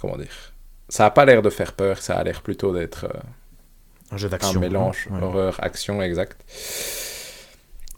comment 0.00 0.16
dire 0.16 0.54
Ça 0.88 1.04
a 1.04 1.10
pas 1.10 1.26
l'air 1.26 1.42
de 1.42 1.50
faire 1.50 1.74
peur, 1.74 1.98
ça 1.98 2.16
a 2.16 2.24
l'air 2.24 2.40
plutôt 2.40 2.72
d'être 2.72 3.04
euh, 3.04 3.20
un 4.12 4.16
jeu 4.16 4.30
d'action. 4.30 4.56
Un 4.56 4.60
mélange 4.60 5.08
horreur, 5.20 5.62
action, 5.62 6.00
exact. 6.00 6.42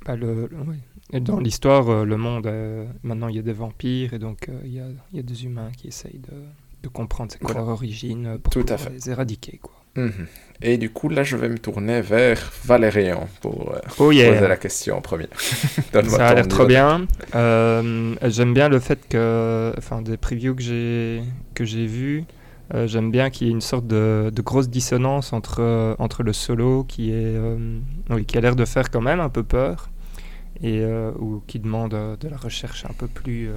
Bah, 0.04 0.16
le, 0.16 0.50
et 1.12 1.20
dans 1.20 1.38
l'histoire, 1.38 1.88
euh, 1.88 2.04
le 2.04 2.16
monde, 2.16 2.50
maintenant 3.04 3.28
il 3.28 3.36
y 3.36 3.38
a 3.38 3.42
des 3.42 3.52
vampires 3.52 4.14
et 4.14 4.18
donc 4.18 4.48
il 4.64 4.72
y 4.74 4.80
a, 4.80 4.86
y, 5.12 5.20
a, 5.20 5.22
des 5.22 5.44
humains 5.44 5.70
qui 5.76 5.86
essayent 5.86 6.18
de, 6.18 6.42
de 6.82 6.88
comprendre 6.88 7.30
c'est 7.30 7.38
quoi 7.38 7.54
leur 7.54 7.68
origine 7.68 8.38
pour 8.38 8.52
Tout 8.52 8.66
à 8.68 8.76
fait. 8.78 8.90
les 8.90 9.10
éradiquer. 9.10 9.60
Quoi. 9.62 9.74
Mhm. 9.94 10.26
Et 10.64 10.78
du 10.78 10.90
coup, 10.90 11.08
là, 11.08 11.24
je 11.24 11.36
vais 11.36 11.48
me 11.48 11.58
tourner 11.58 12.00
vers 12.00 12.38
Valérian 12.64 13.28
pour 13.40 13.72
euh, 13.72 13.80
oh 13.98 14.06
poser 14.06 14.40
la 14.40 14.56
question 14.56 14.98
en 14.98 15.00
premier. 15.00 15.26
Ça 15.36 16.28
a 16.28 16.34
l'air 16.34 16.46
trop 16.46 16.66
bien. 16.66 17.06
Euh, 17.34 18.14
j'aime 18.22 18.54
bien 18.54 18.68
le 18.68 18.78
fait 18.78 19.00
que, 19.08 19.74
enfin, 19.76 20.02
des 20.02 20.16
previews 20.16 20.54
que 20.54 20.62
j'ai 20.62 21.22
que 21.54 21.64
j'ai 21.64 21.86
vus, 21.86 22.24
euh, 22.74 22.86
j'aime 22.86 23.10
bien 23.10 23.30
qu'il 23.30 23.48
y 23.48 23.50
ait 23.50 23.52
une 23.52 23.60
sorte 23.60 23.88
de, 23.88 24.30
de 24.32 24.42
grosse 24.42 24.68
dissonance 24.68 25.32
entre 25.32 25.96
entre 25.98 26.22
le 26.22 26.32
solo 26.32 26.84
qui 26.84 27.10
est, 27.10 27.36
oui, 28.10 28.24
qui 28.24 28.38
a 28.38 28.40
l'air 28.40 28.54
de 28.54 28.64
faire 28.64 28.90
quand 28.90 29.02
même 29.02 29.20
un 29.20 29.28
peu 29.28 29.42
peur 29.42 29.90
et 30.62 30.84
ou 31.18 31.42
qui 31.48 31.58
demande 31.58 31.90
de 32.20 32.28
la 32.28 32.36
recherche 32.36 32.84
un 32.84 32.94
peu 32.96 33.08
plus, 33.08 33.50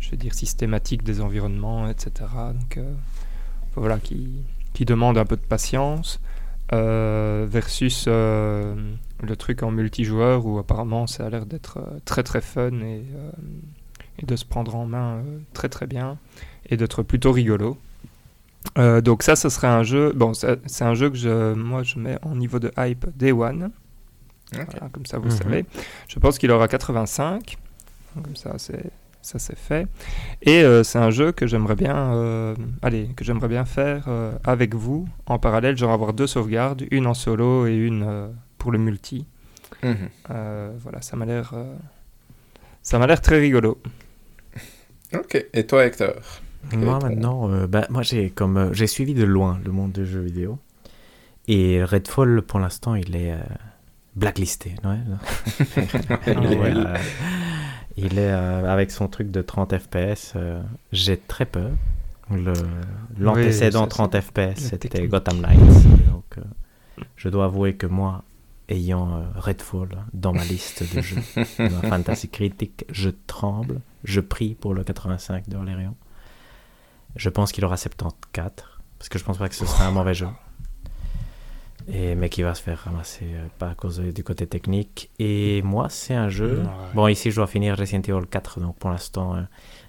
je 0.00 0.10
vais 0.10 0.16
dire, 0.16 0.34
systématique 0.34 1.04
des 1.04 1.20
environnements, 1.20 1.88
etc. 1.88 2.26
Donc 2.52 2.84
voilà, 3.76 3.98
qui 3.98 4.42
qui 4.72 4.84
demande 4.84 5.18
un 5.18 5.24
peu 5.24 5.36
de 5.36 5.42
patience, 5.42 6.20
euh, 6.72 7.46
versus 7.50 8.04
euh, 8.06 8.76
le 9.20 9.36
truc 9.36 9.64
en 9.64 9.72
multijoueur 9.72 10.46
où 10.46 10.60
apparemment 10.60 11.08
ça 11.08 11.26
a 11.26 11.30
l'air 11.30 11.44
d'être 11.44 11.78
euh, 11.78 11.98
très 12.04 12.22
très 12.22 12.40
fun 12.40 12.70
et, 12.82 13.02
et, 14.20 14.26
de 14.26 14.36
se 14.36 14.44
prendre 14.44 14.76
en 14.76 14.86
main 14.86 15.20
très 15.52 15.68
très 15.68 15.88
bien 15.88 16.16
et 16.66 16.76
d'être 16.76 17.02
plutôt 17.02 17.32
rigolo. 17.32 17.76
donc 18.76 19.24
ça, 19.24 19.34
ce 19.34 19.48
serait 19.48 19.66
un 19.66 19.82
jeu. 19.82 20.12
Bon, 20.14 20.32
c'est 20.32 20.84
un 20.84 20.94
jeu 20.94 21.10
que 21.10 21.16
je, 21.16 21.54
moi 21.54 21.82
je 21.82 21.98
mets 21.98 22.18
en 22.22 22.36
niveau 22.36 22.60
de 22.60 22.70
hype 22.78 23.06
Day 23.16 23.32
One. 23.32 23.72
comme 24.92 25.06
ça, 25.06 25.18
vous 25.18 25.30
mhm. 25.30 25.30
savez. 25.30 25.64
Je 26.06 26.20
pense 26.20 26.38
qu'il 26.38 26.52
aura 26.52 26.68
85. 26.68 27.56
Comme 28.14 28.36
ça, 28.36 28.54
c'est 28.58 28.92
ça 29.22 29.38
c'est 29.38 29.58
fait. 29.58 29.86
Et 30.42 30.62
euh, 30.62 30.82
c'est 30.82 30.98
un 30.98 31.10
jeu 31.10 31.32
que 31.32 31.46
j'aimerais 31.46 31.76
bien, 31.76 32.14
euh, 32.14 32.54
allez, 32.82 33.08
que 33.16 33.24
j'aimerais 33.24 33.48
bien 33.48 33.64
faire 33.64 34.04
euh, 34.08 34.32
avec 34.44 34.74
vous 34.74 35.08
en 35.26 35.38
parallèle, 35.38 35.76
genre 35.76 35.92
avoir 35.92 36.12
deux 36.12 36.26
sauvegardes, 36.26 36.84
une 36.90 37.06
en 37.06 37.14
solo 37.14 37.66
et 37.66 37.74
une 37.74 38.30
pour 38.58 38.72
le 38.72 38.78
multi. 38.78 39.26
Mhm. 39.82 40.08
voilà, 40.28 41.00
ça 41.00 41.16
m'a 41.16 41.24
l'air, 41.24 41.54
ça 42.82 42.98
m'a 42.98 43.06
l'air 43.06 43.20
très 43.20 43.38
rigolo. 43.38 43.80
Ok. 45.14 45.44
Et 45.52 45.66
toi, 45.66 45.86
Hector? 45.86 46.14
Moi 46.76 46.98
maintenant, 46.98 47.48
bah, 47.66 47.86
moi 47.88 48.02
j'ai 48.02 48.28
comme 48.28 48.74
j'ai 48.74 48.86
suivi 48.86 49.14
de 49.14 49.24
loin 49.24 49.58
le 49.64 49.72
monde 49.72 49.92
des 49.92 50.04
jeux 50.04 50.20
vidéo 50.20 50.58
et 51.48 51.82
Redfall 51.82 52.42
pour 52.42 52.60
l'instant 52.60 52.94
il 52.94 53.16
est 53.16 53.34
blacklisté, 54.14 54.74
ouais. 54.84 54.98
Il 56.26 56.52
est 56.52 56.56
euh, 58.12 58.72
avec 58.72 58.90
son 58.90 59.08
truc 59.08 59.30
de 59.30 59.42
30 59.42 59.78
FPS. 59.78 60.32
Euh, 60.36 60.62
j'ai 60.92 61.16
très 61.16 61.46
peur. 61.46 61.70
L'antécédent 63.18 63.86
30 63.86 64.20
FPS, 64.20 64.68
c'était 64.80 65.06
Gotham 65.08 65.40
Knights. 65.40 66.08
Donc, 66.08 66.38
euh, 66.38 67.02
je 67.16 67.28
dois 67.28 67.46
avouer 67.46 67.74
que 67.74 67.86
moi, 67.86 68.22
ayant 68.68 69.24
Redfall 69.34 69.88
dans 70.12 70.32
ma 70.32 70.44
liste 70.44 70.94
de 70.94 71.00
jeux, 71.00 71.22
ma 71.58 71.68
fantasy 71.88 72.28
critique, 72.28 72.84
je 72.90 73.10
tremble. 73.26 73.80
Je 74.04 74.20
prie 74.20 74.54
pour 74.54 74.74
le 74.74 74.84
85 74.84 75.48
de 75.48 75.56
Valérian. 75.56 75.96
Je 77.16 77.28
pense 77.28 77.50
qu'il 77.50 77.64
aura 77.64 77.76
74, 77.76 78.52
parce 78.98 79.08
que 79.08 79.18
je 79.18 79.24
pense 79.24 79.38
pas 79.38 79.48
que 79.48 79.56
ce 79.56 79.66
sera 79.66 79.86
un 79.86 79.90
mauvais 79.90 80.14
jeu 80.14 80.28
et, 81.92 82.14
mais 82.14 82.28
qui 82.28 82.42
va 82.42 82.54
se 82.54 82.62
faire 82.62 82.78
ramasser 82.78 83.24
euh, 83.24 83.46
pas 83.58 83.70
à 83.70 83.74
cause 83.74 84.00
du 84.00 84.22
côté 84.22 84.46
technique. 84.46 85.10
Et 85.18 85.62
moi, 85.62 85.88
c'est 85.88 86.14
un 86.14 86.28
jeu. 86.28 86.62
Bon, 86.94 87.08
ici, 87.08 87.30
je 87.30 87.36
dois 87.36 87.46
finir 87.46 87.76
Resident 87.76 88.02
Evil 88.02 88.26
4, 88.26 88.60
donc 88.60 88.76
pour 88.76 88.90
l'instant, 88.90 89.36
euh, 89.36 89.42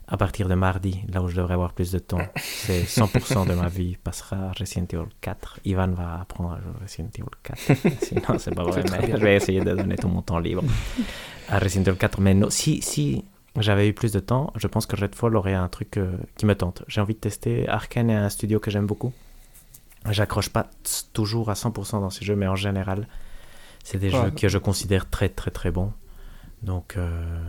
à 0.08 0.18
partir 0.18 0.47
de 0.47 0.56
mardi, 0.56 1.02
là 1.08 1.22
où 1.22 1.28
je 1.28 1.36
devrais 1.36 1.54
avoir 1.54 1.74
plus 1.74 1.91
de 1.91 1.99
temps, 1.99 2.22
c'est 2.36 2.84
100% 2.84 3.47
de 3.47 3.54
ma 3.54 3.68
vie 3.68 3.97
passera 4.04 4.36
à 4.36 4.52
Resident 4.52 4.88
Evil 4.91 5.10
4. 5.22 5.60
Ivan 5.66 5.91
va 5.91 6.22
apprendre 6.22 6.54
à 6.54 6.60
jouer 6.60 6.72
Resident 6.82 7.10
Evil 7.16 7.30
4. 7.43 7.60
Sinon, 8.04 8.39
c'est 8.39 8.56
pas 8.56 8.64
vrai, 8.64 8.84
mais 8.91 9.12
je 9.12 9.24
vais 9.24 9.36
essayer 9.36 9.62
de 9.62 9.74
donner 9.74 9.95
tout 9.95 10.10
mon 10.10 10.22
temps 10.22 10.39
libre 10.39 10.64
à 11.49 11.60
Resident 11.60 11.91
Evil 11.91 11.97
4. 11.97 12.20
Mais 12.20 12.34
non, 12.34 12.49
si, 12.49 12.82
si 12.82 13.24
j'avais 13.58 13.88
eu 13.88 13.93
plus 13.93 14.12
de 14.12 14.20
temps, 14.20 14.52
je 14.56 14.68
pense 14.68 14.86
que 14.86 14.95
Redfall 14.95 15.36
aurait 15.36 15.54
un 15.54 15.68
truc 15.68 15.97
euh, 15.97 16.18
qui 16.38 16.45
me 16.45 16.56
tente. 16.56 16.84
J'ai 16.88 17.02
envie 17.02 17.14
de 17.14 17.20
tester. 17.20 17.68
Arkane 17.68 18.10
est 18.10 18.16
un 18.16 18.30
studio 18.30 18.60
que 18.60 18.72
j'aime 18.72 18.88
beaucoup. 18.88 19.14
J'accroche 20.10 20.49
pas 20.49 20.70
toujours 21.14 21.49
à 21.49 21.54
100% 21.54 22.02
dans 22.02 22.10
ces 22.10 22.26
jeux, 22.26 22.36
mais 22.36 22.47
en 22.47 22.56
général, 22.56 23.08
c'est 23.84 23.97
des 23.97 24.10
jeux 24.10 24.32
que 24.32 24.47
je 24.47 24.58
considère 24.58 25.10
très 25.10 25.30
très 25.30 25.52
très 25.52 25.72
bons. 25.72 25.93
Donc, 26.64 26.95
euh, 26.97 27.43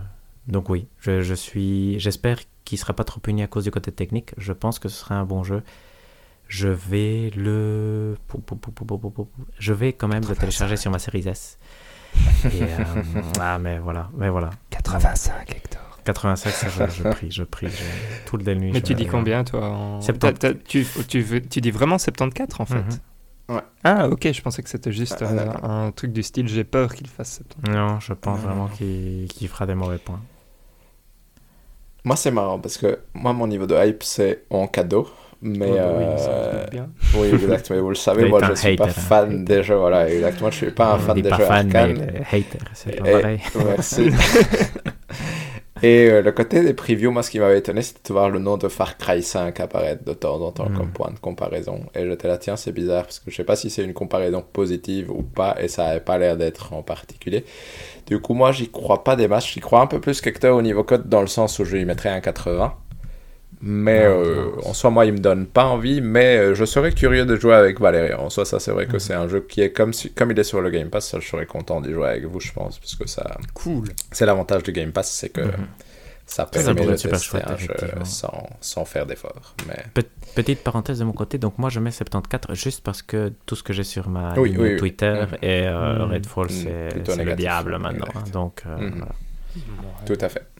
donc 0.48 0.68
oui, 0.68 0.86
je, 1.00 1.22
je 1.22 1.34
suis. 1.34 1.98
J'espère 1.98 2.38
qu'il 2.64 2.78
sera 2.78 2.92
pas 2.92 3.04
trop 3.04 3.20
puni 3.20 3.42
à 3.42 3.46
cause 3.46 3.64
du 3.64 3.70
côté 3.70 3.92
technique. 3.92 4.32
Je 4.36 4.52
pense 4.52 4.78
que 4.78 4.88
ce 4.88 4.98
sera 4.98 5.14
un 5.14 5.24
bon 5.24 5.42
jeu. 5.44 5.62
Je 6.48 6.68
vais 6.68 7.30
le. 7.34 8.16
Je 9.58 9.72
vais 9.72 9.92
quand 9.94 10.08
même 10.08 10.24
le 10.28 10.36
télécharger 10.36 10.76
sur 10.76 10.90
ma 10.90 10.98
série 10.98 11.26
S. 11.26 11.58
Et, 12.44 12.62
euh, 12.62 12.76
ah, 13.40 13.58
mais 13.58 13.78
voilà, 13.78 14.10
mais 14.14 14.28
voilà. 14.28 14.50
85 14.70 15.50
Hector. 15.50 15.91
85, 16.04 16.50
ça, 16.50 16.68
je, 16.68 16.92
je 16.92 17.08
prie, 17.08 17.30
je 17.30 17.42
prie. 17.42 17.68
tout 18.26 18.36
le 18.36 18.54
nuit. 18.54 18.70
Mais 18.72 18.80
tu 18.80 18.94
dis 18.94 19.06
combien, 19.06 19.44
toi 19.44 19.68
en... 19.68 20.00
tu, 20.00 20.86
tu, 21.08 21.42
tu, 21.48 21.60
dis 21.60 21.70
vraiment 21.70 21.98
74, 21.98 22.60
en 22.60 22.64
fait 22.64 22.74
mhm. 22.74 22.84
Ouais. 23.48 23.60
Ah, 23.84 24.08
ok, 24.08 24.32
je 24.32 24.40
pensais 24.40 24.62
que 24.62 24.68
c'était 24.68 24.92
juste 24.92 25.20
euh, 25.20 25.52
un 25.62 25.90
truc 25.90 26.12
du 26.12 26.22
style 26.22 26.48
j'ai 26.48 26.64
peur 26.64 26.94
qu'il 26.94 27.08
fasse 27.08 27.42
74. 27.64 27.76
Non, 27.76 28.00
je 28.00 28.12
pense 28.12 28.38
vraiment 28.38 28.68
qu'il 28.68 29.48
fera 29.48 29.66
des 29.66 29.74
mauvais 29.74 29.98
points. 29.98 30.20
Moi, 32.04 32.16
c'est 32.16 32.30
marrant 32.30 32.58
parce 32.58 32.78
que 32.78 33.00
moi, 33.14 33.32
mon 33.32 33.46
niveau 33.46 33.66
de 33.66 33.76
hype, 33.76 34.02
c'est 34.02 34.44
en 34.50 34.66
cadeau. 34.66 35.08
Mais 35.44 35.72
bah 35.72 35.92
oui, 35.98 36.04
euh... 36.20 36.66
oui, 37.16 37.28
exactement. 37.34 37.82
Vous 37.82 37.88
le 37.88 37.94
savez, 37.96 38.28
moi, 38.28 38.40
je 38.44 38.50
ne 38.50 38.54
suis 38.54 38.76
pas 38.76 38.86
hein. 38.86 38.90
fan 38.90 39.44
des 39.44 39.62
jeux. 39.64 39.74
Voilà, 39.74 40.08
exactement. 40.08 40.50
Je 40.50 40.56
ne 40.56 40.70
suis 40.70 40.70
pas 40.70 40.94
un 40.94 40.98
fan 40.98 41.20
des 41.20 41.30
jeux 41.30 41.44
fan, 41.44 41.66
Mais 41.68 42.22
hater, 42.30 42.58
c'est 42.74 42.96
pas 42.96 43.10
pareil. 43.10 43.40
Merci. 43.56 44.10
Et 45.82 46.08
euh, 46.08 46.22
le 46.22 46.30
côté 46.30 46.62
des 46.62 46.74
previews, 46.74 47.10
moi, 47.10 47.24
ce 47.24 47.30
qui 47.30 47.40
m'avait 47.40 47.58
étonné, 47.58 47.82
c'était 47.82 48.08
de 48.08 48.12
voir 48.12 48.30
le 48.30 48.38
nom 48.38 48.56
de 48.56 48.68
Far 48.68 48.96
Cry 48.98 49.22
5 49.22 49.58
apparaître 49.58 50.04
de 50.04 50.12
temps 50.12 50.40
en 50.40 50.52
temps 50.52 50.68
comme 50.68 50.88
hmm. 50.88 50.92
point 50.92 51.10
de 51.10 51.18
comparaison. 51.18 51.80
Et 51.94 52.06
j'étais 52.06 52.28
là, 52.28 52.38
tiens, 52.38 52.56
c'est 52.56 52.70
bizarre, 52.70 53.02
parce 53.02 53.18
que 53.18 53.30
je 53.30 53.36
sais 53.36 53.44
pas 53.44 53.56
si 53.56 53.68
c'est 53.68 53.82
une 53.82 53.92
comparaison 53.92 54.44
positive 54.52 55.10
ou 55.10 55.22
pas, 55.22 55.56
et 55.60 55.66
ça 55.66 55.86
avait 55.86 56.00
pas 56.00 56.18
l'air 56.18 56.36
d'être 56.36 56.72
en 56.72 56.82
particulier. 56.82 57.44
Du 58.06 58.20
coup, 58.20 58.34
moi, 58.34 58.52
j'y 58.52 58.70
crois 58.70 59.02
pas 59.02 59.16
des 59.16 59.26
masses. 59.26 59.48
J'y 59.48 59.60
crois 59.60 59.80
un 59.80 59.88
peu 59.88 60.00
plus 60.00 60.20
qu'Hector 60.20 60.56
au 60.56 60.62
niveau 60.62 60.84
code, 60.84 61.08
dans 61.08 61.20
le 61.20 61.26
sens 61.26 61.58
où 61.58 61.64
je 61.64 61.76
lui 61.76 61.84
mettrais 61.84 62.10
un 62.10 62.20
80. 62.20 62.74
Mais 63.64 64.04
euh, 64.04 64.50
en 64.64 64.74
soi, 64.74 64.90
moi, 64.90 65.06
il 65.06 65.12
me 65.12 65.18
donne 65.18 65.46
pas 65.46 65.66
envie, 65.66 66.00
mais 66.00 66.36
euh, 66.36 66.54
je 66.54 66.64
serais 66.64 66.90
curieux 66.90 67.24
de 67.24 67.36
jouer 67.36 67.54
avec 67.54 67.80
Valérie. 67.80 68.12
En 68.12 68.28
soi, 68.28 68.44
ça, 68.44 68.58
c'est 68.58 68.72
vrai 68.72 68.86
que 68.86 68.94
mhm. 68.94 68.98
c'est 68.98 69.14
un 69.14 69.28
jeu 69.28 69.46
qui 69.48 69.60
est 69.60 69.70
comme, 69.70 69.92
comme 70.16 70.32
il 70.32 70.38
est 70.38 70.44
sur 70.44 70.60
le 70.60 70.68
Game 70.68 70.90
Pass, 70.90 71.08
ça, 71.08 71.20
je 71.20 71.28
serais 71.28 71.46
content 71.46 71.80
d'y 71.80 71.92
jouer 71.92 72.08
avec 72.08 72.24
vous, 72.24 72.40
je 72.40 72.52
pense, 72.52 72.80
parce 72.80 72.96
que 72.96 73.06
ça. 73.06 73.36
Cool. 73.54 73.84
C'est 74.10 74.26
l'avantage 74.26 74.64
du 74.64 74.72
Game 74.72 74.90
Pass, 74.90 75.12
c'est 75.12 75.28
que 75.28 75.42
mhm. 75.42 75.68
ça 76.26 76.46
permet 76.46 76.74
de 76.74 76.96
tester 76.96 77.38
un 77.40 77.56
jeu 77.56 77.74
sans, 78.02 78.48
sans 78.60 78.84
faire 78.84 79.06
d'efforts. 79.06 79.54
Mais... 79.68 79.84
petite 80.34 80.64
parenthèse 80.64 80.98
de 80.98 81.04
mon 81.04 81.12
côté, 81.12 81.38
donc 81.38 81.56
moi, 81.58 81.70
je 81.70 81.78
mets 81.78 81.92
74 81.92 82.58
juste 82.58 82.82
parce 82.82 83.02
que 83.02 83.32
tout 83.46 83.54
ce 83.54 83.62
que 83.62 83.72
j'ai 83.72 83.84
sur 83.84 84.08
ma 84.08 84.34
Twitter 84.34 85.24
mhm. 85.30 85.38
et 85.40 85.68
euh, 85.68 86.06
Redfall, 86.06 86.50
c'est 86.50 87.24
le 87.24 87.36
diable 87.36 87.78
maintenant. 87.78 88.08
Hein, 88.16 88.24
donc, 88.32 88.64
Tout 90.04 90.18
à 90.20 90.28
fait. 90.28 90.51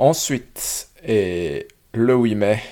Ensuite, 0.00 0.88
et 1.06 1.68
le 1.92 2.14
8 2.14 2.34
mai 2.34 2.62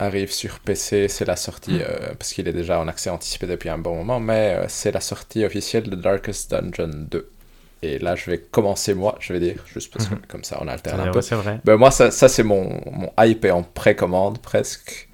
arrive 0.00 0.32
sur 0.32 0.58
PC, 0.58 1.06
c'est 1.06 1.24
la 1.24 1.36
sortie, 1.36 1.74
hmm. 1.74 1.80
euh, 1.80 2.14
parce 2.18 2.32
qu'il 2.32 2.48
est 2.48 2.52
déjà 2.52 2.80
en 2.80 2.88
accès 2.88 3.08
anticipé 3.08 3.46
depuis 3.46 3.68
un 3.68 3.78
bon 3.78 3.94
moment, 3.94 4.18
mais 4.18 4.56
euh, 4.56 4.64
c'est 4.66 4.90
la 4.90 5.00
sortie 5.00 5.44
officielle 5.44 5.84
de 5.88 5.94
Darkest 5.94 6.50
Dungeon 6.50 6.90
2. 7.08 7.30
Et 7.82 8.00
là, 8.00 8.16
je 8.16 8.28
vais 8.28 8.38
commencer 8.38 8.94
moi, 8.94 9.16
je 9.20 9.32
vais 9.32 9.38
dire, 9.38 9.62
juste 9.72 9.92
parce 9.92 10.08
que 10.08 10.14
hmm. 10.16 10.22
comme 10.26 10.42
ça, 10.42 10.58
on 10.60 10.66
alterne 10.66 10.98
un 11.02 11.12
peu. 11.12 11.22
C'est 11.22 11.36
vrai. 11.36 11.60
Ben, 11.64 11.76
moi, 11.76 11.92
ça, 11.92 12.10
ça 12.10 12.28
c'est 12.28 12.42
mon, 12.42 12.80
mon 12.90 13.12
hype 13.16 13.44
est 13.44 13.52
en 13.52 13.62
précommande 13.62 14.38
presque. 14.38 15.08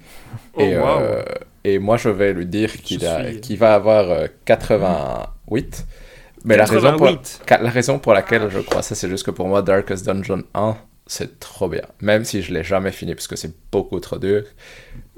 Oh, 0.55 0.61
et, 0.61 0.73
euh, 0.73 1.21
et 1.63 1.77
moi, 1.77 1.97
je 1.97 2.09
vais 2.09 2.33
lui 2.33 2.47
dire 2.47 2.73
qu'il 2.81 3.07
qu'il 3.41 3.57
va 3.59 3.75
avoir 3.75 4.27
88. 4.45 5.85
Mais 6.45 6.57
La, 6.57 6.65
raison 6.65 6.97
pour, 6.97 7.09
la 7.47 7.69
raison 7.69 7.99
pour 7.99 8.13
laquelle 8.13 8.49
je 8.49 8.59
crois 8.59 8.81
ça, 8.81 8.95
c'est 8.95 9.09
juste 9.09 9.23
que 9.23 9.31
pour 9.31 9.47
moi, 9.47 9.61
Darkest 9.61 10.03
Dungeon 10.03 10.41
1, 10.55 10.77
c'est 11.09 11.39
trop 11.39 11.67
bien. 11.67 11.81
Même 12.01 12.23
si 12.23 12.43
je 12.43 12.53
l'ai 12.53 12.63
jamais 12.63 12.91
fini 12.91 13.15
parce 13.15 13.27
que 13.27 13.35
c'est 13.35 13.53
beaucoup 13.71 13.99
trop 13.99 14.19
dur, 14.19 14.43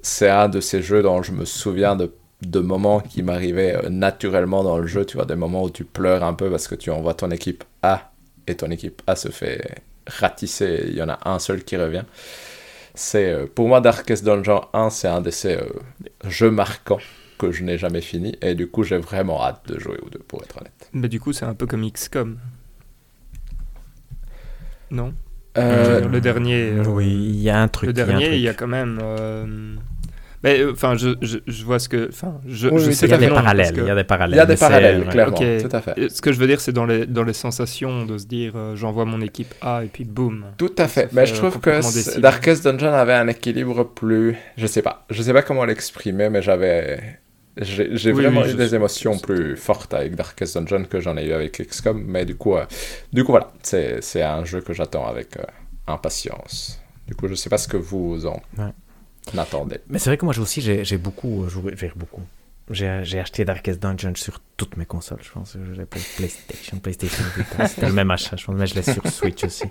c'est 0.02 0.30
un 0.30 0.48
de 0.48 0.62
ces 0.62 0.82
jeux 0.82 1.04
dont 1.04 1.22
je 1.22 1.34
me 1.34 1.44
souviens 1.44 1.98
de, 1.98 2.14
de 2.42 2.60
moments 2.60 3.02
qui 3.02 3.22
m'arrivaient 3.22 3.76
euh, 3.76 3.90
naturellement 3.90 4.64
dans 4.64 4.78
le 4.78 4.88
jeu. 4.88 5.06
Tu 5.06 5.18
vois, 5.18 5.26
des 5.26 5.36
moments 5.36 5.64
où 5.64 5.70
tu 5.70 5.84
pleures 5.84 6.24
un 6.24 6.34
peu 6.34 6.50
parce 6.50 6.70
que 6.70 6.76
tu 6.76 6.90
envoies 6.92 7.14
ton 7.14 7.30
équipe 7.30 7.66
A 7.84 8.14
et 8.48 8.56
ton 8.56 8.72
équipe 8.72 9.02
A 9.06 9.18
se 9.18 9.28
fait 9.28 9.84
ratisser. 10.08 10.86
Il 10.88 10.96
y 10.96 11.02
en 11.04 11.10
a 11.10 11.20
un 11.30 11.40
seul 11.40 11.64
qui 11.66 11.76
revient. 11.76 12.06
c'est 12.96 13.46
pour 13.54 13.68
moi 13.68 13.82
Darkest 13.82 14.24
Dungeon 14.24 14.62
1, 14.74 14.90
c'est 14.92 15.10
un 15.10 15.20
de 15.22 15.30
ces 15.30 15.60
jeux 16.26 16.52
marquants 16.52 17.00
que 17.38 17.52
je 17.52 17.64
n'ai 17.64 17.78
jamais 17.78 18.02
fini 18.02 18.38
et 18.42 18.56
du 18.56 18.68
coup 18.68 18.84
j'ai 18.84 18.98
vraiment 18.98 19.44
hâte 19.44 19.68
de 19.68 19.80
jouer 19.80 19.98
aux 20.02 20.10
deux 20.10 20.20
pour 20.20 20.42
être 20.44 20.58
honnête. 20.58 20.90
Mais 20.94 21.10
du 21.10 21.20
coup 21.20 21.34
c'est 21.34 21.46
un 21.46 21.54
peu 21.54 21.68
comme 21.68 21.90
XCOM. 21.90 22.40
Non? 24.90 25.14
Euh, 25.58 26.08
Le 26.08 26.22
dernier. 26.22 26.72
Euh, 26.72 26.84
oui, 26.88 27.08
il 27.08 27.42
y 27.42 27.50
a 27.50 27.62
un 27.62 27.68
truc. 27.68 27.88
Le 27.88 27.94
dernier, 27.94 28.36
il 28.36 28.42
y 28.42 28.48
a, 28.48 28.54
quand 28.54 28.68
même. 28.68 29.00
Euh, 29.02 29.46
mais 30.44 30.64
enfin, 30.72 30.96
je, 30.96 31.10
je, 31.22 31.64
vois 31.64 31.78
ce 31.78 31.90
que. 31.90 32.10
Enfin, 32.10 32.40
je, 32.48 32.70
je 32.78 32.92
sais 32.92 33.06
il 33.06 33.10
y 33.10 33.14
a 33.14 33.18
des 33.18 33.28
parallèles. 33.28 33.74
Il 33.76 33.86
y 33.86 33.90
a 33.90 33.96
des 33.96 34.04
parallèles. 34.04 34.36
Il 34.36 34.38
y 34.38 34.42
a 34.42 34.46
des 34.46 34.56
parallèles, 34.56 35.06
clairement. 35.08 35.38
Tout 35.38 35.76
à 35.76 35.82
fait. 35.82 36.10
Ce 36.10 36.22
que 36.22 36.32
je 36.32 36.40
veux 36.40 36.48
dire, 36.48 36.62
c'est 36.62 36.72
dans 36.72 36.86
les, 36.86 37.06
dans 37.06 37.24
les 37.24 37.34
sensations 37.34 38.06
de 38.06 38.18
se 38.18 38.26
dire 38.26 38.54
j'envoie 38.76 39.06
mon 39.06 39.22
équipe 39.22 39.54
A 39.62 39.84
et 39.84 39.88
puis 39.88 40.06
boum. 40.06 40.46
Tout 40.58 40.76
à 40.78 40.88
fait. 40.88 41.10
Mais 41.14 41.26
je 41.26 41.36
trouve 41.36 41.60
que 41.60 42.20
Darkest 42.20 42.64
Dungeon 42.64 42.94
avait 42.94 43.14
un 43.14 43.28
équilibre 43.28 43.84
plus. 43.84 44.38
Je 44.58 44.68
sais 44.68 44.82
pas. 44.82 45.06
Je 45.10 45.22
sais 45.22 45.34
pas 45.34 45.42
comment 45.42 45.66
l'exprimer, 45.66 46.30
mais 46.30 46.42
j'avais 46.42 47.20
j'ai 47.58 48.12
vraiment 48.12 48.46
eu 48.46 48.54
des 48.54 48.76
émotions 48.76 49.18
plus 49.18 49.58
fortes 49.58 49.94
avec 49.94 50.16
Darkest 50.16 50.58
Dungeon 50.58 50.86
que 50.86 51.00
j'en 51.00 51.18
ai 51.18 51.26
eu 51.26 51.34
avec 51.34 51.62
XCOM, 51.68 52.02
mais 52.06 52.26
du 52.26 52.36
coup, 52.36 52.56
euh, 52.56 52.66
du 53.12 53.24
coup 53.24 53.32
voilà, 53.32 53.52
c'est 53.62 54.22
un 54.22 54.46
jeu 54.46 54.62
que 54.62 54.74
j'attends 54.74 55.06
avec 55.06 55.38
euh, 55.38 55.44
impatience. 55.88 56.82
Du 57.08 57.16
coup, 57.16 57.28
je 57.28 57.36
sais 57.36 57.50
pas 57.50 57.58
ce 57.58 57.68
que 57.68 57.78
vous 57.78 58.26
en 58.26 58.42
attendez. 59.38 59.80
Mais 59.90 60.00
c'est 60.00 60.10
vrai 60.10 60.18
que 60.18 60.26
moi 60.26 60.38
aussi, 60.40 60.62
j'ai 60.62 60.98
beaucoup 60.98 61.48
joué, 61.50 61.76
beaucoup. 61.96 62.22
J'ai 62.70 63.20
acheté 63.20 63.44
Darkest 63.44 63.82
Dungeon 63.82 64.14
sur 64.16 64.40
toutes 64.56 64.78
mes 64.78 64.86
consoles, 64.86 65.20
je 65.22 65.32
pense. 65.32 65.58
J'ai 65.74 65.86
PlayStation, 65.86 66.80
PlayStation 66.80 67.24
Vita, 67.36 67.68
c'était 67.68 67.88
le 67.88 67.94
même 67.94 68.12
achat, 68.12 68.38
je 68.38 68.46
pense, 68.46 68.56
mais 68.56 68.68
je 68.68 68.76
l'ai 68.76 68.84
sur 68.84 69.06
Switch 69.08 69.44
aussi. 69.44 69.66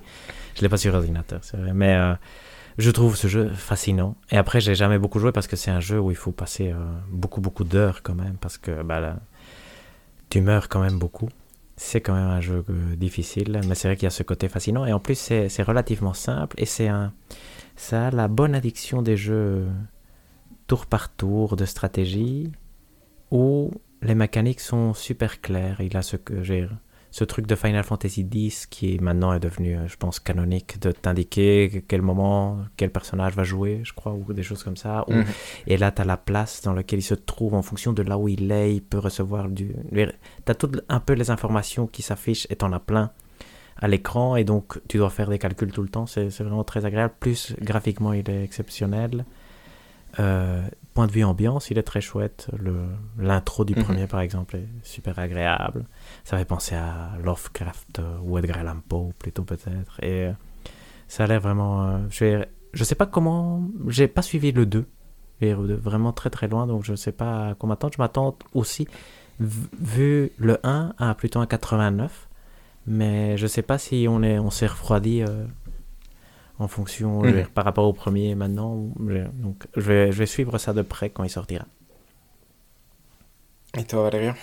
Je 0.55 0.61
l'ai 0.61 0.69
pas 0.69 0.77
sur 0.77 0.95
ordinateur, 0.95 1.41
c'est 1.43 1.57
vrai. 1.57 1.73
Mais 1.73 1.95
euh, 1.95 2.15
je 2.81 2.91
trouve 2.91 3.17
ce 3.17 3.29
jeu 3.29 3.49
fascinant. 3.51 4.17
Et 4.31 4.37
après, 4.37 4.61
j'ai 4.61 4.75
jamais 4.75 4.99
beaucoup 4.99 5.19
joué 5.19 5.33
parce 5.33 5.47
que 5.47 5.57
c'est 5.57 5.71
un 5.71 5.81
jeu 5.81 6.01
où 6.01 6.11
il 6.11 6.17
faut 6.17 6.33
passer 6.33 6.71
euh, 6.71 6.77
beaucoup, 7.11 7.41
beaucoup 7.41 7.65
d'heures 7.65 8.03
quand 8.03 8.15
même. 8.15 8.37
Parce 8.41 8.59
que 8.59 8.83
bah, 8.83 9.17
tu 10.29 10.41
meurs 10.41 10.69
quand 10.69 10.81
même 10.81 10.99
beaucoup. 10.99 11.29
C'est 11.77 12.01
quand 12.01 12.15
même 12.15 12.29
un 12.29 12.41
jeu 12.41 12.65
euh, 12.69 12.97
difficile, 12.97 13.61
mais 13.67 13.75
c'est 13.75 13.89
vrai 13.89 13.97
qu'il 13.97 14.05
y 14.05 14.07
a 14.07 14.11
ce 14.11 14.23
côté 14.23 14.49
fascinant. 14.49 14.85
Et 14.87 14.93
en 14.93 15.01
plus, 15.01 15.17
c'est 15.17 15.63
relativement 15.63 16.15
simple. 16.15 16.57
Et 16.59 16.67
c'est 16.67 16.89
ça 17.77 18.09
a 18.09 18.11
la 18.11 18.29
bonne 18.29 18.55
addiction 18.55 19.01
des 19.01 19.17
jeux 19.17 19.67
tour 20.67 20.87
par 20.87 21.09
tour 21.09 21.57
de 21.57 21.65
stratégie 21.65 22.53
où 23.31 23.71
les 24.03 24.15
mécaniques 24.15 24.61
sont 24.61 24.95
super 24.95 25.41
claires. 25.41 25.81
Il 25.81 25.97
a 25.97 26.03
ce 26.03 26.17
que 26.17 26.43
j'ai 26.43 26.69
ce 27.11 27.25
truc 27.25 27.47
de 27.47 27.55
Final 27.55 27.83
Fantasy 27.83 28.27
X 28.33 28.67
qui 28.67 28.99
maintenant 29.01 29.33
est 29.33 29.41
devenu, 29.41 29.77
euh, 29.77 29.89
je 29.89 29.97
pense, 29.97 30.21
canonique, 30.21 30.81
de 30.81 30.93
t'indiquer 30.93 31.85
quel 31.89 32.03
moment, 32.03 32.59
quel 32.77 32.91
personnage 32.91 33.35
va 33.35 33.43
jouer, 33.43 33.81
je 33.83 33.93
crois, 33.93 34.13
ou 34.13 34.33
des 34.33 34.43
choses 34.43 34.63
comme 34.63 34.77
ça. 34.77 35.05
Mhm. 35.09 35.25
Et 35.67 35.77
là, 35.77 35.91
tu 35.91 36.03
as 36.03 36.05
la 36.05 36.17
place 36.17 36.63
dans 36.63 36.73
laquelle 36.73 37.01
il 37.01 37.03
se 37.03 37.15
trouve 37.15 37.55
en 37.55 37.63
fonction 37.63 37.93
de 37.93 38.03
là 38.03 38.17
où 38.17 38.29
il 38.29 38.51
est, 38.53 38.77
il 38.77 38.83
peut 38.83 38.99
recevoir 38.99 39.49
du... 39.49 39.75
Tu 39.93 40.07
as 40.47 40.55
tout 40.55 40.71
un 40.89 41.01
peu 41.01 41.15
les 41.15 41.31
informations 41.31 41.87
qui 41.87 42.03
s'affichent 42.03 42.47
et 42.51 42.57
t'en 42.57 42.73
as 42.73 42.81
plein 42.81 43.11
à 43.77 43.89
l'écran 43.89 44.37
et 44.37 44.45
donc 44.45 44.79
tu 44.89 44.99
dois 44.99 45.11
faire 45.11 45.29
des 45.29 45.39
calculs 45.39 45.73
tout 45.73 45.83
le 45.83 45.89
temps. 45.89 46.07
C'est 46.07 46.29
vraiment 46.41 46.65
très 46.65 46.85
agréable. 46.85 47.15
Plus 47.19 47.55
graphiquement, 47.61 48.13
il 48.13 48.29
est 48.31 48.45
exceptionnel. 48.45 49.25
Euh, 50.19 50.63
point 50.95 51.07
de 51.07 51.13
vue 51.13 51.25
ambiance, 51.25 51.71
il 51.71 51.79
est 51.79 51.83
très 51.83 52.01
chouette. 52.01 52.49
L'intro 53.19 53.65
du 53.65 53.75
mhm. 53.75 53.85
premier, 53.85 54.07
par 54.07 54.21
exemple, 54.21 54.57
est 54.57 54.69
super 54.83 55.19
agréable. 55.19 55.85
Ça 56.25 56.37
fait 56.37 56.45
penser 56.45 56.75
à 56.75 57.13
Lovecraft 57.23 58.01
euh, 58.01 58.19
ou 58.23 58.39
Edgar 58.39 58.59
Allan 58.59 58.81
Poe, 58.89 59.13
plutôt 59.19 59.45
peut-être. 59.45 60.03
Et 60.03 60.27
euh, 60.27 60.33
ça 61.09 61.25
a 61.25 61.27
l'air 61.27 61.41
vraiment. 61.41 62.09
je, 62.11 62.45
je 62.73 62.85
sais 62.85 62.95
pas 62.95 63.07
comment. 63.07 63.63
J'ai 63.89 64.09
pas 64.09 64.23
suivi 64.23 64.53
le 64.53 64.67
2. 64.67 64.87
Vraiment 65.43 66.13
très 66.13 66.29
très 66.29 66.49
loin, 66.49 66.67
donc 66.67 66.85
je 66.85 66.91
ne 66.91 66.97
sais 66.97 67.13
pas 67.13 67.51
à 67.51 67.55
quoi 67.55 67.69
m'attendre. 67.69 67.95
Je 67.97 68.03
m'attends 68.03 68.37
aussi, 68.53 68.87
vu 69.39 70.33
le 70.37 70.59
1, 70.65 70.95
à 70.99 71.15
plutôt 71.15 71.41
un 71.41 71.47
89. 71.47 72.29
Mais 72.87 73.39
je 73.39 73.47
sais 73.47 73.63
pas 73.63 73.79
si 73.79 74.07
on 74.09 74.21
s'est 74.51 74.67
on 74.67 74.69
refroidi 74.69 75.23
en 76.61 76.69
fonction 76.69 77.23
mhm. 77.23 77.47
par 77.47 77.65
rapport 77.65 77.87
au 77.87 77.93
premier 77.93 78.35
maintenant. 78.35 78.77
Donc 79.35 79.67
je 79.77 79.81
vais, 79.81 80.13
je 80.13 80.19
vais 80.19 80.27
suivre 80.27 80.59
ça 80.59 80.73
de 80.73 80.83
près 80.83 81.11
quand 81.11 81.25
il 81.25 81.31
sortira. 81.31 81.65
Et 83.77 83.85
toi 83.85 84.03
Valérien 84.05 84.35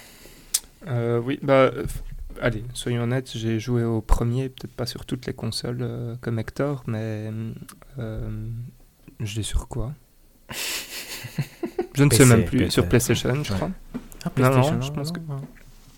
euh, 0.87 1.19
Oui, 1.19 1.39
bah 1.41 1.71
allez, 2.41 2.63
soyons 2.73 3.03
honnêtes, 3.03 3.31
j'ai 3.35 3.59
joué 3.59 3.83
au 3.83 4.01
premier, 4.01 4.49
peut-être 4.49 4.73
pas 4.73 4.85
sur 4.85 5.05
toutes 5.05 5.25
les 5.25 5.33
consoles 5.33 5.79
euh, 5.81 6.15
comme 6.21 6.39
Hector, 6.39 6.83
mais 6.87 7.31
euh, 7.99 8.47
je 9.19 9.35
l'ai 9.35 9.43
sur 9.43 9.67
quoi? 9.67 9.93
Je 11.93 12.03
ne 12.03 12.09
sais 12.13 12.25
même 12.25 12.45
plus, 12.45 12.71
sur 12.71 12.87
PlayStation 12.87 13.43
je 13.43 13.53
crois. 13.53 13.71
Ah, 14.23 14.29
PlayStation, 14.29 14.75
non, 14.75 14.81
je 14.81 14.91
pense 14.91 15.11
que... 15.11 15.19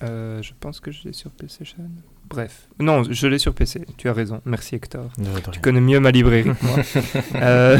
Euh, 0.01 0.41
je 0.41 0.53
pense 0.59 0.79
que 0.79 0.91
je 0.91 1.03
l'ai 1.03 1.13
sur 1.13 1.31
PlayStation. 1.31 1.89
Bref. 2.29 2.67
Non, 2.79 3.03
je 3.03 3.27
l'ai 3.27 3.39
sur 3.39 3.53
PC. 3.53 3.85
Tu 3.97 4.07
as 4.07 4.13
raison. 4.13 4.41
Merci 4.45 4.75
Hector. 4.75 5.11
tu 5.51 5.59
connais 5.59 5.81
mieux 5.81 5.99
ma 5.99 6.11
librairie 6.11 6.43
que 6.43 6.65
moi. 6.65 6.77
Euh, 7.41 7.77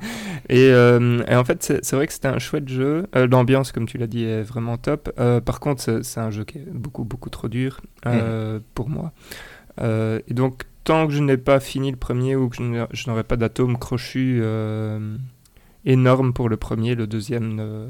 euh, 0.50 1.24
et, 1.26 1.36
en 1.36 1.44
fait, 1.44 1.62
c'est 1.82 1.96
vrai 1.96 2.06
que 2.06 2.12
c'était 2.12 2.28
un 2.28 2.38
chouette 2.38 2.68
jeu. 2.68 3.06
L'ambiance, 3.14 3.72
comme 3.72 3.86
tu 3.86 3.98
l'as 3.98 4.06
dit, 4.06 4.24
est 4.24 4.42
vraiment 4.42 4.76
top. 4.76 5.10
par 5.44 5.60
contre, 5.60 6.00
c'est 6.02 6.20
un 6.20 6.30
jeu 6.30 6.44
qui 6.44 6.58
est 6.58 6.66
beaucoup, 6.72 7.04
beaucoup 7.04 7.30
trop 7.30 7.48
dur 7.48 7.80
mhm. 8.06 8.60
pour 8.74 8.88
moi. 8.88 9.12
et 9.80 10.34
donc, 10.34 10.62
tant 10.84 11.06
que 11.06 11.12
je 11.12 11.20
n'ai 11.20 11.36
pas 11.36 11.60
fini 11.60 11.90
le 11.90 11.96
premier 11.96 12.36
ou 12.36 12.48
que 12.48 12.56
je 12.56 13.10
n'aurai 13.10 13.24
pas 13.24 13.36
d'atome 13.36 13.78
crochu 13.78 14.42
énorme 15.84 16.32
pour 16.32 16.48
le 16.48 16.56
premier, 16.56 16.94
le 16.94 17.06
deuxième 17.06 17.88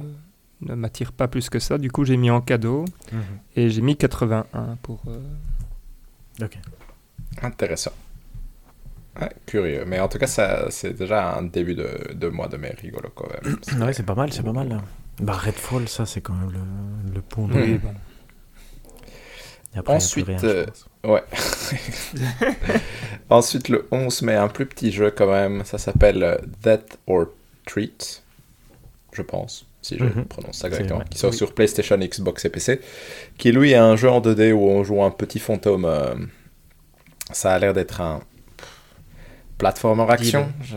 ne 0.61 0.75
m'attire 0.75 1.13
pas 1.13 1.29
plus 1.29 1.49
que 1.49 1.59
ça. 1.59 1.79
Du 1.79 1.91
coup, 1.91 2.05
j'ai 2.05 2.17
mis 2.17 2.31
en 2.31 2.41
cadeau 2.41 2.85
mhm. 3.13 3.21
et 3.57 3.71
j'ai 3.71 3.83
mis 3.83 3.97
81 3.97 4.79
pour. 4.83 5.05
Ok. 6.41 6.59
Intéressant. 7.43 7.93
curieux. 9.47 9.85
Mais 9.87 10.01
en 10.01 10.09
tout 10.09 10.19
cas, 10.19 10.27
ça, 10.27 10.71
c'est 10.71 10.95
déjà 10.95 11.37
un 11.37 11.43
début 11.43 11.75
de, 11.75 12.13
de 12.15 12.29
mois 12.29 12.49
de 12.49 12.57
mai 12.57 12.75
rigolo 12.81 13.11
quand 13.15 13.29
même. 13.29 13.59
ouais, 13.87 13.93
c'est 13.93 14.07
pas 14.07 14.15
mal, 14.15 14.33
c'est 14.33 14.43
pas 14.43 14.53
mal. 14.53 14.81
Bah, 15.21 15.35
Redfall, 15.35 15.89
ça, 15.89 16.07
c'est 16.07 16.21
quand 16.21 16.35
même 16.35 16.51
le, 16.51 17.15
le 17.15 17.21
pont 17.21 17.49
de. 17.49 17.55
Oui, 17.55 17.79
bon. 17.79 17.95
Ensuite, 19.87 20.45
euh, 20.45 20.67
ouais. 21.05 21.23
Ensuite, 23.31 23.71
le 23.71 23.89
11 23.91 24.23
mai, 24.23 24.35
un 24.35 24.49
plus 24.49 24.67
petit 24.67 24.93
jeu 24.93 25.11
quand 25.11 25.31
même. 25.31 25.65
Ça 25.65 25.79
s'appelle 25.79 26.23
euh, 26.23 26.37
Death 26.63 26.99
or 27.07 27.27
Treat, 27.67 28.23
je 29.13 29.23
pense 29.23 29.67
si 29.83 29.99
je 29.99 30.05
mhm. 30.05 30.25
prononce 30.25 30.59
ça 30.59 30.71
correctement, 30.71 31.03
qui 31.11 31.19
sort 31.19 31.35
sur 31.35 31.55
PlayStation, 31.55 31.99
Xbox 31.99 32.45
et 32.45 32.49
PC, 32.49 32.81
qui 33.37 33.53
lui 33.53 33.73
est 33.73 33.77
un 33.77 33.97
jeu 33.97 34.09
en 34.09 34.21
2D 34.21 34.53
où 34.53 34.69
on 34.69 34.85
joue 34.85 35.03
un 35.03 35.11
petit 35.11 35.41
fantôme. 35.41 35.85
Euh, 35.85 36.15
ça 37.33 37.53
a 37.53 37.59
l'air 37.59 37.73
d'être 37.75 38.01
un 38.01 38.21
platformer 39.59 40.07
action. 40.09 40.53
Je, 40.63 40.77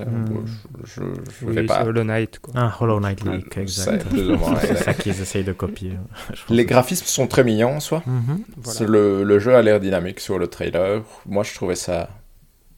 je, 0.84 1.46
vais 1.46 1.64
pas. 1.64 1.84
Hollow 1.86 2.04
Knight. 2.04 2.40
Quoi. 2.40 2.54
Ah, 2.56 2.76
Hollow 2.80 3.00
Knight 3.00 3.24
League, 3.24 3.46
exact. 3.58 4.06
C'est 4.62 4.76
ça 4.76 4.94
qu'ils 4.94 5.20
essayent 5.22 5.44
de 5.44 5.54
copier. 5.54 5.94
Les 6.50 6.66
graphismes 6.66 7.06
sont 7.06 7.28
très 7.28 7.44
mignons 7.44 7.76
en 7.76 7.80
soi. 7.80 8.04
Mhm. 8.06 8.44
le, 8.88 9.24
le, 9.24 9.40
jeu 9.40 9.56
a 9.56 9.62
l'air 9.62 9.80
dynamique 9.80 10.20
sur 10.20 10.40
le 10.40 10.48
trailer. 10.48 11.02
Moi, 11.26 11.44
je 11.44 11.54
trouvais 11.54 11.76
ça 11.76 12.10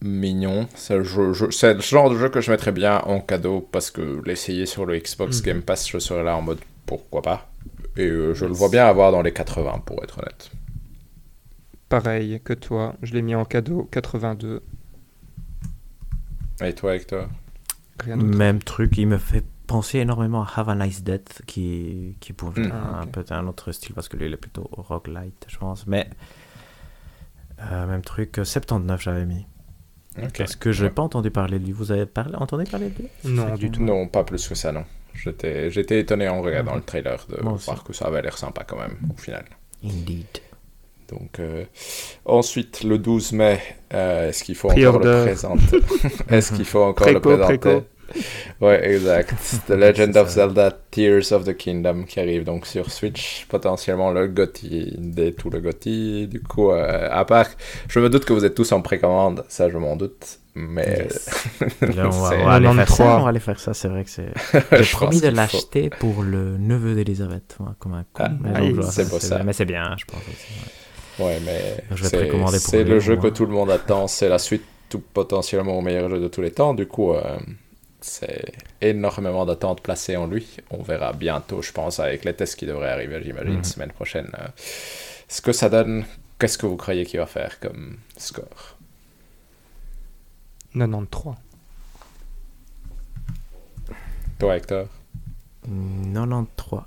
mignon. 0.02 0.68
C'est 0.74 0.96
le, 0.96 1.02
genre 1.02 2.10
de 2.10 2.16
jeu 2.16 2.28
que 2.28 2.40
je 2.40 2.50
mettrais 2.50 2.72
bien 2.72 2.98
en 3.00 3.20
cadeau 3.20 3.66
parce 3.72 3.90
que 3.90 4.22
l'essayer 4.24 4.66
sur 4.66 4.86
le 4.86 4.98
Xbox 4.98 5.38
mhm. 5.38 5.44
Game 5.44 5.62
Pass, 5.62 5.88
je 5.88 5.98
serais 5.98 6.22
là 6.22 6.36
en 6.36 6.42
mode 6.42 6.58
pourquoi 6.86 7.22
pas. 7.22 7.50
Et 7.96 8.06
euh, 8.06 8.34
je 8.34 8.44
le 8.44 8.52
vois 8.52 8.68
bien 8.68 8.86
avoir 8.86 9.12
dans 9.12 9.22
les 9.22 9.32
80 9.32 9.82
pour 9.84 10.02
être 10.02 10.18
honnête. 10.18 10.50
Pareil 11.88 12.40
que 12.44 12.52
toi, 12.52 12.94
je 13.02 13.14
l'ai 13.14 13.22
mis 13.22 13.34
en 13.34 13.44
cadeau 13.44 13.88
82. 13.90 14.62
Et 16.60 16.74
toi, 16.74 16.94
Hector? 16.94 17.28
Même 18.06 18.62
truc, 18.62 18.96
il 18.98 19.06
me 19.06 19.18
fait 19.18 19.44
penser 19.66 19.98
énormément 19.98 20.42
à 20.42 20.50
Have 20.56 20.68
a 20.68 20.74
Nice 20.74 21.02
Death 21.02 21.42
qui, 21.46 22.16
qui 22.20 22.32
pourrait 22.32 22.62
être 22.62 22.74
hmm. 22.74 23.00
un, 23.02 23.06
peu 23.06 23.24
un 23.30 23.46
autre 23.46 23.72
style 23.72 23.94
parce 23.94 24.08
que 24.08 24.16
lui 24.16 24.26
il 24.26 24.32
est 24.32 24.38
plutôt 24.38 24.68
roguelite, 24.72 25.46
je 25.48 25.58
pense. 25.58 25.86
Mais 25.86 26.08
euh, 27.60 27.86
même 27.86 28.02
truc, 28.02 28.40
79 28.42 29.00
j'avais 29.00 29.26
mis. 29.26 29.46
Est-ce 30.38 30.56
que 30.56 30.72
je 30.72 30.84
n'ai 30.84 30.90
pas 30.90 31.02
entendu 31.02 31.30
parler 31.30 31.58
de 31.58 31.64
lui. 31.64 31.72
Vous 31.72 31.92
avez 31.92 32.06
parlé, 32.06 32.34
entendu 32.36 32.64
parler 32.64 32.90
de 32.90 33.02
lui? 33.02 33.08
Non, 33.24 33.54
du 33.54 33.70
tout. 33.70 33.82
Non, 33.82 34.06
pas 34.06 34.24
plus 34.24 34.46
que 34.48 34.54
ça, 34.54 34.72
non. 34.72 34.84
J'étais, 35.14 35.70
j'étais 35.70 36.00
étonné 36.00 36.28
en 36.28 36.42
regardant 36.42 36.76
le 36.76 36.82
trailer 36.82 37.26
de 37.28 37.38
voir 37.40 37.82
que 37.84 37.92
ça 37.92 38.06
avait 38.06 38.22
l'air 38.22 38.38
sympa 38.38 38.64
quand 38.64 38.78
même, 38.78 38.96
au 39.12 39.20
final. 39.20 39.44
Indeed. 39.84 40.26
Donc, 41.08 41.40
euh, 41.40 41.64
ensuite, 42.26 42.84
le 42.84 42.98
12 42.98 43.32
mai, 43.32 43.60
euh, 43.94 44.28
est-ce 44.28 44.44
qu'il 44.44 44.54
faut 44.54 44.70
encore 44.70 44.98
le 44.98 45.24
présenter? 45.24 45.80
Est-ce 46.28 46.52
qu'il 46.52 46.66
faut 46.66 46.82
encore 46.82 47.08
le 47.10 47.20
présenter? 47.20 47.80
Ouais, 48.60 48.90
exact. 48.90 49.34
The 49.68 49.70
Legend 49.74 50.16
of 50.16 50.28
Zelda 50.30 50.72
Tears 50.90 51.32
of 51.32 51.44
the 51.44 51.56
Kingdom 51.56 52.04
qui 52.04 52.18
arrive 52.20 52.44
donc 52.44 52.66
sur 52.66 52.90
Switch, 52.90 53.46
potentiellement 53.48 54.10
le 54.10 54.26
GOTY 54.28 54.94
des 54.98 55.32
tout 55.32 55.50
le 55.50 55.60
GOTY. 55.60 56.26
Du 56.28 56.42
coup, 56.42 56.70
euh, 56.72 57.08
à 57.10 57.24
part, 57.24 57.46
je 57.88 58.00
me 58.00 58.08
doute 58.10 58.24
que 58.24 58.32
vous 58.32 58.44
êtes 58.44 58.54
tous 58.54 58.72
en 58.72 58.80
précommande, 58.82 59.44
ça 59.48 59.68
je 59.70 59.78
m'en 59.78 59.94
doute. 59.96 60.38
Mais 60.54 61.06
Là, 61.80 62.06
on, 62.06 62.10
va, 62.10 62.30
on 62.36 62.44
va 62.46 62.52
aller 62.54 62.74
faire 62.74 62.88
ça, 62.88 63.16
on 63.18 63.22
va 63.22 63.28
aller 63.28 63.38
faire 63.38 63.60
ça, 63.60 63.74
c'est 63.74 63.86
vrai 63.88 64.02
que 64.04 64.10
c'est. 64.10 64.32
J'ai 64.82 64.92
promis 64.92 65.20
de 65.20 65.28
l'acheter 65.28 65.88
pour 65.88 66.24
le 66.24 66.56
neveu 66.58 66.96
d'Elisabeth, 66.96 67.56
moi, 67.60 67.76
comme 67.78 67.94
un 67.94 68.04
con. 68.12 68.24
Ah, 68.26 68.30
mais 68.40 68.72
oui, 68.72 68.76
c'est 68.90 69.04
ça, 69.04 69.10
pour 69.10 69.20
ça. 69.20 69.42
Mais 69.44 69.52
c'est 69.52 69.66
bien, 69.66 69.94
je 69.98 70.04
pense 70.04 70.20
aussi. 70.22 70.46
ouais. 71.20 71.24
Ouais, 71.24 71.38
mais 71.44 71.84
c'est- 72.58 72.84
le 72.84 73.00
jeu 73.00 73.16
que 73.16 73.28
tout 73.28 73.44
le 73.46 73.52
monde 73.52 73.70
attend. 73.70 74.06
C'est 74.08 74.28
la 74.28 74.38
suite 74.38 74.62
tout 74.88 75.00
potentiellement 75.12 75.76
au 75.78 75.80
meilleur 75.80 76.08
jeu 76.08 76.20
de 76.20 76.28
tous 76.28 76.40
les 76.42 76.50
temps. 76.52 76.74
Du 76.74 76.86
coup, 76.86 77.12
euh, 77.12 77.36
c'est 78.00 78.52
énormément 78.80 79.44
d'attentes 79.46 79.80
placées 79.82 80.16
en 80.16 80.26
lui. 80.26 80.46
On 80.70 80.82
verra 80.82 81.12
bientôt, 81.12 81.62
je 81.62 81.72
pense, 81.72 81.98
avec 82.00 82.24
les 82.24 82.34
tests 82.34 82.56
qui 82.56 82.66
devraient 82.66 82.90
arriver, 82.90 83.20
j'imagine, 83.24 83.56
Mhm. 83.56 83.64
semaine 83.64 83.92
prochaine. 83.92 84.30
euh, 84.38 84.48
ce 85.28 85.40
que 85.42 85.52
ça 85.52 85.68
donne, 85.68 86.04
qu'est-ce 86.38 86.56
que 86.58 86.66
vous 86.66 86.76
croyez 86.76 87.04
qu'il 87.04 87.18
va 87.20 87.26
faire 87.26 87.58
comme 87.60 87.98
score? 88.16 88.76
93. 90.74 91.34
Toi, 94.38 94.56
Hector? 94.56 94.86
93. 95.64 96.82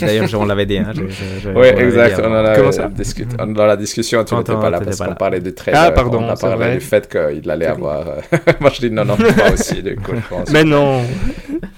D'ailleurs, 0.00 0.28
on 0.34 0.44
l'avait 0.44 0.66
dit. 0.66 0.78
Hein, 0.78 0.92
je- 0.94 1.00
je- 1.08 1.40
je- 1.42 1.48
on 1.48 1.58
Oui, 1.60 1.66
exact. 1.68 2.16
dit 2.16 2.22
On 2.24 2.30
en 2.30 2.44
a 2.44 2.54
Comment 2.56 2.72
ça 2.72 2.88
discuté. 2.88 3.36
Dans 3.36 3.66
la 3.66 3.76
discussion, 3.76 4.22
tu 4.24 4.34
n'étais 4.34 4.52
on- 4.52 4.60
pas 4.60 4.70
là 4.70 4.80
parce 4.80 4.98
pas 4.98 5.06
qu'on 5.06 5.14
parlait 5.14 5.40
du 5.40 5.54
trailer. 5.54 5.80
Ah, 5.82 5.90
pardon, 5.92 6.18
On 6.22 6.28
a 6.28 6.36
c'est 6.36 6.46
parlé 6.46 6.64
vrai. 6.66 6.74
du 6.74 6.80
fait 6.84 7.08
qu'il 7.08 7.50
allait 7.50 7.66
avoir. 7.66 8.06
euh, 8.06 8.20
Moi, 8.60 8.70
je 8.74 8.80
dis 8.86 8.94
93 8.94 9.52
aussi, 9.60 9.82
du 9.82 9.96
coup, 9.96 10.12
je 10.14 10.28
pense. 10.28 10.50
Mais 10.50 10.62
non 10.62 11.02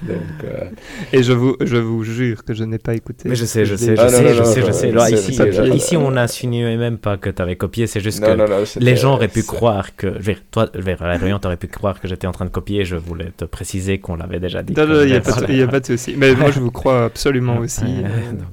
Donc, 0.08 0.44
euh, 0.44 0.64
Et 1.12 1.22
je 1.22 1.32
vous, 1.32 1.56
je 1.60 1.76
vous 1.76 2.02
jure 2.04 2.44
que 2.44 2.54
je 2.54 2.64
n'ai 2.64 2.78
pas 2.78 2.94
écouté. 2.94 3.28
Mais 3.28 3.34
je 3.34 3.44
sais, 3.44 3.64
je 3.64 3.76
sais, 3.76 3.96
je 3.96 4.00
Ah, 4.00 4.08
sais, 4.08 4.22
non, 4.22 4.32
je 4.32 4.42
sais, 4.44 4.62
je 4.66 4.72
sais. 4.72 5.68
ici, 5.76 5.96
euh, 5.96 6.00
on 6.00 6.10
n'insinuait 6.12 6.76
même 6.76 6.98
pas 6.98 7.16
que 7.16 7.30
tu 7.30 7.40
avais 7.42 7.56
copié, 7.56 7.86
c'est 7.86 8.00
juste 8.00 8.20
non, 8.20 8.28
que 8.28 8.32
non, 8.32 8.48
non, 8.48 8.64
c'était- 8.64 8.84
les 8.84 8.96
gens 8.96 9.14
auraient 9.14 9.28
pu 9.28 9.40
c'est- 9.42 9.46
croire 9.46 9.94
que. 9.96 10.14
Je 10.20 10.32
toi, 10.50 10.68
la 10.74 11.16
réunion, 11.16 11.38
t'aurais 11.38 11.56
pu 11.56 11.68
croire 11.68 12.00
que 12.00 12.08
j'étais 12.08 12.26
en 12.26 12.32
train 12.32 12.44
de 12.44 12.50
copier. 12.50 12.84
Je 12.84 12.96
voulais 12.96 13.32
te 13.36 13.44
préciser 13.44 13.98
qu'on 13.98 14.16
l'avait 14.16 14.40
déjà 14.40 14.62
dit. 14.62 14.72
Non, 14.74 14.84
il 15.02 15.06
n'y 15.10 15.14
a, 15.14 15.20
pas 15.20 15.30
de- 15.32 15.36
voilà. 15.38 15.52
il 15.52 15.58
y 15.58 15.62
a 15.62 15.68
pas 15.68 15.80
de 15.80 15.86
souci. 15.86 16.14
Mais 16.16 16.34
moi, 16.34 16.50
je 16.50 16.60
vous 16.60 16.70
crois 16.70 17.04
absolument 17.04 17.58
aussi. 17.58 17.84
Euh, 17.84 18.08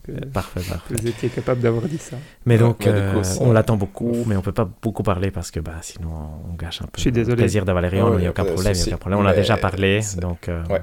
euh, 0.09 0.13
Parfait, 0.33 0.61
parfait. 0.67 0.93
vous 0.95 1.07
étiez 1.07 1.29
capable 1.29 1.61
d'avoir 1.61 1.83
dit 1.85 1.97
ça. 1.97 2.17
Mais 2.45 2.57
donc, 2.57 2.85
euh, 2.87 3.21
on 3.41 3.51
l'attend 3.51 3.77
beaucoup, 3.77 4.23
mais 4.27 4.35
on 4.35 4.41
peut 4.41 4.51
pas 4.51 4.69
beaucoup 4.81 5.03
parler 5.03 5.31
parce 5.31 5.51
que 5.51 5.59
bah, 5.59 5.73
sinon 5.81 6.09
on 6.51 6.55
gâche 6.55 6.81
un 6.81 6.85
peu 6.85 6.91
Je 6.97 7.01
suis 7.01 7.09
le 7.11 7.15
désolé. 7.15 7.37
plaisir 7.37 7.65
de 7.65 7.71
Valérian. 7.71 8.13
Il 8.13 8.17
n'y 8.17 8.23
y 8.23 8.27
a 8.27 8.29
aucun 8.31 8.43
problème, 8.45 8.73
il 8.75 8.79
y 8.79 8.83
a 8.83 8.87
aucun 8.87 8.97
problème. 8.97 9.19
On 9.19 9.25
a 9.25 9.31
Mais 9.31 9.37
déjà 9.37 9.57
parlé, 9.57 10.01
donc 10.21 10.49
euh, 10.49 10.61
Ouais. 10.69 10.81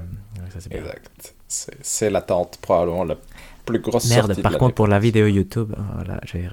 Ça 0.53 0.61
c'est 0.61 0.69
bien. 0.71 0.81
Exact. 0.81 1.35
C'est- 1.83 2.11
l'attente, 2.11 2.59
probablement 2.63 3.05
la 3.05 3.17
plus 3.67 3.79
grosse 3.81 4.09
Merde, 4.09 4.27
sortie 4.29 4.43
par 4.43 4.57
contre, 4.59 4.75
pour 4.75 4.87
la 4.89 4.99
vidéo 4.99 5.27
YouTube, 5.27 5.73
euh, 5.77 5.81
voilà, 5.97 6.21
euh, 6.35 6.49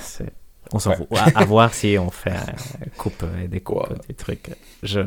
c'est- 0.00 0.32
on 0.72 0.78
s'en 0.78 0.90
Ouais. 0.90 0.96
fout. 0.98 1.06
À, 1.34 1.40
à 1.40 1.44
voir 1.44 1.74
si 1.74 1.96
on 1.98 2.10
fait 2.10 2.30
un 2.30 2.88
coupe 2.96 3.24
et 3.42 3.48
des 3.48 3.58
coupes, 3.60 3.90
Ouais. 3.90 3.96
des 4.06 4.14
trucs. 4.14 4.50
Je... 4.84 5.00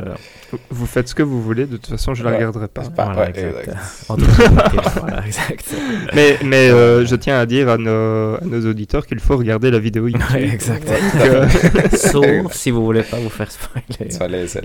Vous- 0.70 0.86
faites 0.86 1.08
ce 1.08 1.16
que 1.16 1.24
vous 1.24 1.42
voulez. 1.42 1.66
De 1.66 1.78
toute 1.78 1.88
façon, 1.88 2.14
je 2.14 2.22
ne 2.24 2.30
la 2.30 2.36
regarderai 2.36 2.68
pas. 2.68 2.82
Pas- 2.90 3.06
Voilà, 3.06 3.22
ouais, 3.22 3.30
exact. 3.30 3.60
exact. 3.70 3.78
En 4.10 4.18
tout 4.18 4.26
cas, 4.26 4.50
ok, 4.50 4.84
voilà, 5.00 5.26
exact. 5.26 5.74
Mais, 6.14 6.38
mais 6.44 6.70
euh, 6.70 7.06
je 7.06 7.16
tiens 7.16 7.40
à 7.40 7.46
dire 7.46 7.70
à 7.70 7.78
nos, 7.78 8.36
à 8.36 8.42
nos 8.44 8.70
auditeurs 8.70 9.08
qu'il 9.08 9.20
faut 9.22 9.38
regarder 9.38 9.72
la 9.72 9.80
vidéo 9.80 10.08
YouTube. 10.08 10.22
Ouais, 10.34 10.50
exact. 10.50 10.86
Donc, 10.86 11.22
euh, 11.22 11.48
Sauf 11.96 12.54
si 12.54 12.70
vous 12.70 12.84
voulez 12.84 13.04
pas 13.04 13.18
vous 13.20 13.30
faire 13.30 13.50
spoiler. 13.50 14.12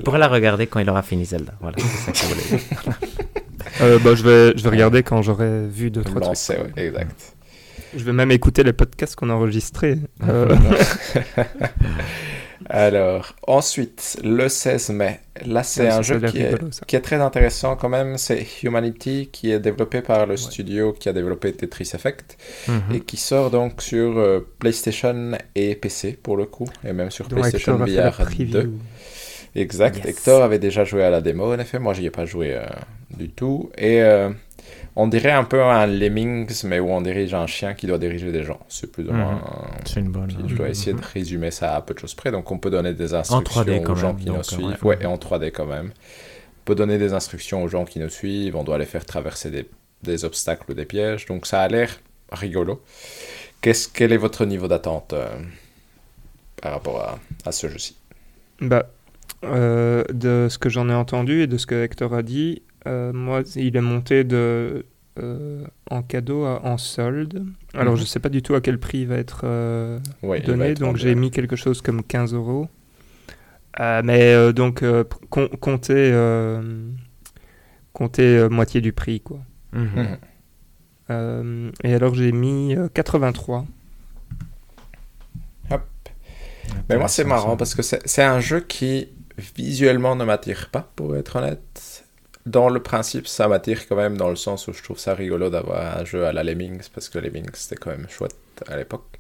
Pourrez 0.04 0.18
la 0.18 0.28
regarder 0.28 0.66
quand 0.66 0.80
il 0.80 0.90
aura 0.90 1.02
fini 1.02 1.24
Zelda. 1.24 1.52
Voilà, 1.60 1.76
c'est 1.78 2.12
ça 2.12 2.12
que 2.12 2.18
vous 2.18 2.34
voulez 2.34 2.58
dire. 2.58 2.98
Euh, 3.80 3.98
bah, 3.98 4.14
je, 4.14 4.22
vais, 4.22 4.56
je 4.56 4.62
vais 4.62 4.70
regarder 4.70 5.02
quand 5.02 5.22
j'aurai 5.22 5.66
vu 5.66 5.90
deux, 5.90 6.02
trois 6.02 6.20
trucs. 6.20 6.58
Ouais, 6.58 6.86
exact. 6.86 7.34
Je 7.96 8.04
vais 8.04 8.12
même 8.12 8.30
écouter 8.30 8.62
les 8.64 8.74
podcasts 8.74 9.16
qu'on 9.16 9.30
a 9.30 9.34
enregistrés. 9.34 9.96
Euh, 10.28 10.54
Alors, 12.70 13.34
ensuite, 13.46 14.18
le 14.22 14.48
16 14.48 14.90
mai. 14.90 15.20
Là, 15.46 15.62
c'est 15.62 15.84
ouais, 15.84 15.90
un 15.90 16.02
jeu 16.02 16.20
qui 16.20 16.38
est, 16.38 16.58
qui 16.86 16.96
est 16.96 17.00
très 17.00 17.16
intéressant 17.16 17.76
quand 17.76 17.88
même. 17.88 18.18
C'est 18.18 18.44
Humanity, 18.62 19.30
qui 19.32 19.52
est 19.52 19.60
développé 19.60 20.02
par 20.02 20.26
le 20.26 20.32
Ouais. 20.32 20.36
studio 20.36 20.92
qui 20.92 21.08
a 21.08 21.12
développé 21.12 21.52
Tetris 21.52 21.90
Effect 21.94 22.36
Mhm. 22.66 22.96
et 22.96 23.00
qui 23.00 23.16
sort 23.16 23.50
donc 23.50 23.80
sur 23.80 24.18
euh, 24.18 24.46
PlayStation 24.58 25.32
et 25.54 25.76
PC 25.76 26.18
pour 26.20 26.36
le 26.36 26.44
coup, 26.46 26.66
et 26.84 26.92
même 26.92 27.10
sur 27.10 27.28
dont 27.28 27.36
PlayStation 27.36 27.76
VR 27.76 28.12
preview. 28.12 28.46
2. 28.46 28.70
Exact. 29.54 29.96
Yes. 29.98 30.06
Hector 30.06 30.42
avait 30.42 30.58
déjà 30.58 30.84
joué 30.84 31.04
à 31.04 31.10
la 31.10 31.20
démo, 31.22 31.54
en 31.54 31.58
effet. 31.58 31.78
Moi, 31.78 31.94
j'y 31.94 32.06
ai 32.06 32.10
pas 32.10 32.26
joué 32.26 32.54
euh, 32.54 32.66
du 33.18 33.28
tout. 33.28 33.70
Et 33.76 34.02
euh, 34.02 34.30
on 34.96 35.06
dirait 35.08 35.30
un 35.32 35.44
peu 35.44 35.62
un 35.62 35.86
Lemmings, 35.86 36.62
mais 36.64 36.80
où 36.80 36.88
on 36.90 37.00
dirige 37.00 37.34
un 37.34 37.46
chien 37.46 37.74
qui 37.74 37.86
doit 37.86 37.98
diriger 37.98 38.32
des 38.32 38.42
gens. 38.44 38.60
C'est 38.68 38.90
plus 38.90 39.04
ou 39.08 39.12
Mhm. 39.12 39.18
moins. 39.18 39.42
C'est 39.84 40.00
une 40.00 40.10
bonne. 40.10 40.28
Puis 40.28 40.36
je 40.48 40.54
dois 40.54 40.66
Mhm. 40.66 40.70
essayer 40.72 40.92
de 40.94 41.02
résumer 41.14 41.50
ça 41.50 41.74
à 41.76 41.80
peu 41.82 41.94
de 41.94 41.98
choses 41.98 42.14
près. 42.14 42.30
Donc, 42.30 42.50
on 42.50 42.58
peut 42.58 42.70
donner 42.70 42.94
des 42.94 43.14
instructions 43.14 43.62
3D 43.62 43.82
quand 43.82 43.92
aux 43.92 43.96
gens 43.96 44.06
même, 44.08 44.16
qui 44.16 44.24
donc, 44.26 44.36
nous 44.38 44.42
suivent. 44.44 44.84
ouais. 44.84 44.96
Ouais, 44.96 44.98
et 45.02 45.06
en 45.06 45.16
3D 45.18 45.50
quand 45.50 45.66
même. 45.66 45.90
On 45.90 46.64
peut 46.64 46.74
donner 46.74 46.98
des 46.98 47.12
instructions 47.14 47.62
aux 47.62 47.68
gens 47.68 47.84
qui 47.84 47.98
nous 47.98 48.08
suivent. 48.10 48.56
On 48.56 48.64
doit 48.64 48.78
les 48.78 48.84
faire 48.86 49.04
traverser 49.06 49.50
des, 49.50 49.66
des 50.02 50.24
obstacles 50.24 50.70
ou 50.70 50.74
des 50.74 50.84
pièges. 50.84 51.26
Donc, 51.26 51.46
ça 51.46 51.62
a 51.62 51.68
l'air 51.68 51.98
rigolo. 52.30 52.82
Qu'est-ce, 53.62 53.88
quel 53.88 54.12
est 54.12 54.16
votre 54.18 54.44
niveau 54.44 54.68
d'attente 54.68 55.12
euh, 55.14 55.28
par 56.60 56.72
rapport 56.72 57.00
à, 57.00 57.18
à 57.46 57.52
ce 57.52 57.68
jeu-ci? 57.68 57.96
Bah, 58.60 58.86
euh, 59.44 60.04
de 60.12 60.48
ce 60.50 60.58
que 60.58 60.68
j'en 60.68 60.88
ai 60.88 60.94
entendu 60.94 61.42
et 61.42 61.46
de 61.46 61.56
ce 61.56 61.66
que 61.66 61.82
Hector 61.84 62.12
a 62.14 62.22
dit, 62.22 62.62
moi, 63.12 63.42
il 63.56 63.76
est 63.76 63.80
monté 63.80 64.24
de, 64.24 64.84
euh, 65.18 65.64
en 65.90 66.02
cadeau 66.02 66.44
à 66.44 66.64
en 66.64 66.78
solde. 66.78 67.44
Alors, 67.74 67.94
Mhm. 67.94 68.00
je 68.00 68.04
sais 68.04 68.20
pas 68.20 68.28
du 68.28 68.42
tout 68.42 68.54
à 68.54 68.60
quel 68.60 68.78
prix 68.78 69.00
il 69.00 69.08
va 69.08 69.16
être 69.16 69.42
euh, 69.44 69.98
Ouais, 70.22 70.38
il 70.38 70.46
va 70.46 70.46
donné, 70.52 70.66
être 70.70 70.78
donc 70.80 70.96
j'ai 70.96 71.14
mis 71.14 71.30
quelque 71.30 71.56
chose 71.56 71.82
comme 71.82 72.02
15 72.02 72.34
euros. 72.34 72.68
Euh, 73.80 74.02
mais 74.04 74.32
euh, 74.34 74.52
donc, 74.52 74.82
euh, 74.82 75.04
com- 75.30 75.48
comptez, 75.60 76.10
euh, 76.12 76.90
comptez 77.92 78.38
euh, 78.38 78.48
moitié 78.48 78.80
du 78.80 78.92
prix, 78.92 79.20
quoi. 79.20 79.38
Mhm. 79.72 79.88
Mhm. 79.96 80.18
Euh, 81.10 81.70
et 81.84 81.94
alors, 81.94 82.14
j'ai 82.14 82.32
mis 82.32 82.74
euh, 82.76 82.88
83. 82.92 83.66
Mais 86.88 86.96
moi, 86.98 87.08
c'est 87.08 87.24
marrant 87.24 87.56
parce 87.56 87.74
que 87.74 87.82
c'est 87.82 88.22
un 88.22 88.40
jeu 88.40 88.60
qui 88.60 89.08
visuellement 89.56 90.16
ne 90.16 90.24
m'attire 90.24 90.68
pas, 90.70 90.90
pour 90.96 91.16
être 91.16 91.36
honnête. 91.36 91.80
Dans 92.48 92.70
le 92.70 92.82
principe, 92.82 93.26
ça 93.28 93.46
m'attire 93.46 93.86
quand 93.86 93.96
même 93.96 94.16
dans 94.16 94.30
le 94.30 94.36
sens 94.36 94.68
où 94.68 94.72
je 94.72 94.82
trouve 94.82 94.98
ça 94.98 95.12
rigolo 95.14 95.50
d'avoir 95.50 95.98
un 95.98 96.04
jeu 96.06 96.24
à 96.24 96.32
la 96.32 96.42
Lemmings 96.42 96.88
parce 96.94 97.10
que 97.10 97.18
Lemmings 97.18 97.50
c'était 97.52 97.76
quand 97.76 97.90
même 97.90 98.06
chouette 98.08 98.34
à 98.66 98.76
l'époque. 98.78 99.18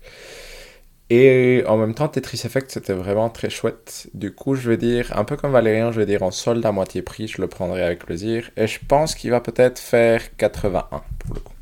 Et 1.10 1.62
en 1.66 1.76
même 1.76 1.94
temps, 1.94 2.08
Tetris 2.08 2.40
Effect 2.46 2.70
c'était 2.70 2.94
vraiment 2.94 3.28
très 3.28 3.50
chouette. 3.50 4.08
Du 4.14 4.34
coup, 4.34 4.54
je 4.54 4.70
vais 4.70 4.78
dire, 4.78 5.12
un 5.14 5.24
peu 5.24 5.36
comme 5.36 5.52
Valérian, 5.52 5.92
je 5.92 6.00
vais 6.00 6.06
dire 6.06 6.22
en 6.22 6.30
solde 6.30 6.64
à 6.64 6.72
moitié 6.72 7.02
prix, 7.02 7.28
je 7.28 7.42
le 7.42 7.48
prendrai 7.48 7.82
avec 7.82 8.04
plaisir. 8.06 8.50
Et 8.56 8.66
je 8.66 8.78
pense 8.86 9.14
qu'il 9.14 9.30
va 9.30 9.40
peut-être 9.42 9.78
faire 9.78 10.36
81 10.38 11.02
pour 11.18 11.34
le 11.34 11.40
coup. 11.40 11.57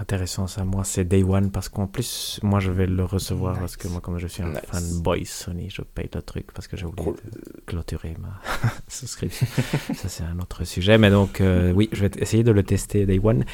Intéressant 0.00 0.46
ça, 0.46 0.64
moi 0.64 0.84
c'est 0.84 1.04
Day 1.04 1.24
One 1.24 1.50
parce 1.50 1.68
qu'en 1.68 1.88
plus 1.88 2.38
moi 2.44 2.60
je 2.60 2.70
vais 2.70 2.86
le 2.86 3.04
recevoir 3.04 3.54
Nice. 3.54 3.60
parce 3.60 3.76
que 3.76 3.88
moi 3.88 4.00
comme 4.00 4.18
je 4.18 4.28
suis 4.28 4.42
un 4.44 4.50
Nice. 4.50 4.60
fanboy 4.70 5.24
Sony 5.26 5.70
je 5.70 5.82
paye 5.82 6.08
le 6.14 6.22
truc 6.22 6.52
parce 6.52 6.68
que 6.68 6.76
j'ai 6.76 6.84
oublié 6.86 7.10
de 7.10 7.60
clôturer 7.66 8.14
ma 8.20 8.40
souscription. 8.88 9.46
ça 9.94 10.08
c'est 10.08 10.22
un 10.22 10.38
autre 10.38 10.62
sujet 10.64 10.98
mais 10.98 11.10
donc 11.10 11.40
euh, 11.40 11.72
oui 11.72 11.88
je 11.92 12.02
vais 12.04 12.10
essayer 12.20 12.44
de 12.44 12.52
le 12.52 12.62
tester 12.62 13.06
Day 13.06 13.20
One. 13.22 13.44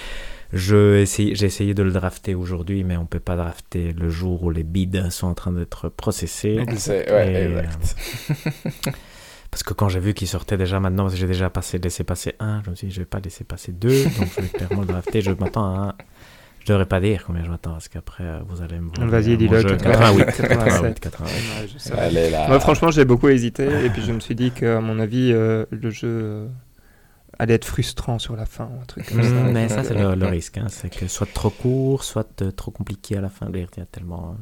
J'ai 0.52 1.02
essayé 1.02 1.72
de 1.74 1.82
le 1.82 1.90
drafter 1.90 2.34
aujourd'hui 2.34 2.84
mais 2.84 2.96
on 2.98 3.06
peut 3.06 3.20
pas 3.20 3.36
drafter 3.36 3.92
le 3.92 4.08
jour 4.10 4.42
où 4.44 4.50
les 4.50 4.64
bids 4.64 5.10
sont 5.10 5.26
en 5.28 5.34
train 5.34 5.50
d'être 5.52 5.88
processés. 5.88 6.62
C'est 6.76 7.10
ouais, 7.10 7.32
Et, 7.32 7.46
exact. 7.46 7.96
Parce 9.50 9.62
que 9.62 9.72
quand 9.72 9.88
j'ai 9.88 10.00
vu 10.00 10.14
qu'il 10.14 10.26
sortait 10.26 10.56
déjà 10.56 10.80
maintenant, 10.80 11.08
j'ai 11.08 11.28
déjà 11.28 11.48
passé, 11.48 11.78
laissé 11.78 12.02
passer 12.02 12.34
un, 12.40 12.60
je 12.64 12.70
me 12.70 12.74
suis 12.74 12.88
dit, 12.88 12.92
je 12.92 12.98
vais 13.00 13.04
pas 13.06 13.20
laisser 13.20 13.44
passer 13.44 13.70
deux, 13.70 14.02
donc 14.04 14.28
je 14.36 14.40
vais 14.40 14.48
clairement 14.48 14.80
le 14.80 14.88
drafter. 14.88 15.20
Je 15.20 15.30
m'attends 15.30 15.64
à 15.64 15.78
un. 15.78 15.94
Je 16.64 16.72
devrais 16.72 16.86
pas 16.86 16.98
dire 17.00 17.24
combien 17.26 17.44
je 17.44 17.50
m'attends, 17.50 17.72
parce 17.72 17.88
qu'après, 17.88 18.24
euh, 18.24 18.40
vous 18.48 18.62
allez 18.62 18.78
me 18.80 18.90
voir. 18.94 19.06
Vas-y, 19.08 19.36
dis-le, 19.36 19.62
mon 19.62 19.68
jeu. 19.68 19.76
88, 19.76 20.24
88, 20.24 20.48
88, 20.48 21.00
88. 21.00 21.32
Ouais, 21.34 21.68
je 21.72 21.78
sais. 21.78 21.92
Elle 21.98 22.16
est 22.16 22.30
là. 22.30 22.48
Moi, 22.48 22.58
franchement, 22.60 22.90
j'ai 22.90 23.04
beaucoup 23.04 23.28
hésité. 23.28 23.64
Et 23.84 23.90
puis, 23.90 24.02
je 24.02 24.12
me 24.12 24.20
suis 24.20 24.34
dit 24.34 24.50
qu'à 24.50 24.80
mon 24.80 24.98
avis, 24.98 25.30
euh, 25.32 25.66
le 25.70 25.90
jeu 25.90 26.08
euh, 26.08 26.48
allait 27.38 27.54
être 27.54 27.66
frustrant 27.66 28.18
sur 28.18 28.34
la 28.34 28.46
fin. 28.46 28.70
Un 28.80 28.84
truc 28.86 29.06
comme 29.10 29.22
ça. 29.22 29.28
Mm, 29.28 29.52
mais 29.52 29.68
ça, 29.68 29.84
c'est 29.84 29.92
le, 29.94 30.14
le 30.14 30.26
risque. 30.26 30.56
Hein, 30.56 30.66
c'est 30.70 30.88
que 30.88 31.06
soit 31.06 31.30
trop 31.32 31.50
court, 31.50 32.02
soit 32.02 32.40
euh, 32.42 32.50
trop 32.50 32.70
compliqué 32.70 33.18
à 33.18 33.20
la 33.20 33.28
fin. 33.28 33.46
Il 33.52 33.60
y 33.60 33.80
a 33.80 33.86
tellement. 33.86 34.36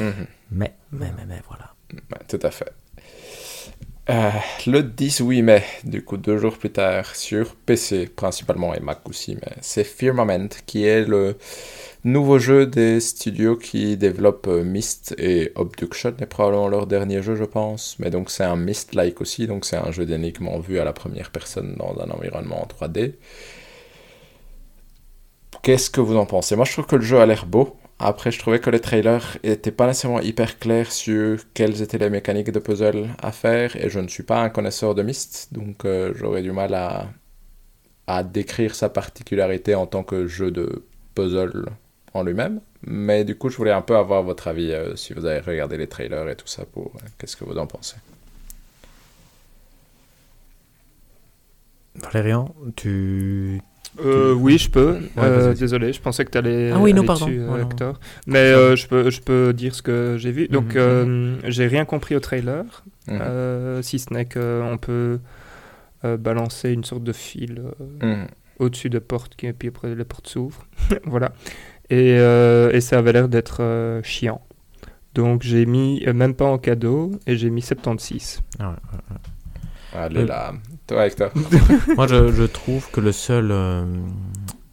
euh, 0.00 0.10
Mhm. 0.10 0.26
Mais, 0.50 0.74
mais, 0.92 1.10
mais, 1.16 1.24
mais, 1.26 1.40
voilà. 1.48 1.72
Ouais, 1.94 2.18
tout 2.28 2.38
à 2.42 2.50
fait. 2.50 2.70
Euh, 4.08 4.30
le 4.68 4.82
18 4.84 5.42
mai, 5.42 5.64
du 5.82 6.04
coup 6.04 6.16
deux 6.16 6.38
jours 6.38 6.56
plus 6.58 6.70
tard, 6.70 7.16
sur 7.16 7.56
PC 7.56 8.06
principalement 8.06 8.72
et 8.72 8.78
Mac 8.78 9.00
aussi, 9.08 9.34
mais 9.34 9.52
c'est 9.62 9.82
Firmament 9.82 10.48
qui 10.64 10.84
est 10.84 11.04
le 11.04 11.36
nouveau 12.04 12.38
jeu 12.38 12.66
des 12.66 13.00
studios 13.00 13.56
qui 13.56 13.96
développent 13.96 14.46
euh, 14.46 14.62
Myst 14.62 15.16
et 15.18 15.50
Obduction 15.56 16.14
est 16.20 16.26
probablement 16.26 16.68
leur 16.68 16.86
dernier 16.86 17.20
jeu 17.20 17.34
je 17.34 17.42
pense, 17.44 17.96
mais 17.98 18.10
donc 18.10 18.30
c'est 18.30 18.44
un 18.44 18.54
Myst-like 18.54 19.20
aussi, 19.20 19.48
donc 19.48 19.64
c'est 19.64 19.76
un 19.76 19.90
jeu 19.90 20.06
d'énigmes 20.06 20.50
vu 20.60 20.78
à 20.78 20.84
la 20.84 20.92
première 20.92 21.30
personne 21.32 21.74
dans 21.76 21.98
un 22.00 22.08
environnement 22.10 22.62
en 22.62 22.66
3D. 22.66 23.14
Qu'est-ce 25.62 25.90
que 25.90 26.00
vous 26.00 26.16
en 26.16 26.26
pensez? 26.26 26.54
Moi 26.54 26.64
je 26.64 26.72
trouve 26.72 26.86
que 26.86 26.96
le 26.96 27.02
jeu 27.02 27.18
a 27.18 27.26
l'air 27.26 27.46
beau, 27.46 27.76
après, 27.98 28.30
je 28.30 28.38
trouvais 28.38 28.58
que 28.60 28.68
les 28.68 28.80
trailers 28.80 29.38
n'étaient 29.42 29.70
pas 29.70 29.86
nécessairement 29.86 30.20
hyper 30.20 30.58
clairs 30.58 30.92
sur 30.92 31.40
quelles 31.54 31.80
étaient 31.80 31.98
les 31.98 32.10
mécaniques 32.10 32.50
de 32.50 32.58
puzzle 32.58 33.08
à 33.22 33.32
faire, 33.32 33.74
et 33.76 33.88
je 33.88 34.00
ne 34.00 34.08
suis 34.08 34.22
pas 34.22 34.42
un 34.42 34.50
connaisseur 34.50 34.94
de 34.94 35.02
Myst, 35.02 35.52
donc 35.52 35.84
euh, 35.84 36.12
j'aurais 36.14 36.42
du 36.42 36.52
mal 36.52 36.74
à, 36.74 37.08
à 38.06 38.22
décrire 38.22 38.74
sa 38.74 38.90
particularité 38.90 39.74
en 39.74 39.86
tant 39.86 40.02
que 40.02 40.26
jeu 40.26 40.50
de 40.50 40.84
puzzle 41.14 41.66
en 42.12 42.22
lui-même. 42.22 42.60
Mais 42.82 43.24
du 43.24 43.36
coup, 43.36 43.48
je 43.48 43.56
voulais 43.56 43.72
un 43.72 43.82
peu 43.82 43.96
avoir 43.96 44.22
votre 44.22 44.46
avis 44.48 44.72
euh, 44.72 44.94
si 44.94 45.14
vous 45.14 45.24
avez 45.24 45.40
regardé 45.40 45.76
les 45.76 45.88
trailers 45.88 46.28
et 46.28 46.36
tout 46.36 46.46
ça 46.46 46.64
pour 46.66 46.92
euh, 46.96 47.06
qu'est-ce 47.18 47.36
que 47.36 47.44
vous 47.44 47.56
en 47.56 47.66
pensez. 47.66 47.96
Valérian, 51.94 52.54
tu 52.76 53.62
euh, 54.04 54.34
oui, 54.34 54.58
je 54.58 54.70
peux. 54.70 54.98
Euh, 55.18 55.54
désolé, 55.54 55.92
je 55.92 56.00
pensais 56.00 56.24
que 56.24 56.30
tu 56.30 56.38
allais. 56.38 56.70
Ah 56.72 56.78
oui, 56.78 56.92
non, 56.92 57.04
pardon. 57.04 57.26
Dessus, 57.26 57.42
Hector. 57.60 57.98
Mais 58.26 58.38
euh, 58.38 58.76
je, 58.76 58.86
peux, 58.86 59.10
je 59.10 59.20
peux 59.20 59.52
dire 59.52 59.74
ce 59.74 59.82
que 59.82 60.16
j'ai 60.18 60.32
vu. 60.32 60.48
Donc, 60.48 60.74
mhm. 60.74 61.38
j'ai 61.44 61.66
rien 61.66 61.84
compris 61.84 62.14
au 62.16 62.20
trailer, 62.20 62.64
mhm. 63.08 63.82
si 63.82 63.98
ce 63.98 64.12
n'est 64.12 64.26
qu'on 64.26 64.78
peut 64.80 65.20
balancer 66.02 66.70
une 66.70 66.84
sorte 66.84 67.02
de 67.02 67.12
fil 67.12 67.62
mhm. 68.00 68.26
au-dessus 68.58 68.90
de 68.90 68.98
portes, 68.98 69.42
et 69.42 69.52
puis 69.52 69.68
après 69.68 69.94
les 69.94 70.04
portes 70.04 70.28
s'ouvrent. 70.28 70.66
voilà. 71.04 71.32
Et, 71.90 72.10
et, 72.10 72.80
ça 72.80 72.98
avait 72.98 73.12
l'air 73.12 73.28
d'être 73.28 74.00
chiant. 74.02 74.40
Donc, 75.14 75.42
j'ai 75.42 75.64
mis, 75.64 76.04
même 76.14 76.34
pas 76.34 76.44
en 76.44 76.58
cadeau, 76.58 77.12
et 77.26 77.36
j'ai 77.36 77.50
mis 77.50 77.62
76. 77.62 78.42
Ah 78.58 78.70
ouais, 78.70 78.76
Allez 79.98 80.26
là, 80.26 80.52
toi, 80.86 81.06
Hector. 81.06 81.30
Moi, 81.96 82.06
je, 82.06 82.32
je, 82.32 82.44
trouve 82.44 82.90
que 82.90 83.00
le 83.00 83.12
seul 83.12 83.50
euh, 83.50 83.84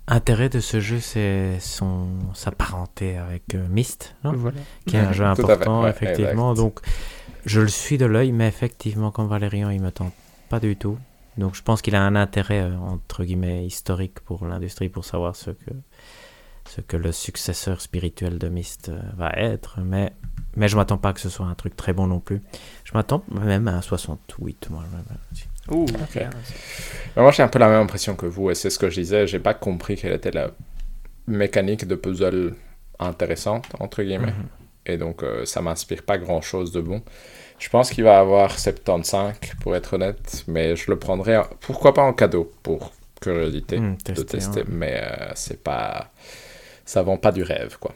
intérêt 0.07 0.49
de 0.49 0.59
ce 0.59 0.79
jeu, 0.79 0.99
c'est 0.99 1.59
son 1.59 2.07
sa 2.33 2.51
parenté 2.51 3.17
avec 3.17 3.55
euh, 3.55 3.67
Myst, 3.69 4.15
qui 4.85 4.95
est 4.95 4.99
un 4.99 5.11
jeu 5.11 5.25
important, 5.25 5.87
effectivement. 5.87 6.53
Donc, 6.53 6.79
je 7.45 7.61
le 7.61 7.67
suis 7.67 7.97
de 7.97 8.05
l'œil, 8.05 8.31
mais 8.31 8.47
effectivement, 8.47 9.11
comme 9.11 9.27
Valérian, 9.27 9.69
il 9.69 9.81
me 9.81 9.91
tente 9.91 10.13
pas 10.49 10.59
du 10.59 10.75
tout. 10.75 10.97
Donc, 11.37 11.55
je 11.55 11.63
pense 11.63 11.81
qu'il 11.81 11.95
a 11.95 12.03
un 12.03 12.15
intérêt, 12.15 12.61
euh, 12.61 12.77
entre 12.77 13.23
guillemets, 13.23 13.65
historique 13.65 14.19
pour 14.19 14.45
l'industrie, 14.45 14.89
pour 14.89 15.03
savoir 15.03 15.35
ce 15.35 15.49
que, 15.49 15.71
ce 16.69 16.81
que 16.81 16.95
le 16.95 17.11
successeur 17.11 17.81
spirituel 17.81 18.37
de 18.37 18.49
Myst 18.49 18.91
va 19.17 19.31
être. 19.31 19.79
Mais 19.81 20.13
mais 20.55 20.67
je 20.67 20.75
m'attends 20.75 20.97
pas 20.97 21.13
que 21.13 21.19
ce 21.19 21.29
soit 21.29 21.45
un 21.45 21.55
truc 21.55 21.75
très 21.75 21.93
bon 21.93 22.07
non 22.07 22.19
plus. 22.19 22.41
Je 22.83 22.91
m'attends 22.93 23.23
même 23.31 23.67
à 23.67 23.73
un 23.73 23.81
68. 23.81 24.69
Moi, 24.69 24.83
Ouh, 25.69 25.85
moi, 27.15 27.31
j'ai 27.31 27.43
un 27.43 27.47
peu 27.47 27.59
la 27.59 27.67
même 27.67 27.81
impression 27.81 28.15
que 28.15 28.25
vous, 28.25 28.49
et 28.49 28.55
c'est 28.55 28.69
ce 28.69 28.79
que 28.79 28.89
je 28.89 28.99
disais. 28.99 29.27
J'ai 29.27 29.39
pas 29.39 29.53
compris 29.53 29.95
quelle 29.95 30.13
était 30.13 30.31
la 30.31 30.51
mécanique 31.27 31.87
de 31.87 31.95
puzzle 31.95 32.55
intéressante, 32.99 33.65
entre 33.79 34.03
guillemets. 34.03 34.27
Mhm. 34.27 34.47
Et 34.85 34.97
donc, 34.97 35.23
euh, 35.23 35.45
ça 35.45 35.61
m'inspire 35.61 36.03
pas 36.03 36.17
grand 36.17 36.41
chose 36.41 36.71
de 36.71 36.81
bon. 36.81 37.01
Je 37.59 37.69
pense 37.69 37.91
qu'il 37.91 38.03
va 38.03 38.19
avoir 38.19 38.59
75, 38.59 39.35
pour 39.61 39.75
être 39.75 39.93
honnête, 39.93 40.43
mais 40.47 40.75
je 40.75 40.91
le 40.91 40.99
prendrai, 40.99 41.39
pourquoi 41.61 41.93
pas 41.93 42.01
en 42.01 42.11
cadeau, 42.11 42.51
pour 42.61 42.91
curiosité 43.21 43.79
hmm, 43.79 43.95
de 44.15 44.23
tester, 44.23 44.63
mais 44.67 45.01
euh, 45.01 45.31
c'est 45.35 45.63
pas. 45.63 46.11
Ça 46.85 47.01
vend 47.01 47.15
pas 47.15 47.31
du 47.31 47.43
rêve, 47.43 47.77
quoi. 47.79 47.95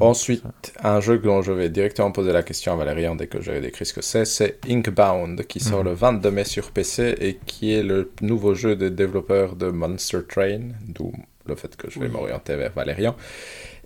Ensuite, 0.00 0.44
un 0.82 1.00
jeu 1.00 1.18
dont 1.18 1.42
je 1.42 1.52
vais 1.52 1.68
directement 1.68 2.12
poser 2.12 2.32
la 2.32 2.42
question 2.42 2.72
à 2.72 2.76
Valérian 2.76 3.14
dès 3.14 3.26
que 3.26 3.40
j'aurai 3.40 3.60
décrit 3.60 3.86
ce 3.86 3.94
que 3.94 4.02
c'est, 4.02 4.24
c'est 4.24 4.58
Inkbound, 4.68 5.46
qui 5.46 5.60
sort 5.60 5.80
mhm. 5.80 5.90
le 5.90 5.94
22 5.94 6.30
mai 6.30 6.44
sur 6.44 6.70
PC 6.70 7.14
et 7.20 7.38
qui 7.46 7.72
est 7.72 7.82
le 7.82 8.10
nouveau 8.20 8.54
jeu 8.54 8.76
des 8.76 8.90
développeurs 8.90 9.56
de 9.56 9.70
Monster 9.70 10.20
Train, 10.28 10.60
d'où 10.86 11.12
le 11.46 11.54
fait 11.54 11.76
que 11.76 11.90
je 11.90 12.00
vais 12.00 12.08
m'orienter 12.08 12.56
vers 12.56 12.72
Valérian, 12.72 13.16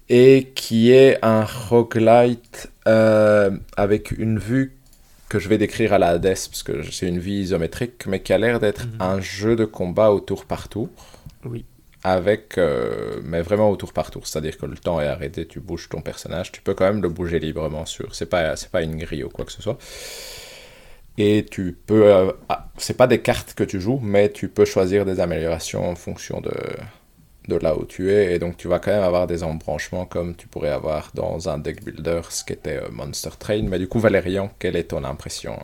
et 0.08 0.50
qui 0.54 0.90
est 0.90 1.18
un 1.22 1.44
roguelite 1.44 2.70
euh, 2.88 3.50
avec 3.76 4.10
une 4.12 4.38
vue 4.38 4.76
que 5.28 5.38
je 5.38 5.48
vais 5.48 5.58
décrire 5.58 5.92
à 5.92 5.98
la 5.98 6.08
Hades, 6.08 6.22
parce 6.22 6.64
que 6.64 6.82
c'est 6.90 7.06
une 7.06 7.20
vue 7.20 7.32
isométrique, 7.32 8.06
mais 8.06 8.20
qui 8.20 8.32
a 8.32 8.38
l'air 8.38 8.58
d'être 8.58 8.86
mhm. 8.86 8.96
un 9.00 9.20
jeu 9.20 9.54
de 9.54 9.64
combat 9.64 10.10
au 10.10 10.18
tour 10.20 10.46
par 10.46 10.68
tour. 10.68 10.88
Oui 11.44 11.64
avec, 12.02 12.56
euh, 12.58 13.20
mais 13.24 13.42
vraiment 13.42 13.70
au 13.70 13.76
tour 13.76 13.92
par 13.92 14.10
tour. 14.10 14.26
C'est-à-dire 14.26 14.56
que 14.56 14.66
le 14.66 14.76
temps 14.76 15.00
est 15.00 15.06
arrêté, 15.06 15.46
tu 15.46 15.60
bouges 15.60 15.88
ton 15.88 16.00
personnage, 16.00 16.52
tu 16.52 16.62
peux 16.62 16.74
quand 16.74 16.86
même 16.86 17.02
le 17.02 17.08
bouger 17.08 17.38
librement 17.38 17.86
sur. 17.86 18.14
C'est 18.14 18.26
pas, 18.26 18.56
c'est 18.56 18.70
pas 18.70 18.82
une 18.82 18.96
grille 18.96 19.24
ou 19.24 19.28
quoi 19.28 19.44
que 19.44 19.52
ce 19.52 19.62
soit. 19.62 19.78
Et 21.18 21.44
tu 21.50 21.76
peux, 21.86 22.06
euh, 22.06 22.32
ah, 22.48 22.68
c'est 22.78 22.96
pas 22.96 23.06
des 23.06 23.20
cartes 23.20 23.54
que 23.54 23.64
tu 23.64 23.80
joues, 23.80 24.00
mais 24.02 24.30
tu 24.30 24.48
peux 24.48 24.64
choisir 24.64 25.04
des 25.04 25.20
améliorations 25.20 25.90
en 25.90 25.94
fonction 25.94 26.40
de, 26.40 26.52
de 27.48 27.56
là 27.56 27.76
où 27.76 27.84
tu 27.84 28.10
es. 28.10 28.34
Et 28.34 28.38
donc 28.38 28.56
tu 28.56 28.68
vas 28.68 28.78
quand 28.78 28.92
même 28.92 29.02
avoir 29.02 29.26
des 29.26 29.42
embranchements 29.42 30.06
comme 30.06 30.34
tu 30.34 30.46
pourrais 30.48 30.70
avoir 30.70 31.10
dans 31.14 31.50
un 31.50 31.58
deck 31.58 31.84
builder, 31.84 32.22
ce 32.30 32.44
qui 32.44 32.54
était 32.54 32.78
euh, 32.78 32.88
Monster 32.90 33.30
Train. 33.38 33.64
Mais 33.64 33.78
du 33.78 33.88
coup, 33.88 34.00
Valérian, 34.00 34.50
quelle 34.58 34.76
est 34.76 34.84
ton 34.84 35.04
impression 35.04 35.58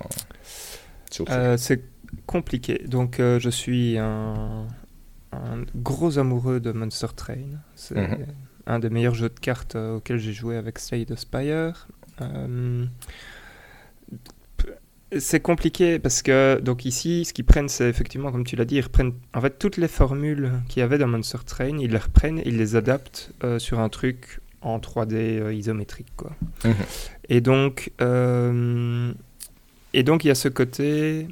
C'est 1.56 1.82
compliqué. 2.26 2.82
Donc 2.86 3.16
je 3.18 3.50
suis 3.50 3.96
un, 3.96 4.66
un 4.66 4.85
gros 5.76 6.18
amoureux 6.18 6.60
de 6.60 6.72
Monster 6.72 7.08
Train. 7.14 7.60
C'est 7.74 7.96
mhm. 7.96 8.26
un 8.66 8.78
des 8.78 8.90
meilleurs 8.90 9.14
jeux 9.14 9.28
de 9.28 9.38
cartes 9.38 9.76
euh, 9.76 9.96
auxquels 9.96 10.18
j'ai 10.18 10.32
joué 10.32 10.56
avec 10.56 10.78
Slade 10.78 11.14
Spire. 11.16 11.88
Euh, 12.20 12.86
c'est 15.18 15.40
compliqué 15.40 15.98
parce 15.98 16.22
que 16.22 16.60
donc 16.60 16.84
ici, 16.84 17.24
ce 17.24 17.32
qu'ils 17.32 17.44
prennent, 17.44 17.68
c'est 17.68 17.88
effectivement, 17.88 18.32
comme 18.32 18.44
tu 18.44 18.56
l'as 18.56 18.64
dit, 18.64 18.76
ils 18.76 18.82
reprennent 18.82 19.12
en 19.34 19.40
fait 19.40 19.58
toutes 19.58 19.76
les 19.76 19.88
formules 19.88 20.52
qu'il 20.68 20.80
y 20.80 20.82
avait 20.82 20.98
dans 20.98 21.06
Monster 21.06 21.38
Train, 21.46 21.78
ils 21.78 21.90
les 21.90 21.98
reprennent, 21.98 22.42
ils 22.44 22.56
les 22.56 22.74
adaptent 22.74 23.30
euh, 23.44 23.58
sur 23.58 23.78
un 23.78 23.88
truc 23.88 24.40
en 24.62 24.78
3D 24.78 25.54
isométrique, 25.54 26.08
quoi. 26.16 26.32
Mhm. 26.64 26.74
Et 27.28 27.40
donc, 27.40 27.92
et 29.92 30.02
donc 30.02 30.24
il 30.24 30.28
y 30.28 30.30
a 30.30 30.34
ce 30.34 30.48
côté, 30.48 31.28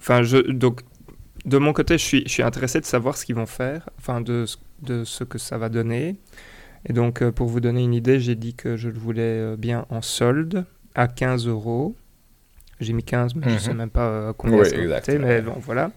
enfin, 0.00 0.22
je 0.22 0.38
donc 0.38 0.82
de 1.48 1.58
mon 1.58 1.72
côté, 1.72 1.96
je 1.98 2.04
suis, 2.04 2.22
je 2.26 2.30
suis 2.30 2.42
intéressé 2.42 2.80
de 2.80 2.84
savoir 2.84 3.16
ce 3.16 3.24
qu'ils 3.24 3.34
vont 3.34 3.46
faire, 3.46 3.88
enfin 3.98 4.20
de, 4.20 4.44
de 4.82 5.04
ce 5.04 5.24
que 5.24 5.38
ça 5.38 5.56
va 5.58 5.68
donner. 5.68 6.16
Et 6.86 6.92
donc, 6.92 7.22
euh, 7.22 7.32
pour 7.32 7.48
vous 7.48 7.60
donner 7.60 7.82
une 7.82 7.94
idée, 7.94 8.20
j'ai 8.20 8.34
dit 8.34 8.54
que 8.54 8.76
je 8.76 8.88
le 8.88 8.98
voulais 8.98 9.22
euh, 9.22 9.56
bien 9.56 9.86
en 9.88 10.02
solde 10.02 10.64
à 10.94 11.08
15 11.08 11.46
euros. 11.46 11.96
J'ai 12.80 12.92
mis 12.92 13.02
15, 13.02 13.34
mais 13.34 13.44
je 13.44 13.48
ne 13.48 13.54
mhm. 13.54 13.60
sais 13.60 13.74
même 13.74 13.90
pas 13.90 14.08
euh, 14.08 14.32
combien 14.36 14.62
ça 14.62 14.76
va 14.76 15.18
mais 15.18 15.42
bon, 15.42 15.54
voilà. 15.58 15.90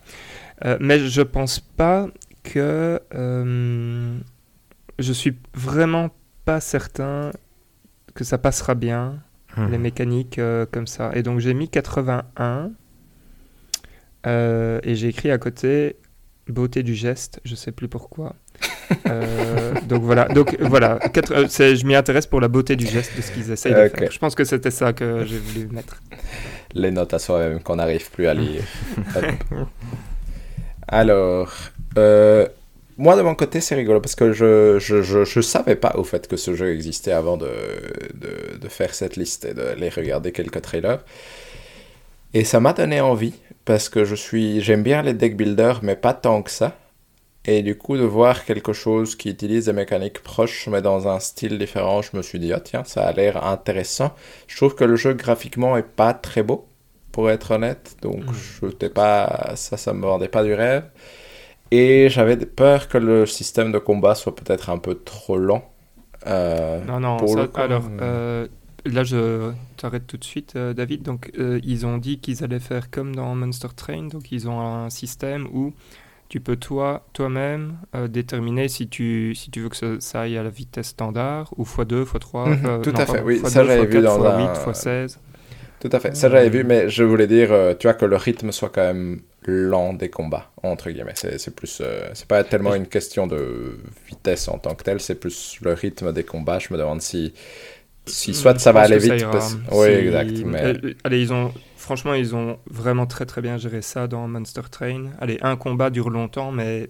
mais 0.80 1.00
je 1.00 1.22
pense 1.22 1.60
pas 1.60 2.08
que 2.44 3.00
je 4.98 5.14
suis 5.14 5.38
vraiment 5.54 6.10
pas 6.46 6.60
certain 6.60 7.32
que 8.16 8.24
ça 8.24 8.38
passera 8.38 8.74
bien, 8.74 9.22
les 9.58 9.78
mhm. 9.78 9.82
mécaniques 9.82 10.42
comme 10.72 10.88
ça. 10.88 11.12
Et 11.14 11.22
donc, 11.22 11.40
j'ai 11.40 11.54
mis 11.54 11.70
81 11.70 12.72
euh, 14.28 14.80
et 14.84 14.96
j'ai 14.96 15.08
écrit 15.08 15.32
à 15.32 15.38
côté 15.38 15.98
beauté 16.48 16.84
du 16.84 16.96
geste, 16.96 17.40
je 17.44 17.56
sais 17.56 17.72
plus 17.72 17.88
pourquoi. 17.88 18.36
Euh, 19.08 19.74
donc 19.88 20.04
voilà, 20.04 20.26
donc 20.26 20.58
voilà, 20.60 21.00
euh, 21.16 21.48
je 21.48 21.86
m'y 21.86 21.96
intéresse 21.96 22.28
pour 22.28 22.42
la 22.42 22.50
beauté 22.50 22.76
du 22.76 22.86
geste 22.86 23.16
de 23.16 23.22
ce 23.22 23.32
qu'ils 23.32 23.50
essayent 23.50 23.74
de 23.74 23.88
faire. 23.88 24.12
Je 24.12 24.20
pense 24.20 24.36
que 24.36 24.44
c'était 24.44 24.70
ça 24.70 24.92
que 24.92 25.24
j'ai 25.26 25.38
voulu 25.38 25.68
mettre. 25.68 26.02
Les 26.74 26.92
notes 26.92 27.14
à 27.14 27.20
soi-même 27.20 27.62
qu'on 27.62 27.78
n'arrive 27.78 28.12
plus 28.12 28.28
à 28.28 28.34
lire. 28.34 28.64
Alors, 30.90 31.54
moi 32.98 33.16
de 33.16 33.22
mon 33.22 33.34
côté 33.34 33.62
c'est 33.62 33.76
rigolo 33.76 34.02
parce 34.02 34.16
que 34.16 34.34
je, 34.34 34.78
je, 34.80 35.02
je, 35.02 35.24
je, 35.24 35.42
savais 35.42 35.78
pas 35.78 35.94
au 35.96 36.04
fait 36.04 36.28
que 36.28 36.36
ce 36.36 36.54
jeu 36.54 36.74
existait 36.74 37.14
avant 37.14 37.38
de, 37.38 37.50
de, 38.14 38.58
de 38.58 38.68
faire 38.68 38.94
cette 38.94 39.16
liste 39.16 39.46
et 39.46 39.54
de 39.54 39.74
les 39.78 39.90
regarder 39.90 40.34
quelques 40.34 40.62
trailers. 40.62 41.00
Et 42.34 42.44
ça 42.44 42.60
m'a 42.60 42.74
donné 42.74 43.02
envie 43.02 43.34
parce 43.66 43.90
que 43.90 44.06
je 44.06 44.16
suis, 44.16 44.62
j'aime 44.62 44.84
bien 44.84 45.02
les 45.02 45.14
deck 45.14 45.36
builders, 45.36 45.80
mais 45.84 45.96
pas 45.96 46.14
tant 46.14 46.42
que 46.42 46.52
ça. 46.52 46.78
Et 47.46 47.64
du 47.64 47.76
coup, 47.78 47.98
de 47.98 48.04
voir 48.04 48.46
quelque 48.46 48.72
chose 48.72 49.16
qui 49.16 49.30
utilise 49.30 49.66
des 49.66 49.74
mécaniques 49.74 50.22
proches, 50.22 50.68
mais 50.68 50.82
dans 50.82 51.08
un 51.08 51.20
style 51.20 51.58
différent, 51.58 52.02
je 52.02 52.16
me 52.16 52.22
suis 52.22 52.40
dit, 52.40 52.54
ah 52.54 52.60
tiens, 52.60 52.84
ça 52.84 53.04
a 53.04 53.12
l'air 53.12 53.46
intéressant. 53.46 54.14
Je 54.48 54.56
trouve 54.56 54.76
que 54.76 54.84
le 54.84 54.96
jeu 54.96 55.14
graphiquement 55.14 55.76
est 55.76 55.84
pas 55.84 56.14
très 56.14 56.44
beau, 56.44 56.68
pour 57.12 57.30
être 57.30 57.52
honnête. 57.52 57.96
Donc, 58.02 58.24
mm. 58.24 58.34
je 58.62 58.68
t'ai 58.68 58.90
pas, 58.90 59.54
ça, 59.56 59.78
ça 59.78 59.94
me 59.94 60.02
vendait 60.02 60.28
pas 60.28 60.44
du 60.44 60.54
rêve. 60.54 60.84
Et 61.72 62.10
j'avais 62.10 62.38
peur 62.38 62.88
que 62.88 62.98
le 62.98 63.26
système 63.26 63.72
de 63.72 63.80
combat 63.80 64.16
soit 64.16 64.36
peut-être 64.36 64.70
un 64.70 64.78
peu 64.78 64.96
trop 64.96 65.38
lent. 65.38 65.64
Euh, 66.28 66.84
non, 66.86 67.00
non, 67.00 67.18
alors, 67.56 67.90
euh, 68.02 68.48
là, 68.86 69.04
je 69.04 69.52
t'arrête 69.78 70.08
tout 70.08 70.18
de 70.18 70.24
suite, 70.24 70.54
euh, 70.56 70.74
David. 70.74 71.04
Donc, 71.04 71.32
euh, 71.40 71.60
ils 71.64 71.86
ont 71.86 71.98
dit 71.98 72.20
qu'ils 72.20 72.44
allaient 72.44 72.60
faire 72.60 72.90
comme 72.92 73.16
dans 73.16 73.36
Monster 73.36 73.70
Train. 73.76 74.08
Donc, 74.08 74.32
ils 74.32 74.48
ont 74.50 74.60
un 74.62 74.90
système 74.90 75.48
où 75.54 75.74
tu 76.30 76.40
peux 76.42 76.56
toi, 76.58 77.06
toi-même 77.14 77.78
euh, 77.96 78.08
déterminer 78.08 78.68
si 78.70 78.88
tu, 78.90 79.36
si 79.36 79.52
tu 79.52 79.62
veux 79.62 79.70
que 79.70 79.78
ça, 79.78 80.00
ça 80.02 80.22
aille 80.22 80.38
à 80.38 80.44
la 80.44 80.50
vitesse 80.50 80.90
standard 80.90 81.54
ou 81.58 81.64
x2, 81.66 82.06
x3. 82.06 82.58
Mhm, 82.58 82.66
euh, 82.66 82.80
tout 82.82 82.92
non, 82.92 83.00
à 83.00 83.06
fait, 83.06 83.22
oui, 83.22 83.42
x2, 83.42 83.50
ça, 83.50 83.64
j'avais 83.66 83.86
vu 83.86 84.02
x4, 84.02 84.04
dans 84.04 84.18
x8, 84.20 84.58
un- 84.58 84.72
x16. 84.72 85.20
Tout 85.80 85.90
à 85.94 86.00
fait, 86.00 86.16
ça 86.16 86.30
j'avais 86.30 86.50
vu, 86.50 86.64
mais 86.64 86.90
je 86.90 87.04
voulais 87.04 87.26
dire, 87.28 87.50
tu 87.80 87.88
vois, 87.88 87.96
que 87.96 88.06
le 88.06 88.16
rythme 88.16 88.52
soit 88.52 88.70
quand 88.70 88.84
même 88.84 89.22
lent 89.46 89.94
des 89.94 90.10
combats, 90.12 90.52
entre 90.62 90.92
guillemets. 90.92 91.14
C'est 91.16 91.40
c'est 91.40 91.56
plus, 91.56 91.82
c'est 92.14 92.28
pas 92.28 92.44
tellement 92.44 92.76
une 92.76 92.86
question 92.86 93.26
de 93.26 93.80
vitesse 94.08 94.48
en 94.48 94.60
tant 94.60 94.76
que 94.76 94.84
telle, 94.84 95.00
c'est 95.02 95.16
plus 95.16 95.58
le 95.64 95.74
rythme 95.74 96.14
des 96.14 96.24
combats. 96.24 96.60
Je 96.60 96.72
me 96.72 96.78
demande 96.78 97.02
si, 97.02 97.34
si 98.06 98.34
soit 98.34 98.58
ça 98.60 98.72
va 98.72 98.82
aller 98.82 98.98
vite. 98.98 99.14
ira. 99.20 99.32
parce- 99.32 99.56
Oui, 99.72 99.88
exact. 99.88 100.32
Mais... 100.46 100.64
Euh, 100.64 100.94
allez, 101.04 101.22
ils 101.22 101.32
ont, 101.34 101.54
franchement, 101.78 102.14
ils 102.14 102.36
ont 102.36 102.58
vraiment 102.70 103.06
très 103.06 103.26
très 103.26 103.42
bien 103.42 103.58
géré 103.58 103.82
ça 103.82 104.08
dans 104.08 104.28
Monster 104.28 104.62
Train. 104.70 105.06
Allez, 105.20 105.38
un 105.42 105.56
combat 105.56 105.90
dure 105.90 106.10
longtemps, 106.10 106.52
mais 106.52 106.90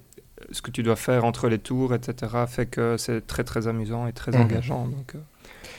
ce 0.51 0.61
que 0.61 0.71
tu 0.71 0.83
dois 0.83 0.95
faire 0.95 1.23
entre 1.25 1.47
les 1.49 1.59
tours, 1.59 1.93
etc., 1.93 2.31
fait 2.47 2.65
que 2.65 2.97
c'est 2.97 3.25
très 3.27 3.43
très 3.43 3.67
amusant 3.67 4.07
et 4.07 4.13
très 4.13 4.31
Mhm. 4.31 4.41
engageant. 4.41 4.85
Donc, 4.87 5.15
euh, 5.15 5.19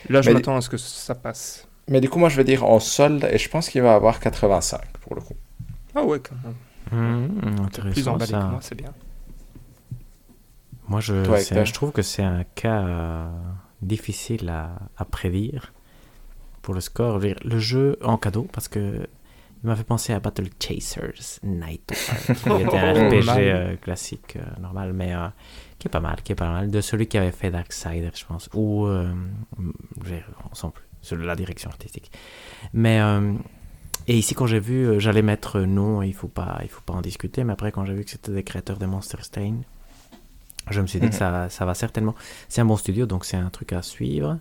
là, 0.09 0.23
je 0.23 0.31
m'attends 0.31 0.57
à 0.57 0.61
ce 0.61 0.69
que 0.69 0.77
ça 0.77 1.15
passe. 1.15 1.67
mais 1.89 2.01
du 2.01 2.09
coup, 2.09 2.19
moi 2.21 2.29
je 2.29 2.37
vais 2.37 2.45
dire 2.45 2.65
en 2.65 2.79
solde, 2.79 3.29
et 3.31 3.39
je 3.39 3.49
pense 3.49 3.69
qu'il 3.69 3.83
va 3.83 3.95
avoir 3.95 4.21
85 4.21 4.81
pour 5.01 5.15
le 5.17 5.21
coup. 5.21 5.35
Ah 5.95 6.05
ouais, 6.05 6.21
quand 6.21 6.37
même. 6.45 6.55
Mmh, 6.93 7.29
Plus 7.49 7.65
intéressant 7.65 8.13
emballé 8.15 8.31
ça. 8.31 8.39
que 8.39 8.45
moi, 8.51 8.59
c'est 8.63 8.75
bien. 8.77 8.93
Moi, 10.89 11.01
je, 11.01 11.15
je 11.25 11.73
trouve 11.73 11.93
que 11.93 12.03
c'est 12.03 12.23
un 12.23 12.45
cas 12.55 12.83
euh, 12.87 13.29
difficile 13.83 14.49
à, 14.49 14.79
à 14.97 15.05
prédire 15.05 15.73
pour 16.63 16.75
le 16.75 16.81
score. 16.81 17.19
Le 17.19 17.59
jeu 17.59 17.99
en 18.03 18.17
cadeau, 18.17 18.49
parce 18.53 18.69
que 18.69 19.07
il 19.63 19.69
m'a 19.69 19.77
fait 19.77 19.85
penser 19.85 20.13
à 20.13 20.19
Battle 20.19 20.49
Chasers 20.59 21.39
Night, 21.45 21.93
qui 22.27 22.33
était 22.33 22.79
un 22.79 22.95
Oh, 22.95 23.09
RPG 23.09 23.39
euh, 23.39 23.77
classique 23.77 24.37
euh, 24.37 24.61
normal, 24.61 24.93
mais 24.93 25.15
euh, 25.15 25.29
qui 25.79 25.87
est 25.87 25.91
pas 25.91 26.01
mal, 26.01 26.17
qui 26.23 26.33
est 26.33 26.37
pas 26.37 26.51
mal. 26.51 26.71
De 26.71 26.81
celui 26.81 27.07
qui 27.07 27.17
avait 27.17 27.31
fait 27.31 27.51
Darksider, 27.51 28.11
je 28.13 28.25
pense, 28.25 28.49
ou 28.55 28.87
on 28.89 30.55
sent 30.55 30.67
plus, 30.75 30.85
sur 31.01 31.17
la 31.17 31.37
direction 31.37 31.71
artistique. 31.71 32.11
Mais 32.73 33.01
et 34.09 34.19
ici, 34.19 34.35
quand 34.35 34.47
j'ai 34.47 34.59
vu, 34.59 34.99
j'allais 34.99 35.23
mettre 35.23 35.61
non, 35.61 36.03
il 36.03 36.13
faut 36.13 36.27
pas, 36.27 36.59
il 36.63 36.69
faut 36.69 36.81
pas 36.81 36.95
en 36.95 37.01
discuter. 37.01 37.45
Mais 37.45 37.53
après, 37.53 37.71
quand 37.71 37.85
j'ai 37.85 37.95
vu 37.95 38.05
que 38.05 38.11
c'était 38.11 38.33
des 38.33 38.43
créateurs 38.43 38.79
de 38.79 38.87
Monster 38.87 39.19
Strain, 39.21 39.61
je 40.71 40.81
me 40.81 40.87
suis 40.87 40.99
dit 41.01 41.07
Mhm. 41.07 41.11
que 41.13 41.17
ça, 41.19 41.49
ça 41.49 41.65
va 41.65 41.75
certainement. 41.75 42.15
C'est 42.49 42.61
un 42.61 42.65
bon 42.65 42.77
studio, 42.77 43.07
donc 43.07 43.25
c'est 43.25 43.37
un 43.37 43.51
truc 43.51 43.73
à 43.73 43.83
suivre. 43.83 44.39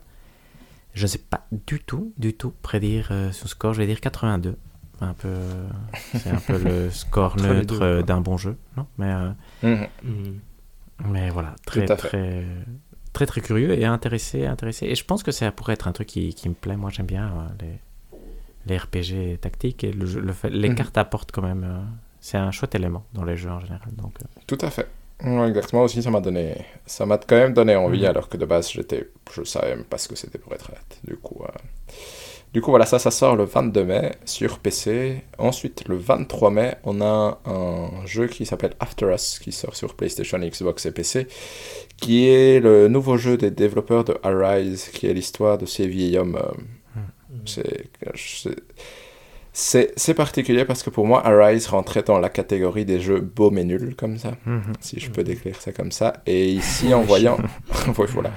Je 0.93 1.03
ne 1.03 1.07
sais 1.07 1.17
pas 1.19 1.47
du 1.51 1.79
tout, 1.79 2.13
du 2.17 2.33
tout 2.33 2.53
prédire 2.61 3.07
euh, 3.11 3.31
son 3.31 3.47
score. 3.47 3.73
Je 3.73 3.79
vais 3.79 3.87
dire 3.87 4.01
82. 4.01 4.57
Un 5.03 5.13
peu, 5.13 5.27
euh, 5.29 5.67
c'est 6.13 6.29
un 6.29 6.39
peu 6.39 6.57
le 6.59 6.89
score 6.91 7.37
neutre 7.37 7.81
euh, 7.81 8.01
d'un 8.03 8.21
bon 8.21 8.37
jeu, 8.37 8.55
non 8.77 8.85
Mais 8.97 9.11
euh, 9.11 9.31
Mhm. 9.63 9.87
Mhm. 10.03 10.39
mais 11.05 11.29
voilà, 11.31 11.55
très 11.65 11.85
très 11.85 12.43
très 13.13 13.25
très 13.25 13.41
curieux 13.41 13.71
et 13.77 13.85
intéressé, 13.85 14.45
intéressé. 14.45 14.85
Et 14.85 14.95
je 14.95 15.03
pense 15.03 15.23
que 15.23 15.31
ça 15.31 15.51
pourrait 15.51 15.73
être 15.73 15.87
un 15.87 15.91
truc 15.91 16.07
qui, 16.07 16.33
qui 16.35 16.47
me 16.49 16.53
plaît. 16.53 16.77
Moi, 16.77 16.91
j'aime 16.91 17.07
bien 17.07 17.31
les 17.59 17.79
les 18.67 18.77
RPG 18.77 19.39
tactiques 19.41 19.83
et 19.83 19.91
le, 19.91 20.05
jeu- 20.05 20.19
le 20.21 20.33
fait, 20.33 20.51
les 20.51 20.69
Mhm. 20.69 20.75
cartes 20.75 20.97
apportent 20.99 21.31
quand 21.31 21.41
même. 21.41 21.63
euh, 21.63 21.81
c'est 22.19 22.37
un 22.37 22.51
chouette 22.51 22.75
élément 22.75 23.03
dans 23.13 23.23
les 23.23 23.35
jeux 23.37 23.49
en 23.49 23.59
général. 23.59 23.89
Donc, 23.97 24.13
Tout 24.45 24.59
à 24.61 24.69
fait. 24.69 24.87
Ouais, 25.23 25.47
exactement 25.49 25.83
aussi, 25.83 26.01
ça 26.01 26.09
m'a 26.09 26.19
donné, 26.21 26.55
ça 26.85 27.05
m'a 27.05 27.17
quand 27.17 27.35
même 27.35 27.53
donné 27.53 27.75
envie, 27.75 27.99
Mhm. 28.01 28.05
alors 28.05 28.27
que 28.29 28.37
de 28.37 28.45
base, 28.45 28.71
j'étais, 28.71 29.07
je 29.31 29.43
savais 29.43 29.75
même 29.75 29.85
pas 29.85 29.97
ce 29.99 30.07
que 30.07 30.15
c'était 30.15 30.39
pour 30.39 30.53
être 30.53 30.69
honnête. 30.69 30.99
Du 31.03 31.15
coup, 31.15 31.43
euh, 31.43 31.47
du 32.53 32.59
coup, 32.61 32.71
voilà, 32.71 32.85
ça, 32.85 32.97
ça 32.99 33.11
sort 33.11 33.35
le 33.35 33.43
22 33.45 33.83
mai 33.85 34.11
sur 34.25 34.59
PC. 34.59 35.21
Ensuite, 35.37 35.87
le 35.87 35.95
23 35.95 36.49
mai, 36.49 36.75
on 36.83 36.99
a 37.01 37.39
un 37.45 38.05
jeu 38.05 38.27
qui 38.27 38.45
s'appelle 38.45 38.73
After 38.79 39.13
Us, 39.13 39.39
qui 39.39 39.51
sort 39.51 39.75
sur 39.75 39.93
PlayStation, 39.95 40.37
Xbox 40.39 40.85
et 40.87 40.91
PC, 40.91 41.27
qui 41.97 42.27
est 42.27 42.59
le 42.59 42.87
nouveau 42.87 43.15
jeu 43.17 43.37
des 43.37 43.51
développeurs 43.51 44.03
de 44.03 44.17
Arise, 44.23 44.89
qui 44.89 45.07
est 45.07 45.13
l'histoire 45.13 45.57
de 45.59 45.65
ces 45.65 45.87
vieils 45.87 46.17
hommes. 46.17 46.35
euh, 46.35 46.99
c'est, 47.45 47.85
c'est- 48.15 48.55
c'est, 49.53 50.13
particulier 50.13 50.63
parce 50.63 50.81
que 50.81 50.89
pour 50.89 51.05
moi, 51.05 51.25
Arise 51.25 51.67
rentrait 51.67 52.03
dans 52.03 52.19
la 52.19 52.29
catégorie 52.29 52.85
des 52.85 53.01
jeux 53.01 53.19
beaux 53.19 53.51
mais 53.51 53.65
nuls, 53.65 53.95
comme 53.97 54.17
ça 54.17 54.31
si 54.79 54.99
je 54.99 55.09
peux 55.09 55.23
décrire 55.23 55.59
ça 55.59 55.73
comme 55.73 55.91
ça. 55.91 56.13
Et 56.25 56.49
ici, 56.51 56.93
en 56.93 57.01
voyant, 57.01 57.37
voilà. 57.87 58.31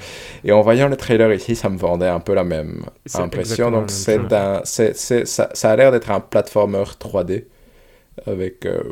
Et 0.45 0.51
en 0.51 0.61
voyant 0.63 0.89
le 0.89 0.97
trailer 0.97 1.33
ici, 1.33 1.55
ça 1.55 1.69
me 1.69 1.79
vendait 1.79 2.09
un 2.09 2.21
peu 2.21 2.35
la 2.35 2.45
même 2.45 2.85
impression. 3.15 3.71
Donc 3.71 3.91
même 4.09 4.29
un, 4.33 4.61
c'est, 4.65 4.97
c'est- 4.97 5.25
ça, 5.25 5.51
ça 5.53 5.71
a 5.71 5.77
l'air 5.77 5.93
d'être 5.93 6.11
un 6.11 6.21
platformer 6.21 6.85
3D 6.99 7.45
avec 8.27 8.67
euh, 8.67 8.83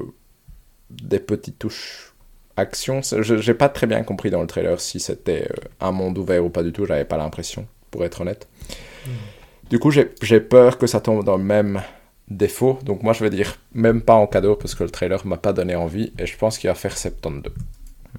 des 0.90 1.18
petites 1.18 1.58
touches 1.58 2.14
action. 2.56 3.00
J'ai 3.02 3.54
pas 3.54 3.68
très 3.68 3.86
bien 3.88 4.02
compris 4.04 4.30
dans 4.30 4.40
le 4.42 4.46
trailer 4.46 4.80
si 4.80 5.00
c'était 5.00 5.48
euh, 5.50 5.68
un 5.80 5.90
monde 5.90 6.18
ouvert 6.18 6.44
ou 6.44 6.50
pas 6.50 6.62
du 6.62 6.72
tout. 6.72 6.86
J'avais 6.86 7.04
pas 7.04 7.16
l'impression, 7.16 7.66
pour 7.90 8.04
être 8.04 8.20
honnête. 8.20 8.46
Du 9.70 9.78
coup, 9.78 9.90
j'ai 9.90 10.40
peur 10.40 10.78
que 10.78 10.86
ça 10.86 11.00
tombe 11.00 11.24
dans 11.24 11.36
le 11.36 11.42
même 11.42 11.82
défaut. 12.36 12.78
Donc 12.84 13.02
moi, 13.02 13.12
je 13.12 13.24
vais 13.24 13.30
dire 13.30 13.54
même 13.74 14.02
pas 14.02 14.14
en 14.14 14.26
cadeau 14.26 14.56
parce 14.56 14.74
que 14.74 14.84
le 14.84 14.90
trailer 14.90 15.24
m'a 15.26 15.36
pas 15.36 15.52
donné 15.52 15.74
envie 15.76 16.12
et 16.18 16.26
je 16.26 16.36
pense 16.36 16.58
qu'il 16.58 16.68
va 16.68 16.74
faire 16.74 16.96
72. 16.96 17.52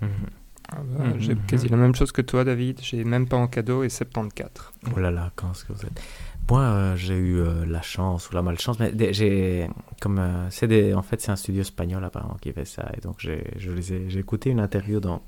Ah 0.02 0.78
bah, 0.84 1.06
Mhm. 1.06 1.20
J'ai 1.20 1.36
quasi 1.48 1.68
la 1.70 1.78
même 1.78 1.94
chose 1.96 2.12
que 2.12 2.22
toi, 2.22 2.44
David. 2.44 2.80
J'ai 2.82 3.04
même 3.04 3.28
pas 3.28 3.38
en 3.38 3.48
cadeau 3.48 3.84
et 3.84 3.90
74. 3.90 4.72
Oh 4.96 5.00
là 5.00 5.12
là, 5.12 5.32
quand 5.36 5.52
est-ce 5.52 5.66
que 5.66 5.74
vous 5.74 5.86
êtes 5.86 6.02
Moi, 6.50 6.62
euh, 6.62 6.96
j'ai 6.96 7.16
eu 7.16 7.40
euh, 7.40 7.66
la 7.66 7.82
chance 7.82 8.30
ou 8.30 8.36
la 8.36 8.42
malchance, 8.42 8.80
mais 8.80 8.92
j'ai 9.14 9.70
comme 10.02 10.20
euh, 10.20 10.50
c'est 10.50 10.68
des, 10.68 10.94
en 10.94 11.02
fait, 11.04 11.22
c'est 11.22 11.32
un 11.32 11.36
studio 11.36 11.62
espagnol 11.62 12.04
apparemment 12.04 12.38
qui 12.42 12.52
fait 12.52 12.66
ça, 12.66 12.90
et 12.98 13.02
donc 13.02 13.16
j'ai, 13.20 13.44
je 13.58 13.72
les 13.72 13.94
ai, 13.94 14.10
j'ai 14.10 14.20
écouté 14.20 14.50
une 14.50 14.60
interview 14.60 15.00
dans 15.00 15.22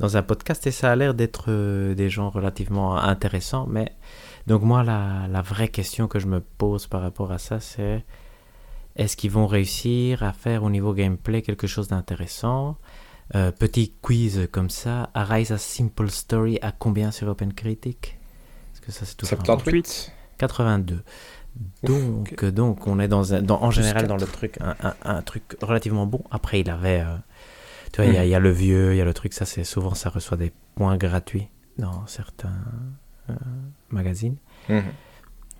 dans 0.00 0.16
un 0.16 0.22
podcast 0.22 0.66
et 0.66 0.70
ça 0.70 0.90
a 0.90 0.96
l'air 0.96 1.14
d'être 1.14 1.46
euh, 1.48 1.94
des 1.94 2.08
gens 2.08 2.30
relativement 2.30 2.96
intéressants, 2.96 3.66
mais 3.68 3.92
donc 4.46 4.62
moi 4.62 4.82
la, 4.82 5.26
la 5.28 5.42
vraie 5.42 5.68
question 5.68 6.08
que 6.08 6.18
je 6.18 6.26
me 6.26 6.40
pose 6.40 6.86
par 6.86 7.00
rapport 7.02 7.32
à 7.32 7.38
ça, 7.38 7.60
c'est 7.60 8.04
est-ce 8.96 9.16
qu'ils 9.16 9.30
vont 9.30 9.46
réussir 9.46 10.22
à 10.22 10.32
faire 10.32 10.62
au 10.64 10.70
niveau 10.70 10.92
gameplay 10.94 11.42
quelque 11.42 11.66
chose 11.66 11.88
d'intéressant? 11.88 12.76
Euh, 13.36 13.52
Petit 13.52 13.92
quiz 14.02 14.48
comme 14.50 14.70
ça, 14.70 15.10
Arise 15.14 15.52
a 15.52 15.58
Simple 15.58 16.10
Story 16.10 16.58
à 16.62 16.72
combien 16.72 17.10
sur 17.12 17.28
OpenCritic? 17.28 18.18
Est-ce 18.74 18.80
que 18.80 18.90
ça 18.92 19.04
c'est 19.06 19.16
tout 19.16 19.26
78 19.26 20.12
82. 20.38 21.02
Donc, 21.82 22.44
donc 22.46 22.86
on 22.86 22.98
est 22.98 23.08
dans, 23.08 23.34
un, 23.34 23.42
dans 23.42 23.62
en 23.62 23.70
général 23.70 24.06
dans 24.06 24.16
le 24.16 24.26
truc 24.26 24.56
un, 24.60 24.74
un- 24.82 24.94
un 25.04 25.22
truc 25.22 25.56
relativement 25.62 26.06
bon. 26.06 26.22
Après, 26.30 26.60
il 26.60 26.70
avait, 26.70 27.00
euh, 27.00 27.16
tu 27.92 27.96
vois, 28.02 28.06
il 28.06 28.14
y 28.14 28.16
a- 28.16 28.20
Mhm. 28.20 28.26
il 28.26 28.30
y, 28.30 28.34
a 28.34 28.38
le 28.38 28.50
vieux, 28.50 28.94
il 28.94 28.96
y 28.96 29.00
a 29.00 29.04
le 29.04 29.12
truc. 29.14 29.32
Ça, 29.34 29.44
c'est 29.44 29.64
souvent 29.64 29.94
ça 29.94 30.08
reçoit 30.10 30.36
des 30.36 30.52
points 30.74 30.96
gratuits 30.96 31.48
dans 31.78 32.06
certains 32.06 32.52
euh, 33.28 33.34
magazines 33.92 34.36
Mhm. 34.68 34.82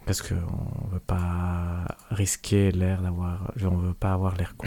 parce 0.07 0.23
que 0.23 0.35
on 0.35 0.89
veut 0.93 1.01
pas 1.07 1.85
risquer 2.11 2.70
l'air 2.73 3.01
d'avoir, 3.02 3.52
on 3.62 3.77
veut 3.77 3.94
pas 3.94 4.12
avoir 4.12 4.36
l'air 4.36 4.55
con. 4.57 4.66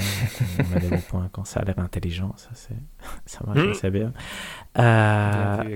on 0.60 0.74
met 0.74 0.80
des 0.80 0.88
bons 0.90 1.02
points 1.10 1.30
quand 1.32 1.46
ça 1.46 1.60
a 1.62 1.64
l'air 1.66 1.80
intelligent. 1.80 2.34
Ça, 2.38 2.50
c'est, 2.54 2.76
ça 3.26 3.40
marche 3.46 3.60
Mhm. 3.60 3.72
assez 3.72 3.90
bien. 3.92 4.14
Bien 4.76 4.84
Euh, 4.84 5.76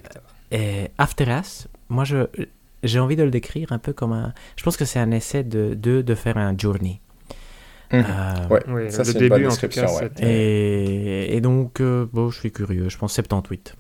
et 0.52 0.92
After 0.98 1.26
Us, 1.40 1.68
moi 1.90 2.04
je 2.06 2.26
j'ai 2.84 3.00
envie 3.00 3.16
de 3.16 3.24
le 3.24 3.32
décrire 3.32 3.72
un 3.72 3.80
peu 3.80 3.92
comme 3.94 4.14
un. 4.14 4.34
Je 4.56 4.64
pense 4.64 4.78
que 4.78 4.86
c'est 4.86 5.00
un 5.00 5.12
essai 5.12 5.44
de 5.44 5.74
de, 5.74 6.02
de 6.02 6.16
faire 6.16 6.38
un 6.38 6.56
journey. 6.58 7.02
Euh, 7.94 8.02
Ouais, 8.50 8.62
Oui, 8.68 8.92
ça, 8.92 9.00
le 9.00 9.06
c'est 9.06 9.20
une 9.20 9.30
bonne 9.30 9.38
début, 9.40 9.46
en 9.46 9.56
tout 9.56 9.66
description, 9.68 9.86
cas, 9.86 10.04
ouais. 10.22 11.32
et 11.36 11.42
donc 11.42 11.80
euh, 11.82 12.06
bon, 12.12 12.30
je 12.30 12.40
suis 12.40 12.52
curieux. 12.52 12.90
Je 12.90 12.98
pense 12.98 13.14
78. 13.14 13.76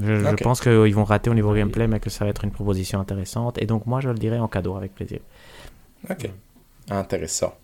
Je, 0.00 0.42
pense 0.42 0.60
qu'ils 0.60 0.94
vont 0.94 1.04
rater 1.04 1.30
au 1.30 1.34
niveau 1.34 1.54
gameplay, 1.54 1.86
mais 1.86 2.00
que 2.00 2.10
ça 2.10 2.24
va 2.24 2.30
être 2.30 2.44
une 2.44 2.50
proposition 2.50 3.00
intéressante. 3.00 3.60
Et 3.60 3.66
donc 3.66 3.86
moi 3.86 4.00
je 4.00 4.08
le 4.08 4.18
dirais 4.18 4.38
en 4.38 4.48
cadeau 4.48 4.76
avec 4.76 4.94
plaisir. 4.94 5.20
Ok, 6.10 6.28
intéressant. 6.90 7.54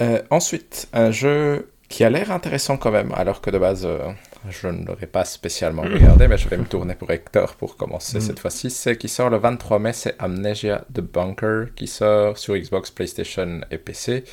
Euh, 0.00 0.22
ensuite, 0.30 0.88
un 0.92 1.10
jeu 1.10 1.70
qui 1.88 2.04
a 2.04 2.10
l'air 2.10 2.30
intéressant 2.32 2.76
quand 2.76 2.90
même, 2.90 3.12
alors 3.14 3.40
que 3.40 3.50
de 3.50 3.58
base, 3.58 3.84
euh, 3.84 4.10
je 4.50 4.68
ne 4.68 4.84
l'aurais 4.86 5.06
pas 5.06 5.24
spécialement 5.24 5.82
regardé, 5.82 6.28
mais 6.28 6.38
je 6.38 6.48
vais 6.48 6.56
me 6.56 6.64
tourner 6.64 6.94
pour 6.94 7.10
Hector 7.10 7.54
pour 7.54 7.76
commencer 7.76 8.18
Mm. 8.18 8.20
cette 8.20 8.38
fois-ci. 8.40 8.70
C'est 8.70 8.96
qui 8.96 9.08
sort 9.08 9.30
le 9.30 9.38
23 9.38 9.78
mai, 9.78 9.92
c'est 9.92 10.14
Amnesia 10.18 10.84
The 10.92 11.00
Bunker, 11.00 11.74
qui 11.76 11.86
sort 11.86 12.38
sur 12.38 12.56
Xbox, 12.56 12.90
PlayStation 12.90 13.60
et 13.70 13.78
PC, 13.78 14.24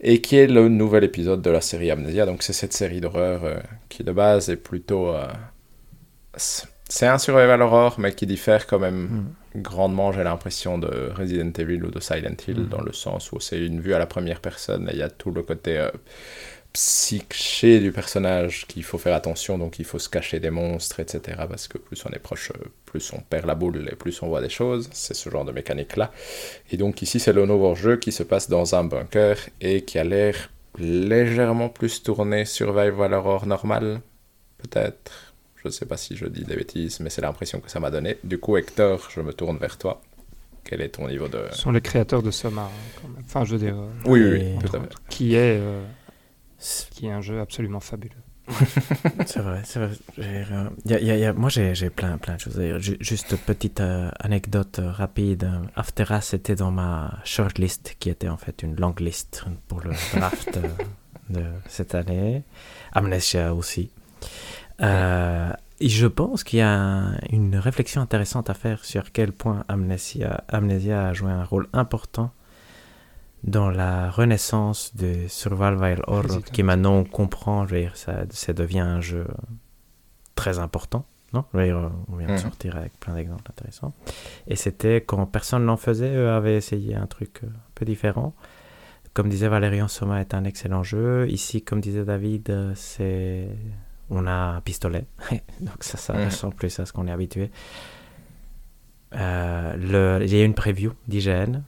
et 0.00 0.20
qui 0.20 0.36
est 0.36 0.46
le 0.48 0.68
nouvel 0.68 1.04
épisode 1.04 1.42
de 1.42 1.50
la 1.50 1.60
série 1.60 1.90
Amnesia. 1.90 2.26
Donc 2.26 2.42
c'est 2.42 2.52
cette 2.52 2.72
série 2.72 3.00
d'horreur 3.00 3.44
euh, 3.44 3.60
qui 3.88 4.02
de 4.02 4.12
base 4.12 4.50
est 4.50 4.56
plutôt... 4.56 5.14
euh, 6.36 6.38
c'est 6.88 7.06
un 7.06 7.18
survival 7.18 7.62
horror, 7.62 7.98
mais 7.98 8.14
qui 8.14 8.26
diffère 8.26 8.66
quand 8.66 8.78
même 8.78 9.08
Mm. 9.08 9.34
grandement, 9.56 10.12
j'ai 10.12 10.24
l'impression, 10.24 10.78
de 10.78 11.10
Resident 11.14 11.52
Evil 11.58 11.84
ou 11.84 11.90
de 11.90 12.00
Silent 12.00 12.36
Hill, 12.46 12.66
Mhm. 12.66 12.68
dans 12.68 12.80
le 12.80 12.92
sens 12.92 13.32
où 13.32 13.40
c'est 13.40 13.64
une 13.64 13.80
vue 13.80 13.94
à 13.94 13.98
la 13.98 14.06
première 14.06 14.40
personne 14.40 14.88
et 14.88 14.92
il 14.94 14.98
y 14.98 15.02
a 15.02 15.10
tout 15.10 15.30
le 15.30 15.42
côté 15.42 15.78
euh, 15.78 15.90
psyché 16.72 17.80
du 17.80 17.92
personnage 17.92 18.66
qu'il 18.66 18.82
faut 18.84 18.96
faire 18.98 19.14
attention, 19.14 19.58
donc 19.58 19.78
il 19.78 19.84
faut 19.84 19.98
se 19.98 20.08
cacher 20.08 20.40
des 20.40 20.50
monstres, 20.50 21.00
etc. 21.00 21.46
Parce 21.48 21.68
que 21.68 21.76
plus 21.78 22.02
on 22.06 22.10
est 22.10 22.18
proche, 22.18 22.50
plus 22.86 23.12
on 23.12 23.20
perd 23.20 23.46
la 23.46 23.54
boule 23.54 23.88
et 23.92 23.96
plus 23.96 24.22
on 24.22 24.28
voit 24.28 24.40
des 24.40 24.48
choses. 24.48 24.88
C'est 24.92 25.14
ce 25.14 25.28
genre 25.30 25.44
de 25.44 25.52
mécanique-là. 25.52 26.10
Et 26.70 26.76
donc 26.78 27.02
ici, 27.02 27.20
c'est 27.20 27.34
le 27.34 27.44
nouveau 27.46 27.74
jeu 27.74 27.96
qui 27.98 28.10
se 28.12 28.22
passe 28.22 28.48
dans 28.48 28.74
un 28.74 28.84
bunker 28.84 29.36
et 29.60 29.82
qui 29.84 29.98
a 29.98 30.04
l'air 30.04 30.50
légèrement 30.78 31.68
plus 31.68 32.02
tourné 32.02 32.44
Survival 32.46 33.12
Horror 33.14 33.46
normal, 33.46 34.00
peut-être. 34.58 35.12
Je 35.62 35.68
ne 35.68 35.72
sais 35.72 35.86
pas 35.86 35.96
si 35.96 36.16
je 36.16 36.26
dis 36.26 36.44
des 36.44 36.56
bêtises, 36.56 36.98
mais 37.00 37.08
c'est 37.08 37.22
l'impression 37.22 37.60
que 37.60 37.70
ça 37.70 37.78
m'a 37.78 37.90
donné. 37.90 38.18
Du 38.24 38.38
coup, 38.38 38.56
Hector, 38.56 39.08
je 39.14 39.20
me 39.20 39.32
tourne 39.32 39.58
vers 39.58 39.78
toi. 39.78 40.00
Quel 40.64 40.80
est 40.80 40.90
ton 40.90 41.06
niveau 41.06 41.28
de... 41.28 41.44
Ce 41.52 41.58
sont 41.58 41.70
les 41.70 41.80
créateurs 41.80 42.22
de 42.22 42.32
Soma, 42.32 42.62
hein, 42.62 42.68
quand 43.00 43.08
même. 43.08 43.22
Enfin, 43.24 43.44
je 43.44 43.52
veux 43.52 43.58
dire... 43.58 43.76
Euh, 43.76 43.88
oui, 44.06 44.24
oui, 44.24 44.58
tout 44.58 44.76
à 44.76 44.80
fait. 44.80 44.88
Qui 45.08 45.34
est... 45.34 45.58
Euh, 45.60 45.84
qui 46.90 47.06
est 47.06 47.12
un 47.12 47.20
jeu 47.20 47.40
absolument 47.40 47.80
fabuleux. 47.80 48.14
c'est 49.26 49.40
vrai, 49.40 49.62
c'est 49.64 49.78
vrai. 49.78 49.92
Y 50.84 50.94
a, 50.94 50.98
y 51.00 51.24
a, 51.24 51.32
moi, 51.32 51.48
j'ai 51.48 51.90
plein, 51.90 52.18
plein 52.18 52.34
de 52.34 52.40
choses 52.40 52.58
à 52.58 52.62
dire. 52.62 52.78
Juste 52.80 53.36
petite 53.36 53.80
euh, 53.80 54.10
anecdote 54.18 54.80
euh, 54.80 54.90
rapide. 54.90 55.48
Aftera, 55.76 56.20
c'était 56.20 56.56
dans 56.56 56.72
ma 56.72 57.20
shortlist, 57.24 57.96
qui 58.00 58.10
était 58.10 58.28
en 58.28 58.36
fait 58.36 58.62
une 58.62 58.76
longue 58.76 59.00
liste 59.00 59.44
pour 59.68 59.80
le 59.80 59.90
draft 60.14 60.58
de 61.30 61.44
cette 61.68 61.94
année. 61.94 62.42
Amnesia 62.92 63.54
aussi. 63.54 63.90
Et 64.82 65.88
je 65.88 66.06
pense 66.06 66.44
qu'il 66.44 66.58
y 66.58 66.62
a 66.62 67.12
une 67.30 67.56
réflexion 67.56 68.00
intéressante 68.00 68.50
à 68.50 68.54
faire 68.54 68.84
sur 68.84 69.12
quel 69.12 69.32
point 69.32 69.64
Amnesia, 69.68 70.44
Amnesia 70.48 71.08
a 71.08 71.12
joué 71.12 71.32
un 71.32 71.44
rôle 71.44 71.68
important 71.72 72.32
dans 73.44 73.70
la 73.70 74.10
renaissance 74.10 74.94
de 74.94 75.26
survival 75.28 76.02
horror 76.06 76.42
qui 76.52 76.62
maintenant 76.62 76.94
on 76.94 77.04
comprend, 77.04 77.66
je 77.66 77.74
veux 77.74 77.80
dire, 77.80 77.96
ça, 77.96 78.24
ça 78.30 78.52
devient 78.52 78.80
un 78.80 79.00
jeu 79.00 79.26
très 80.36 80.58
important. 80.58 81.04
Non? 81.32 81.44
On 81.54 81.58
vient 82.16 82.26
de 82.26 82.32
mhm. 82.32 82.38
sortir 82.38 82.76
avec 82.76 82.98
plein 83.00 83.14
d'exemples 83.14 83.50
intéressants. 83.50 83.94
Et 84.46 84.56
c'était 84.56 85.00
quand 85.00 85.24
personne 85.26 85.64
n'en 85.64 85.76
faisait, 85.76 86.14
eux 86.14 86.30
avaient 86.30 86.56
essayé 86.56 86.94
un 86.94 87.06
truc 87.06 87.40
euh, 87.42 87.46
un 87.46 87.70
peu 87.74 87.84
différent. 87.84 88.34
Comme 89.14 89.28
disait 89.28 89.48
Valérian 89.48 89.88
Soma, 89.88 90.20
est 90.20 90.34
un 90.34 90.44
excellent 90.44 90.82
jeu. 90.82 91.28
Ici, 91.28 91.62
comme 91.62 91.80
disait 91.80 92.04
David, 92.04 92.50
euh, 92.50 92.72
c'est 92.74 93.48
on 94.12 94.26
a 94.26 94.56
un 94.56 94.60
pistolet. 94.60 95.04
Donc 95.60 95.82
ça, 95.82 95.98
ça 95.98 96.12
mhm. 96.14 96.26
ressemble 96.26 96.54
plus 96.54 96.78
à 96.78 96.86
ce 96.86 96.92
qu'on 96.92 97.06
est 97.06 97.12
habitué. 97.12 97.50
Euh, 99.14 99.76
le... 99.76 100.24
Il 100.24 100.34
y 100.34 100.40
a 100.40 100.44
une 100.44 100.54
preview 100.54 100.92
d'IGN 101.06 101.62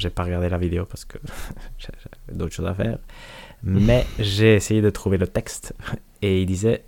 j'ai 0.00 0.10
pas 0.10 0.24
regardé 0.24 0.48
la 0.48 0.58
vidéo 0.58 0.86
parce 0.86 1.04
que 1.04 1.18
j'avais 1.78 1.98
d'autres 2.38 2.54
choses 2.54 2.66
à 2.66 2.74
faire. 2.74 2.98
Mais 3.62 4.06
j'ai 4.18 4.54
essayé 4.54 4.80
de 4.80 4.88
trouver 4.88 5.18
le 5.18 5.26
texte 5.26 5.74
et 6.22 6.40
il 6.42 6.46
disait 6.46 6.84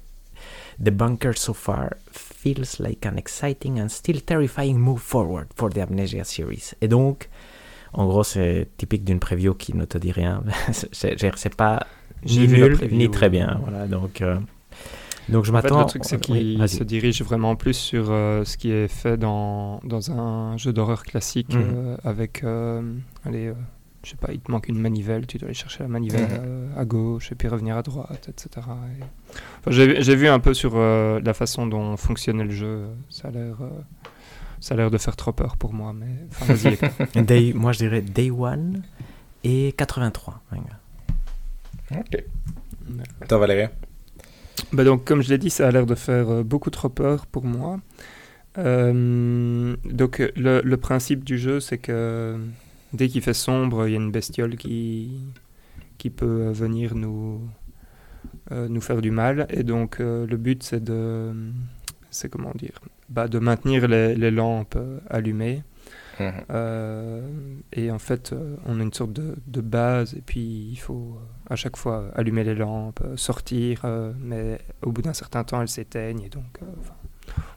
The 0.83 0.91
bunker 0.91 1.37
so 1.37 1.53
far 1.53 1.91
feels 2.11 2.81
like 2.81 3.05
an 3.05 3.17
exciting 3.17 3.81
and 3.81 3.89
still 3.89 4.23
terrifying 4.23 4.79
move 4.79 5.01
forward 5.01 5.49
for 5.55 5.69
the 5.69 5.79
Amnesia 5.79 6.25
series. 6.25 6.73
Et 6.81 6.89
donc, 6.89 7.29
en 7.93 8.07
gros, 8.07 8.25
c'est 8.25 8.69
typique 8.79 9.05
d'une 9.05 9.21
preview 9.21 9.55
qui 9.55 9.77
ne 9.77 9.85
te 9.85 9.99
dit 9.99 10.13
rien. 10.13 10.43
c'est 10.93 11.55
pas 11.55 11.87
ni 12.25 12.49
nul 12.49 12.79
ni 12.91 13.11
très 13.11 13.29
bien. 13.29 13.61
Voilà, 13.63 13.87
donc. 13.87 14.23
Euh, 14.23 14.39
donc 15.29 15.45
je 15.45 15.53
m'attends. 15.53 15.81
le 15.81 15.87
truc, 15.87 16.05
c'est 16.05 16.21
qu'il 16.21 16.69
se 16.69 16.85
dirige 16.85 17.23
vraiment 17.23 17.57
plus 17.57 17.75
sur 17.75 18.07
euh, 18.11 18.45
ce 18.45 18.57
qui 18.57 18.71
est 18.71 18.89
fait 18.89 19.17
dans, 19.17 19.81
dans 19.85 20.11
un 20.11 20.57
jeu 20.57 20.73
d'horreur 20.73 21.03
classique 21.05 21.55
mhm. 21.55 21.63
euh, 21.63 21.97
avec. 22.05 22.43
Euh, 22.45 22.83
allez, 23.25 23.53
je 24.05 24.11
sais 24.11 24.17
pas, 24.17 24.33
il 24.33 24.41
te 24.41 24.51
manque 24.51 24.69
une 24.69 24.81
manivelle, 24.81 25.27
tu 25.27 25.39
dois 25.39 25.47
aller 25.47 25.55
chercher 25.55 25.85
la 25.85 25.89
manivelle 25.89 26.29
mhm. 26.29 26.73
à, 26.77 26.85
gauche 26.85 27.31
et 27.31 27.35
puis 27.35 27.49
revenir 27.49 27.77
à 27.77 27.83
droite, 27.83 28.29
etc. 28.29 28.67
J'ai 29.69 30.17
vu 30.17 30.29
un 30.29 30.41
peu 30.41 30.55
sur 30.55 30.77
la 30.79 31.35
façon 31.35 31.67
dont 31.67 31.97
fonctionnait 31.97 32.45
le 32.45 32.51
jeu. 32.51 32.87
Ça 33.09 33.29
a 33.29 33.31
l'air. 33.31 33.57
ça 34.61 34.75
a 34.75 34.77
l'air 34.77 34.91
de 34.91 34.99
faire 34.99 35.17
trop 35.17 35.33
peur 35.33 35.57
pour 35.57 35.73
moi, 35.73 35.93
mais 35.93 36.27
vas-y. 36.47 37.53
moi, 37.55 37.73
je 37.73 37.79
dirais 37.79 38.03
Day 38.03 38.31
One 38.31 38.83
et 39.45 39.73
83. 39.77 40.43
Ok. 41.93 42.25
Toi, 43.29 43.39
Valérie? 43.39 43.69
Bah 44.73 44.85
donc, 44.85 45.05
comme 45.05 45.23
je 45.23 45.29
l'ai 45.29 45.39
dit, 45.39 45.51
ça 45.51 45.69
a 45.69 45.71
l'air 45.71 45.87
de 45.87 45.95
faire 45.95 46.31
euh, 46.31 46.43
beaucoup 46.43 46.71
trop 46.71 46.89
peur 46.89 47.27
pour 47.27 47.45
moi. 47.45 47.81
Euh, 48.59 49.77
donc, 49.85 50.19
le, 50.37 50.61
le, 50.63 50.77
principe 50.77 51.25
du 51.25 51.39
jeu, 51.39 51.61
c'est 51.61 51.79
que 51.79 52.39
dès 52.93 53.09
qu'il 53.09 53.23
fait 53.23 53.35
sombre, 53.35 53.87
il 53.87 53.93
y 53.93 53.95
a 53.95 53.99
une 53.99 54.11
bestiole 54.11 54.57
qui, 54.57 55.21
qui 55.99 56.11
peut 56.11 56.51
venir 56.51 56.95
nous, 56.95 57.41
euh, 58.51 58.69
nous 58.69 58.81
faire 58.81 59.03
du 59.03 59.11
mal. 59.11 59.47
Et 59.51 59.63
donc, 59.63 59.99
le 59.99 60.37
but, 60.37 60.63
c'est 60.63 60.83
de. 60.83 61.33
C'est 62.11 62.31
comment 62.31 62.53
dire 62.55 62.79
bah, 63.09 63.27
De 63.27 63.39
maintenir 63.39 63.89
les, 63.89 64.15
les 64.15 64.31
lampes 64.31 64.79
allumées. 65.09 65.63
Mhm. 66.21 66.33
Euh, 66.51 67.29
et 67.73 67.91
en 67.91 67.99
fait, 67.99 68.33
euh, 68.33 68.57
on 68.67 68.81
a 68.81 68.83
une 68.83 68.93
sorte 68.93 69.13
de, 69.13 69.37
de, 69.47 69.61
base, 69.61 70.15
et 70.15 70.21
puis 70.21 70.69
il 70.71 70.77
faut 70.77 71.17
euh, 71.17 71.42
à 71.53 71.57
chaque 71.57 71.77
fois 71.77 72.07
allumer 72.15 72.45
les 72.45 72.55
lampes, 72.55 73.03
sortir, 73.17 73.85
mais 74.21 74.59
au 74.83 74.91
bout 74.91 75.03
d'un 75.03 75.13
certain 75.13 75.45
temps, 75.45 75.61
elles 75.61 75.69
s'éteignent, 75.69 76.23
et 76.23 76.29
donc. 76.29 76.59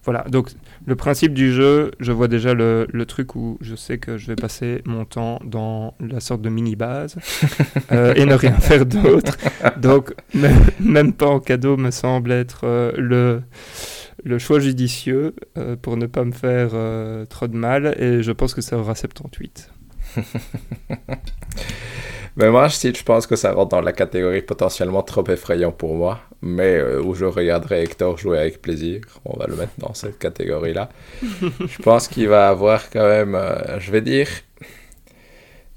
voilà, 0.04 0.24
donc 0.30 0.52
le 0.86 0.96
principe 0.96 1.34
du 1.34 1.52
jeu, 1.52 1.92
je 2.00 2.12
vois 2.12 2.28
déjà 2.28 2.54
le, 2.54 2.88
le, 2.92 3.06
truc 3.06 3.36
où 3.36 3.58
je 3.62 3.76
sais 3.76 3.98
que 3.98 4.18
je 4.18 4.28
vais 4.28 4.36
passer 4.36 4.82
mon 4.86 5.06
temps 5.06 5.40
dans 5.44 5.96
la 6.00 6.20
sorte 6.20 6.42
de 6.42 6.50
mini-base 6.50 7.18
et 7.92 8.26
ne 8.26 8.36
rien 8.36 8.54
faire 8.54 8.86
d'autre. 8.86 9.38
Donc, 9.78 10.14
même, 10.80 11.14
pas 11.14 11.28
en 11.28 11.40
cadeau 11.40 11.78
me 11.78 11.92
semble 11.92 12.32
être 12.32 12.94
le, 12.98 13.42
le 14.26 14.40
choix 14.40 14.60
judicieux 14.60 15.36
euh, 15.58 15.76
pour 15.76 15.98
ne 15.98 16.08
pas 16.08 16.26
me 16.26 16.32
faire 16.32 16.72
euh, 16.74 17.26
trop 17.26 17.48
de 17.48 17.56
mal 17.56 17.96
et 18.00 18.24
je 18.24 18.32
pense 18.32 18.54
que 18.54 18.62
ça 18.62 18.78
aura 18.78 18.96
78. 18.96 19.72
mais 22.36 22.50
moi, 22.50 22.68
je 22.68 23.04
pense 23.04 23.28
que 23.28 23.36
ça 23.36 23.54
rentre 23.54 23.70
dans 23.70 23.82
la 23.82 23.94
catégorie 23.94 24.42
potentiellement 24.42 25.04
trop 25.04 25.26
effrayant 25.28 25.72
pour 25.72 25.96
moi, 25.96 26.20
mais 26.42 26.76
euh, 26.76 27.02
où 27.02 27.16
je 27.16 27.26
regarderai 27.26 27.84
Hector 27.84 28.18
jouer 28.18 28.40
avec 28.40 28.62
plaisir. 28.62 29.02
On 29.24 29.38
va 29.38 29.48
le 29.48 29.56
mettre 29.56 29.74
dans 29.78 29.94
cette 29.94 30.20
catégorie-là. 30.20 30.90
je 31.22 31.82
pense 31.82 32.08
qu'il 32.08 32.28
va 32.28 32.50
avoir 32.50 32.90
quand 32.90 33.08
même, 33.08 33.40
je 33.80 33.92
vais 33.92 34.02
dire, 34.02 34.28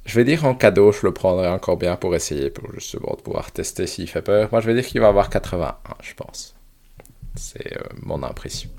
je 0.08 0.14
vais 0.14 0.24
dire 0.24 0.46
en 0.46 0.54
cadeau, 0.54 0.90
je 0.90 1.06
le 1.06 1.12
prendrai 1.12 1.48
encore 1.48 1.76
bien 1.76 1.94
pour 1.96 2.14
essayer, 2.14 2.48
pour 2.48 2.72
justement 2.72 3.14
pouvoir 3.22 3.52
tester 3.52 3.86
s'il 3.86 4.08
fait 4.08 4.22
peur. 4.22 4.48
Moi, 4.50 4.62
je 4.62 4.66
vais 4.66 4.74
dire 4.74 4.86
qu'il 4.86 5.02
va 5.02 5.08
avoir 5.08 5.28
81, 5.28 5.76
je 6.02 6.14
pense. 6.14 6.56
C'est 7.36 7.76
euh, 7.76 7.82
mon 8.02 8.22
impression. 8.22 8.70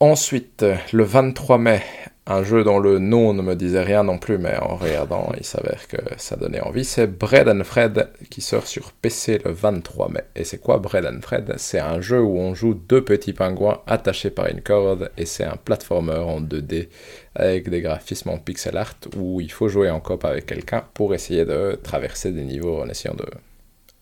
Ensuite, 0.00 0.64
le 0.92 1.02
23 1.02 1.58
mai, 1.58 1.82
un 2.28 2.44
jeu 2.44 2.62
dont 2.62 2.78
le 2.78 3.00
nom 3.00 3.34
ne 3.34 3.42
me 3.42 3.56
disait 3.56 3.82
rien 3.82 4.04
non 4.04 4.18
plus, 4.18 4.38
mais 4.38 4.56
en 4.58 4.76
regardant, 4.76 5.32
il 5.36 5.44
s'avère 5.44 5.88
que 5.88 5.96
ça 6.18 6.36
donnait 6.36 6.60
envie. 6.60 6.84
C'est 6.84 7.08
Bread 7.08 7.48
and 7.48 7.64
Fred 7.64 8.08
qui 8.30 8.40
sort 8.40 8.68
sur 8.68 8.92
PC 8.92 9.40
le 9.44 9.50
23 9.50 10.10
mai. 10.10 10.22
Et 10.36 10.44
c'est 10.44 10.58
quoi 10.58 10.78
Bread 10.78 11.04
and 11.04 11.20
Fred? 11.20 11.52
C'est 11.56 11.80
un 11.80 12.00
jeu 12.00 12.20
où 12.20 12.38
on 12.38 12.54
joue 12.54 12.74
deux 12.74 13.02
petits 13.02 13.32
pingouins 13.32 13.80
attachés 13.88 14.30
par 14.30 14.46
une 14.46 14.60
corde 14.60 15.10
et 15.16 15.26
c'est 15.26 15.42
un 15.42 15.56
platformer 15.56 16.18
en 16.18 16.40
2D 16.40 16.90
avec 17.34 17.68
des 17.68 17.80
graphismes 17.80 18.28
en 18.28 18.38
pixel 18.38 18.76
art 18.76 18.94
où 19.16 19.40
il 19.40 19.50
faut 19.50 19.66
jouer 19.66 19.90
en 19.90 19.98
coop 19.98 20.24
avec 20.24 20.46
quelqu'un 20.46 20.84
pour 20.94 21.12
essayer 21.12 21.44
de 21.44 21.76
traverser 21.82 22.30
des 22.30 22.44
niveaux 22.44 22.82
en 22.82 22.88
essayant 22.88 23.16
de 23.16 23.26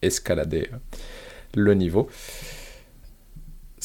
escalader 0.03 0.69
le 1.55 1.73
niveau. 1.73 2.11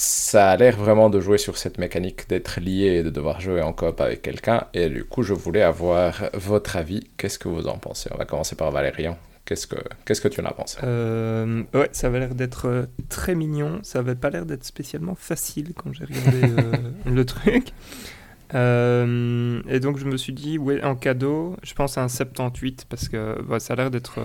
Ça 0.04 0.50
a 0.50 0.58
l'air 0.58 0.78
vraiment 0.78 1.12
de 1.12 1.20
jouer 1.20 1.38
sur 1.38 1.60
cette 1.60 1.78
mécanique 1.78 2.28
d'être 2.28 2.60
lié 2.60 2.86
et 2.88 3.04
de 3.04 3.12
devoir 3.12 3.40
jouer 3.40 3.62
en 3.62 3.72
coop 3.72 4.02
avec 4.02 4.24
quelqu'un. 4.24 4.66
Et 4.74 4.90
du 4.90 5.04
coup, 5.04 5.22
je 5.22 5.36
voulais 5.36 5.62
avoir 5.62 6.24
votre 6.34 6.76
avis. 6.76 7.08
Qu'est-ce 7.18 7.38
que 7.38 7.48
vous 7.48 7.68
en 7.68 7.78
pensez? 7.78 8.10
On 8.12 8.18
va 8.18 8.26
commencer 8.26 8.56
par 8.56 8.72
Valérian. 8.72 9.16
Qu'est-ce 9.46 9.68
que, 9.68 9.76
qu'est-ce 10.04 10.20
que 10.22 10.28
tu 10.28 10.42
en 10.42 10.46
as 10.46 10.54
pensé? 10.54 10.80
Euh, 10.84 11.62
Ouais, 11.76 11.90
ça 11.92 12.08
avait 12.08 12.18
l'air 12.20 12.34
d'être 12.34 12.68
euh, 12.68 12.86
très 13.10 13.36
mignon. 13.36 13.80
Ça 13.84 14.00
avait 14.00 14.16
pas 14.16 14.32
l'air 14.32 14.48
d'être 14.48 14.64
spécialement 14.64 15.14
facile 15.14 15.74
quand 15.76 15.94
j'ai 15.94 16.06
regardé 16.06 16.42
euh, 16.46 16.72
le 17.06 17.24
truc. 17.24 17.68
et 18.56 19.80
donc 19.80 20.00
je 20.00 20.06
me 20.06 20.18
suis 20.18 20.34
dit, 20.34 20.58
ouais, 20.58 20.84
en 20.84 20.96
cadeau, 20.96 21.58
je 21.62 21.76
pense 21.76 22.00
à 22.00 22.04
un 22.04 22.10
78 22.10 22.88
parce 22.90 23.08
que 23.08 23.38
ça 23.60 23.74
a 23.74 23.76
l'air 23.76 23.92
d'être 23.92 24.18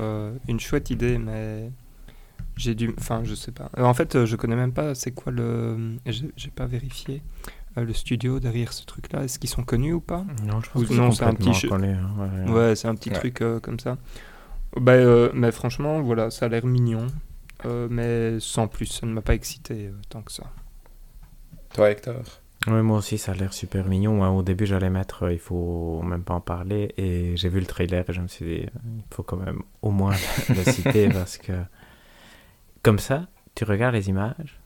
une 0.48 0.58
chouette 0.58 0.88
idée, 0.88 1.18
mais 1.18 1.70
j'ai 2.56 2.74
dû. 2.74 2.94
Enfin, 2.98 3.22
je 3.24 3.34
sais 3.34 3.52
pas. 3.52 3.70
En 3.78 3.94
fait, 3.94 4.16
euh, 4.16 4.26
je 4.26 4.36
connais 4.36 4.56
même 4.56 4.72
pas 4.72 4.94
c'est 4.94 5.12
quoi 5.12 5.32
le. 5.32 5.96
J'ai 6.06 6.50
pas 6.50 6.66
vérifié 6.66 7.22
euh, 7.78 7.84
le 7.84 7.92
studio 7.92 8.40
derrière 8.40 8.72
ce 8.72 8.84
truc-là. 8.84 9.24
Est-ce 9.24 9.38
qu'ils 9.38 9.50
sont 9.50 9.62
connus 9.62 9.92
ou 9.92 10.00
pas? 10.00 10.24
Non, 10.44 10.60
je 10.60 10.70
pense 10.70 10.84
que 10.84 10.94
c'est 11.12 11.24
un 11.24 11.34
petit. 11.34 11.68
Hein, 11.70 12.52
ouais, 12.52 12.76
c'est 12.76 12.88
un 12.88 12.94
petit 12.94 13.10
truc 13.10 13.42
euh, 13.42 13.60
comme 13.60 13.78
ça. 13.78 13.98
Bah, 14.76 14.96
mais 15.32 15.52
franchement, 15.52 16.02
voilà, 16.02 16.30
ça 16.30 16.46
a 16.46 16.48
l'air 16.48 16.66
mignon. 16.66 17.06
mais 17.64 18.38
sans 18.40 18.68
plus, 18.68 18.86
ça 18.86 19.06
ne 19.06 19.12
m'a 19.12 19.22
pas 19.22 19.34
excité 19.34 19.90
tant 20.08 20.22
que 20.22 20.32
ça. 20.32 20.44
Toi, 21.74 21.90
Hector? 21.90 22.22
Oui, 22.68 22.82
moi 22.82 22.98
aussi, 22.98 23.16
ça 23.16 23.32
a 23.32 23.34
l'air 23.34 23.52
super 23.52 23.86
mignon. 23.86 24.36
Au 24.36 24.42
début, 24.42 24.66
j'allais 24.66 24.90
mettre 24.90 25.24
euh, 25.24 25.32
Il 25.32 25.38
faut 25.38 26.02
même 26.02 26.24
pas 26.24 26.34
en 26.34 26.40
parler. 26.40 26.92
Et 26.96 27.36
j'ai 27.36 27.48
vu 27.48 27.60
le 27.60 27.66
trailer 27.66 28.04
et 28.08 28.12
je 28.12 28.20
me 28.20 28.26
suis 28.26 28.44
dit 28.44 28.66
Il 28.84 29.14
faut 29.14 29.22
quand 29.22 29.36
même 29.36 29.62
au 29.82 29.90
moins 29.90 30.14
le 30.48 30.64
citer 30.64 31.08
parce 31.12 31.38
que, 31.38 31.52
comme 32.86 33.00
ça, 33.00 33.26
tu 33.56 33.64
regardes 33.64 33.96
les 33.96 34.08
images. 34.08 34.60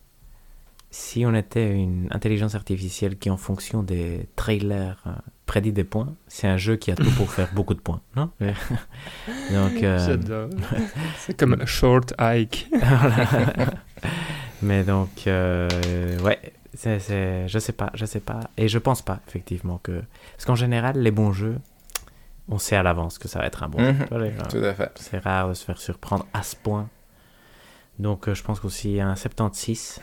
Si 0.91 1.25
on 1.25 1.35
était 1.35 1.73
une 1.73 2.07
intelligence 2.11 2.55
artificielle 2.55 3.17
qui, 3.17 3.31
en 3.31 3.39
fonction 3.39 3.83
des 3.83 4.29
trailers, 4.37 5.03
euh, 5.07 5.13
prédit 5.47 5.73
des 5.73 5.85
points, 5.85 6.15
c'est 6.29 6.47
un 6.47 6.59
jeu 6.59 6.77
qui 6.77 6.91
a 6.91 6.97
tout 6.97 7.11
pour 7.13 7.33
faire 7.37 7.49
beaucoup 7.55 7.73
de 7.73 7.81
points, 7.81 8.03
non? 8.17 8.31
Donc, 8.41 9.83
euh, 9.83 10.49
C'est 11.17 11.33
comme 11.33 11.65
Short 11.65 12.13
Hike. 12.19 12.69
Mais 14.61 14.85
donc, 14.85 15.27
euh, 15.27 16.19
ouais, 16.19 16.53
c'est, 16.75 17.49
je 17.49 17.59
sais 17.59 17.73
pas, 17.73 17.91
je 17.95 18.05
sais 18.05 18.21
pas. 18.21 18.41
Et 18.59 18.69
je 18.69 18.79
pense 18.79 19.01
pas, 19.01 19.21
effectivement, 19.29 19.81
que. 19.83 20.03
Parce 20.33 20.45
qu'en 20.45 20.57
général, 20.57 20.99
les 20.99 21.11
bons 21.11 21.33
jeux, 21.33 21.57
on 22.51 22.59
sait 22.59 22.77
à 22.77 22.83
l'avance 22.83 23.19
que 23.19 23.29
ça 23.29 23.39
va 23.39 23.47
être 23.47 23.63
un 23.63 23.71
bon 23.71 23.79
jeu. 23.79 23.93
Mhm. 23.93 24.49
Tout 24.51 24.59
à 24.59 24.75
fait. 24.75 24.93
C'est 24.97 25.21
rare 25.21 25.49
de 25.49 25.55
se 25.55 25.65
faire 25.65 25.79
surprendre 25.79 26.27
à 26.35 26.43
ce 26.43 26.55
point. 26.55 26.91
Donc, 28.01 28.29
euh, 28.29 28.35
je 28.35 28.43
pense 28.43 28.61
qu'aussi 28.61 29.01
un 29.01 29.15
76 29.15 30.01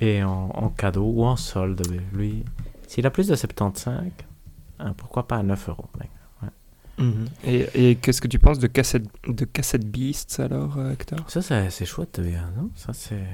et 0.00 0.22
en, 0.22 0.72
cadeau 0.76 1.04
ou 1.04 1.24
en 1.24 1.36
solde, 1.36 1.82
lui, 2.12 2.44
s'il 2.86 3.06
a 3.06 3.10
plus 3.10 3.28
de 3.28 3.34
75, 3.34 4.04
hein, 4.78 4.94
pourquoi 4.96 5.28
pas 5.28 5.36
à 5.36 5.42
9 5.42 5.68
euros 5.68 5.88
mhm. 6.98 7.26
Et, 7.44 7.90
et 7.90 7.96
qu'est-ce 7.96 8.20
que 8.20 8.28
tu 8.28 8.38
penses 8.38 8.58
de 8.58 8.66
Cassette, 8.66 9.06
de 9.28 9.44
cassette 9.44 9.86
Beasts 9.86 10.40
alors, 10.40 10.78
euh, 10.78 10.92
Hector? 10.92 11.18
Ça, 11.28 11.42
c'est 11.42 11.86
chouette, 11.86 12.20
non? 12.56 12.70
Ça, 12.74 12.92
c'est. 12.92 13.24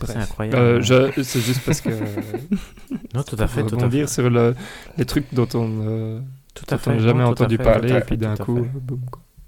C'est 0.00 0.16
incroyable. 0.16 0.56
Euh, 0.58 1.10
c'est 1.22 1.40
juste 1.40 1.62
parce 1.66 1.80
que. 1.80 1.90
non, 3.14 3.22
tout 3.24 3.36
à 3.38 3.48
fait. 3.48 3.66
Tout 3.66 3.76
à 3.76 3.90
fait. 3.90 4.06
sur 4.06 4.30
le, 4.30 4.54
les 4.96 5.04
trucs 5.04 5.34
dont 5.34 5.48
on 5.54 5.68
euh, 5.80 6.20
fait, 6.54 7.00
jamais 7.00 7.24
entendu 7.24 7.58
parler, 7.58 7.92
et 7.92 8.00
puis 8.00 8.16
d'un 8.16 8.36
coup, 8.36 8.64
boum. 8.74 9.00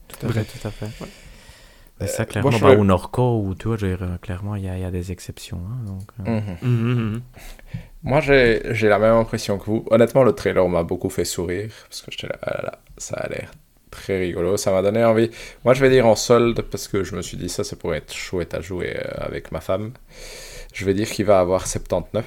Tout 0.09 0.27
à 0.27 0.33
fait, 0.33 0.45
tout 0.45 0.67
à 0.67 0.71
fait. 0.71 0.87
Ouais. 1.01 1.09
Ça, 2.07 2.25
clairement, 2.25 2.51
bah, 2.61 2.73
ou 2.73 2.85
Norco, 2.85 3.43
ou 3.45 3.55
tu 3.55 3.69
vois, 3.69 3.77
clairement, 4.21 4.57
il 4.57 4.65
y, 4.65 4.67
y, 4.67 4.85
a 4.85 4.91
des 4.91 5.13
exceptions. 5.13 5.59
Hein, 5.59 5.85
donc, 5.87 6.03
euh. 6.27 6.41
mhm. 6.41 6.57
Mhm, 6.63 7.13
mhm. 7.13 7.23
Moi, 8.03 8.21
j'ai 8.21 8.89
la 8.89 8.99
même 8.99 9.15
impression 9.15 9.59
que 9.59 9.67
vous. 9.67 9.85
Honnêtement, 9.91 10.23
le 10.23 10.33
trailer 10.33 10.67
m'a 10.69 10.83
beaucoup 10.83 11.11
fait 11.11 11.25
sourire, 11.25 11.71
parce 11.89 12.03
que 12.03 12.11
j'étais 12.11 12.29
là, 12.29 12.39
ah 12.43 12.51
là, 12.51 12.63
là, 12.63 12.79
ça 12.97 13.17
a 13.17 13.29
l'air 13.29 13.51
très 13.91 14.19
rigolo. 14.19 14.57
Ça 14.57 14.73
m'a 14.73 14.83
donné 14.83 15.05
envie. 15.05 15.31
Moi, 15.65 15.75
je 15.75 15.81
vais 15.81 15.91
dire 15.91 16.07
en 16.07 16.15
solde 16.15 16.63
parce 16.63 16.89
que 16.89 17.05
je 17.05 17.15
me 17.15 17.23
suis 17.23 17.37
dit 17.37 17.49
ça, 17.49 17.65
ça 17.65 17.77
pourrait 17.77 17.99
être 17.99 18.15
chouette 18.15 18.55
à 18.55 18.61
jouer 18.61 18.97
euh, 18.97 19.11
avec 19.19 19.53
ma 19.53 19.61
femme. 19.61 19.93
Je 20.73 20.85
vais 20.85 20.95
dire 20.95 21.11
qu'il 21.11 21.27
va 21.27 21.41
avoir 21.41 21.67
79 21.67 22.25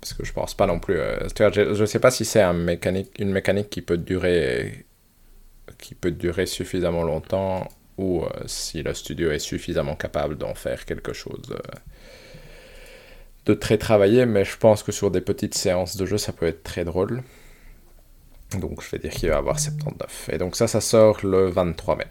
parce 0.00 0.14
que 0.14 0.24
je 0.24 0.32
pense 0.32 0.54
pas 0.54 0.66
non 0.66 0.78
plus. 0.78 0.98
Euh, 0.98 1.28
je, 1.38 1.80
ne 1.80 1.86
sais 1.86 2.00
pas 2.00 2.10
si 2.10 2.24
c'est 2.24 2.40
un 2.40 2.52
mécanique, 2.52 3.10
une 3.18 3.30
mécanique 3.30 3.70
qui 3.70 3.82
peut 3.82 3.98
durer, 3.98 4.86
qui 5.78 5.94
peut 5.94 6.10
durer 6.10 6.46
suffisamment 6.46 7.02
longtemps 7.02 7.68
ou 8.00 8.24
euh, 8.24 8.28
si 8.46 8.82
le 8.82 8.94
studio 8.94 9.30
est 9.30 9.38
suffisamment 9.38 9.94
capable 9.94 10.38
d'en 10.38 10.54
faire 10.54 10.86
quelque 10.86 11.12
chose 11.12 11.42
de 13.46 13.54
très 13.54 13.76
travaillé. 13.76 14.24
Mais 14.24 14.44
je 14.44 14.56
pense 14.56 14.82
que 14.82 14.90
sur 14.90 15.10
des 15.10 15.20
petites 15.20 15.54
séances 15.54 15.96
de 15.96 16.06
jeu, 16.06 16.16
ça 16.16 16.32
peut 16.32 16.46
être 16.46 16.62
très 16.62 16.84
drôle. 16.84 17.22
Donc 18.58 18.82
je 18.82 18.90
vais 18.90 18.98
dire 18.98 19.12
qu'il 19.12 19.28
va 19.28 19.36
avoir 19.36 19.60
79. 19.60 20.30
Et 20.32 20.38
donc 20.38 20.56
ça, 20.56 20.66
ça 20.66 20.80
sort 20.80 21.24
le 21.24 21.50
23 21.50 21.96
mai 21.96 22.06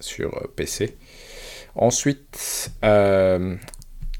sur 0.00 0.34
euh, 0.34 0.46
PC. 0.56 0.96
Ensuite, 1.74 2.70
euh, 2.84 3.54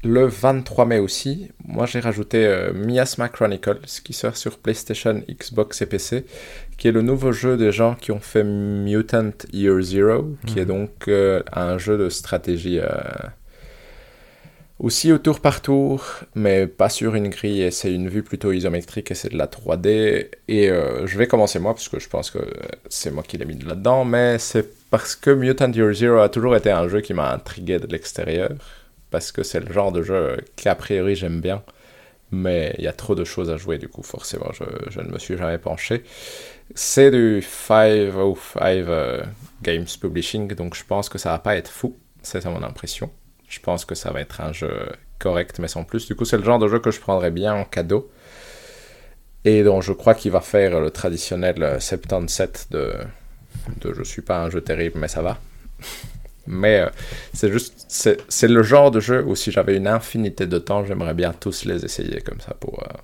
le 0.03 0.25
23 0.25 0.85
mai 0.85 0.99
aussi, 0.99 1.51
moi 1.65 1.85
j'ai 1.85 1.99
rajouté 1.99 2.45
euh, 2.45 2.71
Miasma 2.73 3.27
Chronicles 3.27 4.01
qui 4.03 4.13
sort 4.13 4.37
sur 4.37 4.57
PlayStation, 4.57 5.21
Xbox 5.29 5.81
et 5.81 5.85
PC, 5.85 6.25
qui 6.77 6.87
est 6.87 6.91
le 6.91 7.01
nouveau 7.01 7.31
jeu 7.31 7.57
des 7.57 7.71
gens 7.71 7.95
qui 7.95 8.11
ont 8.11 8.19
fait 8.19 8.43
Mutant 8.43 9.31
Year 9.51 9.81
Zero, 9.81 10.35
qui 10.45 10.59
est 10.59 10.65
mhm. 10.65 10.67
donc 10.67 11.09
un 11.51 11.77
jeu 11.77 11.97
de 11.97 12.09
stratégie 12.09 12.79
aussi 14.79 15.11
au 15.11 15.17
tour 15.17 15.41
par 15.41 15.61
tour, 15.61 16.03
mais 16.35 16.65
pas 16.65 16.89
sur 16.89 17.15
une 17.15 17.27
grille, 17.27 17.61
et 17.61 17.71
c'est 17.71 17.93
une 17.93 18.07
vue 18.07 18.23
plutôt 18.23 18.51
isométrique 18.53 19.11
et 19.11 19.13
c'est 19.13 19.29
de 19.29 19.37
la 19.37 19.47
3D. 19.47 20.29
Et 20.47 20.69
euh, 20.69 21.05
je 21.05 21.17
vais 21.17 21.27
commencer 21.27 21.59
moi, 21.59 21.73
parce 21.73 21.89
que 21.89 21.99
je 21.99 22.07
pense 22.07 22.31
que 22.31 22.39
c'est 22.87 23.11
moi 23.11 23.23
qui 23.23 23.37
l'ai 23.37 23.45
mis 23.45 23.59
là-dedans, 23.59 24.05
mais 24.05 24.39
c'est 24.39 24.67
parce 24.89 25.15
que 25.15 25.31
Mutant 25.31 25.71
Year 25.71 25.93
Zero 25.93 26.19
a 26.19 26.29
toujours 26.29 26.55
été 26.55 26.71
un 26.71 26.87
jeu 26.87 27.01
qui 27.01 27.13
m'a 27.13 27.33
intrigué 27.33 27.77
de 27.77 27.87
l'extérieur, 27.87 28.51
parce 29.11 29.31
que 29.31 29.43
c'est 29.43 29.59
le 29.59 29.71
genre 29.71 29.91
de 29.91 30.01
jeu 30.01 30.37
qu'a 30.55 30.75
priori 30.75 31.15
j'aime 31.15 31.41
bien, 31.41 31.63
mais 32.31 32.75
il 32.77 32.83
y 32.83 32.87
a 32.87 32.93
trop 32.93 33.15
de 33.15 33.23
choses 33.23 33.49
à 33.49 33.57
jouer, 33.57 33.77
du 33.77 33.87
coup, 33.87 34.03
forcément, 34.03 34.51
je, 34.53 34.99
ne 34.99 35.09
me 35.09 35.17
suis 35.17 35.37
jamais 35.37 35.57
penché. 35.57 36.03
C'est 36.75 37.11
du 37.11 37.41
505 37.41 38.61
euh, 38.63 39.23
Games 39.63 39.87
Publishing, 39.99 40.53
donc 40.53 40.75
je 40.75 40.83
pense 40.85 41.09
que 41.09 41.17
ça 41.17 41.31
va 41.31 41.39
pas 41.39 41.55
être 41.55 41.71
fou, 41.71 41.97
c'est 42.21 42.45
mon 42.45 42.63
impression. 42.63 43.11
Je 43.47 43.59
pense 43.59 43.83
que 43.85 43.95
ça 43.95 44.11
va 44.11 44.21
être 44.21 44.41
un 44.41 44.53
jeu 44.53 44.71
correct, 45.17 45.57
mais 45.59 45.67
sans 45.67 45.83
plus. 45.83 46.05
Du 46.05 46.15
coup, 46.15 46.25
c'est 46.25 46.37
le 46.37 46.43
genre 46.43 46.59
de 46.59 46.67
jeu 46.67 46.79
que 46.79 46.91
je 46.91 46.99
prendrais 46.99 47.31
bien 47.31 47.55
en 47.55 47.65
cadeau. 47.65 48.11
Et 49.43 49.63
dont 49.63 49.81
je 49.81 49.93
crois 49.93 50.13
qu'il 50.13 50.31
va 50.31 50.41
faire 50.41 50.79
le 50.79 50.91
traditionnel 50.91 51.77
77 51.79 52.67
de, 52.71 52.93
de 53.81 53.93
je 53.93 54.03
suis 54.03 54.21
pas 54.21 54.43
un 54.43 54.49
jeu 54.49 54.61
terrible, 54.61 54.99
mais 54.99 55.07
ça 55.07 55.21
va. 55.21 55.39
Mais 56.47 56.81
euh, 56.81 56.89
c'est 57.33 57.51
juste, 57.51 57.85
c'est 57.87 58.47
le 58.47 58.63
genre 58.63 58.91
de 58.91 58.99
jeu 58.99 59.23
où 59.23 59.35
si 59.35 59.51
j'avais 59.51 59.75
une 59.77 59.87
infinité 59.87 60.47
de 60.47 60.57
temps, 60.57 60.85
j'aimerais 60.85 61.13
bien 61.13 61.33
tous 61.33 61.65
les 61.65 61.85
essayer 61.85 62.21
comme 62.21 62.39
ça 62.41 62.53
pour, 62.53 62.81
euh, 62.83 62.97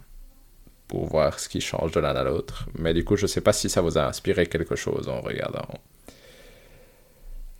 pour 0.87 1.05
voir 1.05 1.39
ce 1.39 1.49
qui 1.49 1.61
change 1.61 1.91
de 1.91 1.99
l'un 1.99 2.15
à 2.15 2.23
l'autre. 2.23 2.67
Mais 2.77 2.93
du 2.93 3.03
coup, 3.03 3.15
je 3.15 3.27
sais 3.27 3.41
pas 3.41 3.53
si 3.53 3.69
ça 3.69 3.81
vous 3.81 3.97
a 3.97 4.05
inspiré 4.07 4.47
quelque 4.47 4.75
chose 4.75 5.07
en 5.09 5.21
regardant 5.21 5.67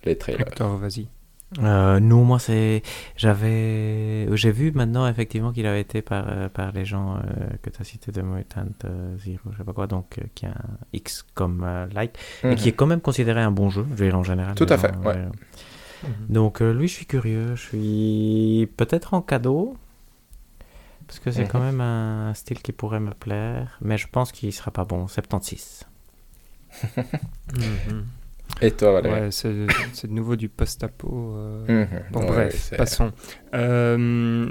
les 0.04 0.16
trailers. 0.16 0.46
vas-y. 0.58 1.08
Euh, 1.58 2.00
nous, 2.00 2.24
moi, 2.24 2.38
c'est. 2.38 2.82
J'avais. 3.16 4.28
J'ai 4.36 4.50
vu 4.50 4.72
maintenant, 4.72 5.06
effectivement, 5.06 5.52
qu'il 5.52 5.66
avait 5.66 5.80
été 5.80 6.02
par, 6.02 6.24
euh, 6.28 6.48
par 6.48 6.72
les 6.72 6.84
gens 6.84 7.16
euh, 7.16 7.20
que 7.62 7.70
tu 7.70 7.80
as 7.80 7.84
cités 7.84 8.10
de 8.10 8.20
Mutant 8.20 8.66
Zero, 9.18 9.38
je 9.52 9.58
sais 9.58 9.64
pas 9.64 9.72
quoi, 9.72 9.86
donc 9.86 10.18
qui 10.34 10.46
a 10.46 10.50
un 10.50 10.78
X 10.92 11.24
comme 11.34 11.64
like, 11.94 12.18
et 12.42 12.54
qui 12.56 12.64
mhm. 12.64 12.68
est 12.68 12.72
quand 12.72 12.86
même 12.86 13.00
considéré 13.00 13.42
un 13.42 13.52
bon 13.52 13.70
jeu, 13.70 13.86
je 13.90 13.94
veux 13.94 14.06
dire, 14.06 14.18
en 14.18 14.24
général. 14.24 14.54
Tout 14.54 14.66
à 14.68 14.76
fait, 14.76 14.94
ouais. 14.96 15.16
Mhm. 15.16 16.10
Donc, 16.28 16.60
lui, 16.60 16.88
je 16.88 16.94
suis 16.94 17.06
curieux. 17.06 17.54
Je 17.54 17.62
suis 17.62 18.68
peut-être 18.76 19.14
en 19.14 19.22
cadeau, 19.22 19.76
parce 21.06 21.20
que 21.20 21.30
c'est 21.30 21.46
quand 21.46 21.60
mhm. 21.60 21.66
même 21.66 21.80
un 21.80 22.34
style 22.34 22.60
qui 22.60 22.72
pourrait 22.72 23.00
me 23.00 23.12
plaire, 23.12 23.78
mais 23.80 23.98
je 23.98 24.08
pense 24.08 24.32
qu'il 24.32 24.52
sera 24.52 24.72
pas 24.72 24.84
bon. 24.84 25.06
76. 25.06 25.84
Et 28.62 28.70
toi, 28.70 29.02
Ouais, 29.02 29.30
c'est 29.30 29.52
de 29.52 30.12
nouveau 30.12 30.36
du 30.36 30.48
post-apo. 30.48 31.34
Euh... 31.36 31.84
Mhm. 31.84 32.02
bon, 32.10 32.24
bref, 32.24 32.72
passons. 32.76 33.12
Euh, 33.54 34.50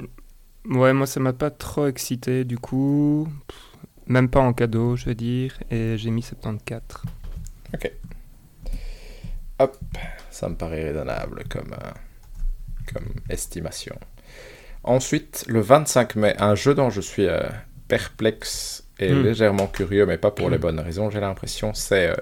ouais, 0.66 0.92
moi, 0.92 1.06
ça 1.06 1.20
m'a 1.20 1.32
pas 1.32 1.50
trop 1.50 1.86
excité, 1.86 2.44
du 2.44 2.58
coup. 2.58 3.28
Même 4.06 4.28
pas 4.28 4.40
en 4.40 4.52
cadeau, 4.52 4.94
je 4.94 5.06
veux 5.06 5.14
dire. 5.14 5.58
Et 5.70 5.98
j'ai 5.98 6.10
mis 6.10 6.22
74. 6.22 7.02
Ok. 7.74 7.90
Hop, 9.58 9.76
ça 10.30 10.48
me 10.48 10.54
paraît 10.54 10.84
raisonnable 10.84 11.44
comme, 11.48 11.72
euh, 11.72 11.90
comme 12.92 13.14
estimation. 13.28 13.98
Ensuite, 14.84 15.44
le 15.48 15.60
25 15.60 16.14
mai, 16.14 16.34
un 16.38 16.54
jeu 16.54 16.74
dont 16.74 16.90
je 16.90 17.00
suis 17.00 17.26
perplexe 17.88 18.85
et 18.98 19.12
hmm. 19.12 19.22
légèrement 19.22 19.66
curieux, 19.66 20.06
mais 20.06 20.16
pas 20.16 20.30
pour 20.30 20.48
les 20.48 20.56
hmm. 20.56 20.60
bonnes 20.60 20.80
raisons, 20.80 21.10
j'ai 21.10 21.20
l'impression, 21.20 21.74
c'est 21.74 22.10
euh, 22.10 22.14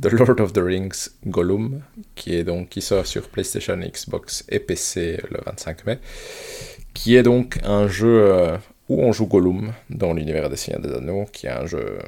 The 0.00 0.12
Lord 0.12 0.40
of 0.40 0.52
the 0.52 0.58
Rings 0.58 1.10
Gollum, 1.26 1.82
qui, 2.14 2.34
est 2.34 2.44
donc, 2.44 2.70
qui 2.70 2.80
sort 2.80 3.06
sur 3.06 3.28
PlayStation, 3.28 3.76
Xbox 3.76 4.44
et 4.48 4.58
PC 4.58 5.20
le 5.30 5.38
25 5.44 5.86
mai, 5.86 5.98
qui 6.94 7.16
est 7.16 7.22
donc 7.22 7.58
un 7.64 7.88
jeu 7.88 8.22
euh, 8.22 8.56
où 8.88 9.02
on 9.02 9.12
joue 9.12 9.26
Gollum 9.26 9.72
dans 9.90 10.14
l'univers 10.14 10.48
des 10.48 10.56
Seigneurs 10.56 10.80
des 10.80 10.94
Anneaux, 10.94 11.26
qui 11.30 11.46
est 11.46 11.50
un 11.50 11.66
jeu 11.66 11.98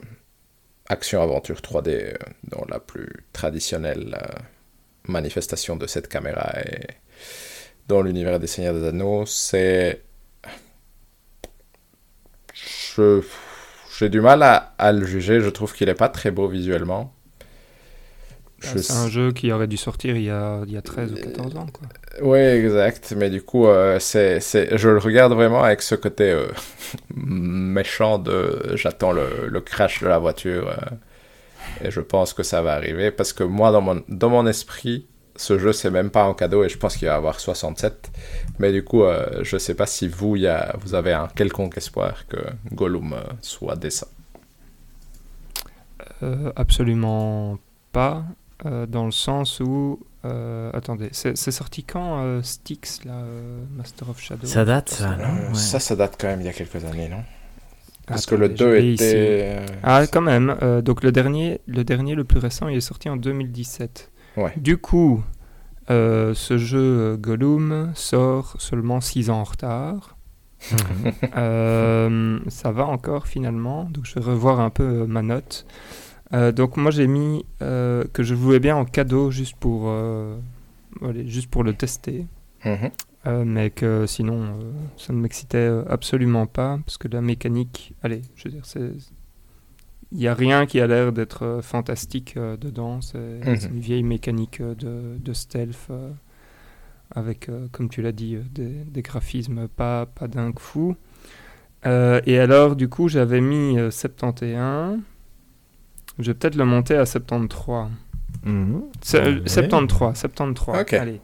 action-aventure 0.89 1.61
3D 1.61 1.89
euh, 1.89 2.15
dans 2.45 2.65
la 2.69 2.81
plus 2.81 3.25
traditionnelle 3.33 4.17
manifestation 5.09 5.77
de 5.77 5.87
cette 5.87 6.09
caméra 6.09 6.53
et 6.61 6.87
dans 7.87 8.03
l'univers 8.03 8.41
des 8.41 8.47
Seigneurs 8.47 8.75
des 8.75 8.87
Anneaux, 8.87 9.27
c'est... 9.27 10.03
Je 12.55 13.21
j'ai 13.99 14.09
du 14.09 14.21
mal 14.21 14.43
à, 14.43 14.93
le 14.93 15.07
juger. 15.07 15.41
Je 15.41 15.49
trouve 15.49 15.73
qu'il 15.73 15.89
n'est 15.89 15.95
pas 15.95 16.09
très 16.09 16.31
beau 16.31 16.49
visuellement. 16.49 17.13
Ah, 18.63 18.79
c'est 18.79 18.93
un 18.93 19.09
jeu 19.09 19.33
qui 19.33 19.53
aurait 19.53 19.67
dû 19.67 19.77
sortir 19.77 20.17
il 20.17 20.25
y 20.25 20.31
a, 20.31 20.63
il 20.67 20.73
y 20.73 20.77
a 20.77 20.83
13 20.83 21.13
ou 21.13 21.17
14 21.17 21.57
ans. 21.57 21.67
Quoi. 21.73 21.89
Oui, 22.23 22.39
exact. 22.39 23.15
Mais 23.17 23.29
du 23.31 23.43
coup, 23.43 23.67
euh, 23.67 23.99
c'est, 23.99 24.41
c'est... 24.41 24.77
je 24.77 24.89
le 24.89 24.99
regarde 24.99 25.33
vraiment 25.35 25.63
avec 25.63 25.83
ce 25.83 25.95
côté 25.95 26.31
euh, 26.31 26.47
méchant 27.15 28.19
de 28.19 28.73
j'attends 28.75 29.13
le, 29.13 29.49
le, 29.49 29.61
crash 29.61 30.03
de 30.03 30.09
la 30.09 30.19
voiture. 30.19 30.69
Euh, 30.69 31.85
et 31.85 31.91
je 31.91 32.01
pense 32.01 32.33
que 32.33 32.43
ça 32.43 32.63
va 32.63 32.73
arriver. 32.73 33.11
Parce 33.11 33.33
que 33.33 33.45
moi, 33.45 33.73
dans 33.73 33.83
mon, 33.83 34.03
dans 34.09 34.31
mon 34.31 34.47
esprit, 34.47 35.07
ce 35.37 35.59
jeu, 35.59 35.73
c'est 35.73 35.91
même 35.91 36.11
pas 36.11 36.25
en 36.25 36.35
cadeau 36.35 36.65
et 36.65 36.69
je 36.69 36.79
pense 36.79 36.97
qu'il 36.97 37.09
va 37.09 37.15
y 37.15 37.17
avoir 37.17 37.41
67. 37.41 38.11
Mais 38.59 38.73
du 38.73 38.85
coup, 38.85 39.03
euh, 39.03 39.43
je 39.43 39.57
sais 39.57 39.75
pas 39.75 39.87
si 39.87 40.09
vous, 40.09 40.37
y 40.37 40.47
a, 40.47 40.77
vous 40.81 40.95
avez 40.95 41.13
un 41.13 41.29
quelconque 41.29 41.77
espoir 41.77 42.27
que 42.27 42.37
Gollum 42.73 43.13
euh, 43.13 43.21
soit 43.43 43.77
décent. 43.77 44.09
Euh, 46.23 46.53
absolument 46.57 47.59
pas, 47.93 48.25
dans 48.65 49.05
le 49.05 49.13
sens 49.13 49.61
où. 49.61 50.01
attendez, 50.73 51.09
c'est 51.13 51.37
sorti 51.51 51.85
quand 51.85 52.43
Styx, 52.43 53.05
là, 53.05 53.23
Master 53.77 54.11
of 54.11 54.21
Shadow 54.21 54.47
Ça 54.47 54.65
date, 54.65 54.89
ça, 54.91 55.17
non? 55.17 55.55
Ça, 55.55 55.79
ça 55.79 55.95
date 55.95 56.17
quand 56.19 56.29
même 56.29 56.41
il 56.41 56.47
y 56.47 56.49
a 56.49 56.53
quelques 56.53 56.85
années, 56.85 57.09
non? 57.09 57.23
Parce 58.07 58.25
que 58.25 58.35
le 58.35 58.49
2 58.49 58.77
était. 58.77 59.59
Ah, 59.83 60.07
quand 60.07 60.21
même. 60.21 60.57
donc 60.83 61.03
le 61.03 61.13
dernier, 61.13 61.61
le 61.67 61.85
dernier, 61.85 62.15
le 62.15 62.25
plus 62.25 62.39
récent, 62.39 62.69
il 62.69 62.77
est 62.77 62.81
sorti 62.81 63.09
en 63.09 63.17
2017. 63.17 64.11
Du 64.57 64.77
coup, 64.77 65.23
euh, 65.91 66.35
ce 66.35 66.59
jeu 66.59 66.79
euh, 66.79 67.17
Gollum 67.17 67.93
sort 67.95 68.57
seulement 68.59 69.01
6 69.01 69.31
ans 69.31 69.41
en 69.41 69.45
retard. 69.45 70.17
Mhm. 70.73 71.13
Euh, 71.37 72.39
ça 72.49 72.73
va 72.73 72.87
encore 72.87 73.27
finalement, 73.27 73.85
donc 73.85 74.07
je 74.07 74.15
vais 74.15 74.25
revoir 74.25 74.61
un 74.61 74.71
peu 74.71 75.07
ma 75.07 75.23
note. 75.23 75.67
donc 76.33 76.77
moi 76.77 76.91
j'ai 76.91 77.07
mis 77.07 77.45
que 77.61 78.23
je 78.23 78.35
jouais 78.35 78.59
bien 78.59 78.75
en 78.77 78.85
cadeau 78.85 79.31
juste 79.31 79.57
pour, 79.57 79.93
juste 81.27 81.51
pour 81.51 81.63
le 81.63 81.75
tester. 81.75 82.27
Mhm. 82.65 83.45
mais 83.45 83.71
que 83.71 84.07
sinon 84.07 84.57
ça 84.97 85.13
ne 85.13 85.19
m'excitait 85.19 85.71
absolument 85.89 86.47
pas 86.47 86.79
parce 86.85 86.97
que 86.97 87.07
la 87.09 87.21
mécanique, 87.21 87.95
allez, 88.03 88.23
je 88.35 88.45
veux 88.45 88.51
dire, 88.51 88.65
c'est 88.65 88.93
il 90.13 90.19
n'y 90.19 90.29
a 90.29 90.35
rien 90.35 90.67
qui 90.67 90.81
a 90.81 90.87
l'air 90.87 91.13
d'être 91.13 91.45
euh, 91.45 91.63
fantastique 91.63 92.35
euh, 92.37 92.57
dedans. 92.57 93.01
C'est 93.01 93.19
mhm. 93.19 93.75
une 93.75 93.81
vieille 93.81 94.03
mécanique 94.03 94.61
euh, 94.61 94.75
de, 94.75 95.19
de 95.19 95.33
stealth 95.33 95.89
avec, 97.15 97.49
comme 97.71 97.89
tu 97.89 98.03
l'as 98.03 98.11
dit, 98.11 98.37
des, 98.51 98.69
des, 98.69 99.03
graphismes 99.03 99.69
pas, 99.69 100.07
pas 100.07 100.27
dingue 100.27 100.59
fou. 100.59 100.97
et 101.85 102.39
alors, 102.39 102.75
du 102.75 102.89
coup, 102.89 103.07
j'avais 103.07 103.41
mis 103.41 103.77
71. 103.93 104.99
Je 106.19 106.25
vais 106.25 106.35
peut-être 106.35 106.57
le 106.57 106.65
monter 106.65 106.97
à 106.97 107.07
73. 107.07 107.91
73, 109.05 110.19
73. 110.19 110.95
Allez. 110.95 111.21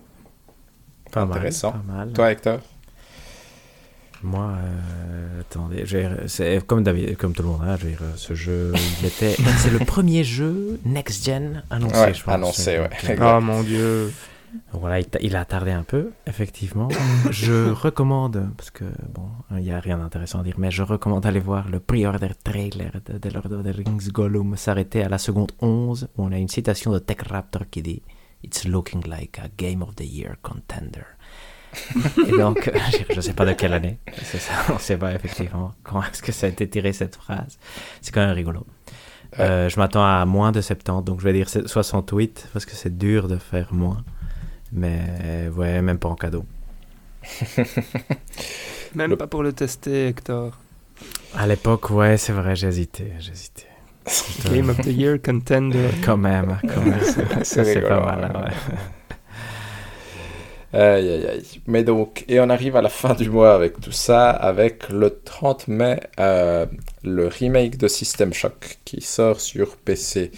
Pas 1.10 1.22
Intéressant. 1.22 1.74
Toi, 2.14 2.30
Hector? 2.30 2.60
Moi, 4.22 4.52
euh, 4.58 5.40
attendez, 5.40 5.84
c'est 6.26 6.66
comme 6.66 6.82
David, 6.82 7.16
comme 7.16 7.32
tout 7.32 7.42
le 7.42 7.48
monde, 7.48 7.62
hein, 7.64 7.76
je 7.78 7.84
veux 7.84 7.90
dire, 7.90 8.00
ce 8.16 8.34
jeu, 8.34 8.72
il 9.00 9.06
était, 9.06 9.34
c'est 9.58 9.70
le 9.70 9.80
premier 9.80 10.24
jeu 10.24 10.80
next 10.84 11.24
gen 11.24 11.62
annoncé, 11.70 12.14
je 12.14 12.22
pense. 12.22 12.34
Annoncé, 12.34 12.78
ouais. 12.78 13.18
oh 13.20 13.40
mon 13.40 13.62
dieu. 13.62 14.12
Voilà, 14.72 15.00
il, 15.20 15.36
a 15.36 15.44
tardé 15.46 15.70
un 15.70 15.82
peu, 15.82 16.10
effectivement. 16.26 16.88
je 17.30 17.70
recommande, 17.70 18.50
parce 18.56 18.70
que 18.70 18.84
bon, 19.14 19.28
il 19.52 19.62
n'y 19.62 19.72
a 19.72 19.80
rien 19.80 19.96
d'intéressant 19.98 20.40
à 20.40 20.42
dire, 20.42 20.56
mais 20.58 20.70
je 20.70 20.82
recommande 20.82 21.22
d'aller 21.22 21.40
voir 21.40 21.68
le 21.68 21.80
pre-order 21.80 22.32
trailer 22.44 22.92
de, 23.06 23.18
The 23.18 23.32
Lord 23.32 23.52
of 23.52 23.64
the 23.64 23.74
Rings 23.74 24.10
Gollum 24.10 24.56
s'arrêter 24.56 25.02
à 25.02 25.08
la 25.08 25.18
seconde 25.18 25.52
11, 25.60 26.08
où 26.16 26.24
on 26.24 26.32
a 26.32 26.38
une 26.38 26.48
citation 26.48 26.92
de 26.92 26.98
Tech 26.98 27.18
Raptor 27.28 27.62
qui 27.70 27.82
dit 27.82 28.02
It's 28.44 28.64
looking 28.64 29.06
like 29.06 29.38
a 29.38 29.48
Game 29.56 29.82
of 29.82 29.94
the 29.96 30.04
Year 30.04 30.36
contender. 30.42 31.06
Et 32.26 32.32
donc, 32.32 32.70
je 33.10 33.16
ne 33.16 33.20
sais 33.20 33.32
pas 33.32 33.46
de 33.46 33.52
quelle 33.52 33.72
année, 33.72 33.98
c'est 34.22 34.38
ça, 34.38 34.52
on 34.68 34.74
ne 34.74 34.78
sait 34.78 34.96
pas 34.96 35.14
effectivement 35.14 35.72
comment 35.82 36.02
est-ce 36.02 36.22
que 36.22 36.32
ça 36.32 36.46
a 36.46 36.50
été 36.50 36.68
tiré 36.68 36.92
cette 36.92 37.16
phrase. 37.16 37.58
C'est 38.00 38.12
quand 38.12 38.24
même 38.24 38.34
rigolo. 38.34 38.66
Euh, 39.38 39.68
je 39.68 39.78
m'attends 39.78 40.04
à 40.04 40.24
moins 40.26 40.52
de 40.52 40.60
70, 40.60 41.04
donc 41.04 41.20
je 41.20 41.24
vais 41.24 41.32
dire 41.32 41.48
68 41.48 42.48
parce 42.52 42.66
que 42.66 42.72
c'est 42.72 42.96
dur 42.96 43.28
de 43.28 43.38
faire 43.38 43.72
moins. 43.72 44.04
Mais 44.72 45.48
ouais, 45.54 45.80
même 45.82 45.98
pas 45.98 46.08
en 46.08 46.14
cadeau. 46.14 46.44
même 48.94 49.16
pas 49.16 49.26
pour 49.26 49.42
le 49.42 49.52
tester, 49.52 50.08
Hector. 50.08 50.58
À 51.34 51.46
l'époque, 51.46 51.90
ouais, 51.90 52.16
c'est 52.18 52.32
vrai, 52.32 52.56
j'hésitais, 52.56 53.12
j'hésitais. 53.18 53.68
Game 54.52 54.68
of 54.68 54.78
the 54.78 54.86
Year 54.86 55.18
contender. 55.22 55.88
Quand 56.04 56.16
même, 56.16 56.58
quand 56.62 56.82
même. 56.82 57.00
c'est 57.44 57.80
pas 57.80 58.00
mal, 58.00 58.24
hein, 58.24 58.40
ouais. 58.44 58.76
Aïe, 60.72 61.08
aïe, 61.08 61.26
aïe. 61.26 61.60
Mais 61.66 61.84
donc, 61.84 62.24
et 62.28 62.40
on 62.40 62.48
arrive 62.48 62.76
à 62.76 62.82
la 62.82 62.88
fin 62.88 63.14
du 63.14 63.28
mois 63.28 63.54
avec 63.54 63.80
tout 63.80 63.92
ça, 63.92 64.30
avec 64.30 64.88
le 64.88 65.10
30 65.10 65.68
mai, 65.68 66.00
euh, 66.18 66.66
le 67.04 67.26
remake 67.26 67.76
de 67.76 67.88
System 67.88 68.32
Shock 68.32 68.78
qui 68.84 69.00
sort 69.02 69.40
sur 69.40 69.76
PC. 69.76 70.30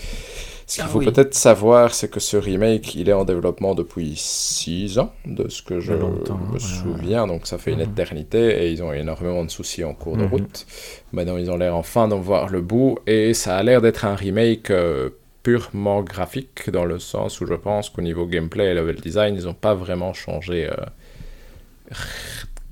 Ce 0.66 0.76
qu'il 0.76 0.84
ah 0.86 0.88
faut 0.88 1.00
peut-être 1.00 1.34
savoir, 1.34 1.92
c'est 1.92 2.08
que 2.08 2.20
ce 2.20 2.38
remake, 2.38 2.94
il 2.94 3.10
est 3.10 3.12
en 3.12 3.26
développement 3.26 3.74
depuis 3.74 4.14
6 4.16 4.98
ans, 4.98 5.12
de 5.26 5.48
ce 5.48 5.62
que 5.62 5.78
je 5.78 5.92
me 5.92 6.58
souviens, 6.58 7.26
donc 7.26 7.46
ça 7.46 7.58
fait 7.58 7.72
une 7.72 7.82
éternité, 7.82 8.64
et 8.64 8.72
ils 8.72 8.82
ont 8.82 8.90
énormément 8.90 9.44
de 9.44 9.50
soucis 9.50 9.84
en 9.84 9.92
cours 9.92 10.16
de 10.16 10.22
mhm. 10.22 10.30
route. 10.30 10.66
Maintenant, 11.12 11.36
ils 11.36 11.50
ont 11.50 11.58
l'air 11.58 11.76
enfin 11.76 12.08
d'en 12.08 12.18
voir 12.18 12.48
le 12.48 12.62
bout, 12.62 12.98
et 13.06 13.34
ça 13.34 13.56
a 13.56 13.62
l'air 13.62 13.82
d'être 13.82 14.06
un 14.06 14.14
remake 14.14 14.70
euh, 14.70 15.10
purement 15.44 16.02
graphique, 16.02 16.70
dans 16.70 16.86
le 16.86 16.98
sens 16.98 17.40
où 17.40 17.46
je 17.46 17.54
pense 17.54 17.90
qu'au 17.90 18.02
niveau 18.02 18.26
gameplay 18.26 18.72
et 18.72 18.74
level 18.74 18.96
design, 18.96 19.36
ils 19.36 19.44
n'ont 19.44 19.54
pas 19.54 19.74
vraiment 19.74 20.12
changé 20.12 20.68
euh, 20.68 20.74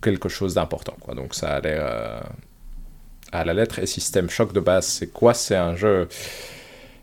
quelque 0.02 0.28
chose 0.28 0.54
d'important. 0.54 0.96
Quoi. 0.98 1.14
Donc 1.14 1.34
ça 1.34 1.54
a 1.56 1.60
l'air 1.60 1.82
euh, 1.84 2.20
à 3.30 3.44
la 3.44 3.54
lettre. 3.54 3.78
Et 3.78 3.86
System 3.86 4.28
Shock 4.28 4.52
de 4.52 4.60
base, 4.60 4.86
c'est 4.86 5.12
quoi? 5.12 5.34
C'est 5.34 5.54
un 5.54 5.76
jeu... 5.76 6.08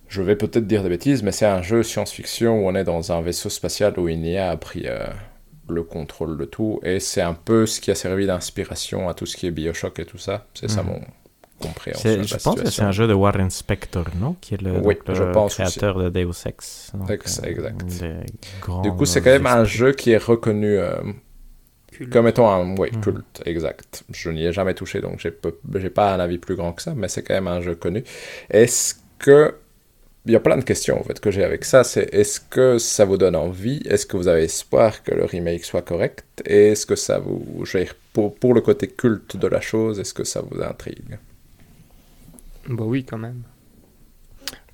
Je 0.09 0.23
vais 0.23 0.35
peut-être 0.35 0.65
dire 0.65 0.81
des 0.81 0.89
bêtises, 0.89 1.21
mais 1.21 1.31
c'est 1.31 1.45
un 1.45 1.61
jeu 1.61 1.83
science-fiction 1.83 2.63
où 2.63 2.67
on 2.67 2.73
est 2.73 2.83
dans 2.83 3.11
un 3.11 3.21
vaisseau 3.21 3.49
spatial 3.49 3.93
où 3.99 4.09
il 4.09 4.19
n'y 4.19 4.39
a 4.39 4.57
pris 4.57 4.87
euh, 4.87 5.05
le 5.69 5.83
contrôle 5.83 6.35
de 6.35 6.45
tout. 6.45 6.79
Et 6.83 6.99
c'est 6.99 7.21
un 7.21 7.35
peu 7.35 7.67
ce 7.67 7.79
qui 7.79 7.91
a 7.91 7.95
servi 7.95 8.25
d'inspiration 8.25 9.07
à 9.07 9.13
tout 9.13 9.27
ce 9.27 9.37
qui 9.37 9.45
est 9.45 9.51
Bioshock 9.51 9.99
et 9.99 10.05
tout 10.05 10.17
ça. 10.17 10.47
C'est 10.55 10.67
ça 10.69 10.83
je 11.61 12.35
pense 12.43 12.61
que 12.61 12.69
c'est 12.69 12.81
un 12.81 12.91
jeu 12.91 13.07
de 13.07 13.13
Warren 13.13 13.49
Spector, 13.49 14.05
non? 14.19 14.35
Qui 14.41 14.55
est 14.55 14.61
le, 14.61 14.81
créateur 15.47 15.99
de 15.99 16.09
Deus 16.09 16.45
Ex. 16.45 16.91
Euh, 16.95 17.13
exact. 17.43 17.85
Du 18.83 18.91
coup, 18.91 19.05
c'est 19.05 19.21
quand 19.21 19.31
même 19.31 19.47
un 19.47 19.63
jeu 19.63 19.91
qui 19.93 20.11
est 20.11 20.23
reconnu 20.23 20.77
euh, 20.77 20.95
comme 22.11 22.27
étant 22.27 22.51
un 22.51 22.75
ouais, 22.77 22.91
mhm. 22.91 23.01
culte, 23.01 23.41
exact. 23.45 24.03
Je 24.11 24.29
n'y 24.29 24.45
ai 24.45 24.53
jamais 24.53 24.73
touché, 24.73 25.01
donc 25.01 25.19
j'ai 25.19 25.33
n'ai 25.79 25.89
pas 25.89 26.13
un 26.13 26.19
avis 26.19 26.37
plus 26.37 26.55
grand 26.55 26.73
que 26.73 26.81
ça, 26.81 26.93
mais 26.95 27.07
c'est 27.07 27.23
quand 27.23 27.33
même 27.33 27.47
un 27.47 27.61
jeu 27.61 27.75
connu. 27.75 28.03
Est-ce 28.49 28.95
que 29.17 29.55
il 30.25 30.33
y 30.33 30.35
a 30.35 30.39
plein 30.39 30.57
de 30.57 30.63
questions 30.63 30.99
en 30.99 31.03
fait 31.03 31.19
que 31.19 31.31
j'ai 31.31 31.43
avec 31.43 31.65
ça. 31.65 31.83
C'est 31.83 32.13
est-ce 32.13 32.39
que 32.39 32.77
ça 32.77 33.05
vous 33.05 33.17
donne 33.17 33.35
envie? 33.35 33.81
Est-ce 33.85 34.05
que 34.05 34.17
vous 34.17 34.27
avez 34.27 34.43
espoir 34.43 35.01
que 35.03 35.13
le 35.13 35.25
remake 35.25 35.65
soit 35.65 35.81
correct? 35.81 36.43
Et 36.45 36.67
est-ce 36.71 36.85
que 36.85 36.95
ça 36.95 37.19
vous, 37.19 37.63
pour, 38.13 38.35
pour 38.35 38.53
le 38.53 38.61
côté 38.61 38.87
culte 38.87 39.37
de 39.37 39.47
la 39.47 39.61
chose, 39.61 39.99
est-ce 39.99 40.13
que 40.13 40.23
ça 40.23 40.41
vous 40.41 40.61
intrigue? 40.61 41.17
Bah 42.69 42.83
oui, 42.85 43.03
quand 43.03 43.17
même. 43.17 43.43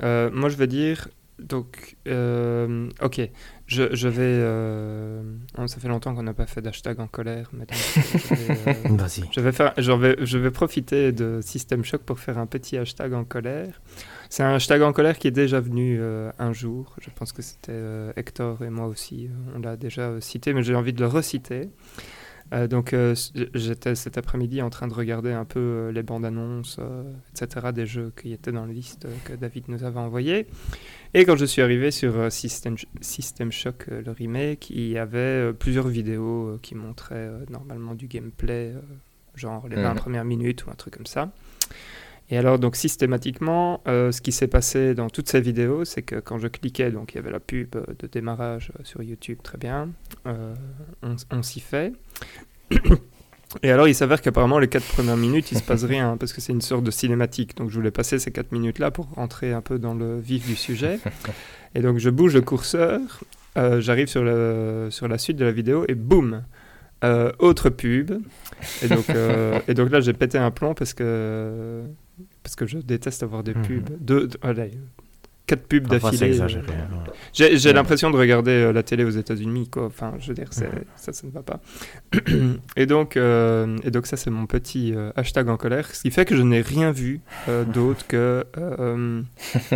Euh, 0.03 0.29
moi, 0.31 0.49
je 0.49 0.57
veux 0.57 0.67
dire, 0.67 1.07
donc, 1.39 1.95
euh, 2.07 2.89
ok, 3.01 3.21
je, 3.67 3.95
je 3.95 4.07
vais. 4.07 4.21
Euh, 4.21 5.21
oh, 5.57 5.67
ça 5.67 5.79
fait 5.79 5.87
longtemps 5.87 6.13
qu'on 6.13 6.23
n'a 6.23 6.33
pas 6.33 6.45
fait 6.45 6.61
d'hashtag 6.61 6.99
en 6.99 7.07
colère, 7.07 7.49
mais 7.53 7.65
Vas-y. 8.89 9.23
Je 9.31 9.39
vais 9.39 9.51
faire, 9.51 9.73
je 9.77 9.91
vais, 9.91 10.15
je 10.21 10.37
vais 10.37 10.51
profiter 10.51 11.11
de 11.11 11.39
System 11.41 11.83
Shock 11.83 12.01
pour 12.01 12.19
faire 12.19 12.37
un 12.37 12.45
petit 12.45 12.77
hashtag 12.77 13.13
en 13.13 13.23
colère. 13.23 13.81
C'est 14.29 14.43
un 14.43 14.55
hashtag 14.55 14.81
en 14.81 14.93
colère 14.93 15.17
qui 15.17 15.27
est 15.27 15.31
déjà 15.31 15.59
venu 15.59 16.01
un 16.01 16.53
jour. 16.53 16.95
Je 17.01 17.09
pense 17.13 17.31
que 17.31 17.41
c'était 17.41 18.11
Hector 18.15 18.63
et 18.63 18.69
moi 18.69 18.87
aussi. 18.87 19.29
on 19.55 19.59
l'a 19.59 19.77
déjà 19.77 20.19
cité, 20.19 20.53
mais 20.53 20.63
j'ai 20.63 20.75
envie 20.75 20.93
de 20.93 21.01
le 21.01 21.07
reciter. 21.07 21.69
Euh, 22.53 22.67
donc 22.67 22.93
euh, 22.93 23.15
j'étais 23.53 23.95
cet 23.95 24.17
après-midi 24.17 24.61
en 24.61 24.69
train 24.69 24.87
de 24.87 24.93
regarder 24.93 25.31
un 25.31 25.45
peu 25.45 25.59
euh, 25.59 25.91
les 25.91 26.03
bandes 26.03 26.25
annonces, 26.25 26.79
etc. 27.31 27.67
des 27.73 27.85
jeux 27.85 28.13
qui 28.15 28.33
étaient 28.33 28.51
dans 28.51 28.65
la 28.65 28.73
liste 28.73 29.07
que 29.23 29.33
David 29.33 29.65
nous 29.67 29.83
avait 29.83 29.99
envoyé. 29.99 30.47
Et 31.13 31.25
quand 31.25 31.37
je 31.37 31.45
suis 31.45 31.61
arrivé 31.61 31.91
sur 31.91 32.31
System, 32.31 32.75
System 33.01 33.51
Shock, 33.51 33.87
le 33.87 34.11
remake, 34.11 34.69
il 34.69 34.89
y 34.89 34.97
avait 34.97 35.53
plusieurs 35.53 35.87
vidéos 35.87 36.59
qui 36.61 36.75
montraient 36.75 37.31
normalement 37.49 37.95
du 37.95 38.07
gameplay, 38.07 38.73
genre 39.33 39.67
les 39.67 39.77
20 39.77 39.89
mhm. 39.89 39.95
premières 39.95 40.25
minutes 40.25 40.65
ou 40.65 40.71
un 40.71 40.75
truc 40.75 40.97
comme 40.97 41.05
ça. 41.05 41.31
Et 42.29 42.37
alors, 42.37 42.57
donc 42.57 42.75
systématiquement, 42.75 43.81
ce 43.85 44.19
qui 44.19 44.31
s'est 44.31 44.47
passé 44.47 44.95
dans 44.95 45.09
toutes 45.09 45.29
ces 45.29 45.41
vidéos, 45.41 45.85
c'est 45.85 46.01
que 46.01 46.15
quand 46.15 46.39
je 46.39 46.47
cliquais, 46.47 46.89
donc 46.89 47.13
il 47.13 47.17
y 47.17 47.19
avait 47.19 47.31
la 47.31 47.39
pub 47.39 47.75
de 47.99 48.07
démarrage 48.07 48.71
sur 48.83 49.03
YouTube, 49.03 49.37
très 49.43 49.59
bien, 49.59 49.89
on, 50.25 51.15
on 51.29 51.43
s'y 51.43 51.59
fait. 51.59 51.93
Et 53.63 53.71
alors, 53.71 53.87
il 53.87 53.95
s'avère 53.95 54.21
qu'apparemment, 54.21 54.59
les 54.59 54.67
quatre 54.67 54.87
premières 54.87 55.17
minutes, 55.17 55.51
il 55.51 55.57
se 55.57 55.63
passe 55.63 55.83
rien, 55.83 56.17
parce 56.17 56.33
que 56.33 56.41
c'est 56.41 56.51
une 56.51 56.61
sorte 56.61 56.83
de 56.83 56.91
cinématique. 56.91 57.55
Donc, 57.57 57.69
je 57.69 57.75
voulais 57.75 57.91
passer 57.91 58.19
ces 58.19 58.31
quatre 58.31 58.51
minutes-là 58.51 58.91
pour 58.91 59.07
rentrer 59.11 59.53
un 59.53 59.61
peu 59.61 59.79
dans 59.79 59.93
le 59.93 60.19
vif 60.19 60.45
du 60.45 60.55
sujet. 60.55 60.99
Et 61.75 61.81
donc, 61.81 61.97
je 61.97 62.09
bouge 62.09 62.33
le 62.33 62.41
curseur, 62.41 62.99
euh, 63.57 63.81
j'arrive 63.81 64.07
sur, 64.07 64.21
sur 64.91 65.07
la 65.07 65.17
suite 65.17 65.37
de 65.37 65.45
la 65.45 65.51
vidéo, 65.51 65.85
et 65.87 65.95
boum 65.95 66.43
euh, 67.03 67.31
Autre 67.39 67.69
pub. 67.69 68.11
Et 68.81 68.87
donc, 68.87 69.09
euh, 69.09 69.59
et 69.67 69.73
donc 69.73 69.91
là, 69.91 69.99
j'ai 69.99 70.13
pété 70.13 70.37
un 70.37 70.51
plomb 70.51 70.73
parce 70.73 70.93
que, 70.93 71.83
parce 72.43 72.55
que 72.55 72.65
je 72.65 72.77
déteste 72.77 73.23
avoir 73.23 73.43
des 73.43 73.53
mhm. 73.53 73.61
pubs. 73.63 74.05
De, 74.05 74.29
quatre 75.47 75.67
pubs 75.67 75.87
d'affilée. 75.87 76.41
Hein, 76.41 76.47
j'ai 77.33 77.73
l'impression 77.73 78.09
de 78.09 78.17
regarder 78.17 78.51
euh, 78.51 78.73
la 78.73 78.83
télé 78.83 79.03
aux 79.03 79.09
États-Unis, 79.09 79.69
quoi. 79.69 79.85
Enfin, 79.85 80.13
je 80.19 80.29
veux 80.29 80.33
dire, 80.33 80.51
ça, 80.51 80.65
ça 80.95 81.27
ne 81.27 81.31
va 81.31 81.43
pas. 81.43 81.59
et 82.75 82.85
donc, 82.85 83.17
euh, 83.17 83.77
et 83.83 83.91
donc 83.91 84.07
ça, 84.07 84.17
c'est 84.17 84.29
mon 84.29 84.45
petit 84.45 84.93
euh, 84.93 85.11
hashtag 85.15 85.49
en 85.49 85.57
colère, 85.57 85.93
ce 85.93 86.01
qui 86.01 86.11
fait 86.11 86.25
que 86.25 86.35
je 86.35 86.41
n'ai 86.41 86.61
rien 86.61 86.91
vu 86.91 87.21
d'autre 87.73 88.05
que 88.07 88.45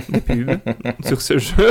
des 0.10 0.22
pubs 0.22 0.60
sur 1.06 1.22
ce 1.22 1.38
jeu. 1.38 1.70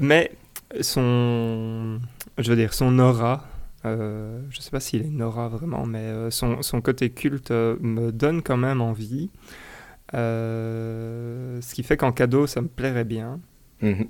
mais 0.00 0.32
son, 0.80 2.00
je 2.38 2.50
veux 2.50 2.56
dire, 2.56 2.74
son 2.74 2.98
aura. 2.98 3.48
Je 3.86 4.58
ne 4.58 4.62
sais 4.62 4.70
pas 4.70 4.80
s'il 4.80 5.02
est 5.02 5.08
une 5.08 5.22
aura 5.22 5.48
vraiment, 5.48 5.86
mais 5.86 6.30
son, 6.30 6.62
son, 6.62 6.80
côté 6.80 7.10
culte 7.10 7.50
me 7.50 8.10
donne 8.10 8.42
quand 8.42 8.56
même 8.56 8.80
envie. 8.80 9.30
Euh, 10.14 11.60
ce 11.60 11.74
qui 11.74 11.82
fait 11.82 11.96
qu'en 11.96 12.12
cadeau, 12.12 12.46
ça 12.46 12.60
me 12.60 12.68
plairait 12.68 13.04
bien. 13.04 13.40
Mhm. 13.82 14.08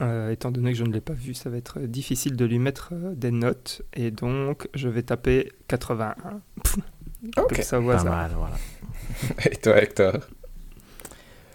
Euh, 0.00 0.30
étant 0.30 0.52
donné 0.52 0.72
que 0.72 0.78
je 0.78 0.84
ne 0.84 0.92
l'ai 0.92 1.00
pas 1.00 1.12
vu, 1.12 1.34
ça 1.34 1.50
va 1.50 1.56
être 1.56 1.80
difficile 1.80 2.36
de 2.36 2.44
lui 2.44 2.58
mettre 2.58 2.90
euh, 2.92 3.14
des 3.14 3.32
notes. 3.32 3.82
Et 3.94 4.10
donc, 4.10 4.68
je 4.74 4.88
vais 4.88 5.02
taper 5.02 5.52
81. 5.68 6.14
ok, 7.36 7.56
ça 7.62 7.78
voit 7.80 7.98
ça. 7.98 8.10
Mal, 8.10 8.30
voilà. 8.36 8.56
et 9.50 9.56
toi, 9.56 9.82
Hector? 9.82 10.18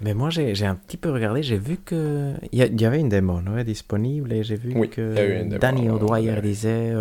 Mais 0.02 0.14
moi, 0.14 0.30
j'ai 0.30 0.66
un 0.66 0.76
petit 0.76 0.98
peu 0.98 1.12
regardé, 1.12 1.42
j'ai 1.44 1.58
vu 1.58 1.78
que 1.78 2.34
il 2.52 2.60
y, 2.60 2.86
avait 2.86 3.00
une 3.00 3.10
démo 3.10 3.42
non, 3.42 3.62
disponible 3.64 4.32
et 4.32 4.44
j'ai 4.44 4.56
vu 4.56 4.88
que 4.90 5.58
Danny 5.58 5.90
O'Dwyer 5.90 6.42
disait 6.42 6.94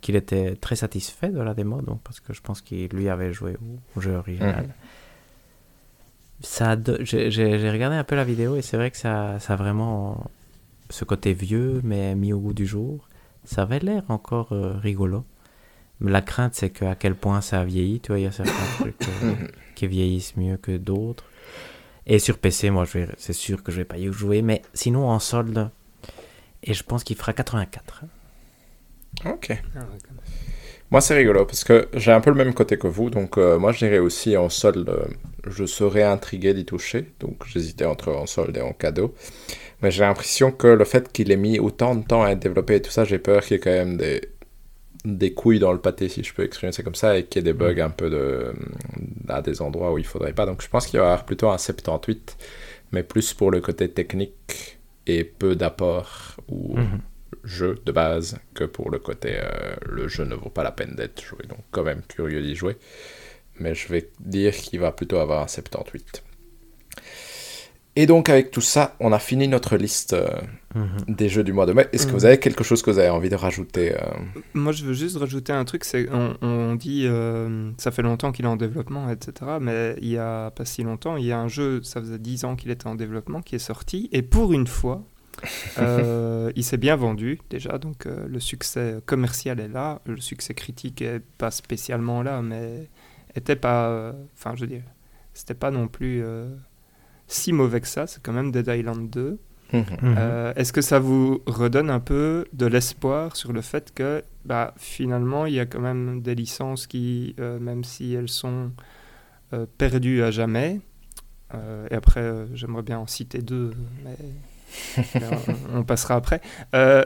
qu'il 0.00 0.16
était 0.16 0.56
très 0.56 0.76
satisfait 0.76 1.28
de 1.28 1.40
la 1.40 1.54
démo, 1.54 1.82
donc 1.82 2.00
parce 2.02 2.20
que 2.20 2.32
je 2.32 2.40
pense 2.40 2.62
qu'il 2.62 2.88
lui 2.88 3.08
avait 3.08 3.32
joué 3.32 3.56
au, 3.96 4.00
jeu 4.00 4.14
original. 4.14 4.64
Mhm 4.64 4.72
ça 6.40 6.76
j'ai 7.00 7.70
regardé 7.70 7.96
un 7.96 8.04
peu 8.04 8.14
la 8.14 8.24
vidéo 8.24 8.56
et 8.56 8.62
c'est 8.62 8.76
vrai 8.76 8.90
que 8.90 8.96
ça, 8.96 9.38
ça 9.40 9.54
a 9.54 9.56
vraiment 9.56 10.30
ce 10.90 11.04
côté 11.04 11.32
vieux 11.32 11.80
mais 11.84 12.14
mis 12.14 12.32
au 12.32 12.38
goût 12.38 12.54
du 12.54 12.66
jour. 12.66 13.08
Ça 13.44 13.62
avait 13.62 13.78
l'air 13.78 14.02
encore 14.08 14.52
euh, 14.52 14.74
rigolo. 14.78 15.24
Mais 16.00 16.10
la 16.10 16.22
crainte 16.22 16.54
c'est 16.54 16.70
qu'à 16.70 16.94
quel 16.94 17.14
point 17.14 17.40
ça 17.40 17.60
a 17.60 17.64
vieilli. 17.64 18.00
Tu 18.00 18.08
vois, 18.08 18.18
il 18.20 18.24
y 18.24 18.26
a 18.26 18.32
certains 18.32 18.52
trucs 18.78 18.96
euh, 19.24 19.34
qui 19.74 19.86
vieillissent 19.86 20.36
mieux 20.36 20.56
que 20.56 20.76
d'autres. 20.76 21.24
Et 22.08 22.18
sur 22.18 22.38
PC, 22.38 22.70
moi, 22.70 22.84
c'est 23.18 23.32
sûr 23.34 23.62
que 23.62 23.70
je 23.70 23.76
vais 23.76 23.84
pas 23.84 23.98
y 23.98 24.10
jouer. 24.10 24.40
Mais 24.40 24.62
sinon, 24.72 25.08
en 25.08 25.18
solde, 25.18 25.70
et 26.62 26.72
je 26.72 26.82
pense 26.82 27.04
qu'il 27.04 27.16
fera 27.16 27.34
84. 27.34 28.04
Ok. 29.26 29.56
Moi, 30.90 31.02
c'est 31.02 31.14
rigolo 31.14 31.44
parce 31.44 31.64
que 31.64 31.88
j'ai 31.92 32.12
un 32.12 32.20
peu 32.22 32.30
le 32.30 32.36
même 32.36 32.54
côté 32.54 32.78
que 32.78 32.86
vous. 32.86 33.10
Donc, 33.10 33.36
euh, 33.36 33.58
moi, 33.58 33.72
je 33.72 33.78
dirais 33.78 33.98
aussi 33.98 34.38
en 34.38 34.48
solde, 34.48 34.88
euh, 34.88 35.04
je 35.46 35.66
serais 35.66 36.02
intrigué 36.02 36.54
d'y 36.54 36.64
toucher. 36.64 37.12
Donc, 37.20 37.44
j'hésitais 37.46 37.84
entre 37.84 38.10
en 38.12 38.24
solde 38.24 38.56
et 38.56 38.62
en 38.62 38.72
cadeau. 38.72 39.14
Mais 39.82 39.90
j'ai 39.90 40.02
l'impression 40.02 40.50
que 40.50 40.66
le 40.66 40.84
fait 40.86 41.12
qu'il 41.12 41.30
ait 41.30 41.36
mis 41.36 41.58
autant 41.58 41.94
de 41.94 42.04
temps 42.04 42.24
à 42.24 42.30
être 42.30 42.38
développé 42.38 42.76
et 42.76 42.82
tout 42.82 42.90
ça, 42.90 43.04
j'ai 43.04 43.18
peur 43.18 43.42
qu'il 43.42 43.52
y 43.52 43.56
ait 43.56 43.60
quand 43.60 43.70
même 43.70 43.98
des, 43.98 44.22
des 45.04 45.32
couilles 45.32 45.58
dans 45.58 45.72
le 45.72 45.80
pâté, 45.80 46.08
si 46.08 46.22
je 46.22 46.34
peux 46.34 46.44
exprimer 46.44 46.72
ça 46.72 46.82
comme 46.82 46.94
ça, 46.94 47.18
et 47.18 47.24
qu'il 47.24 47.40
y 47.40 47.48
ait 47.48 47.52
des 47.52 47.58
bugs 47.58 47.74
mm. 47.74 47.80
un 47.80 47.90
peu 47.90 48.10
de, 48.10 48.52
à 49.28 49.42
des 49.42 49.62
endroits 49.62 49.92
où 49.92 49.98
il 49.98 50.06
faudrait 50.06 50.32
pas. 50.32 50.46
Donc, 50.46 50.62
je 50.62 50.68
pense 50.68 50.86
qu'il 50.86 50.98
va 50.98 51.06
y 51.06 51.08
avoir 51.08 51.24
plutôt 51.24 51.48
un 51.50 51.58
78, 51.58 52.36
mais 52.92 53.02
plus 53.02 53.34
pour 53.34 53.50
le 53.50 53.60
côté 53.60 53.88
technique 53.88 54.78
et 55.06 55.24
peu 55.24 55.56
d'apport. 55.56 56.36
Ou. 56.48 56.76
Mm-hmm 56.76 57.00
jeu 57.44 57.78
de 57.84 57.92
base 57.92 58.38
que 58.54 58.64
pour 58.64 58.90
le 58.90 58.98
côté 58.98 59.38
euh, 59.40 59.74
le 59.86 60.08
jeu 60.08 60.24
ne 60.24 60.34
vaut 60.34 60.50
pas 60.50 60.62
la 60.62 60.72
peine 60.72 60.94
d'être 60.94 61.22
joué. 61.22 61.46
Donc 61.48 61.60
quand 61.70 61.82
même 61.82 62.02
curieux 62.06 62.42
d'y 62.42 62.54
jouer. 62.54 62.76
Mais 63.58 63.74
je 63.74 63.88
vais 63.88 64.08
dire 64.20 64.54
qu'il 64.54 64.80
va 64.80 64.92
plutôt 64.92 65.18
avoir 65.18 65.42
un 65.42 65.48
78. 65.48 66.22
Et 68.00 68.06
donc 68.06 68.28
avec 68.28 68.50
tout 68.50 68.60
ça, 68.60 68.94
on 69.00 69.12
a 69.12 69.18
fini 69.18 69.48
notre 69.48 69.76
liste 69.76 70.12
euh, 70.12 70.28
mhm. 70.74 71.14
des 71.14 71.28
jeux 71.28 71.42
du 71.42 71.52
mois 71.52 71.66
de 71.66 71.72
mai. 71.72 71.88
Est-ce 71.92 72.06
que 72.06 72.12
vous 72.12 72.20
mhm. 72.20 72.26
avez 72.26 72.38
quelque 72.38 72.62
chose 72.62 72.80
que 72.80 72.90
vous 72.90 72.98
avez 72.98 73.10
envie 73.10 73.28
de 73.28 73.34
rajouter 73.34 73.94
euh 73.94 73.98
Moi 74.54 74.72
je 74.72 74.84
veux 74.84 74.92
juste 74.92 75.16
rajouter 75.16 75.52
un 75.52 75.64
truc, 75.64 75.84
c'est 75.84 76.08
on, 76.12 76.36
on, 76.40 76.74
dit 76.76 77.08
ça 77.76 77.90
fait 77.90 78.02
longtemps 78.02 78.32
qu'il 78.32 78.44
est 78.44 78.48
en 78.48 78.56
développement, 78.56 79.10
etc. 79.10 79.58
Mais 79.60 79.96
il 80.00 80.08
y 80.08 80.18
a 80.18 80.50
pas 80.52 80.64
si 80.64 80.82
longtemps, 80.82 81.16
il 81.16 81.26
y 81.26 81.32
a 81.32 81.38
un 81.38 81.48
jeu, 81.48 81.82
ça 81.82 82.00
faisait 82.00 82.18
10 82.18 82.44
ans 82.44 82.56
qu'il 82.56 82.70
était 82.70 82.86
en 82.86 82.94
développement, 82.94 83.42
qui 83.42 83.56
est 83.56 83.58
sorti. 83.58 84.08
Et 84.12 84.22
pour 84.22 84.52
une 84.52 84.66
fois, 84.66 85.02
euh, 85.78 86.52
il 86.56 86.64
s'est 86.64 86.76
bien 86.76 86.96
vendu 86.96 87.40
déjà, 87.50 87.78
donc 87.78 88.06
euh, 88.06 88.26
le 88.28 88.40
succès 88.40 89.00
commercial 89.06 89.60
est 89.60 89.68
là. 89.68 90.00
Le 90.06 90.20
succès 90.20 90.54
critique 90.54 91.02
est 91.02 91.20
pas 91.38 91.50
spécialement 91.50 92.22
là, 92.22 92.42
mais 92.42 92.88
était 93.34 93.56
pas. 93.56 93.88
Euh, 93.88 94.12
enfin, 94.34 94.54
je 94.54 94.62
veux 94.62 94.66
dire, 94.66 94.84
c'était 95.34 95.54
pas 95.54 95.70
non 95.70 95.88
plus 95.88 96.24
si 97.28 97.52
mauvais 97.52 97.80
que 97.80 97.86
ça. 97.86 98.06
C'est 98.06 98.22
quand 98.22 98.32
même 98.32 98.50
Dead 98.50 98.66
Island 98.66 99.08
2. 99.10 99.38
Mhm. 99.72 99.82
Est-ce 100.56 100.72
que 100.72 100.80
ça 100.80 100.98
vous 100.98 101.42
redonne 101.46 101.90
un 101.90 102.00
peu 102.00 102.46
de 102.54 102.64
l'espoir 102.64 103.36
sur 103.36 103.52
le 103.52 103.60
fait 103.60 103.92
que 103.94 104.24
bah, 104.46 104.72
finalement 104.78 105.44
il 105.44 105.52
y 105.52 105.60
a 105.60 105.66
quand 105.66 105.80
même 105.80 106.22
des 106.22 106.34
licences 106.34 106.86
qui, 106.86 107.36
même 107.38 107.84
si 107.84 108.14
elles 108.14 108.30
sont 108.30 108.70
perdues 109.76 110.22
à 110.22 110.30
jamais, 110.30 110.80
et 111.52 111.94
après 111.94 112.46
j'aimerais 112.54 112.82
bien 112.82 112.98
en 112.98 113.06
citer 113.06 113.42
deux, 113.42 113.72
mais 114.02 114.16
on, 115.74 115.82
passera 115.82 116.14
après, 116.14 116.40
euh, 116.74 117.04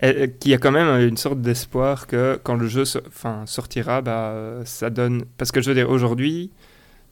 qu'il 0.40 0.50
y 0.50 0.54
a 0.54 0.58
quand 0.58 0.72
même 0.72 1.06
une 1.06 1.16
sorte 1.16 1.40
d'espoir 1.40 2.06
que 2.06 2.38
quand 2.42 2.54
le 2.54 2.66
jeu 2.66 2.84
enfin, 3.06 3.44
sortira, 3.46 4.02
bah, 4.02 4.60
ça 4.64 4.90
donne... 4.90 5.24
Parce 5.38 5.52
que 5.52 5.60
je 5.60 5.70
veux 5.70 5.74
dire, 5.74 5.90
aujourd'hui, 5.90 6.50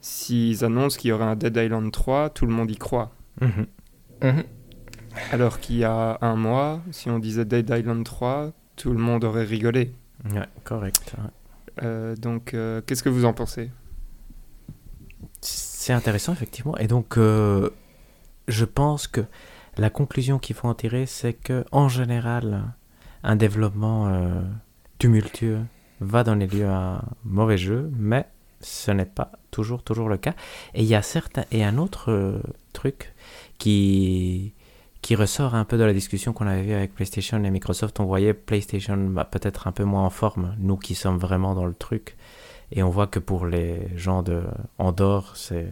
s'ils 0.02 0.64
annoncent 0.64 0.98
qu'il 0.98 1.08
y 1.08 1.12
aura 1.12 1.24
un 1.30 1.36
Dead 1.36 1.56
Island 1.56 1.90
3, 1.90 2.28
tout 2.30 2.44
le 2.44 2.52
monde 2.52 2.70
y 2.70 2.76
croit. 2.76 3.14
Mhm. 3.40 3.66
Mhm. 4.22 4.44
Alors 5.30 5.60
qu'il 5.60 5.76
y 5.76 5.84
a 5.84 6.18
un 6.20 6.36
mois, 6.36 6.82
si 6.90 7.08
on 7.08 7.18
disait 7.18 7.46
Dead 7.46 7.70
Island 7.70 8.04
3, 8.04 8.52
tout 8.76 8.92
le 8.92 8.98
monde 8.98 9.24
aurait 9.24 9.44
rigolé. 9.44 9.94
Ouais, 10.30 10.46
correct. 10.64 11.14
Euh, 11.82 12.14
donc, 12.16 12.52
euh, 12.52 12.82
qu'est-ce 12.86 13.02
que 13.02 13.08
vous 13.08 13.24
en 13.24 13.32
pensez? 13.32 13.70
C'est 15.40 15.94
intéressant, 15.94 16.32
effectivement. 16.34 16.76
Et 16.76 16.86
donc, 16.86 17.16
je 17.16 18.64
pense 18.64 19.06
que 19.06 19.22
la 19.78 19.90
conclusion 19.90 20.38
qu'il 20.38 20.54
faut 20.54 20.68
en 20.68 20.74
tirer, 20.74 21.06
c'est 21.06 21.32
que 21.32 21.64
en 21.72 21.88
général, 21.88 22.74
un 23.22 23.36
développement 23.36 24.08
euh, 24.08 24.42
tumultueux 24.98 25.60
va 26.00 26.24
donner 26.24 26.46
lieu 26.46 26.66
à 26.68 26.96
un 26.96 27.02
mauvais 27.24 27.58
jeu, 27.58 27.90
mais 27.96 28.26
ce 28.62 28.90
n'est 28.90 29.04
pas 29.04 29.32
toujours 29.50 29.82
toujours 29.82 30.08
le 30.08 30.16
cas. 30.16 30.34
Et 30.74 30.82
il 30.82 30.88
y 30.88 30.94
a 30.94 31.02
certains 31.02 31.44
et 31.50 31.64
un 31.64 31.78
autre 31.78 32.10
euh, 32.10 32.40
truc 32.72 33.12
qui 33.58 34.54
qui 35.02 35.16
ressort 35.16 35.56
un 35.56 35.64
peu 35.64 35.76
de 35.78 35.84
la 35.84 35.92
discussion 35.92 36.32
qu'on 36.32 36.46
avait 36.46 36.62
vu 36.62 36.72
avec 36.72 36.94
PlayStation 36.94 37.42
et 37.42 37.50
Microsoft. 37.50 37.98
On 37.98 38.04
voyait 38.04 38.34
PlayStation 38.34 38.96
bah, 38.96 39.24
peut-être 39.24 39.66
un 39.66 39.72
peu 39.72 39.84
moins 39.84 40.04
en 40.04 40.10
forme, 40.10 40.54
nous 40.58 40.76
qui 40.76 40.94
sommes 40.94 41.18
vraiment 41.18 41.54
dans 41.54 41.66
le 41.66 41.74
truc. 41.74 42.16
Et 42.70 42.82
on 42.82 42.88
voit 42.90 43.08
que 43.08 43.18
pour 43.18 43.44
les 43.46 43.88
gens 43.96 44.22
de 44.22 44.44
Andorre, 44.78 45.36
c'est 45.36 45.68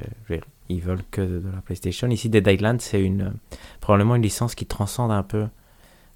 ils 0.70 0.80
veulent 0.80 1.04
que 1.10 1.20
de, 1.20 1.50
la 1.52 1.60
PlayStation. 1.60 2.08
Ici, 2.08 2.28
Dead 2.28 2.46
Island, 2.46 2.80
c'est 2.80 3.02
une, 3.02 3.34
probablement 3.80 4.14
une 4.16 4.22
licence 4.22 4.54
qui 4.54 4.66
transcende 4.66 5.10
un 5.10 5.22
peu 5.22 5.46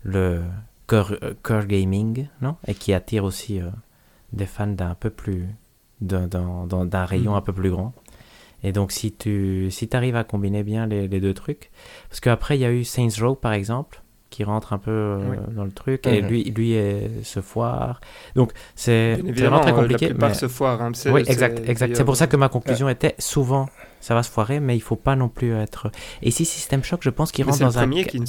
le 0.04 0.42
core, 0.86 1.14
euh, 1.22 1.62
gaming, 1.64 2.28
non? 2.40 2.56
Et 2.66 2.74
qui 2.74 2.92
attire 2.92 3.24
aussi 3.24 3.60
euh, 3.60 3.68
des 4.32 4.46
fans 4.46 4.66
d'un 4.66 4.94
peu 4.94 5.10
plus. 5.10 5.46
D'un 6.04 7.04
rayon 7.04 7.32
mm. 7.32 7.36
un 7.36 7.40
peu 7.40 7.52
plus 7.52 7.70
grand. 7.70 7.92
Et 8.62 8.72
donc, 8.72 8.92
si 8.92 9.12
tu 9.12 9.68
si 9.70 9.88
arrives 9.92 10.16
à 10.16 10.24
combiner 10.24 10.62
bien 10.62 10.86
les, 10.86 11.06
les 11.06 11.20
deux 11.20 11.34
trucs. 11.34 11.70
Parce 12.08 12.20
qu'après, 12.20 12.56
il 12.56 12.60
y 12.60 12.64
a 12.64 12.72
eu 12.72 12.82
Saints 12.82 13.20
Row, 13.20 13.34
par 13.34 13.52
exemple, 13.52 14.02
qui 14.34 14.42
rentre 14.42 14.72
un 14.72 14.78
peu 14.78 14.90
euh, 14.90 15.36
dans 15.52 15.64
le 15.64 15.70
truc 15.70 16.08
et 16.08 16.20
mhm. 16.20 16.28
lui 16.28 16.44
lui 16.44 16.72
est, 16.72 17.22
se 17.22 17.40
foire 17.40 18.00
donc 18.34 18.50
c'est 18.74 19.14
vraiment 19.22 19.60
très 19.60 19.72
compliqué 19.72 20.08
la 20.08 20.28
mais... 20.28 20.34
se 20.34 20.48
foire 20.48 20.82
hein, 20.82 20.90
oui 21.06 21.22
exact 21.28 21.68
exact 21.68 21.94
c'est 21.94 22.04
pour 22.04 22.16
ça 22.16 22.26
que 22.26 22.36
ma 22.36 22.48
conclusion 22.48 22.88
était 22.88 23.14
souvent 23.20 23.68
ça 24.00 24.12
va 24.14 24.24
se 24.24 24.30
foirer 24.32 24.58
mais 24.58 24.76
il 24.76 24.80
faut 24.80 24.96
pas 24.96 25.14
non 25.14 25.28
plus 25.28 25.54
être 25.54 25.92
et 26.20 26.32
si 26.32 26.44
System 26.44 26.82
Shock 26.82 27.02
je 27.04 27.10
pense 27.10 27.30
qu'il 27.30 27.44
rentre 27.44 27.60
dans 27.60 27.78
un 27.78 27.88
qui 27.90 28.24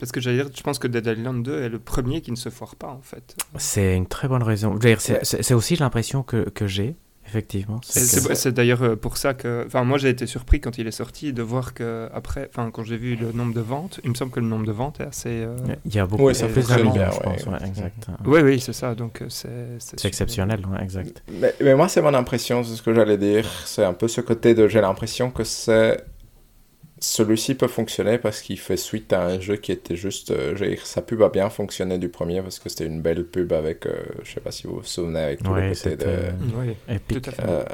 Parce 0.00 0.12
que 0.12 0.20
j'allais 0.20 0.42
dire, 0.42 0.50
je 0.54 0.62
pense 0.62 0.78
que 0.78 0.88
Dead 0.88 1.06
Island 1.06 1.44
2 1.44 1.62
est 1.62 1.68
le 1.68 1.78
premier 1.78 2.22
qui 2.22 2.30
ne 2.30 2.36
se 2.36 2.48
foire 2.48 2.74
pas, 2.74 2.88
en 2.88 3.02
fait. 3.02 3.36
C'est 3.58 3.94
une 3.94 4.06
très 4.06 4.26
bonne 4.28 4.42
raison. 4.42 4.78
C'est 5.22 5.54
aussi 5.54 5.76
l'impression 5.76 6.22
que, 6.22 6.48
que 6.48 6.66
j'ai. 6.66 6.96
Effectivement. 7.26 7.78
C'est 7.84 8.52
d'ailleurs 8.52 8.82
euh, 8.82 8.96
pour 8.96 9.16
ça 9.16 9.34
que. 9.34 9.62
Enfin, 9.64 9.84
moi, 9.84 9.98
j'ai 9.98 10.08
été 10.08 10.26
surpris 10.26 10.60
quand 10.60 10.78
il 10.78 10.88
est 10.88 10.90
sorti 10.90 11.32
de 11.32 11.42
voir 11.42 11.74
que, 11.74 12.08
après, 12.12 12.50
enfin, 12.50 12.72
quand 12.72 12.82
j'ai 12.82 12.96
vu 12.96 13.14
le 13.14 13.30
nombre 13.30 13.54
de 13.54 13.60
ventes, 13.60 14.00
il 14.02 14.10
me 14.10 14.16
semble 14.16 14.32
que 14.32 14.40
le 14.40 14.46
nombre 14.46 14.66
de 14.66 14.72
ventes 14.72 14.98
est 14.98 15.04
assez. 15.04 15.28
Euh, 15.28 15.56
il 15.84 15.94
y 15.94 16.00
a 16.00 16.06
beaucoup. 16.06 16.24
Oui, 16.24 16.34
ça 16.34 16.48
fait 16.48 16.62
très 16.62 16.82
bien, 16.82 17.08
je 17.12 17.20
pense. 17.20 17.46
Ouais, 17.46 17.68
exact. 17.68 18.08
Oui, 18.24 18.40
oui, 18.40 18.58
c'est 18.58 18.72
ça. 18.72 18.96
Donc, 18.96 19.22
euh, 19.22 19.26
c'est. 19.28 19.78
C'est 19.78 20.04
exceptionnel, 20.06 20.60
exact. 20.82 21.22
Mais, 21.40 21.54
mais 21.62 21.76
moi, 21.76 21.86
c'est 21.86 22.02
mon 22.02 22.14
impression, 22.14 22.64
c'est 22.64 22.74
ce 22.74 22.82
que 22.82 22.92
j'allais 22.92 23.18
dire. 23.18 23.48
C'est 23.64 23.84
un 23.84 23.94
peu 23.94 24.08
ce 24.08 24.20
côté 24.22 24.54
de. 24.54 24.66
J'ai 24.66 24.80
l'impression 24.80 25.30
que 25.30 25.44
c'est 25.44 26.04
celui-ci 27.00 27.54
peut 27.54 27.68
fonctionner 27.68 28.18
parce 28.18 28.42
qu'il 28.42 28.58
fait 28.58 28.76
suite 28.76 29.12
à 29.12 29.24
un 29.26 29.40
jeu 29.40 29.56
qui 29.56 29.72
était 29.72 29.96
juste. 29.96 30.30
Euh, 30.30 30.76
sa 30.84 31.02
pub 31.02 31.22
a 31.22 31.28
bien 31.30 31.50
fonctionné 31.50 31.98
du 31.98 32.08
premier 32.08 32.42
parce 32.42 32.58
que 32.58 32.68
c'était 32.68 32.86
une 32.86 33.00
belle 33.02 33.26
pub 33.26 33.52
avec. 33.52 33.86
Euh, 33.86 34.02
je 34.22 34.32
sais 34.34 34.40
pas 34.40 34.50
si 34.52 34.66
vous 34.66 34.76
vous 34.76 34.84
souvenez 34.84 35.20
avec 35.20 35.42
tout 35.42 35.54
le 35.54 35.62
côté 35.62 35.96
de. 35.96 36.32
oui, 36.54 36.76
épique. 36.88 37.30
Euh, 37.40 37.64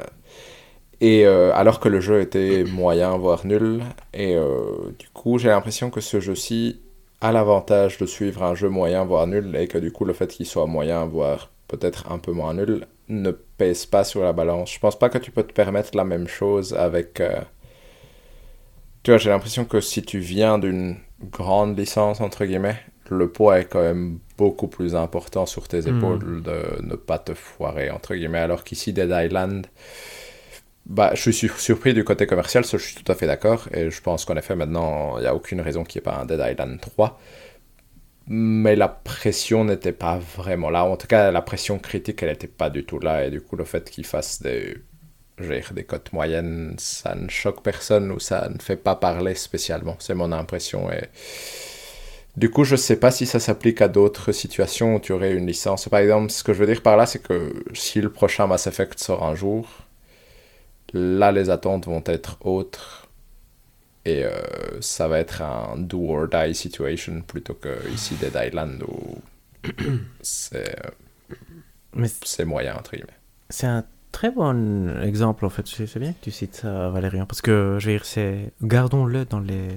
Et 0.99 1.25
euh, 1.27 1.53
alors 1.53 1.79
que 1.79 1.89
le 1.89 1.99
jeu 1.99 2.21
était 2.21 2.63
moyen, 2.63 3.17
voire 3.17 3.45
nul. 3.45 3.83
Et 4.13 4.35
euh, 4.35 4.91
du 4.97 5.09
coup, 5.09 5.37
j'ai 5.37 5.49
l'impression 5.49 5.89
que 5.91 6.01
ce 6.01 6.19
jeu-ci 6.19 6.81
a 7.21 7.31
l'avantage 7.31 7.97
de 7.97 8.05
suivre 8.05 8.43
un 8.43 8.55
jeu 8.55 8.69
moyen, 8.69 9.05
voire 9.05 9.27
nul, 9.27 9.55
et 9.55 9.67
que 9.67 9.77
du 9.77 9.91
coup, 9.91 10.05
le 10.05 10.13
fait 10.13 10.27
qu'il 10.27 10.45
soit 10.47 10.65
moyen, 10.67 11.05
voire 11.05 11.51
peut-être 11.67 12.11
un 12.11 12.17
peu 12.19 12.31
moins 12.31 12.53
nul, 12.53 12.87
ne 13.09 13.31
pèse 13.31 13.85
pas 13.85 14.03
sur 14.03 14.23
la 14.23 14.33
balance. 14.33 14.71
Je 14.73 14.79
pense 14.79 14.97
pas 14.97 15.09
que 15.09 15.17
tu 15.19 15.31
peux 15.31 15.43
te 15.43 15.53
permettre 15.53 15.95
la 15.95 16.03
même 16.05 16.27
chose 16.27 16.73
avec. 16.73 17.21
Tu 19.07 19.11
vois, 19.11 19.19
j'ai 19.19 19.29
l'impression 19.29 19.63
que 19.63 19.79
si 19.79 20.01
tu 20.03 20.19
viens 20.19 20.59
d'une 20.59 20.97
grande 21.31 21.79
licence, 21.79 22.19
entre 22.19 22.43
guillemets, 22.43 22.77
le 23.09 23.31
poids 23.31 23.57
est 23.61 23.63
quand 23.63 23.81
même 23.81 24.19
beaucoup 24.37 24.67
plus 24.67 24.95
important 24.95 25.45
sur 25.45 25.69
tes 25.69 25.87
Hmm. 25.87 25.87
épaules 25.87 26.43
de 26.43 26.81
ne 26.83 26.95
pas 26.97 27.17
te 27.17 27.33
foirer, 27.33 27.89
entre 27.89 28.15
guillemets, 28.15 28.39
alors 28.39 28.65
qu'ici, 28.65 28.91
Dead 28.91 29.09
Island. 29.09 29.67
Bah, 30.85 31.11
je 31.15 31.21
suis 31.21 31.33
sur- 31.33 31.59
surpris 31.59 31.93
du 31.93 32.03
côté 32.05 32.25
commercial, 32.27 32.63
ça 32.63 32.77
je 32.77 32.83
suis 32.85 32.95
tout 33.03 33.11
à 33.11 33.15
fait 33.15 33.27
d'accord, 33.27 33.67
et 33.73 33.89
je 33.91 34.01
pense 34.01 34.23
qu'en 34.23 34.37
effet 34.37 34.55
maintenant 34.55 35.17
il 35.17 35.21
n'y 35.21 35.27
a 35.27 35.35
aucune 35.35 35.59
raison 35.59 35.83
qu'il 35.83 35.99
n'y 35.99 36.03
ait 36.03 36.11
pas 36.11 36.21
un 36.21 36.25
Dead 36.25 36.39
Island 36.39 36.79
3. 36.79 37.19
Mais 38.29 38.75
la 38.75 38.89
pression 38.89 39.63
n'était 39.63 39.93
pas 39.93 40.17
vraiment 40.19 40.69
là, 40.69 40.83
en 40.85 40.97
tout 40.97 41.07
cas 41.07 41.31
la 41.31 41.41
pression 41.41 41.79
critique 41.79 42.21
elle 42.23 42.29
n'était 42.29 42.47
pas 42.47 42.69
du 42.69 42.85
tout 42.85 42.99
là, 42.99 43.25
et 43.25 43.31
du 43.31 43.39
coup 43.41 43.55
le 43.55 43.63
fait 43.65 43.89
qu'il 43.89 44.05
fasse 44.05 44.41
des, 44.41 44.75
des 45.39 45.83
cotes 45.83 46.13
moyennes, 46.13 46.75
ça 46.79 47.15
ne 47.15 47.29
choque 47.29 47.61
personne 47.61 48.11
ou 48.11 48.19
ça 48.19 48.49
ne 48.49 48.59
fait 48.59 48.75
pas 48.75 48.95
parler 48.95 49.35
spécialement, 49.35 49.95
c'est 49.99 50.15
mon 50.15 50.31
impression. 50.31 50.91
Et... 50.91 51.03
Du 52.35 52.49
coup 52.49 52.63
je 52.63 52.75
sais 52.75 52.97
pas 52.97 53.11
si 53.11 53.25
ça 53.25 53.39
s'applique 53.39 53.81
à 53.81 53.87
d'autres 53.87 54.31
situations 54.31 54.95
où 54.95 54.99
tu 54.99 55.11
aurais 55.11 55.33
une 55.33 55.47
licence. 55.47 55.89
Par 55.89 55.99
exemple, 55.99 56.31
ce 56.31 56.43
que 56.43 56.53
je 56.53 56.59
veux 56.59 56.67
dire 56.67 56.81
par 56.81 56.97
là 56.97 57.05
c'est 57.05 57.21
que 57.21 57.53
si 57.73 58.01
le 58.01 58.11
prochain 58.11 58.47
Mass 58.47 58.67
Effect 58.67 58.99
sort 58.99 59.23
un 59.23 59.35
jour, 59.35 59.67
là 60.93 61.31
les 61.31 61.49
attentes 61.49 61.85
vont 61.85 62.03
être 62.05 62.37
autres 62.41 63.07
et 64.05 64.23
euh, 64.23 64.31
ça 64.79 65.07
va 65.07 65.19
être 65.19 65.41
un 65.41 65.77
do 65.77 66.09
or 66.09 66.27
die 66.27 66.55
situation 66.55 67.21
plutôt 67.21 67.55
que 67.55 67.77
ici 67.93 68.15
Dead 68.15 68.37
Island 68.41 68.83
où 68.87 69.17
c'est 70.21 70.75
Mais 71.93 72.07
c'est 72.23 72.45
moyen 72.45 72.75
entre 72.75 72.91
guillemets. 72.91 73.19
c'est 73.49 73.67
un 73.67 73.83
très 74.17 74.31
bon 74.31 74.89
exemple, 75.11 75.45
en 75.45 75.49
fait. 75.49 75.65
C'est 75.67 75.99
bien 75.99 76.13
que 76.13 76.21
tu 76.21 76.31
cites 76.31 76.55
ça, 76.55 76.89
Valérian, 76.89 77.25
parce 77.25 77.41
que, 77.41 77.77
je 77.79 77.85
veux 77.87 77.93
dire, 77.97 78.05
c'est... 78.05 78.51
Gardons-le 78.63 79.25
dans 79.25 79.39
les... 79.39 79.67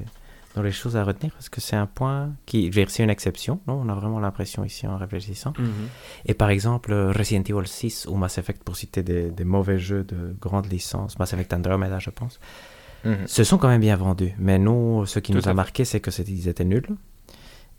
dans 0.54 0.62
les 0.62 0.72
choses 0.72 0.96
à 0.96 1.04
retenir, 1.04 1.32
parce 1.34 1.48
que 1.50 1.60
c'est 1.60 1.76
un 1.76 1.86
point 1.86 2.32
qui... 2.46 2.60
Je 2.62 2.66
veux 2.68 2.82
dire, 2.84 2.90
c'est 2.90 3.02
une 3.02 3.10
exception, 3.10 3.60
non? 3.68 3.74
On 3.84 3.88
a 3.90 3.94
vraiment 3.94 4.18
l'impression 4.18 4.64
ici, 4.64 4.86
en 4.86 4.96
réfléchissant. 4.96 5.52
Mhm. 5.58 5.88
Et 6.26 6.34
par 6.34 6.48
exemple, 6.50 6.92
Resident 7.20 7.42
Evil 7.50 7.66
6 7.66 8.06
ou 8.08 8.14
Mass 8.16 8.38
Effect, 8.38 8.62
pour 8.64 8.76
citer 8.76 9.02
des, 9.02 9.30
des 9.30 9.44
mauvais 9.44 9.78
jeux 9.78 10.04
de 10.04 10.34
grande 10.40 10.66
licence, 10.72 11.18
Mass 11.18 11.32
Effect 11.34 11.52
Andromeda, 11.52 11.98
je 11.98 12.10
pense, 12.10 12.40
se 13.26 13.44
sont 13.44 13.58
quand 13.58 13.68
même 13.68 13.80
bien 13.82 13.96
vendus. 13.96 14.34
Mais 14.38 14.58
nous, 14.58 15.04
ce 15.06 15.18
qui 15.20 15.32
Tout 15.32 15.38
nous 15.38 15.44
a 15.48 15.50
fait. 15.50 15.54
marqué, 15.54 15.84
c'est 15.84 16.00
que 16.00 16.10
ils 16.22 16.48
étaient 16.48 16.64
nuls. 16.74 16.88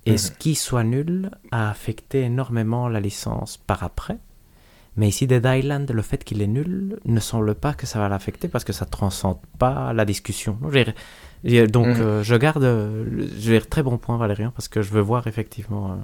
Et 0.06 0.12
Mhm. 0.14 0.18
ce 0.18 0.32
qui 0.32 0.54
soit 0.56 0.84
nul 0.84 1.30
a 1.52 1.70
affecté 1.72 2.22
énormément 2.22 2.88
la 2.88 3.00
licence 3.00 3.58
par 3.58 3.84
après. 3.84 4.18
Mais 4.98 5.08
ici, 5.08 5.26
Dead 5.26 5.46
Island, 5.46 5.90
le 5.92 6.02
fait 6.02 6.24
qu'il 6.24 6.42
est 6.42 6.48
nul 6.48 7.00
ne 7.06 7.20
semble 7.22 7.56
pas 7.56 7.74
que 7.74 7.86
ça 7.86 8.00
va 8.00 8.10
l'affecter 8.10 8.48
parce 8.50 8.64
que 8.66 8.74
ça 8.74 8.86
transcende 8.86 9.38
pas 9.58 9.94
la 9.94 10.04
discussion. 10.06 10.58
Donc, 10.62 11.88
Mhm. 11.88 12.02
euh, 12.02 12.24
je 12.24 12.36
garde, 12.36 12.64
euh, 12.64 13.06
je 13.40 13.52
dire, 13.52 13.68
très 13.70 13.84
bon 13.84 13.98
point, 13.98 14.18
Valérian, 14.18 14.52
parce 14.52 14.68
que 14.68 14.82
je 14.82 14.92
veux 14.92 15.02
voir 15.02 15.28
effectivement. 15.28 15.92
euh, 15.94 15.96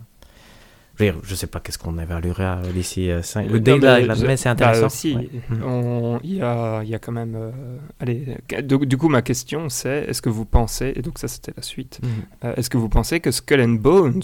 je, 1.00 1.12
je 1.22 1.36
sais 1.36 1.46
pas 1.46 1.60
qu'est-ce 1.60 1.78
qu'on 1.78 2.00
évaluera 2.00 2.58
euh, 2.64 2.72
d'ici 2.72 3.12
5 3.22 3.46
Non, 3.48 3.54
Le 3.54 3.60
Dead 3.60 3.84
mais 3.84 4.02
Island, 4.02 4.20
je- 4.20 4.26
mais 4.26 4.36
c'est 4.38 4.46
bah, 4.50 4.52
intéressant. 4.70 4.90
si, 4.90 5.16
ouais. 5.16 5.30
Mhm. 5.50 5.64
on- 5.64 6.20
il 6.24 6.36
y, 6.38 6.42
a, 6.42 6.82
il 6.82 6.90
y 6.90 6.96
a 6.96 7.00
quand 7.00 7.12
même. 7.12 7.36
euh, 7.36 7.52
allez, 8.00 8.38
du, 8.64 8.78
du 8.88 8.98
coup, 8.98 9.08
ma 9.10 9.22
question 9.22 9.70
c'est 9.70 10.06
est-ce 10.08 10.24
que 10.24 10.30
vous 10.30 10.46
pensez, 10.46 10.94
et 10.96 11.02
donc 11.04 11.20
ça 11.20 11.28
c'était 11.28 11.54
la 11.56 11.62
suite, 11.62 12.00
Mhm. 12.02 12.10
euh, 12.46 12.56
est-ce 12.56 12.70
que 12.72 12.78
vous 12.78 12.90
pensez 12.90 13.20
que 13.20 13.30
Skull 13.30 13.62
and 13.62 13.74
Bones, 13.80 14.24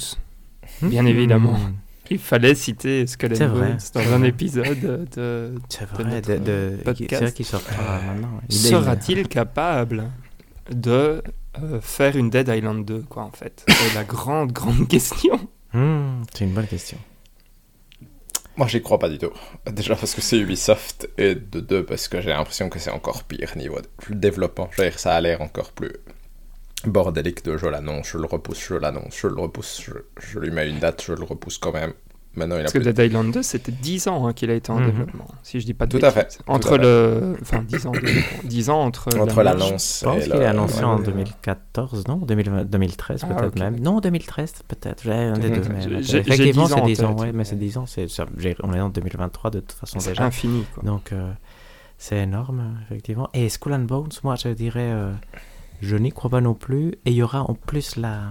bien 0.81 1.05
évidemment, 1.05 1.53
Mhm. 1.59 1.73
Il 2.09 2.19
fallait 2.19 2.55
citer 2.55 3.07
Skull 3.07 3.33
and 3.41 3.49
Bones 3.49 3.77
dans 3.93 4.13
un 4.13 4.23
épisode 4.23 4.79
de. 4.79 5.55
Vrai, 5.93 6.21
de, 6.21 6.37
de- 6.37 6.75
c'est 6.77 6.83
podcast. 6.83 7.21
vrai 7.21 7.31
qu'il 7.31 7.45
maintenant. 8.05 8.39
Sera-t-il 8.49 9.27
capable 9.27 10.09
de 10.71 11.21
euh, 11.61 11.81
faire 11.81 12.15
une 12.15 12.29
Dead 12.29 12.47
Island 12.47 12.85
2, 12.85 13.01
quoi, 13.09 13.23
en 13.23 13.31
fait? 13.31 13.65
C'est 13.67 13.95
la 13.95 14.03
grande, 14.03 14.51
grande 14.51 14.87
question. 14.89 15.39
Hmm, 15.73 16.21
c'est 16.33 16.45
une 16.45 16.53
bonne 16.53 16.67
question. 16.67 16.97
Moi 18.55 18.67
j'y 18.67 18.83
crois 18.83 18.99
pas 18.99 19.09
du 19.09 19.17
tout. 19.17 19.31
Déjà 19.71 19.95
parce 19.95 20.13
que 20.13 20.21
c'est 20.21 20.37
Ubisoft 20.37 21.09
et 21.17 21.33
de 21.33 21.59
deux 21.59 21.83
parce 21.83 22.07
que 22.07 22.21
j'ai 22.21 22.29
l'impression 22.29 22.69
que 22.69 22.77
c'est 22.77 22.91
encore 22.91 23.23
pire 23.23 23.51
niveau 23.57 23.79
de 23.81 24.13
développement. 24.13 24.69
Je 24.73 24.83
veux 24.83 24.89
dire, 24.89 24.99
ça 24.99 25.15
a 25.15 25.21
l'air 25.21 25.41
encore 25.41 25.71
plus 25.71 25.91
bordélique 26.87 27.43
de 27.45 27.57
je 27.57 27.65
l'annonce, 27.67 28.07
je 28.09 28.17
le 28.17 28.25
repousse, 28.25 28.65
je 28.67 28.75
l'annonce, 28.75 29.17
je 29.19 29.27
le 29.27 29.39
repousse, 29.41 29.81
je, 29.85 29.93
je 30.21 30.39
lui 30.39 30.51
mets 30.51 30.69
une 30.69 30.79
date, 30.79 31.03
je 31.05 31.13
le 31.13 31.23
repousse 31.23 31.57
quand 31.57 31.71
même. 31.73 31.93
Maintenant 32.35 32.55
il 32.55 32.61
a 32.61 32.63
Parce 32.63 32.73
que. 32.73 32.79
Dead 32.79 32.97
Island 32.97 33.31
2, 33.31 33.43
c'était 33.43 33.71
10 33.71 34.07
ans 34.07 34.25
hein, 34.25 34.33
qu'il 34.33 34.49
a 34.49 34.55
été 34.55 34.71
en 34.71 34.79
Mhm. 34.79 34.85
développement, 34.87 35.27
si 35.43 35.59
je 35.59 35.65
dis 35.67 35.75
pas 35.75 35.85
de 35.85 35.99
Tout 35.99 36.03
à 36.03 36.09
fait, 36.09 36.39
Entre 36.47 36.77
tout 36.77 36.81
le... 36.81 37.35
Enfin, 37.39 37.61
10 37.61 37.85
ans, 37.85 37.91
de 37.91 37.99
développement. 37.99 38.39
10 38.43 38.69
ans 38.71 38.79
entre... 38.81 39.19
Entre 39.19 39.43
l'annonce- 39.43 39.99
Je 39.99 40.05
pense 40.05 40.23
qu'il 40.23 40.33
est 40.33 40.45
annoncé 40.45 40.79
ouais, 40.79 40.83
en 40.85 40.97
ouais. 40.97 41.03
2014, 41.05 42.07
non 42.07 42.15
2020 42.17 42.63
2013 42.65 43.21
Ah, 43.29 43.33
peut-être 43.35 43.59
même. 43.59 43.79
Non, 43.79 43.99
2013 43.99 44.53
peut-être. 44.67 45.03
J'ai 45.03 45.11
un 45.13 45.33
des 45.33 45.51
deux. 45.51 45.61
Effectivement, 45.61 46.25
j'ai 46.35 46.51
10 46.51 46.53
c'est 46.53 46.73
ans 46.73 46.81
en 46.81 46.85
10 46.87 47.03
ans, 47.03 47.15
ouais, 47.19 47.31
mais 47.33 47.43
c'est 47.43 47.53
mais- 47.53 47.59
10 47.61 47.77
ans. 47.77 47.85
c'est 47.85 48.07
on 48.63 48.73
est 48.73 48.81
en 48.81 48.89
2023 48.89 49.51
de 49.51 49.59
toute 49.59 49.73
façon 49.73 49.99
C'est 49.99 50.09
déjà. 50.09 50.23
infini, 50.23 50.65
quoi. 50.73 50.81
Donc, 50.83 51.11
euh, 51.13 51.31
c'est 51.99 52.17
énorme, 52.17 52.79
effectivement. 52.87 53.29
Et 53.35 53.47
Skull 53.47 53.73
and 53.73 53.79
Bones, 53.81 54.09
moi, 54.23 54.33
je 54.37 54.49
dirais, 54.49 54.79
euh, 54.91 55.11
je 55.83 55.95
n'y 55.97 56.11
crois 56.11 56.29
pas 56.29 56.41
non 56.41 56.53
plus. 56.53 56.89
Et 57.05 57.11
il 57.11 57.13
y 57.13 57.23
aura 57.23 57.41
en 57.43 57.53
plus 57.53 57.95
la, 57.95 58.21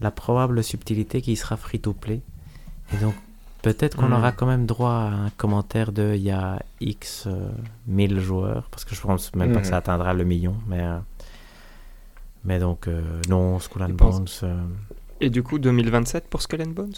la 0.00 0.10
probable 0.10 0.62
subtilité 0.64 1.22
qui 1.22 1.36
sera 1.36 1.56
free-to-play. 1.56 2.20
Et 2.94 2.96
donc, 2.98 3.14
peut-être 3.62 3.96
qu'on 3.96 4.08
Hmm. 4.08 4.12
aura 4.14 4.32
quand 4.32 4.46
même 4.46 4.66
droit 4.66 4.90
à 4.92 5.08
un 5.26 5.30
commentaire 5.30 5.92
de 5.92 6.12
il 6.14 6.22
y 6.22 6.30
a 6.30 6.60
X 6.80 7.24
euh, 7.26 7.48
1000 7.86 8.20
joueurs, 8.20 8.68
parce 8.70 8.84
que 8.84 8.94
je 8.94 9.00
pense 9.00 9.34
même 9.34 9.52
pas 9.52 9.60
que 9.60 9.66
ça 9.66 9.72
Mhm. 9.72 9.78
atteindra 9.78 10.14
le 10.14 10.24
million. 10.24 10.56
Mais, 10.68 10.80
euh, 10.82 10.98
mais 12.44 12.58
donc, 12.58 12.86
euh, 12.88 13.02
non, 13.28 13.58
Skull 13.58 13.82
and 13.82 13.88
Bones, 13.90 14.26
euh, 14.44 14.62
Et 15.20 15.30
du 15.30 15.42
coup, 15.42 15.58
2027 15.58 16.28
pour 16.28 16.42
Skull 16.42 16.62
and 16.62 16.70
Bones? 16.70 16.94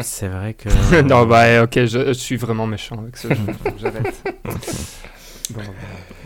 C'est 0.00 0.28
vrai 0.28 0.54
que. 0.54 0.68
Non, 1.02 1.24
bah, 1.26 1.62
ok, 1.62 1.74
je, 1.84 2.08
je 2.08 2.12
suis 2.12 2.36
vraiment 2.36 2.66
méchant 2.66 2.98
avec 2.98 3.16
ce 3.16 3.28
jeu. 3.28 3.36
J'arrête. 3.78 4.22
Bon, 5.50 5.62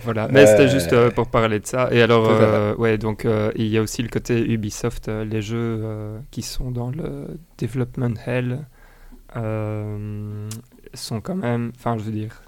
voilà. 0.05 0.28
Mais 0.32 0.43
Euh, 0.43 0.47
c'était 0.47 0.69
juste 0.69 0.93
euh, 0.93 1.11
pour 1.11 1.28
parler 1.28 1.61
de 1.61 1.66
ça. 1.66 1.89
Et 1.93 2.03
alors, 2.03 2.27
euh, 2.28 2.74
ouais, 2.77 2.99
donc 2.99 3.24
euh, 3.24 3.53
il 3.57 3.66
y 3.69 3.78
a 3.78 3.82
aussi 3.82 4.03
le 4.03 4.09
côté 4.09 4.40
Ubisoft, 4.53 5.09
euh, 5.09 5.24
les 5.24 5.43
jeux 5.43 5.81
euh, 5.82 6.19
qui 6.31 6.43
sont 6.43 6.70
dans 6.70 6.90
le 6.90 7.39
development 7.59 8.15
hell 8.27 8.66
euh, 9.36 10.49
sont 10.94 11.20
quand 11.20 11.36
même, 11.36 11.73
enfin, 11.77 11.97
je 11.99 12.03
veux 12.03 12.12
dire, 12.12 12.43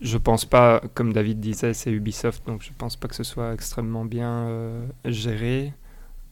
je 0.00 0.16
pense 0.18 0.44
pas, 0.44 0.80
comme 0.94 1.12
David 1.12 1.40
disait, 1.40 1.74
c'est 1.74 1.90
Ubisoft, 1.90 2.46
donc 2.46 2.62
je 2.62 2.70
pense 2.76 2.96
pas 2.96 3.08
que 3.08 3.14
ce 3.14 3.24
soit 3.24 3.52
extrêmement 3.52 4.04
bien 4.04 4.46
euh, 4.48 4.86
géré. 5.04 5.72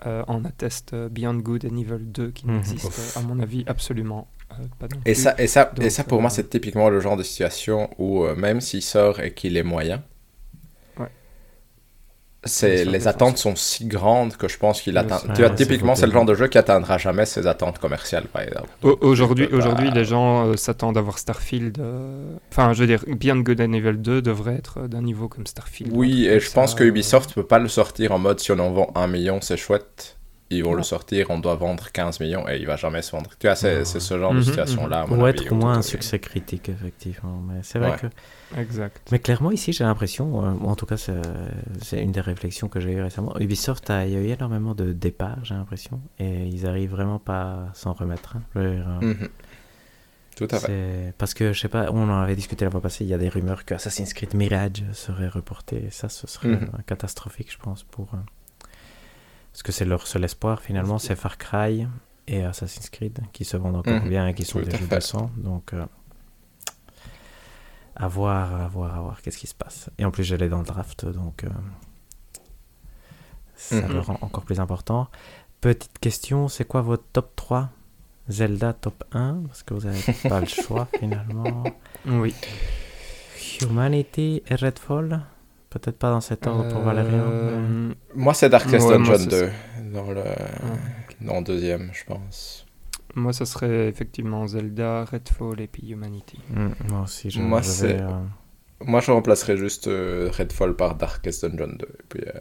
Euh, 0.07 0.23
on 0.29 0.45
atteste 0.45 0.95
euh, 0.95 1.09
Beyond 1.09 1.35
Good 1.39 1.67
and 1.67 1.77
Evil 1.77 1.99
2 2.07 2.31
qui 2.31 2.47
Mhm. 2.47 2.55
n'existe, 2.55 3.17
à 3.17 3.21
mon 3.21 3.41
avis, 3.41 3.65
absolument 3.67 4.29
euh, 4.31 4.38
Et 5.05 5.13
plus. 5.13 5.23
ça, 5.23 5.35
et 5.39 5.47
ça, 5.47 5.73
et 5.81 5.91
ça 5.91 6.05
pour 6.05 6.21
moi, 6.21 6.31
euh, 6.31 6.35
c'est 6.35 6.51
typiquement 6.51 6.89
le 6.91 7.01
genre 7.01 7.17
de 7.17 7.23
situation 7.23 7.91
où 7.99 8.25
euh, 8.25 8.35
même 8.35 8.61
s'il 8.61 8.83
sort 8.83 9.21
et 9.21 9.33
qu'il 9.33 9.57
est 9.57 9.63
moyen, 9.63 10.03
Ouais. 10.99 11.07
c'est 12.45 12.85
les 12.85 12.93
défense. 12.93 13.07
attentes 13.07 13.39
sont 13.39 13.55
si 13.57 13.87
grandes 13.87 14.37
que 14.37 14.49
je 14.49 14.59
pense 14.59 14.81
qu'il 14.81 14.97
atteint. 14.97 15.21
Tu 15.35 15.43
vois, 15.43 15.51
typiquement, 15.51 15.95
c'est 15.95 16.07
le 16.07 16.13
genre 16.13 16.25
de 16.25 16.35
jeu 16.35 16.49
qui 16.49 16.59
atteindra 16.59 16.99
jamais 16.99 17.27
ses 17.27 17.47
attentes 17.47 17.79
commerciales, 17.79 18.25
par 18.27 18.43
exemple. 18.43 18.69
Au- 18.83 18.99
Aujourd'hui, 19.01 19.47
pas- 19.47 19.91
les 19.95 20.05
gens 20.05 20.47
euh, 20.47 20.57
s'attendent 20.57 20.99
à 20.99 21.03
voir 21.03 21.19
Starfield. 21.19 21.79
euh, 21.79 22.33
Enfin, 22.51 22.73
je 22.73 22.81
veux 22.81 22.87
dire, 22.87 23.05
Beyond 23.07 23.41
Good 23.41 23.61
and 23.61 23.73
Evil 23.73 23.99
2 23.99 24.23
devrait 24.23 24.55
être 24.57 24.89
d'un 24.89 25.03
niveau 25.03 25.29
comme 25.29 25.47
Starfield. 25.47 25.93
Oui, 25.95 26.27
et 26.27 26.41
je 26.41 26.51
pense 26.51 26.75
que 26.75 26.85
Ubisoft 26.85 27.35
peut 27.35 27.47
pas 27.47 27.59
le 27.59 27.69
sortir 27.69 28.13
en 28.13 28.19
mode 28.19 28.41
si 28.41 28.51
on 28.53 28.59
en 28.59 28.71
vend 28.73 28.91
un 28.95 29.07
million, 29.07 29.41
c'est 29.41 29.57
chouette. 29.57 30.17
Ils 30.51 30.65
vont 30.65 30.73
le 30.73 30.83
sortir, 30.83 31.27
on 31.29 31.39
doit 31.39 31.57
vendre 31.57 31.93
15 31.93 32.21
millions 32.21 32.49
et 32.49 32.57
il 32.57 32.67
va 32.67 32.77
jamais 32.77 33.03
se 33.03 33.11
vendre. 33.13 33.31
Tu 33.39 33.47
vois, 33.47 33.55
c'est 33.55 33.85
ce 33.85 34.19
genre 34.19 34.33
de 34.33 34.39
Mhm, 34.39 34.43
situation-là. 34.45 35.05
Ou 35.11 35.25
avis, 35.27 35.41
être 35.43 35.53
moins 35.55 35.75
un 35.79 35.83
succès 35.83 36.19
critique, 36.19 36.71
effectivement. 36.71 37.43
Mais 37.47 37.61
c'est 37.63 37.79
vrai 37.79 37.91
Ouais. 37.91 37.97
que. 37.99 38.59
Exact. 38.59 39.07
Mais 39.13 39.19
clairement, 39.19 39.51
ici, 39.51 39.75
j'ai 39.75 39.85
l'impression, 39.85 40.43
euh, 40.43 40.53
en 40.67 40.75
tout 40.75 40.87
cas, 40.87 40.97
c'est 40.97 41.21
c'est 41.83 42.03
une 42.03 42.13
des 42.13 42.23
réflexions 42.23 42.69
que 42.69 42.81
j'ai 42.81 42.93
eues 42.93 43.03
récemment. 43.03 43.39
Ubisoft 43.39 43.91
a 43.91 44.07
eu 44.09 44.29
énormément 44.29 44.75
de 44.75 44.93
départs, 44.95 45.45
j'ai 45.45 45.55
l'impression, 45.55 46.01
et 46.19 46.47
ils 46.47 46.67
arrivent 46.67 46.93
vraiment 46.93 47.19
pas 47.19 47.69
à 47.71 47.75
s'en 47.75 47.93
remettre. 47.93 48.37
hein. 48.37 48.43
Euh, 48.57 48.83
Mhm. 49.03 49.29
Tout 50.35 50.49
à 50.53 50.59
fait. 50.61 50.67
c'est- 50.67 51.15
Parce 51.19 51.35
que, 51.35 51.53
je 51.53 51.61
sais 51.61 51.69
pas, 51.69 51.91
on 51.91 52.09
en 52.09 52.21
avait 52.23 52.37
discuté 52.37 52.65
la 52.65 52.71
fois 52.71 52.81
passée, 52.81 53.05
il 53.05 53.11
y 53.11 53.15
a 53.15 53.19
des 53.19 53.29
rumeurs 53.29 53.65
que 53.67 53.75
Assassin's 53.75 54.15
Creed 54.15 54.35
Mirage 54.35 54.85
serait 54.93 55.29
reporté, 55.29 55.85
et 55.87 55.91
ça, 55.91 56.09
ce 56.09 56.27
serait 56.27 56.49
Mhm. 56.49 56.71
catastrophique, 56.87 57.53
je 57.53 57.59
pense, 57.59 57.83
pour. 57.83 58.15
euh, 58.15 58.19
Parce 59.59 59.65
que 59.65 59.73
c'est 59.73 59.85
leur 59.85 60.07
seul 60.07 60.23
espoir, 60.25 60.61
finalement, 60.61 61.01
c'est 61.01 61.17
Far 61.17 61.37
Cry 61.37 61.89
et 62.29 62.45
Assassin's 62.45 62.91
Creed, 62.91 63.19
qui 63.33 63.45
se 63.45 63.57
vendent 63.57 63.75
encore 63.75 64.01
Mhm. 64.03 64.09
bien 64.09 64.29
et 64.29 64.33
qui 64.35 64.45
sont 64.45 64.61
des 64.61 64.71
jeux 64.71 64.87
donc. 65.37 65.73
euh, 65.75 65.85
à 67.97 68.07
voir, 68.07 68.55
à 68.55 68.69
voir, 68.69 68.97
à 68.97 69.01
voir 69.01 69.21
qu'est-ce 69.21 69.37
qui 69.39 69.49
se 69.49 69.57
passe. 69.57 69.91
Et 69.99 70.05
en 70.05 70.13
plus, 70.13 70.23
j'allais 70.23 70.49
dans 70.49 70.61
le 70.61 70.65
draft, 70.65 71.07
donc 71.07 71.43
euh, 71.43 71.49
ça 73.57 73.89
Mhm. 73.89 73.95
le 73.95 73.99
rend 74.01 74.19
encore 74.21 74.45
plus 74.45 74.61
important. 74.61 75.09
Petite 75.61 75.99
question, 75.99 76.47
c'est 76.47 76.65
quoi 76.65 76.81
votre 76.83 77.03
top 77.13 77.35
3 77.35 77.71
Zelda 78.29 78.75
top 78.75 79.03
1 79.11 79.43
Parce 79.49 79.65
que 79.65 79.75
vous 79.75 79.87
n'avez 79.89 80.01
pas 80.29 80.39
le 80.39 80.47
choix 80.47 80.87
finalement. 81.01 81.65
Oui. 82.07 82.33
Humanity 83.61 84.41
et 84.47 84.55
Redfall? 84.55 85.21
Peut-être 85.71 85.99
pas 85.99 86.11
dans 86.11 86.21
cet 86.23 86.47
ordre 86.47 86.67
pour 86.69 86.81
Valérian. 86.81 87.27
mais- 87.29 87.53
Euh, 87.53 87.95
Moi, 88.15 88.33
c'est 88.35 88.49
Darkest 88.49 88.89
Ouais, 88.89 88.99
moi, 88.99 89.17
Dungeon 89.19 89.31
c'est- 89.31 89.47
2, 89.47 89.51
dans 89.93 90.11
le, 90.11 90.23
dans 91.21 91.37
le 91.39 91.45
deuxième, 91.45 91.91
je 91.93 92.05
pense. 92.05 92.65
Moi, 93.15 93.33
ça 93.33 93.45
serait 93.45 93.89
effectivement 93.89 94.47
Zelda, 94.47 95.05
Redfall 95.05 95.61
et 95.61 95.67
puis 95.67 95.89
Humanity. 95.91 96.39
Mm, 96.51 96.69
moi 96.91 97.01
aussi, 97.03 97.31
je, 97.31 97.41
Moi, 97.41 97.63
c'est- 97.63 98.01
euh, 98.01 98.09
Moi, 98.81 99.01
je 99.01 99.11
remplacerais 99.11 99.57
juste 99.57 99.89
euh, 99.89 100.31
Redfall 100.33 100.75
par 100.77 100.95
Darkest 100.95 101.45
Dungeon 101.45 101.75
2. 101.79 101.87
Et 101.87 102.03
puis, 102.09 102.23
euh, 102.27 102.39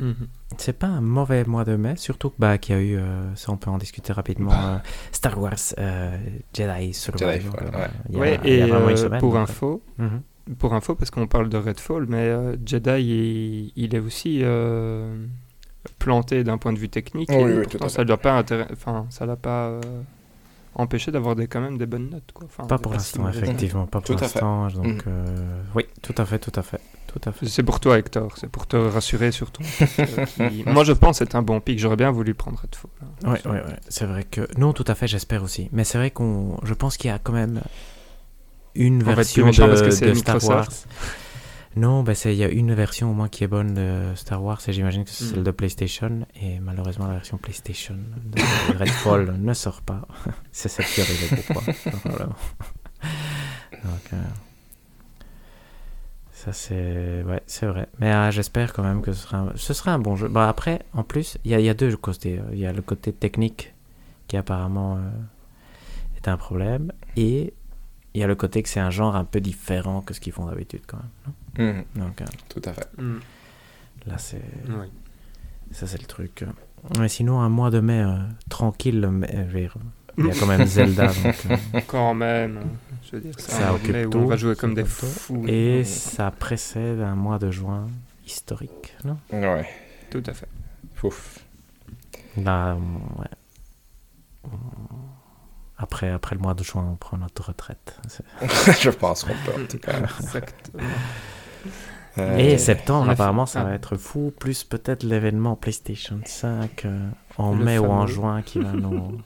Mhm. 0.00 0.26
C'est 0.56 0.72
pas 0.78 0.86
un 0.86 1.02
mauvais 1.02 1.44
mois 1.44 1.64
de 1.64 1.76
mai, 1.76 1.96
surtout 1.96 2.30
que, 2.30 2.36
bah, 2.38 2.56
qu'il 2.56 2.74
y 2.74 2.78
a 2.78 2.80
eu, 2.80 2.96
euh, 2.96 3.34
ça 3.34 3.52
on 3.52 3.58
peut 3.58 3.68
en 3.70 3.76
discuter 3.76 4.12
rapidement, 4.14 4.50
Bah. 4.50 4.56
euh, 4.86 4.88
Star 5.12 5.38
Wars 5.38 5.54
euh, 5.78 6.16
Jedi 6.54 6.94
Survivor. 6.94 7.28
Jedi, 7.30 7.46
ouais, 7.46 7.78
ouais. 7.78 7.90
il 8.08 8.14
y 8.14 8.16
a- 8.16 8.20
Ouais, 8.20 8.40
il 8.44 8.50
y 8.50 8.62
a 8.62 8.66
et 8.68 8.72
euh, 8.72 8.96
semaine, 8.96 9.20
pour 9.20 9.34
donc, 9.34 9.42
info, 9.50 9.82
euh, 10.00 10.04
mhm. 10.04 10.22
Pour 10.58 10.74
info, 10.74 10.94
parce 10.94 11.10
qu'on 11.10 11.26
parle 11.26 11.48
de 11.48 11.56
Redfall, 11.56 12.06
mais 12.08 12.16
euh, 12.28 12.56
Jedi, 12.66 12.90
il, 13.00 13.72
il 13.76 13.94
est 13.94 13.98
aussi 14.00 14.40
euh, 14.42 15.24
planté 15.98 16.44
d'un 16.44 16.58
point 16.58 16.72
de 16.72 16.78
vue 16.78 16.88
technique. 16.88 17.28
Oui, 17.30 17.36
et 17.36 17.44
oui, 17.44 17.52
pourtant, 17.62 17.78
tout 17.78 17.84
à 17.84 17.88
ça 17.88 18.04
l'a 18.04 18.16
pas, 18.16 18.40
intér- 18.42 18.66
enfin, 18.72 19.06
ça 19.10 19.26
l'a 19.26 19.36
pas 19.36 19.68
euh, 19.68 19.80
empêché 20.74 21.10
d'avoir 21.12 21.36
des, 21.36 21.46
quand 21.46 21.60
même 21.60 21.78
des 21.78 21.86
bonnes 21.86 22.10
notes. 22.10 22.32
Quoi. 22.32 22.46
Enfin, 22.46 22.64
Pas 22.66 22.78
pour 22.78 22.92
l'instant, 22.92 23.28
effectivement, 23.28 23.86
pas 23.86 24.00
pour 24.00 24.16
l'instant. 24.20 24.68
Donc, 24.68 25.04
euh, 25.06 25.62
oui, 25.74 25.84
tout 26.02 26.14
à 26.16 26.24
fait, 26.24 26.38
tout 26.38 26.52
à 26.58 26.62
fait, 26.62 26.80
tout 27.06 27.20
à 27.24 27.32
fait. 27.32 27.46
C'est 27.46 27.62
pour 27.62 27.78
toi, 27.78 27.98
Hector. 27.98 28.32
C'est 28.36 28.48
pour 28.50 28.66
te 28.66 28.76
rassurer 28.76 29.30
sur 29.32 29.50
ton. 29.52 29.62
pic, 29.96 30.26
qui- 30.36 30.64
Moi, 30.66 30.82
je 30.84 30.92
pense 30.92 31.18
que 31.20 31.24
c'est 31.24 31.34
un 31.36 31.42
bon 31.42 31.60
pic. 31.60 31.78
J'aurais 31.78 31.96
bien 31.96 32.10
voulu 32.10 32.34
prendre 32.34 32.58
Redfall. 32.60 32.90
hein. 33.02 33.30
Ouais, 33.32 33.46
ouais, 33.46 33.64
ouais. 33.64 33.76
C'est 33.88 34.06
vrai 34.06 34.24
que 34.24 34.48
non, 34.58 34.72
tout 34.72 34.84
à 34.88 34.94
fait, 34.94 35.06
j'espère 35.06 35.42
aussi. 35.42 35.68
Mais 35.72 35.84
c'est 35.84 35.98
vrai 35.98 36.10
qu'on, 36.10 36.56
je 36.64 36.74
pense 36.74 36.96
qu'il 36.96 37.08
y 37.10 37.12
a 37.12 37.18
quand 37.18 37.32
même 37.32 37.60
une 38.74 39.02
version 39.02 39.46
méchant 39.46 39.64
de, 39.66 39.70
parce 39.70 39.82
que 39.82 39.90
c'est 39.90 40.06
de 40.06 40.14
Star 40.14 40.42
Wars. 40.44 40.68
Non, 41.74 42.02
bah 42.02 42.12
il 42.26 42.34
y 42.34 42.44
a 42.44 42.48
une 42.50 42.74
version 42.74 43.10
au 43.10 43.14
moins 43.14 43.28
qui 43.30 43.44
est 43.44 43.48
bonne 43.48 43.72
de 43.72 44.14
Star 44.14 44.42
Wars 44.44 44.60
et 44.68 44.72
j'imagine 44.74 45.04
que 45.04 45.10
c'est 45.10 45.24
Mm. 45.24 45.28
celle 45.28 45.42
de 45.42 45.50
PlayStation 45.50 46.26
et 46.34 46.60
malheureusement 46.60 47.06
la 47.06 47.14
version 47.14 47.38
PlayStation 47.38 47.96
de 48.26 48.42
Redfall 48.78 49.34
ne 49.40 49.54
sort 49.54 49.80
pas. 49.80 50.06
c'est 50.52 50.68
celle 50.68 50.84
qui 50.84 51.00
arrive 51.00 51.44
pour 51.46 51.62
moi. 51.62 51.74
probablement. 52.00 52.34
Donc 53.84 54.12
euh, 54.12 54.16
ça 56.32 56.52
c'est 56.52 57.22
ouais 57.26 57.42
c'est 57.46 57.66
vrai. 57.66 57.88
Mais 58.00 58.10
ah, 58.12 58.30
j'espère 58.30 58.72
quand 58.74 58.82
même 58.82 59.00
que 59.00 59.12
ce 59.12 59.22
sera 59.22 59.38
un, 59.38 59.52
ce 59.54 59.72
sera 59.74 59.92
un 59.92 59.98
bon 59.98 60.14
jeu. 60.16 60.28
Bah 60.28 60.48
après 60.48 60.80
en 60.92 61.04
plus 61.04 61.38
il 61.44 61.52
y 61.52 61.54
a, 61.54 61.60
il 61.60 61.64
y 61.64 61.70
a 61.70 61.74
deux 61.74 61.96
côtés. 61.96 62.40
Il 62.52 62.58
y 62.58 62.66
a 62.66 62.72
le 62.72 62.82
côté 62.82 63.12
technique 63.14 63.74
qui 64.28 64.36
apparemment 64.36 64.96
euh, 64.96 65.00
est 66.18 66.28
un 66.28 66.36
problème 66.36 66.92
et 67.16 67.54
il 68.14 68.20
y 68.20 68.24
a 68.24 68.26
le 68.26 68.34
côté 68.34 68.62
que 68.62 68.68
c'est 68.68 68.80
un 68.80 68.90
genre 68.90 69.16
un 69.16 69.24
peu 69.24 69.40
différent 69.40 70.00
que 70.02 70.14
ce 70.14 70.20
qu'ils 70.20 70.32
font 70.32 70.46
d'habitude 70.46 70.82
quand 70.86 70.98
même. 71.58 71.84
mhm, 71.96 72.02
Donc 72.02 72.20
euh, 72.20 72.24
tout 72.48 72.62
à 72.64 72.72
fait. 72.72 72.88
Mm. 72.98 73.18
là 74.06 74.18
c'est 74.18 74.42
Oui. 74.68 74.90
ça 75.70 75.86
c'est 75.86 76.00
le 76.00 76.06
truc. 76.06 76.44
Mais 76.98 77.08
sinon 77.08 77.40
un 77.40 77.48
mois 77.48 77.70
de 77.70 77.80
mai 77.80 78.00
euh, 78.02 78.16
tranquille, 78.48 79.08
mais, 79.10 79.30
euh, 79.34 79.68
il 80.18 80.26
y 80.26 80.30
a 80.30 80.34
quand 80.34 80.46
même 80.46 80.66
Zelda 80.66 81.06
donc, 81.24 81.46
euh, 81.50 81.80
Quand 81.86 82.12
même. 82.12 82.60
Je 83.04 83.16
veux 83.16 83.22
dire, 83.22 83.34
c'est 83.38 83.52
Ça 83.52 83.70
un 83.70 83.74
occupe 83.74 84.10
tout, 84.10 84.18
on 84.18 84.26
va 84.26 84.36
jouer 84.36 84.54
ça 84.54 84.60
comme 84.60 84.74
des 84.74 84.84
fous. 84.84 85.44
et 85.48 85.78
Ouais, 85.78 85.84
ça 85.84 86.30
précède 86.30 87.00
un 87.00 87.14
mois 87.14 87.38
de 87.38 87.50
juin 87.50 87.86
historique, 88.26 88.94
non? 89.04 89.16
Ouais. 89.32 89.66
Tout 90.10 90.22
à 90.26 90.34
fait. 90.34 90.48
Ouf. 91.02 91.38
Là, 92.36 92.76
ouais. 93.18 94.50
Après, 95.82 96.10
après 96.10 96.36
le 96.36 96.40
mois 96.40 96.54
de 96.54 96.62
juin, 96.62 96.86
on 96.92 96.94
prend 96.94 97.16
notre 97.16 97.48
retraite. 97.48 97.98
Je 98.80 98.90
pense 98.90 99.24
qu'on 99.24 99.34
peut, 99.44 99.60
en 99.60 99.66
tout 99.66 99.78
cas. 99.78 99.98
Exactement. 100.20 100.84
Euh, 102.18 102.36
Et 102.36 102.56
septembre, 102.56 103.06
on 103.06 103.08
a 103.08 103.12
apparemment, 103.14 103.46
ça 103.46 103.62
ah. 103.62 103.64
va 103.64 103.74
être 103.74 103.96
fou, 103.96 104.32
plus 104.38 104.62
peut-être 104.62 105.02
l'événement 105.02 105.56
PlayStation 105.56 106.20
5 106.24 106.84
euh, 106.84 107.08
en 107.36 107.56
Le 107.56 107.64
mai 107.64 107.78
ou 107.78 107.86
en 107.86 108.06
juin 108.06 108.42
qui 108.42 108.60
va 108.60 108.72
nous 108.74 109.20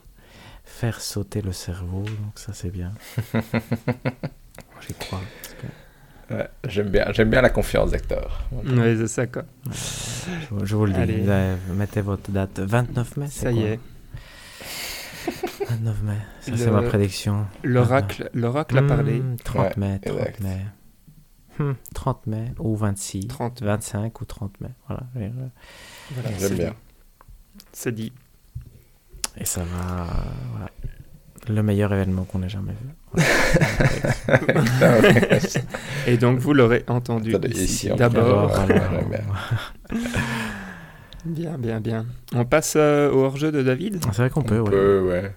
faire 0.63 0.99
sauter 0.99 1.41
le 1.43 1.51
cerveau. 1.51 2.01
Donc 2.01 2.39
ça, 2.39 2.53
c'est 2.53 2.71
bien. 2.71 2.93
J'y 3.33 4.93
crois. 4.93 5.21
parce 5.41 5.55
que, 5.61 6.33
ouais, 6.33 6.49
j'aime 6.67 6.89
bien, 6.89 7.11
j'aime 7.11 7.29
bien 7.29 7.41
la 7.41 7.51
confiance 7.51 7.91
d'Hector. 7.91 8.41
Oui, 8.51 8.97
c'est 8.97 9.07
ça, 9.07 9.27
quoi. 9.27 9.43
je, 9.69 10.65
je 10.65 10.75
vous 10.75 10.85
le 10.87 10.93
dis, 10.93 11.73
mettez 11.73 12.01
votre 12.01 12.31
date 12.31 12.59
29 12.61 13.17
mai. 13.17 13.27
Ça 13.27 13.51
y 13.51 13.61
est. 13.61 13.79
29 15.69 16.03
mai, 16.03 16.13
ça 16.41 16.51
c'est 16.57 16.71
ma 16.71 16.81
prédiction. 16.81 17.45
L'oracle, 17.63 18.29
l'oracle 18.33 18.77
a 18.77 18.81
parlé. 18.83 19.19
Hmm, 19.19 19.35
30 19.43 19.61
Ouais, 19.65 19.73
mai, 19.77 19.99
30 20.05 20.17
exact. 20.17 20.39
mai. 20.41 20.57
Hmm, 21.59 21.73
30 21.93 22.27
mai 22.27 22.45
ou 22.59 22.75
26, 22.75 23.27
30. 23.27 23.63
25 23.63 24.21
ou 24.21 24.25
30 24.25 24.61
mai. 24.61 24.69
Voilà. 24.87 25.01
J'aime 25.15 25.49
c'est 26.39 26.53
bien. 26.55 26.69
dit. 26.69 26.73
C'est 27.73 27.91
dit. 27.95 28.13
Et 29.37 29.45
ça 29.45 29.61
va. 29.63 30.03
euh, 30.03 30.05
voilà. 30.51 30.71
Le 31.49 31.63
meilleur 31.63 31.93
événement 31.93 32.25
qu'on 32.25 32.43
ait 32.43 32.49
jamais 32.49 32.73
vu. 32.73 33.21
Voilà. 34.79 35.13
Et 36.07 36.17
donc, 36.17 36.39
vous 36.39 36.53
l'aurez 36.53 36.83
entendu 36.87 37.31
d'abord. 37.97 38.51
bien. 41.25 41.57
Bien, 41.57 41.79
bien. 41.81 42.05
On 42.35 42.45
passe 42.45 42.73
euh, 42.77 43.11
au 43.11 43.23
hors-jeu 43.23 43.51
de 43.51 43.61
David? 43.63 43.99
C'est 44.05 44.17
vrai 44.17 44.29
qu'on 44.29 44.43
peut, 44.43 44.59
ouais. 44.59 44.69
peut, 44.69 45.01
ouais. 45.09 45.35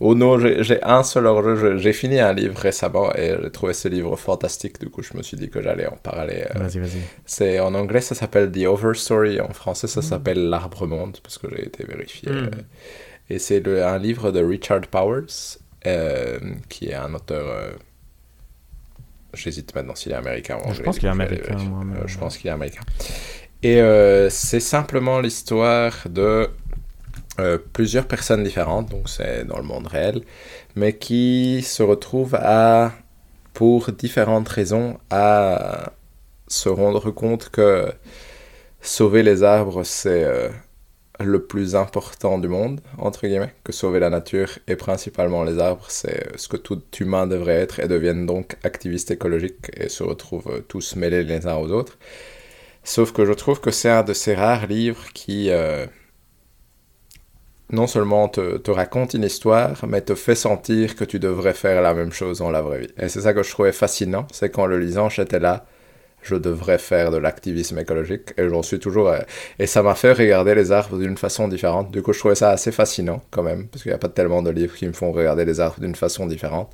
Oh 0.00 0.14
non, 0.14 0.38
j'ai 0.38 0.82
un 0.82 1.02
seul. 1.04 1.24
Je- 1.56 1.76
J'ai 1.78 1.92
fini 1.92 2.18
un 2.20 2.32
livre 2.32 2.58
récemment 2.58 3.14
et 3.14 3.34
j'ai 3.40 3.50
trouvé 3.50 3.72
ce 3.74 3.86
livre 3.88 4.16
fantastique. 4.16 4.78
Du 4.80 4.90
coup, 4.90 5.02
je 5.02 5.16
me 5.16 5.22
suis 5.22 5.36
dit 5.36 5.48
que 5.50 5.62
j'allais 5.62 5.86
en 5.86 5.96
parler. 5.96 6.44
euh, 6.54 6.58
Vas-y, 6.58 6.78
vas-y. 6.80 7.00
C'est 7.24 7.60
en 7.60 7.74
anglais, 7.74 8.00
ça 8.00 8.14
s'appelle 8.14 8.50
The 8.50 8.66
Overstory. 8.66 9.40
En 9.40 9.52
français, 9.52 9.86
ça 9.86 10.02
s'appelle 10.02 10.48
L'Arbre 10.48 10.86
Monde 10.86 11.18
parce 11.22 11.38
que 11.38 11.46
j'ai 11.54 11.64
été 11.66 11.84
vérifié. 11.84 12.30
Mm. 12.32 12.50
Et 13.30 13.38
c'est 13.38 13.66
un 13.66 13.98
livre 13.98 14.32
de 14.32 14.42
Richard 14.44 14.82
Powers, 14.90 15.58
euh, 15.86 16.38
qui 16.68 16.88
est 16.88 16.94
un 16.94 17.14
auteur. 17.14 17.46
euh, 17.48 17.72
J'hésite 19.32 19.74
maintenant 19.74 19.94
s'il 19.94 20.12
est 20.12 20.16
américain 20.16 20.58
ou 20.58 20.64
Je 20.68 20.70
anglais. 20.70 20.84
pense 20.84 20.94
du 20.96 21.00
qu'il 21.00 21.08
est 21.08 21.12
je 21.12 21.14
américain, 21.20 21.44
vérifier. 21.48 21.68
moi, 21.68 21.82
mais- 21.84 21.98
Euh, 22.00 22.06
je 22.06 22.18
pense 22.18 22.36
qu'il 22.36 22.48
est 22.48 22.52
américain. 22.52 22.82
Et 23.62 23.80
c'est 24.30 24.60
simplement 24.60 25.20
l'histoire 25.20 25.92
de 26.08 26.50
euh, 27.40 27.58
plusieurs 27.72 28.06
personnes 28.06 28.44
différentes, 28.44 28.90
donc 28.90 29.08
c'est 29.08 29.44
dans 29.44 29.56
le 29.56 29.64
monde 29.64 29.86
réel, 29.86 30.22
mais 30.76 30.92
qui 30.96 31.62
se 31.62 31.82
retrouvent 31.82 32.36
à, 32.36 32.92
pour 33.52 33.92
différentes 33.92 34.48
raisons, 34.48 34.98
à 35.10 35.92
se 36.48 36.68
rendre 36.68 37.10
compte 37.10 37.48
que 37.48 37.92
sauver 38.80 39.22
les 39.22 39.42
arbres, 39.42 39.82
c'est 39.84 40.24
euh, 40.24 40.48
le 41.20 41.44
plus 41.44 41.74
important 41.74 42.38
du 42.38 42.48
monde, 42.48 42.80
entre 42.98 43.26
guillemets, 43.26 43.54
que 43.64 43.72
sauver 43.72 44.00
la 44.00 44.10
nature 44.10 44.58
et 44.68 44.76
principalement 44.76 45.44
les 45.44 45.58
arbres, 45.58 45.86
c'est 45.88 46.38
ce 46.38 46.48
que 46.48 46.56
tout 46.56 46.82
humain 47.00 47.26
devrait 47.26 47.54
être 47.54 47.80
et 47.80 47.88
deviennent 47.88 48.26
donc 48.26 48.56
activistes 48.64 49.10
écologiques 49.10 49.70
et 49.76 49.88
se 49.88 50.02
retrouvent 50.02 50.50
euh, 50.50 50.60
tous 50.60 50.96
mêlés 50.96 51.24
les 51.24 51.46
uns 51.46 51.56
aux 51.56 51.70
autres. 51.70 51.98
Sauf 52.82 53.12
que 53.12 53.24
je 53.24 53.32
trouve 53.32 53.60
que 53.60 53.70
c'est 53.70 53.88
un 53.88 54.02
de 54.02 54.12
ces 54.12 54.34
rares 54.34 54.66
livres 54.66 55.06
qui 55.14 55.50
euh, 55.50 55.86
non 57.70 57.86
seulement 57.86 58.28
te, 58.28 58.58
te 58.58 58.70
raconte 58.70 59.14
une 59.14 59.24
histoire, 59.24 59.84
mais 59.88 60.00
te 60.02 60.14
fait 60.14 60.34
sentir 60.34 60.96
que 60.96 61.04
tu 61.04 61.18
devrais 61.18 61.54
faire 61.54 61.82
la 61.82 61.94
même 61.94 62.12
chose 62.12 62.38
dans 62.38 62.50
la 62.50 62.62
vraie 62.62 62.80
vie. 62.80 62.92
Et 62.98 63.08
c'est 63.08 63.22
ça 63.22 63.32
que 63.32 63.42
je 63.42 63.50
trouvais 63.50 63.72
fascinant, 63.72 64.26
c'est 64.32 64.50
qu'en 64.50 64.66
le 64.66 64.78
lisant, 64.78 65.08
j'étais 65.08 65.40
là, 65.40 65.64
je 66.24 66.36
devrais 66.36 66.78
faire 66.78 67.10
de 67.10 67.16
l'activisme 67.16 67.78
écologique, 67.78 68.32
et 68.38 68.48
j'en 68.48 68.62
suis 68.62 68.78
toujours... 68.78 69.08
euh, 69.08 69.18
et 69.58 69.66
ça 69.66 69.82
m'a 69.82 69.94
fait 69.94 70.12
regarder 70.12 70.54
les 70.54 70.72
arbres 70.72 70.98
d'une 70.98 71.16
façon 71.16 71.48
différente. 71.48 71.90
Du 71.90 72.02
coup, 72.02 72.12
je 72.12 72.18
trouvais 72.18 72.34
ça 72.34 72.50
assez 72.50 72.72
fascinant, 72.72 73.22
quand 73.30 73.42
même, 73.42 73.68
parce 73.68 73.82
qu'il 73.82 73.90
n'y 73.90 73.96
a 73.96 73.98
pas 73.98 74.08
tellement 74.08 74.42
de 74.42 74.50
livres 74.50 74.74
qui 74.74 74.86
me 74.86 74.92
font 74.92 75.12
regarder 75.12 75.44
les 75.44 75.60
arbres 75.60 75.80
d'une 75.80 75.94
façon 75.94 76.26
différente. 76.26 76.72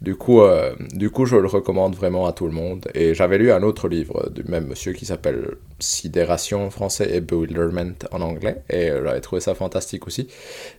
Du 0.00 0.16
coup, 0.16 0.42
euh, 0.42 0.74
du 0.92 1.10
coup, 1.10 1.26
je 1.26 1.36
le 1.36 1.46
recommande 1.48 1.94
vraiment 1.96 2.26
à 2.26 2.32
tout 2.32 2.46
le 2.46 2.52
monde. 2.52 2.88
Et 2.94 3.14
j'avais 3.14 3.38
lu 3.38 3.52
un 3.52 3.62
autre 3.62 3.88
livre 3.88 4.30
du 4.30 4.44
même 4.44 4.66
monsieur 4.66 4.92
qui 4.92 5.06
s'appelle 5.06 5.56
Sidération 5.78 6.66
en 6.66 6.70
français 6.70 7.08
et 7.12 7.20
Bewilderment 7.20 7.94
en 8.10 8.20
anglais. 8.20 8.62
Et 8.70 8.90
euh, 8.90 9.04
j'avais 9.04 9.20
trouvé 9.20 9.40
ça 9.40 9.54
fantastique 9.54 10.06
aussi. 10.06 10.28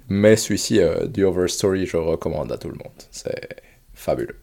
Mais 0.10 0.36
celui-ci, 0.36 0.80
The 1.14 1.20
Overstory, 1.20 1.86
je 1.86 1.98
recommande 1.98 2.52
à 2.52 2.58
tout 2.58 2.70
le 2.70 2.76
monde. 2.76 2.94
C'est 3.12 3.50
fabuleux. 3.94 4.43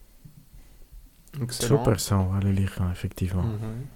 Excellent. 1.42 1.78
Super, 1.78 2.00
ça, 2.00 2.18
on 2.18 2.26
va 2.26 2.40
le 2.40 2.50
lire, 2.50 2.72
hein, 2.80 2.90
effectivement. 2.92 3.42
Mhm. 3.42 3.86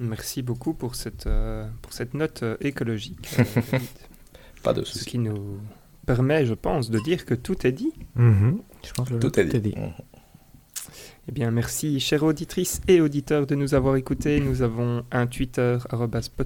Merci 0.00 0.42
beaucoup 0.42 0.74
pour 0.74 0.94
cette, 0.94 1.26
euh, 1.26 1.68
pour 1.80 1.92
cette 1.92 2.14
note 2.14 2.42
euh, 2.42 2.56
écologique, 2.60 3.28
euh. 3.38 3.78
Pas 4.62 4.72
de 4.72 4.82
ce 4.84 4.92
souci. 4.94 5.10
qui 5.10 5.18
nous 5.18 5.58
permet, 6.06 6.46
je 6.46 6.54
pense, 6.54 6.90
de 6.90 6.98
dire 7.00 7.24
que 7.24 7.34
tout 7.34 7.66
est 7.66 7.72
dit. 7.72 7.92
Mhm. 8.16 8.60
Je 8.84 8.92
pense 8.92 9.08
que 9.08 9.14
Tout 9.14 9.38
est 9.38 9.60
dit. 9.60 9.74
Mhm. 9.76 9.92
Eh 11.28 11.32
bien, 11.32 11.52
merci, 11.52 12.00
chères 12.00 12.24
auditrices 12.24 12.80
et 12.88 13.00
auditeurs, 13.00 13.46
de 13.46 13.54
nous 13.54 13.74
avoir 13.74 13.94
écoutés. 13.94 14.40
Nous 14.40 14.62
avons 14.62 15.04
un 15.12 15.28
Twitter, 15.28 15.78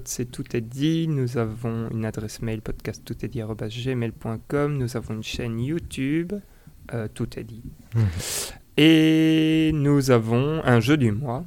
c'est 0.05 0.31
tout 0.31 0.55
est 0.55 0.61
dit. 0.61 1.07
Nous 1.07 1.37
avons 1.37 1.89
une 1.89 2.05
adresse 2.05 2.43
mail, 2.43 2.61
podcast 2.61 3.01
tout 3.03 3.25
est 3.25 3.27
dit, 3.27 3.41
gmail.com. 3.41 4.77
Nous 4.77 4.95
avons 4.95 5.15
une 5.15 5.23
chaîne 5.23 5.59
YouTube, 5.59 6.33
euh, 6.93 7.07
tout 7.11 7.39
est 7.39 7.43
dit. 7.43 7.63
Et 8.77 9.71
nous 9.73 10.11
avons 10.11 10.61
un 10.63 10.79
jeu 10.79 10.97
du 10.97 11.11
mois, 11.11 11.43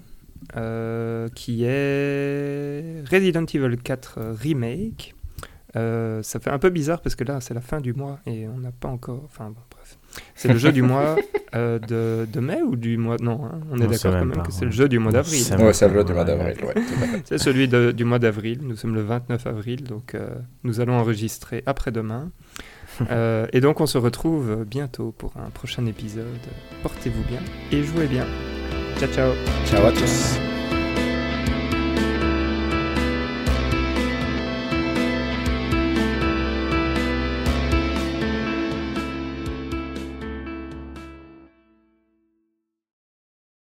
euh, 0.56 1.28
qui 1.32 1.62
est 1.64 3.08
Resident 3.08 3.44
Evil 3.44 3.76
4 3.76 4.18
Remake. 4.42 5.14
Euh, 5.76 6.20
ça 6.24 6.40
fait 6.40 6.50
un 6.50 6.58
peu 6.58 6.70
bizarre 6.70 7.00
parce 7.00 7.14
que 7.14 7.22
là, 7.22 7.40
c'est 7.40 7.54
la 7.54 7.60
fin 7.60 7.80
du 7.80 7.92
mois 7.92 8.18
et 8.26 8.48
on 8.48 8.58
n'a 8.58 8.72
pas 8.72 8.88
encore. 8.88 9.22
Enfin, 9.26 9.54
bref. 9.70 9.96
C'est 10.34 10.48
le 10.48 10.58
jeu 10.58 10.72
du 10.72 10.82
mois 10.82 11.14
euh, 11.54 11.78
de, 11.78 12.26
de, 12.26 12.40
mai 12.40 12.62
ou 12.62 12.74
du 12.74 12.96
mois. 12.96 13.16
Non, 13.20 13.44
hein, 13.44 13.60
on 13.70 13.80
est 13.80 13.86
d'accord 13.86 14.12
quand 14.12 14.24
même 14.24 14.42
que 14.42 14.50
c'est 14.50 14.64
le 14.64 14.72
jeu 14.72 14.88
du 14.88 14.98
mois 14.98 15.12
d'avril. 15.12 15.44
Ouais, 15.60 15.72
c'est 15.72 15.86
le 15.86 15.94
jeu 15.94 16.04
du 16.04 16.12
mois 16.12 16.24
d'avril. 16.24 16.56
c'est 17.24 17.38
celui 17.38 17.68
du 17.68 18.04
mois 18.04 18.18
d'avril. 18.18 18.58
Nous 18.62 18.74
sommes 18.74 18.96
le 18.96 19.02
29 19.02 19.46
avril, 19.46 19.84
donc 19.84 20.16
nous 20.64 20.80
allons 20.80 20.94
enregistrer 20.94 21.62
après-demain. 21.66 22.32
Et 23.52 23.60
donc, 23.60 23.80
on 23.80 23.86
se 23.86 23.98
retrouve 23.98 24.64
bientôt 24.64 25.14
pour 25.16 25.32
un 25.36 25.50
prochain 25.50 25.86
épisode. 25.86 26.26
Portez-vous 26.82 27.22
bien 27.28 27.40
et 27.72 27.82
jouez 27.82 28.06
bien. 28.06 28.26
Ciao, 28.98 29.08
ciao. 29.08 29.32
Ciao 29.66 29.86
à 29.86 29.92
tous. 29.92 30.59